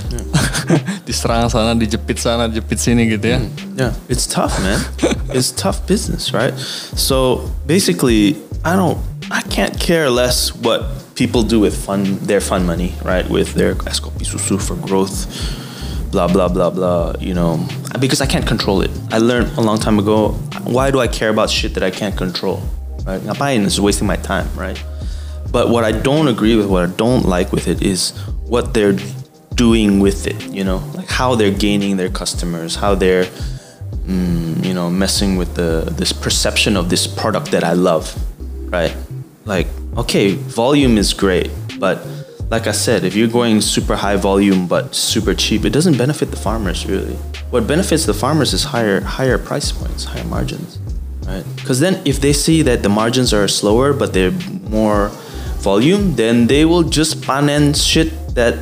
Diserang 1.10 1.50
sana, 1.50 1.74
dijepit 1.74 2.22
sana, 2.22 2.46
dijepit 2.46 2.78
sini 2.78 3.10
gitu 3.10 3.26
ya. 3.26 3.42
Yeah, 3.74 3.98
it's 4.06 4.30
tough, 4.30 4.54
man. 4.62 4.78
it's 5.34 5.50
tough 5.50 5.82
business, 5.90 6.30
right? 6.30 6.54
So 6.94 7.50
basically, 7.66 8.38
I 8.62 8.78
don't, 8.78 9.02
I 9.34 9.42
can't 9.50 9.74
care 9.82 10.14
less 10.14 10.54
what 10.54 10.86
people 11.22 11.44
do 11.44 11.60
with 11.60 11.76
fun, 11.86 12.18
their 12.30 12.42
fun 12.42 12.66
money, 12.66 12.96
right? 13.04 13.30
With 13.30 13.54
their 13.54 13.76
Escopi 13.92 14.26
Susu 14.32 14.60
for 14.68 14.76
growth, 14.88 15.18
blah 16.12 16.28
blah 16.28 16.48
blah 16.48 16.72
blah. 16.72 17.14
You 17.20 17.36
know, 17.36 17.52
because 18.00 18.22
I 18.26 18.28
can't 18.34 18.48
control 18.54 18.82
it. 18.82 18.92
I 19.12 19.20
learned 19.20 19.48
a 19.60 19.62
long 19.62 19.78
time 19.78 20.00
ago. 20.00 20.20
Why 20.76 20.90
do 20.90 21.00
I 21.00 21.08
care 21.08 21.30
about 21.30 21.52
shit 21.52 21.76
that 21.76 21.84
I 21.84 21.92
can't 21.92 22.18
control? 22.18 22.58
Right? 23.06 23.22
Ngapain 23.22 23.60
is 23.66 23.80
wasting 23.80 24.08
my 24.08 24.16
time, 24.32 24.48
right? 24.56 24.80
But 25.52 25.70
what 25.70 25.84
I 25.84 25.92
don't 25.92 26.28
agree 26.28 26.56
with, 26.56 26.68
what 26.74 26.84
I 26.90 26.92
don't 27.04 27.26
like 27.26 27.52
with 27.52 27.68
it 27.68 27.84
is 27.84 28.18
what 28.54 28.74
they're 28.74 28.98
doing 29.54 30.00
with 30.00 30.26
it, 30.26 30.40
you 30.58 30.64
know, 30.64 30.80
like 30.96 31.10
how 31.20 31.36
they're 31.36 31.58
gaining 31.68 31.98
their 31.98 32.10
customers, 32.10 32.76
how 32.84 32.96
they're, 32.96 33.26
mm, 34.10 34.66
you 34.66 34.74
know, 34.74 34.90
messing 34.90 35.38
with 35.42 35.54
the 35.54 35.72
this 36.00 36.14
perception 36.26 36.76
of 36.76 36.90
this 36.90 37.06
product 37.06 37.52
that 37.52 37.64
I 37.64 37.74
love, 37.74 38.06
right? 38.78 38.96
Like, 39.46 39.68
okay, 39.98 40.36
volume 40.36 40.98
is 40.98 41.14
great, 41.14 41.52
but 41.80 42.06
like 42.50 42.68
I 42.68 42.72
said, 42.72 43.04
if 43.04 43.16
you're 43.16 43.30
going 43.30 43.62
super 43.62 43.96
high 43.96 44.18
volume 44.18 44.68
but 44.68 44.94
super 44.94 45.34
cheap, 45.34 45.66
it 45.66 45.72
doesn't 45.72 45.98
benefit 45.98 46.32
the 46.32 46.38
farmers 46.38 46.86
really. 46.86 47.16
What 47.50 47.66
benefits 47.66 48.06
the 48.06 48.14
farmers 48.14 48.54
is 48.54 48.64
higher 48.64 49.02
higher 49.02 49.38
price 49.38 49.72
points, 49.72 50.04
higher 50.04 50.26
margins, 50.26 50.80
right? 51.26 51.46
Because 51.56 51.80
then 51.80 52.02
if 52.06 52.20
they 52.20 52.34
see 52.34 52.62
that 52.64 52.84
the 52.84 52.90
margins 52.90 53.34
are 53.34 53.48
slower 53.48 53.94
but 53.94 54.14
they're 54.14 54.36
more 54.70 55.10
volume, 55.60 56.16
then 56.16 56.48
they 56.48 56.66
will 56.66 56.84
just 56.84 57.22
panen 57.22 57.74
shit 57.76 58.12
that 58.36 58.56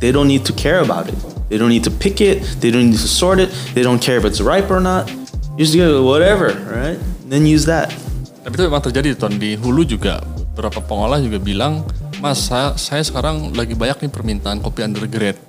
they 0.00 0.10
don't 0.10 0.28
need 0.28 0.44
to 0.46 0.52
care 0.52 0.80
about 0.80 1.08
it. 1.08 1.14
They 1.48 1.58
don't 1.58 1.68
need 1.68 1.84
to 1.84 1.90
pick 1.90 2.20
it. 2.20 2.42
They 2.60 2.70
don't 2.70 2.90
need 2.90 2.98
to 2.98 3.08
sort 3.08 3.38
it. 3.38 3.50
They 3.74 3.82
don't 3.82 4.00
care 4.00 4.16
if 4.16 4.24
it's 4.24 4.40
ripe 4.40 4.70
or 4.70 4.80
not. 4.80 5.10
You 5.10 5.64
just 5.64 5.76
go 5.76 6.04
whatever, 6.04 6.48
right? 6.48 6.96
and 6.96 7.32
Then 7.32 7.44
use 7.44 7.66
that. 7.66 7.92
Tapi 8.40 8.52
itu 8.56 8.62
memang 8.66 8.82
terjadi 8.84 9.08
Ton. 9.16 9.36
Di 9.36 9.56
hulu 9.56 9.84
juga 9.84 10.20
beberapa 10.52 10.80
pengolah 10.84 11.20
juga 11.20 11.38
bilang, 11.40 11.84
Mas 12.20 12.48
saya, 12.48 12.76
saya 12.76 13.00
sekarang 13.04 13.52
lagi 13.56 13.72
banyak 13.72 14.08
nih 14.08 14.12
permintaan 14.12 14.60
kopi 14.60 14.84
undergrade 14.84 15.40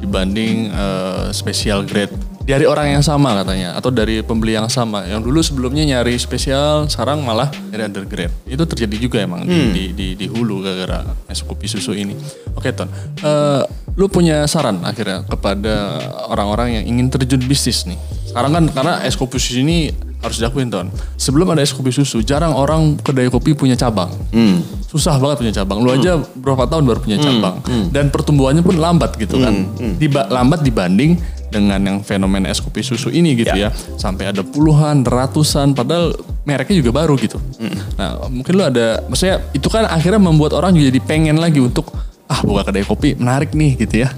dibanding 0.00 0.72
eh, 0.72 1.28
special 1.30 1.84
grade 1.84 2.14
dari 2.50 2.66
orang 2.66 2.98
yang 2.98 3.04
sama 3.04 3.36
katanya 3.44 3.78
atau 3.78 3.94
dari 3.94 4.24
pembeli 4.26 4.58
yang 4.58 4.66
sama. 4.66 5.06
Yang 5.06 5.20
dulu 5.28 5.38
sebelumnya 5.44 5.84
nyari 5.86 6.18
spesial 6.18 6.90
sekarang 6.90 7.22
malah 7.22 7.46
nyari 7.70 7.86
undergrade 7.86 8.34
itu 8.48 8.62
terjadi 8.66 8.96
juga 8.98 9.18
emang 9.22 9.46
di, 9.46 9.70
di, 9.70 9.84
di, 9.94 10.06
di 10.18 10.26
hulu 10.26 10.64
gara-gara 10.64 11.06
es 11.30 11.44
kopi 11.46 11.70
susu 11.70 11.94
ini. 11.94 12.16
Oke 12.58 12.74
ton. 12.74 12.90
Eh, 13.22 13.62
lu 13.94 14.10
punya 14.10 14.48
saran 14.50 14.82
akhirnya 14.82 15.22
kepada 15.28 16.00
orang-orang 16.26 16.80
yang 16.80 16.84
ingin 16.96 17.06
terjun 17.12 17.42
bisnis 17.46 17.86
nih? 17.86 17.98
Sekarang 18.32 18.50
kan 18.56 18.64
karena 18.72 18.94
es 19.06 19.14
kopi 19.14 19.38
susu 19.38 19.62
ini 19.62 20.09
harus 20.20 20.36
diakuin 20.36 20.68
ton. 20.68 20.92
Sebelum 21.16 21.48
ada 21.50 21.60
es 21.60 21.72
kopi 21.72 21.88
susu 21.90 22.20
jarang 22.20 22.52
orang 22.52 22.96
kedai 22.96 23.28
kopi 23.28 23.56
punya 23.56 23.74
cabang. 23.74 24.12
Susah 24.86 25.16
banget 25.16 25.40
punya 25.40 25.54
cabang. 25.54 25.80
Lu 25.80 25.90
aja 25.90 26.20
berapa 26.36 26.68
tahun 26.68 26.84
baru 26.84 27.00
punya 27.00 27.16
cabang. 27.16 27.60
Dan 27.88 28.08
pertumbuhannya 28.08 28.60
pun 28.60 28.76
lambat 28.76 29.16
gitu 29.16 29.40
kan. 29.40 29.54
Diba- 29.96 30.28
lambat 30.28 30.60
dibanding 30.60 31.16
dengan 31.50 31.82
yang 31.82 31.98
fenomena 32.00 32.46
es 32.46 32.62
kopi 32.62 32.78
susu 32.78 33.10
ini 33.10 33.34
gitu 33.34 33.50
ya, 33.50 33.74
sampai 33.98 34.30
ada 34.30 34.46
puluhan 34.46 35.02
ratusan 35.02 35.74
padahal 35.74 36.14
mereknya 36.46 36.78
juga 36.78 36.94
baru 36.94 37.18
gitu. 37.18 37.42
Nah 37.98 38.30
mungkin 38.30 38.54
lu 38.54 38.62
ada 38.62 39.02
maksudnya 39.10 39.42
itu 39.50 39.66
kan 39.66 39.82
akhirnya 39.82 40.22
membuat 40.22 40.54
orang 40.54 40.78
juga 40.78 40.94
jadi 40.94 41.00
pengen 41.02 41.42
lagi 41.42 41.58
untuk 41.58 41.90
ah 42.30 42.40
buka 42.46 42.70
kedai 42.70 42.86
kopi 42.86 43.18
menarik 43.18 43.50
nih 43.52 43.74
gitu 43.74 44.06
ya 44.06 44.14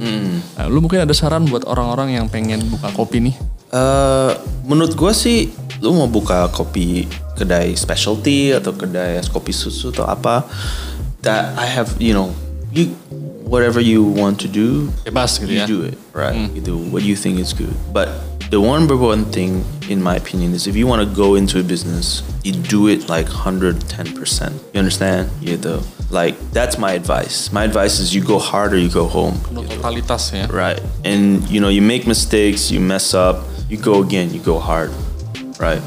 nah, 0.54 0.68
lu 0.68 0.84
mungkin 0.84 1.08
ada 1.08 1.16
saran 1.16 1.48
buat 1.48 1.64
orang-orang 1.64 2.20
yang 2.20 2.28
pengen 2.28 2.60
buka 2.68 2.92
kopi 2.92 3.24
nih 3.24 3.36
Eh, 3.72 4.32
menurut 4.68 4.92
gue 4.92 5.12
sih, 5.16 5.48
lu 5.80 5.96
mau 5.96 6.04
buka 6.04 6.52
kopi 6.52 7.08
kedai 7.40 7.72
specialty 7.72 8.52
atau 8.52 8.76
kedai 8.76 9.16
es 9.16 9.32
kopi 9.32 9.48
susu 9.48 9.88
atau 9.96 10.04
apa, 10.04 10.44
that 11.24 11.56
I 11.56 11.64
have, 11.72 11.88
you 11.96 12.12
know, 12.12 12.36
you 12.68 12.92
whatever 13.48 13.80
you 13.80 14.04
want 14.04 14.36
to 14.44 14.48
do, 14.52 14.92
Bebas 15.08 15.40
gitu 15.40 15.48
you 15.48 15.64
ya. 15.64 15.64
do 15.64 15.88
it, 15.88 15.96
right? 16.12 16.36
You 16.52 16.60
do 16.60 16.76
what 16.92 17.00
you 17.00 17.16
think 17.16 17.40
is 17.40 17.56
good. 17.56 17.72
But 17.96 18.12
the 18.52 18.60
one 18.60 18.80
number 18.80 18.98
one 18.98 19.24
thing, 19.32 19.64
in 19.88 20.02
my 20.02 20.16
opinion, 20.16 20.52
is 20.52 20.66
if 20.66 20.76
you 20.76 20.86
want 20.86 21.00
to 21.00 21.16
go 21.16 21.36
into 21.36 21.58
a 21.58 21.62
business, 21.62 22.22
you 22.44 22.52
do 22.52 22.86
it 22.86 23.08
like 23.08 23.26
hundred 23.26 23.80
ten 23.88 24.04
percent. 24.12 24.52
You 24.74 24.78
understand? 24.78 25.30
Gitu. 25.40 25.80
Like 26.12 26.36
that's 26.52 26.76
my 26.76 26.92
advice. 26.92 27.50
My 27.50 27.64
advice 27.64 27.98
is 27.98 28.14
you 28.14 28.22
go 28.22 28.38
hard 28.38 28.74
or 28.74 28.76
you 28.76 28.90
go 28.90 29.08
home. 29.08 29.40
Totalitas 29.56 30.52
Right. 30.52 30.78
And 31.02 31.48
you 31.48 31.64
know, 31.64 31.70
you 31.70 31.80
make 31.80 32.06
mistakes, 32.06 32.70
you 32.70 32.78
mess 32.78 33.14
up, 33.14 33.40
you 33.70 33.78
go 33.78 34.02
again, 34.02 34.34
you 34.34 34.40
go 34.40 34.58
hard. 34.58 34.92
Right. 35.58 35.80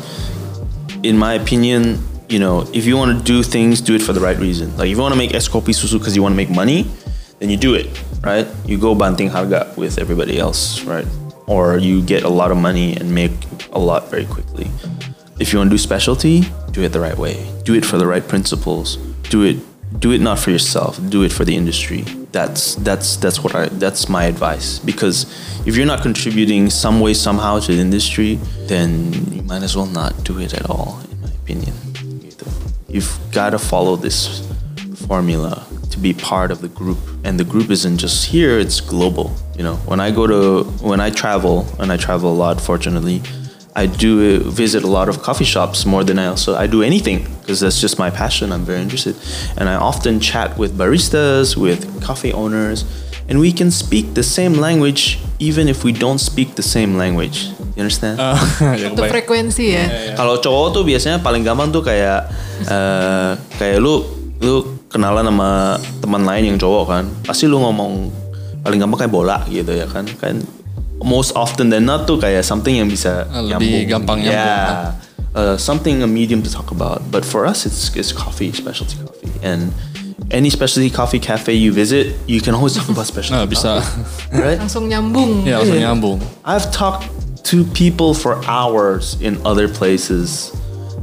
In 1.03 1.19
my 1.19 1.35
opinion, 1.35 2.01
you 2.29 2.39
know, 2.39 2.65
if 2.73 2.89
you 2.89 2.97
want 2.97 3.15
to 3.15 3.23
do 3.23 3.43
things, 3.43 3.79
do 3.79 3.93
it 3.93 4.01
for 4.01 4.13
the 4.13 4.21
right 4.21 4.39
reason. 4.39 4.75
Like 4.75 4.89
if 4.89 4.97
you 4.97 5.03
want 5.05 5.13
to 5.13 5.21
make 5.21 5.37
Escopi 5.37 5.69
Susu 5.69 5.99
because 5.99 6.15
you 6.15 6.23
want 6.23 6.33
to 6.33 6.37
make 6.37 6.49
money, 6.49 6.89
then 7.37 7.51
you 7.51 7.57
do 7.57 7.75
it, 7.75 7.93
right? 8.23 8.47
You 8.65 8.79
go 8.79 8.95
banting 8.95 9.29
harga 9.29 9.69
with 9.77 9.99
everybody 9.99 10.39
else, 10.39 10.81
right? 10.81 11.05
Or 11.47 11.77
you 11.77 12.01
get 12.01 12.23
a 12.23 12.29
lot 12.29 12.51
of 12.51 12.57
money 12.57 12.95
and 12.95 13.13
make 13.13 13.33
a 13.71 13.79
lot 13.79 14.09
very 14.09 14.25
quickly. 14.25 14.69
If 15.39 15.51
you 15.51 15.59
want 15.59 15.69
to 15.69 15.73
do 15.73 15.77
specialty, 15.77 16.43
do 16.71 16.81
it 16.83 16.89
the 16.89 16.99
right 16.99 17.17
way. 17.17 17.51
Do 17.63 17.73
it 17.73 17.85
for 17.85 17.97
the 17.97 18.07
right 18.07 18.25
principles. 18.27 18.97
Do 19.29 19.43
it 19.43 19.57
do 19.99 20.11
it 20.11 20.19
not 20.19 20.39
for 20.39 20.51
yourself, 20.51 20.99
do 21.09 21.23
it 21.23 21.31
for 21.31 21.45
the 21.45 21.55
industry. 21.55 22.01
That's 22.31 22.75
that's 22.75 23.15
that's 23.17 23.43
what 23.43 23.55
I 23.55 23.69
that's 23.69 24.09
my 24.09 24.25
advice 24.25 24.79
because 24.79 25.25
if 25.65 25.75
you're 25.75 25.85
not 25.85 26.01
contributing 26.01 26.69
some 26.69 26.99
way 26.99 27.13
somehow 27.13 27.59
to 27.59 27.73
the 27.73 27.79
industry, 27.79 28.35
then 28.67 29.13
you 29.31 29.41
might 29.43 29.63
as 29.63 29.75
well 29.75 29.85
not 29.85 30.23
do 30.23 30.39
it 30.39 30.53
at 30.53 30.69
all, 30.69 30.99
in 31.11 31.21
my 31.21 31.29
opinion. 31.29 31.73
You've 32.89 33.17
got 33.31 33.51
to 33.51 33.59
follow 33.59 33.95
this 33.95 34.47
formula 35.07 35.65
to 35.95 35.99
be 35.99 36.13
part 36.13 36.51
of 36.51 36.59
the 36.59 36.67
group, 36.67 36.99
and 37.23 37.39
the 37.39 37.47
group 37.47 37.71
isn't 37.71 37.97
just 37.97 38.27
here; 38.27 38.59
it's 38.59 38.79
global. 38.83 39.31
You 39.57 39.63
know, 39.63 39.75
when 39.87 39.99
I 40.03 40.11
go 40.11 40.27
to 40.27 40.63
when 40.83 40.99
I 40.99 41.09
travel, 41.09 41.65
and 41.79 41.91
I 41.91 41.97
travel 41.97 42.29
a 42.31 42.37
lot, 42.37 42.59
fortunately. 42.59 43.23
I 43.75 43.91
do 43.91 44.39
visit 44.39 44.87
a 44.87 44.91
lot 44.97 45.11
of 45.11 45.19
coffee 45.19 45.43
shops 45.43 45.83
more 45.83 45.99
than 46.07 46.15
I 46.15 46.31
also 46.31 46.55
I 46.55 46.63
do 46.63 46.79
anything 46.79 47.27
because 47.43 47.59
that's 47.59 47.83
just 47.83 47.99
my 47.99 48.07
passion. 48.07 48.55
I'm 48.55 48.63
very 48.63 48.79
interested, 48.79 49.19
and 49.59 49.67
I 49.67 49.75
often 49.75 50.23
chat 50.23 50.55
with 50.55 50.79
baristas, 50.79 51.59
with 51.59 51.83
coffee 51.99 52.31
owners, 52.31 52.87
and 53.27 53.35
we 53.43 53.51
can 53.51 53.71
speak 53.75 54.15
the 54.15 54.23
same 54.23 54.53
language 54.63 55.19
even 55.43 55.67
if 55.67 55.83
we 55.83 55.91
don't 55.91 56.23
speak 56.23 56.55
the 56.55 56.63
same 56.63 56.95
language. 56.95 57.51
You 57.75 57.83
understand? 57.83 58.15
ya, 58.23 58.39
Itu 58.79 58.95
kebayang. 58.95 59.11
frekuensi 59.11 59.65
ya. 59.75 60.15
Kalau 60.15 60.39
cowok 60.39 60.67
tuh 60.71 60.83
biasanya 60.87 61.19
paling 61.19 61.43
gampang 61.43 61.75
tuh 61.75 61.83
kayak 61.83 62.31
eh, 62.63 63.31
kayak 63.59 63.83
lu 63.83 64.07
lu 64.39 64.74
kenalan 64.89 65.25
sama 65.25 65.49
teman 65.99 66.23
lain 66.23 66.53
yang 66.53 66.57
cowok 66.57 66.83
kan, 66.87 67.03
pasti 67.23 67.45
lu 67.45 67.59
ngomong 67.59 68.09
paling 68.61 68.79
gampang 68.79 69.05
kayak 69.05 69.13
bola 69.13 69.37
gitu 69.45 69.71
ya 69.71 69.85
kan, 69.85 70.05
kan 70.17 70.41
most 71.03 71.35
often 71.35 71.69
than 71.69 71.85
not 71.85 72.07
tuh 72.07 72.17
kayak 72.17 72.41
something 72.41 72.73
yang 72.73 72.87
bisa 72.87 73.27
Ah, 73.29 73.43
lebih 73.43 73.85
nyambung. 73.85 73.89
gampang 73.91 74.17
nyambung, 74.23 74.33
Yeah. 74.33 74.93
Uh, 75.35 75.59
something 75.59 75.99
a 75.99 76.07
medium 76.07 76.39
to 76.39 76.47
talk 76.47 76.71
about. 76.71 77.03
But 77.11 77.27
for 77.27 77.43
us, 77.43 77.67
it's 77.67 77.91
it's 77.91 78.15
coffee, 78.15 78.55
specialty 78.55 78.95
coffee, 79.03 79.35
and 79.43 79.75
any 80.31 80.47
specialty 80.47 80.87
coffee 80.87 81.19
cafe 81.19 81.51
you 81.59 81.75
visit, 81.75 82.15
you 82.23 82.39
can 82.39 82.55
always 82.55 82.71
talk 82.79 82.87
about 82.87 83.03
specialty. 83.03 83.43
Nah, 83.43 83.47
bisa. 83.51 83.83
coffee, 83.83 84.39
right? 84.39 84.55
Langsung 84.55 84.87
nyambung. 84.87 85.43
ya 85.43 85.59
langsung 85.59 85.83
nyambung. 85.83 86.17
I've 86.47 86.71
talked 86.71 87.11
to 87.51 87.67
people 87.75 88.15
for 88.15 88.39
hours 88.47 89.19
in 89.19 89.35
other 89.43 89.67
places. 89.67 90.55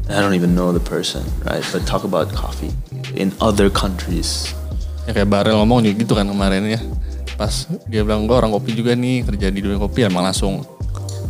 I 0.08 0.24
don't 0.24 0.32
even 0.32 0.56
know 0.56 0.72
the 0.72 0.80
person, 0.80 1.28
right? 1.44 1.60
But 1.68 1.84
talk 1.84 2.08
about 2.08 2.32
coffee 2.32 2.72
in 3.14 3.32
other 3.38 3.68
countries. 3.68 4.52
Ya 5.04 5.12
kayak 5.12 5.28
Barel 5.28 5.58
ngomong 5.58 5.82
juga 5.82 5.94
gitu 5.98 6.12
kan 6.14 6.26
kemarin 6.26 6.62
ya. 6.68 6.80
Pas 7.34 7.66
dia 7.86 8.02
bilang 8.02 8.24
gue 8.24 8.36
orang 8.36 8.50
kopi 8.50 8.72
juga 8.72 8.92
nih 8.92 9.24
kerja 9.24 9.48
di 9.48 9.60
dunia 9.60 9.76
kopi 9.76 10.04
emang 10.04 10.22
langsung 10.22 10.62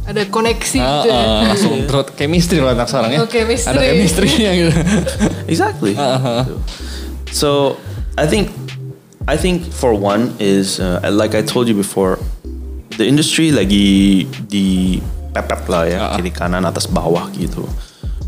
Ada 0.02 0.26
koneksi 0.26 0.78
ah, 0.82 0.90
gitu 0.98 1.08
ya. 1.08 1.14
ah, 1.14 1.40
langsung 1.46 1.74
terus 1.86 2.06
chemistry 2.18 2.58
loh 2.58 2.68
anak 2.68 2.90
sekarang 2.90 3.10
ya. 3.14 3.18
Oh, 3.22 3.30
chemistry. 3.30 3.70
Ada 3.70 3.80
chemistry-nya 3.86 4.50
gitu. 4.58 4.72
Exactly. 5.52 5.94
So 7.30 7.78
I 8.18 8.26
think 8.26 8.50
I 9.30 9.38
think 9.38 9.70
for 9.70 9.94
one 9.94 10.34
is 10.42 10.82
uh, 10.82 10.98
like 11.06 11.38
I 11.38 11.46
told 11.46 11.70
you 11.70 11.78
before, 11.78 12.18
the 12.98 13.06
industry 13.06 13.54
lagi 13.54 14.26
di 14.50 14.98
pepet 15.32 15.70
lah 15.70 15.82
ya 15.86 15.98
Ah. 16.10 16.18
kiri 16.18 16.34
kanan 16.34 16.66
atas 16.66 16.90
bawah 16.90 17.30
gitu. 17.32 17.62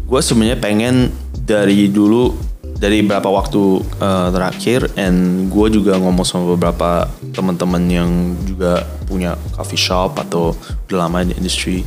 Gue 0.06 0.22
sebenarnya 0.22 0.56
pengen 0.56 1.10
dari 1.34 1.90
dulu 1.90 2.32
dari 2.78 3.00
beberapa 3.00 3.30
waktu 3.30 3.80
uh, 4.02 4.28
terakhir, 4.34 4.90
and 4.98 5.48
gue 5.48 5.66
juga 5.70 5.96
ngomong 5.96 6.26
sama 6.26 6.58
beberapa 6.58 7.06
teman-teman 7.32 7.82
yang 7.86 8.10
juga 8.44 8.82
punya 9.06 9.38
coffee 9.54 9.78
shop 9.78 10.18
atau 10.18 10.52
udah 10.90 11.06
lama 11.06 11.24
di 11.24 11.34
industry. 11.38 11.86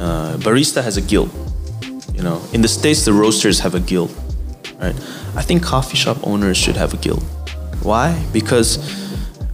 Uh, 0.00 0.36
barista 0.40 0.84
has 0.84 0.96
a 0.96 1.04
guild. 1.04 1.28
You 2.16 2.24
know, 2.24 2.40
in 2.56 2.64
the 2.64 2.68
states, 2.68 3.04
the 3.04 3.12
roasters 3.12 3.60
have 3.60 3.76
a 3.76 3.82
guild, 3.82 4.08
right? 4.80 4.96
I 5.36 5.44
think 5.44 5.60
coffee 5.60 6.00
shop 6.00 6.16
owners 6.24 6.56
should 6.56 6.80
have 6.80 6.96
a 6.96 7.00
guild. 7.00 7.20
Why? 7.84 8.16
Because 8.32 8.80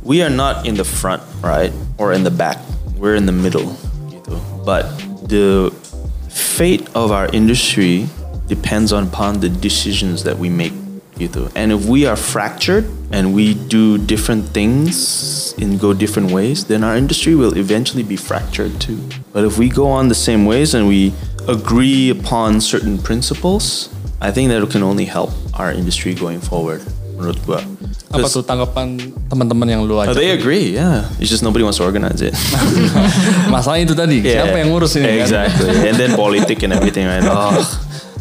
we 0.06 0.22
are 0.22 0.30
not 0.30 0.66
in 0.66 0.78
the 0.78 0.86
front, 0.86 1.22
right, 1.42 1.74
or 1.98 2.14
in 2.14 2.22
the 2.22 2.30
back. 2.30 2.62
We're 2.94 3.18
in 3.18 3.26
the 3.26 3.34
middle, 3.34 3.74
gitu. 4.14 4.38
But 4.62 4.86
the 5.26 5.74
fate 6.30 6.86
of 6.94 7.10
our 7.10 7.26
industry 7.34 8.06
depends 8.52 8.92
upon 8.92 9.40
the 9.40 9.48
decisions 9.48 10.28
that 10.28 10.36
we 10.36 10.52
make, 10.52 10.76
gitu. 11.16 11.48
And 11.56 11.72
if 11.72 11.88
we 11.88 12.04
are 12.04 12.20
fractured 12.20 12.84
and 13.08 13.32
we 13.32 13.56
do 13.56 13.96
different 13.96 14.52
things 14.52 15.56
and 15.56 15.80
go 15.80 15.96
different 15.96 16.28
ways, 16.36 16.68
then 16.68 16.84
our 16.84 16.92
industry 16.96 17.32
will 17.32 17.56
eventually 17.56 18.04
be 18.04 18.20
fractured 18.20 18.76
too. 18.76 19.00
But 19.32 19.48
if 19.48 19.56
we 19.56 19.72
go 19.72 19.88
on 19.88 20.12
the 20.12 20.18
same 20.18 20.44
ways 20.44 20.76
and 20.76 20.84
we 20.84 21.16
agree 21.48 22.12
upon 22.12 22.60
certain 22.60 23.00
principles, 23.00 23.88
I 24.20 24.28
think 24.30 24.52
that 24.52 24.60
can 24.68 24.84
only 24.84 25.08
help 25.08 25.32
our 25.56 25.72
industry 25.72 26.12
going 26.12 26.44
forward. 26.44 26.84
Menurut 27.16 27.38
gua. 27.48 27.60
Apa 28.12 28.28
tuh 28.28 28.44
tanggapan 28.44 29.00
teman-teman 29.32 29.66
yang 29.72 29.80
lu 29.88 29.96
Oh, 29.96 30.12
they 30.12 30.36
agree, 30.36 30.76
yeah. 30.76 31.08
It's 31.16 31.32
just 31.32 31.40
nobody 31.40 31.64
wants 31.64 31.80
to 31.80 31.84
organize 31.88 32.20
it. 32.20 32.36
Masalah 33.54 33.80
itu 33.80 33.96
tadi, 33.96 34.20
Yeah. 34.26 34.44
siapa 34.44 34.60
yang 34.60 34.68
ngurus 34.68 35.00
ini 35.00 35.08
kan? 35.08 35.24
Exactly. 35.24 35.70
and 35.88 35.96
then 35.96 36.12
politik 36.12 36.60
and 36.60 36.76
everything, 36.76 37.08
right? 37.08 37.24
Oh. 37.32 37.56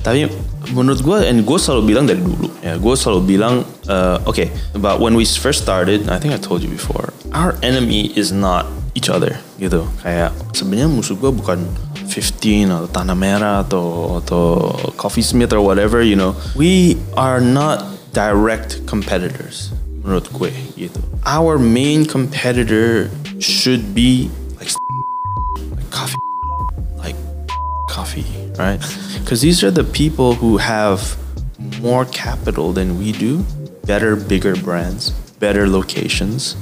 Tapi 0.01 0.25
menurut 0.73 1.01
gue, 1.05 1.17
and 1.29 1.45
gue 1.45 1.57
selalu 1.61 1.93
bilang 1.93 2.05
dari 2.09 2.21
dulu, 2.21 2.49
ya, 2.65 2.77
gue 2.77 2.95
selalu 2.97 3.21
bilang, 3.25 3.61
uh, 3.85 4.17
okay, 4.25 4.49
but 4.73 4.97
when 4.97 5.13
we 5.13 5.25
first 5.25 5.61
started, 5.61 6.09
I 6.09 6.17
think 6.17 6.33
I 6.33 6.41
told 6.41 6.65
you 6.65 6.69
before, 6.69 7.13
our 7.33 7.53
enemy 7.61 8.09
is 8.17 8.33
not 8.33 8.65
each 8.97 9.13
other, 9.13 9.37
gitu. 9.61 9.85
Kayak 10.01 10.33
sebenarnya 10.57 10.89
musuh 10.89 11.13
gue 11.13 11.29
bukan 11.29 11.61
15 12.09 12.73
atau 12.73 12.89
Tanah 12.89 13.17
Merah 13.17 13.61
atau 13.61 14.19
atau 14.19 14.73
Coffee 14.97 15.23
Smith 15.23 15.53
or 15.53 15.61
whatever, 15.61 16.01
you 16.01 16.17
know. 16.17 16.33
We 16.57 16.97
are 17.13 17.37
not 17.39 17.85
direct 18.17 18.81
competitors, 18.89 19.69
menurut 20.01 20.25
gue, 20.33 20.51
gitu. 20.81 20.97
Our 21.29 21.61
main 21.61 22.09
competitor 22.09 23.13
should 23.37 23.93
be 23.93 24.33
like 24.57 24.73
like 25.77 25.89
coffee 25.93 26.21
like 26.97 27.17
coffee 27.89 28.29
right 28.57 28.81
because 29.31 29.39
these 29.39 29.63
are 29.63 29.71
the 29.71 29.85
people 29.85 30.35
who 30.35 30.57
have 30.57 31.15
more 31.79 32.03
capital 32.03 32.73
than 32.73 32.99
we 32.99 33.13
do 33.13 33.37
better 33.85 34.17
bigger 34.17 34.57
brands 34.57 35.11
better 35.39 35.69
locations 35.69 36.57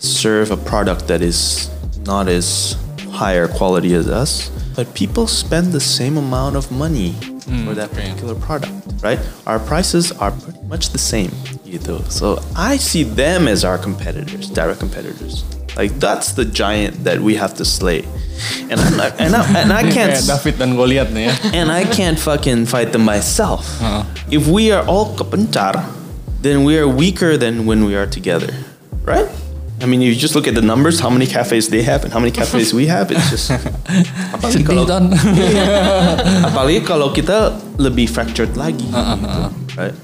serve 0.00 0.50
a 0.50 0.56
product 0.56 1.06
that 1.06 1.22
is 1.22 1.70
not 1.98 2.26
as 2.26 2.76
higher 3.12 3.46
quality 3.46 3.94
as 3.94 4.08
us 4.08 4.50
but 4.74 4.92
people 4.92 5.28
spend 5.28 5.70
the 5.70 5.78
same 5.78 6.16
amount 6.16 6.56
of 6.56 6.68
money 6.72 7.12
mm. 7.12 7.64
for 7.64 7.74
that 7.74 7.88
particular 7.92 8.34
product 8.34 8.72
right? 9.04 9.20
Our 9.46 9.60
prices 9.60 10.10
are 10.10 10.32
pretty 10.32 10.62
much 10.62 10.90
the 10.90 10.98
same 10.98 11.30
gitu. 11.62 12.02
so 12.10 12.42
i 12.56 12.76
see 12.76 13.04
them 13.04 13.46
as 13.46 13.64
our 13.64 13.78
competitors 13.78 14.50
direct 14.50 14.80
competitors. 14.80 15.44
Like 15.76 15.92
that's 16.00 16.32
the 16.32 16.44
giant 16.44 17.04
that 17.04 17.20
we 17.20 17.36
have 17.36 17.54
to 17.54 17.64
slay 17.64 18.02
and 18.70 18.80
i'm 18.80 18.96
not 18.96 19.10
and 19.20 19.34
i, 19.34 19.42
and 19.60 19.72
I 19.72 19.82
can't 19.96 20.16
David 20.26 20.58
dan 20.58 20.76
Goliat 20.76 21.10
nih 21.12 21.28
ya. 21.28 21.34
and 21.54 21.70
I 21.70 21.84
can't 21.84 22.18
fucking 22.18 22.66
fight 22.66 22.92
them 22.92 23.04
myself. 23.04 23.80
Uh-uh. 23.82 24.04
If 24.30 24.48
we 24.48 24.70
are 24.70 24.84
all 24.86 25.16
kepencar, 25.16 25.84
then 26.42 26.64
we 26.64 26.78
are 26.78 26.88
weaker 26.88 27.36
than 27.36 27.66
when 27.66 27.84
we 27.84 27.94
are 27.96 28.06
together, 28.06 28.52
right? 29.04 29.28
I 29.80 29.86
mean, 29.86 30.04
you 30.04 30.12
just 30.14 30.36
look 30.36 30.44
at 30.44 30.54
the 30.54 30.60
numbers, 30.60 31.00
how 31.00 31.08
many 31.08 31.24
cafes 31.24 31.72
they 31.72 31.80
have 31.82 32.04
and 32.04 32.12
how 32.12 32.20
many 32.20 32.30
cafes 32.30 32.74
we 32.76 32.84
have. 32.92 33.08
It's 33.08 33.30
just 33.32 33.48
apalagi 34.36 34.60
kalau 34.60 34.84
apalagi 36.52 36.80
kalau 36.84 37.08
kita 37.16 37.56
lebih 37.80 38.04
fractured 38.12 38.52
lagi, 38.60 38.84
gitu, 38.84 39.40
right? 39.80 39.96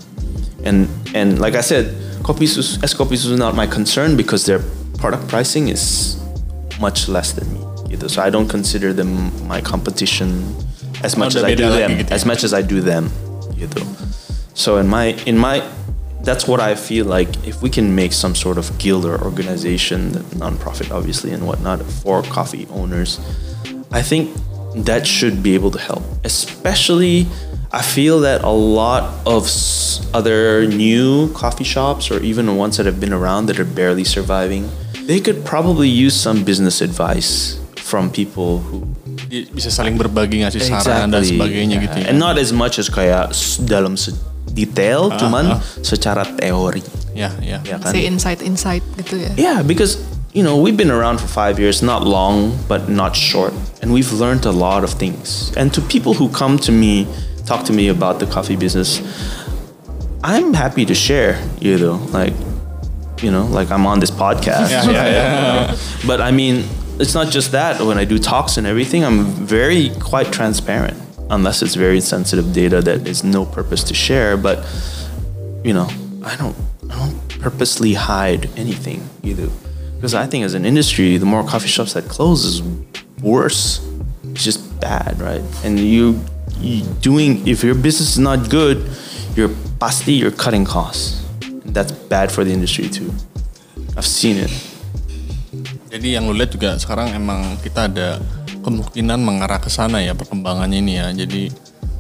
And 0.65 0.89
and 1.13 1.37
like 1.37 1.53
I 1.53 1.61
said, 1.61 1.93
Kopi 2.25 2.49
Sus, 2.49 2.81
es 2.81 2.97
Kopi 2.97 3.21
Sus 3.21 3.37
is 3.37 3.41
not 3.41 3.53
my 3.53 3.69
concern 3.69 4.17
because 4.17 4.49
their 4.49 4.65
product 4.97 5.29
pricing 5.29 5.69
is 5.69 6.17
much 6.81 7.05
less 7.13 7.37
than 7.37 7.45
me. 7.53 7.66
So 8.09 8.23
I 8.23 8.31
don't 8.31 8.49
consider 8.49 8.93
them 8.93 9.31
my 9.47 9.61
competition 9.61 10.55
as 11.03 11.17
much 11.17 11.35
as 11.37 11.45
I 11.45 11.55
do 11.55 11.69
them, 11.69 12.07
as 12.11 12.25
much 12.25 12.45
as 12.45 12.55
I 12.55 12.63
do 12.63 12.81
them. 12.81 13.11
Gitu. 13.57 13.83
So 14.55 14.79
in 14.79 14.89
my 14.89 15.17
in 15.27 15.39
my 15.39 15.63
that's 16.23 16.49
what 16.49 16.61
I 16.61 16.75
feel 16.75 17.07
like 17.07 17.29
if 17.47 17.63
we 17.63 17.71
can 17.71 17.95
make 17.95 18.13
some 18.13 18.35
sort 18.35 18.59
of 18.59 18.77
guild 18.79 19.05
or 19.05 19.23
organization, 19.23 20.25
non-profit 20.37 20.91
obviously 20.91 21.31
and 21.31 21.47
whatnot 21.47 21.83
for 21.83 22.23
coffee 22.23 22.67
owners, 22.71 23.21
I 23.93 24.03
think 24.03 24.35
that 24.75 25.07
should 25.07 25.43
be 25.43 25.55
able 25.55 25.71
to 25.71 25.79
help. 25.79 26.03
Especially, 26.25 27.27
I 27.71 27.83
feel 27.83 28.21
that 28.21 28.43
a 28.43 28.51
lot 28.51 29.25
of 29.25 29.47
other 30.13 30.67
new 30.67 31.33
coffee 31.33 31.65
shops 31.65 32.11
or 32.11 32.21
even 32.23 32.47
the 32.47 32.55
ones 32.55 32.77
that 32.79 32.87
have 32.87 32.99
been 32.99 33.13
around 33.13 33.47
that 33.47 33.61
are 33.61 33.65
barely 33.65 34.05
surviving, 34.05 34.69
they 35.07 35.21
could 35.21 35.45
probably 35.45 35.89
use 35.89 36.19
some 36.19 36.43
business 36.43 36.81
advice 36.81 37.61
from 37.87 38.11
people 38.11 38.59
who 38.67 38.83
Bisa 39.31 39.71
saling 39.71 39.95
berbagi 39.95 40.43
ngasih 40.43 40.59
saran 40.59 41.11
dan 41.11 41.23
sebagainya 41.23 41.79
gitu 41.83 41.97
ya. 42.03 42.11
And 42.11 42.19
not 42.19 42.35
as 42.39 42.51
much 42.51 42.83
as 42.83 42.91
kayak 42.91 43.31
s- 43.31 43.59
dalam 43.63 43.95
se- 43.95 44.15
detail, 44.51 45.11
ah, 45.11 45.19
cuman 45.19 45.45
ah. 45.59 45.59
secara 45.83 46.27
teori. 46.27 46.83
Ya, 47.15 47.31
ya. 47.43 47.63
Ya 47.63 47.77
kan? 47.79 47.91
Say 47.95 48.07
insight-insight 48.07 48.83
gitu 49.03 49.23
ya. 49.23 49.31
Yeah, 49.35 49.59
because 49.67 49.99
you 50.35 50.43
know 50.47 50.55
we've 50.59 50.79
been 50.79 50.91
around 50.95 51.19
for 51.19 51.27
five 51.31 51.59
years, 51.59 51.83
not 51.83 52.03
long 52.07 52.55
but 52.71 52.87
not 52.91 53.15
short, 53.19 53.55
and 53.83 53.91
we've 53.95 54.11
learned 54.15 54.47
a 54.47 54.55
lot 54.55 54.83
of 54.87 54.95
things. 54.95 55.51
And 55.59 55.71
to 55.75 55.81
people 55.83 56.15
who 56.15 56.31
come 56.31 56.59
to 56.67 56.73
me, 56.75 57.07
talk 57.47 57.67
to 57.67 57.73
me 57.75 57.91
about 57.91 58.19
the 58.23 58.27
coffee 58.31 58.57
business, 58.59 59.03
I'm 60.23 60.55
happy 60.55 60.87
to 60.87 60.95
share, 60.95 61.39
you 61.59 61.79
know, 61.79 61.99
like, 62.15 62.35
you 63.23 63.31
know, 63.31 63.47
like 63.51 63.71
I'm 63.75 63.87
on 63.87 63.99
this 63.99 64.11
podcast. 64.11 64.71
Yeah, 64.71 64.87
yeah, 64.87 65.07
yeah. 65.09 65.77
But 66.09 66.21
I 66.23 66.31
mean, 66.31 66.67
it's 67.01 67.15
not 67.15 67.31
just 67.33 67.53
that. 67.53 67.81
When 67.81 67.99
I 67.99 68.05
do 68.05 68.19
talks 68.19 68.57
and 68.57 68.67
everything, 68.67 69.05
I'm 69.05 69.25
very 69.25 69.91
quite 70.01 70.33
transparent, 70.33 71.01
unless 71.31 71.63
it's 71.63 71.75
very 71.75 72.01
sensitive 72.01 72.53
data 72.53 72.81
that 72.83 73.07
is 73.07 73.25
no 73.25 73.45
purpose 73.45 73.85
to 73.85 73.95
share. 73.95 74.37
But 74.37 74.65
you 75.65 75.75
know, 75.75 75.89
I 76.25 76.37
don't, 76.37 76.57
I 76.91 76.97
don't 76.97 77.41
purposely 77.41 77.95
hide 77.95 78.49
anything 78.59 79.09
either, 79.23 79.49
because 79.97 80.15
I 80.15 80.27
think 80.27 80.45
as 80.45 80.55
an 80.55 80.65
industry, 80.65 81.17
the 81.17 81.27
more 81.27 81.45
coffee 81.45 81.69
shops 81.69 81.93
that 81.95 82.09
close 82.09 82.45
is 82.45 82.63
worse. 83.23 83.87
It's 84.25 84.45
just 84.45 84.81
bad, 84.81 85.21
right? 85.21 85.43
And 85.65 85.81
you, 85.81 86.21
you 86.59 86.85
doing 87.01 87.47
if 87.49 87.65
your 87.65 87.75
business 87.75 88.11
is 88.11 88.19
not 88.19 88.51
good, 88.51 88.89
you're 89.35 89.51
pasti 89.81 90.13
you're 90.13 90.31
cutting 90.31 90.65
costs. 90.65 91.25
And 91.43 91.75
that's 91.75 91.93
bad 91.93 92.31
for 92.31 92.45
the 92.45 92.53
industry 92.53 92.89
too. 92.89 93.13
I've 93.97 94.07
seen 94.07 94.37
it. 94.37 94.76
Jadi 95.97 96.13
yang 96.13 96.29
lu 96.29 96.37
lihat 96.37 96.53
juga 96.53 96.77
sekarang 96.77 97.17
emang 97.17 97.57
kita 97.65 97.89
ada 97.89 98.21
kemungkinan 98.61 99.17
mengarah 99.17 99.57
ke 99.57 99.73
sana 99.73 100.05
ya 100.05 100.13
perkembangannya 100.13 100.85
ini 100.85 100.93
ya. 101.01 101.09
Jadi 101.09 101.49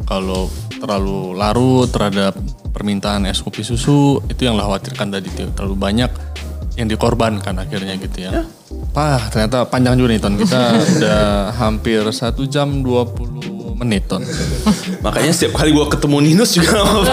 kalau 0.05 0.53
terlalu 0.77 1.33
larut 1.33 1.89
terhadap 1.89 2.37
permintaan 2.77 3.25
es 3.25 3.41
kopi 3.41 3.65
susu 3.65 4.21
itu 4.29 4.45
yang 4.45 4.61
lo 4.61 4.69
khawatirkan 4.69 5.09
tadi 5.09 5.33
tuh 5.33 5.49
terlalu 5.57 5.81
banyak 5.81 6.13
yang 6.77 6.93
dikorbankan 6.93 7.57
akhirnya 7.57 7.97
gitu 7.97 8.29
ya. 8.29 8.45
Pah 8.93 9.33
ternyata 9.33 9.65
panjang 9.65 9.97
juga 9.97 10.13
nih 10.13 10.21
Ton. 10.21 10.35
Kita 10.37 10.61
udah 11.01 11.23
hampir 11.57 12.05
satu 12.13 12.45
jam 12.45 12.85
20 12.85 13.56
menit 13.77 14.09
Ton. 14.09 14.25
Makanya 15.05 15.33
setiap 15.33 15.61
kali 15.61 15.71
gua 15.77 15.87
ketemu 15.93 16.17
Ninus 16.25 16.57
juga 16.57 16.75
gak 16.77 16.85
apa-apa. 16.85 17.13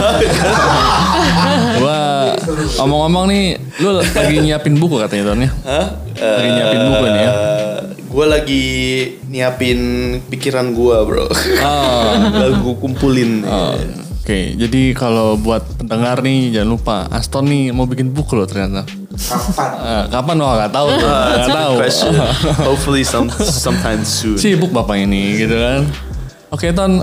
Gua 1.79 1.99
omong-omong 2.83 3.25
nih, 3.29 3.43
lu 3.83 3.99
lagi 3.99 4.35
nyiapin 4.39 4.75
buku 4.79 4.95
katanya 4.99 5.23
Ton 5.33 5.39
ya? 5.43 5.51
Hah? 5.67 5.87
Lagi 6.15 6.49
nyiapin 6.49 6.79
buku 6.87 7.05
nih 7.05 7.21
ya? 7.21 7.31
Gue 8.13 8.25
lagi 8.29 8.65
nyiapin 9.25 9.79
pikiran 10.29 10.77
gua 10.77 11.01
bro. 11.01 11.25
Lalu 12.41 12.53
gue 12.61 12.75
kumpulin. 12.77 13.41
Oh, 13.41 13.73
Oke, 14.23 14.55
jadi 14.55 14.95
kalau 14.95 15.35
buat 15.35 15.67
pendengar 15.75 16.23
nih 16.23 16.55
jangan 16.55 16.69
lupa 16.71 17.11
Aston 17.11 17.43
nih 17.43 17.75
mau 17.75 17.83
bikin 17.83 18.15
buku 18.15 18.39
loh 18.39 18.47
ternyata. 18.47 18.87
Kapan? 19.19 19.69
Eh, 19.83 20.03
kapan 20.07 20.35
lo 20.39 20.47
nggak 20.47 20.71
tahu, 20.71 20.87
tuh. 20.95 21.09
Ah, 21.11 21.43
nggak 21.43 21.49
tahu. 21.51 21.73
Hopefully 22.63 23.03
some 23.03 23.27
sometime 23.35 24.07
soon. 24.07 24.39
Sibuk 24.39 24.71
bapak 24.71 25.03
ini 25.03 25.43
gitu 25.43 25.59
kan. 25.59 25.83
Oke 26.53 26.69
Ton, 26.69 27.01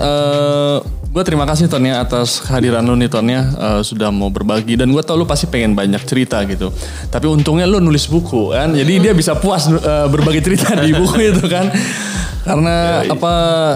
gue 1.11 1.23
terima 1.27 1.43
kasih 1.43 1.67
Ton 1.67 1.83
ya 1.83 1.99
atas 1.99 2.39
kehadiran 2.39 2.87
lu 2.87 2.95
nih 2.95 3.11
Ton 3.11 3.27
ya 3.27 3.43
eh, 3.43 3.81
sudah 3.83 4.07
mau 4.07 4.31
berbagi 4.31 4.79
dan 4.79 4.95
gue 4.95 5.03
tau 5.03 5.19
lu 5.19 5.27
pasti 5.27 5.51
pengen 5.51 5.75
banyak 5.75 5.99
cerita 6.07 6.39
gitu. 6.47 6.71
Tapi 7.11 7.27
untungnya 7.27 7.67
lu 7.67 7.83
nulis 7.83 8.07
buku 8.07 8.55
kan, 8.55 8.71
jadi 8.71 9.11
dia 9.11 9.13
bisa 9.13 9.35
puas 9.35 9.67
eh, 9.67 10.07
berbagi 10.07 10.39
cerita 10.39 10.71
di 10.79 10.95
buku 10.95 11.19
itu 11.35 11.45
kan. 11.51 11.67
Karena 12.41 13.05
apa 13.05 13.33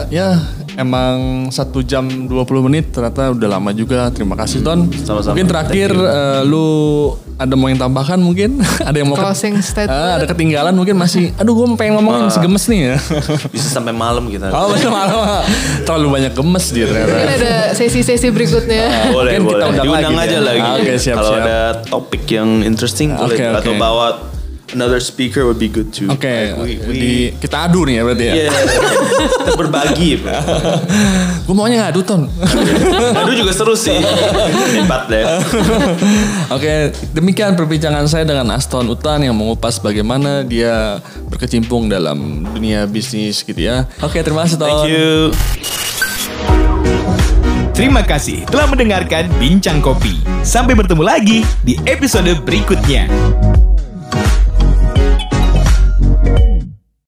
ya 0.10 0.40
emang 0.80 1.48
satu 1.52 1.84
jam 1.84 2.08
20 2.08 2.66
menit 2.72 2.96
ternyata 2.96 3.36
udah 3.36 3.50
lama 3.60 3.76
juga. 3.76 4.08
Terima 4.16 4.40
kasih 4.40 4.64
Ton. 4.64 4.88
Sama-sama. 5.04 5.36
Mungkin 5.36 5.52
terakhir 5.52 5.92
eh, 5.92 6.42
lu 6.48 7.12
ada 7.36 7.54
mau 7.54 7.68
yang 7.68 7.78
tambahkan 7.78 8.16
mungkin? 8.18 8.64
ada 8.88 8.96
yang 8.96 9.08
mau 9.08 9.16
ke- 9.16 9.22
Closing 9.22 9.60
statement. 9.60 9.92
Ah, 9.92 10.16
ada 10.16 10.26
ketinggalan 10.26 10.72
mungkin 10.72 10.96
masih. 10.96 11.36
Aduh 11.36 11.52
gue 11.54 11.68
pengen 11.76 12.00
ngomongin 12.00 12.28
masih 12.28 12.42
gemes 12.42 12.64
nih 12.66 12.80
ya. 12.82 12.96
Bisa 13.54 13.68
sampai 13.70 13.92
malam 13.92 14.28
kita. 14.28 14.48
Oh 14.50 14.70
betul 14.70 14.90
malam 14.90 15.44
terlalu 15.84 16.08
banyak 16.12 16.32
gemes 16.32 16.66
dia 16.70 16.86
ternyata. 16.86 17.12
Mungkin 17.12 17.32
ada 17.38 17.54
sesi-sesi 17.72 18.28
berikutnya. 18.30 18.84
boleh, 19.12 19.36
Mungkin 19.36 19.42
kita 19.42 19.52
boleh. 19.52 19.66
undang 19.68 19.86
Diundang 19.86 20.14
lagi 20.14 20.30
aja 20.30 20.40
lagi. 20.42 20.62
Ah, 20.62 20.74
oke, 20.78 20.94
siap, 20.96 21.16
Kalau 21.16 21.32
siap. 21.32 21.44
ada 21.44 21.58
topik 21.84 22.24
yang 22.28 22.50
interesting 22.62 23.10
boleh. 23.12 23.36
Oke, 23.36 23.44
Atau 23.44 23.74
bawa 23.76 24.08
another 24.74 24.98
speaker 24.98 25.46
would 25.46 25.62
be 25.62 25.70
good 25.70 25.94
too. 25.94 26.10
Oke, 26.10 26.26
Like, 26.26 26.58
we, 26.58 26.74
we, 26.82 26.94
di 26.98 27.14
kita 27.38 27.70
adu 27.70 27.86
nih 27.86 28.02
ya 28.02 28.04
berarti 28.08 28.26
ya. 28.26 28.34
yeah, 28.34 28.52
kita 29.46 29.54
berbagi. 29.54 30.10
Gue 31.46 31.54
maunya 31.54 31.86
ngadu 31.86 32.02
ton. 32.02 32.26
Aduh 33.22 33.36
juga 33.38 33.54
seru 33.54 33.78
sih. 33.78 33.94
Hebat 34.74 35.06
deh. 35.06 35.22
Oke, 36.50 36.90
demikian 37.14 37.54
perbincangan 37.54 38.10
saya 38.10 38.26
dengan 38.26 38.50
Aston 38.50 38.90
Utan 38.90 39.22
yang 39.22 39.38
mengupas 39.38 39.78
bagaimana 39.78 40.42
dia 40.42 40.98
berkecimpung 41.30 41.86
dalam 41.86 42.42
dunia 42.50 42.90
bisnis 42.90 43.46
gitu 43.46 43.62
ya. 43.62 43.86
Oke, 44.02 44.26
terima 44.26 44.50
kasih 44.50 44.58
Ton. 44.58 44.70
Thank 44.70 44.90
you. 44.90 45.30
Terima 47.76 48.08
kasih 48.08 48.48
telah 48.48 48.72
mendengarkan 48.72 49.28
Bincang 49.36 49.84
Kopi. 49.84 50.24
Sampai 50.48 50.80
bertemu 50.80 51.04
lagi 51.04 51.44
di 51.62 51.76
episode 51.84 52.32
berikutnya. 52.48 53.12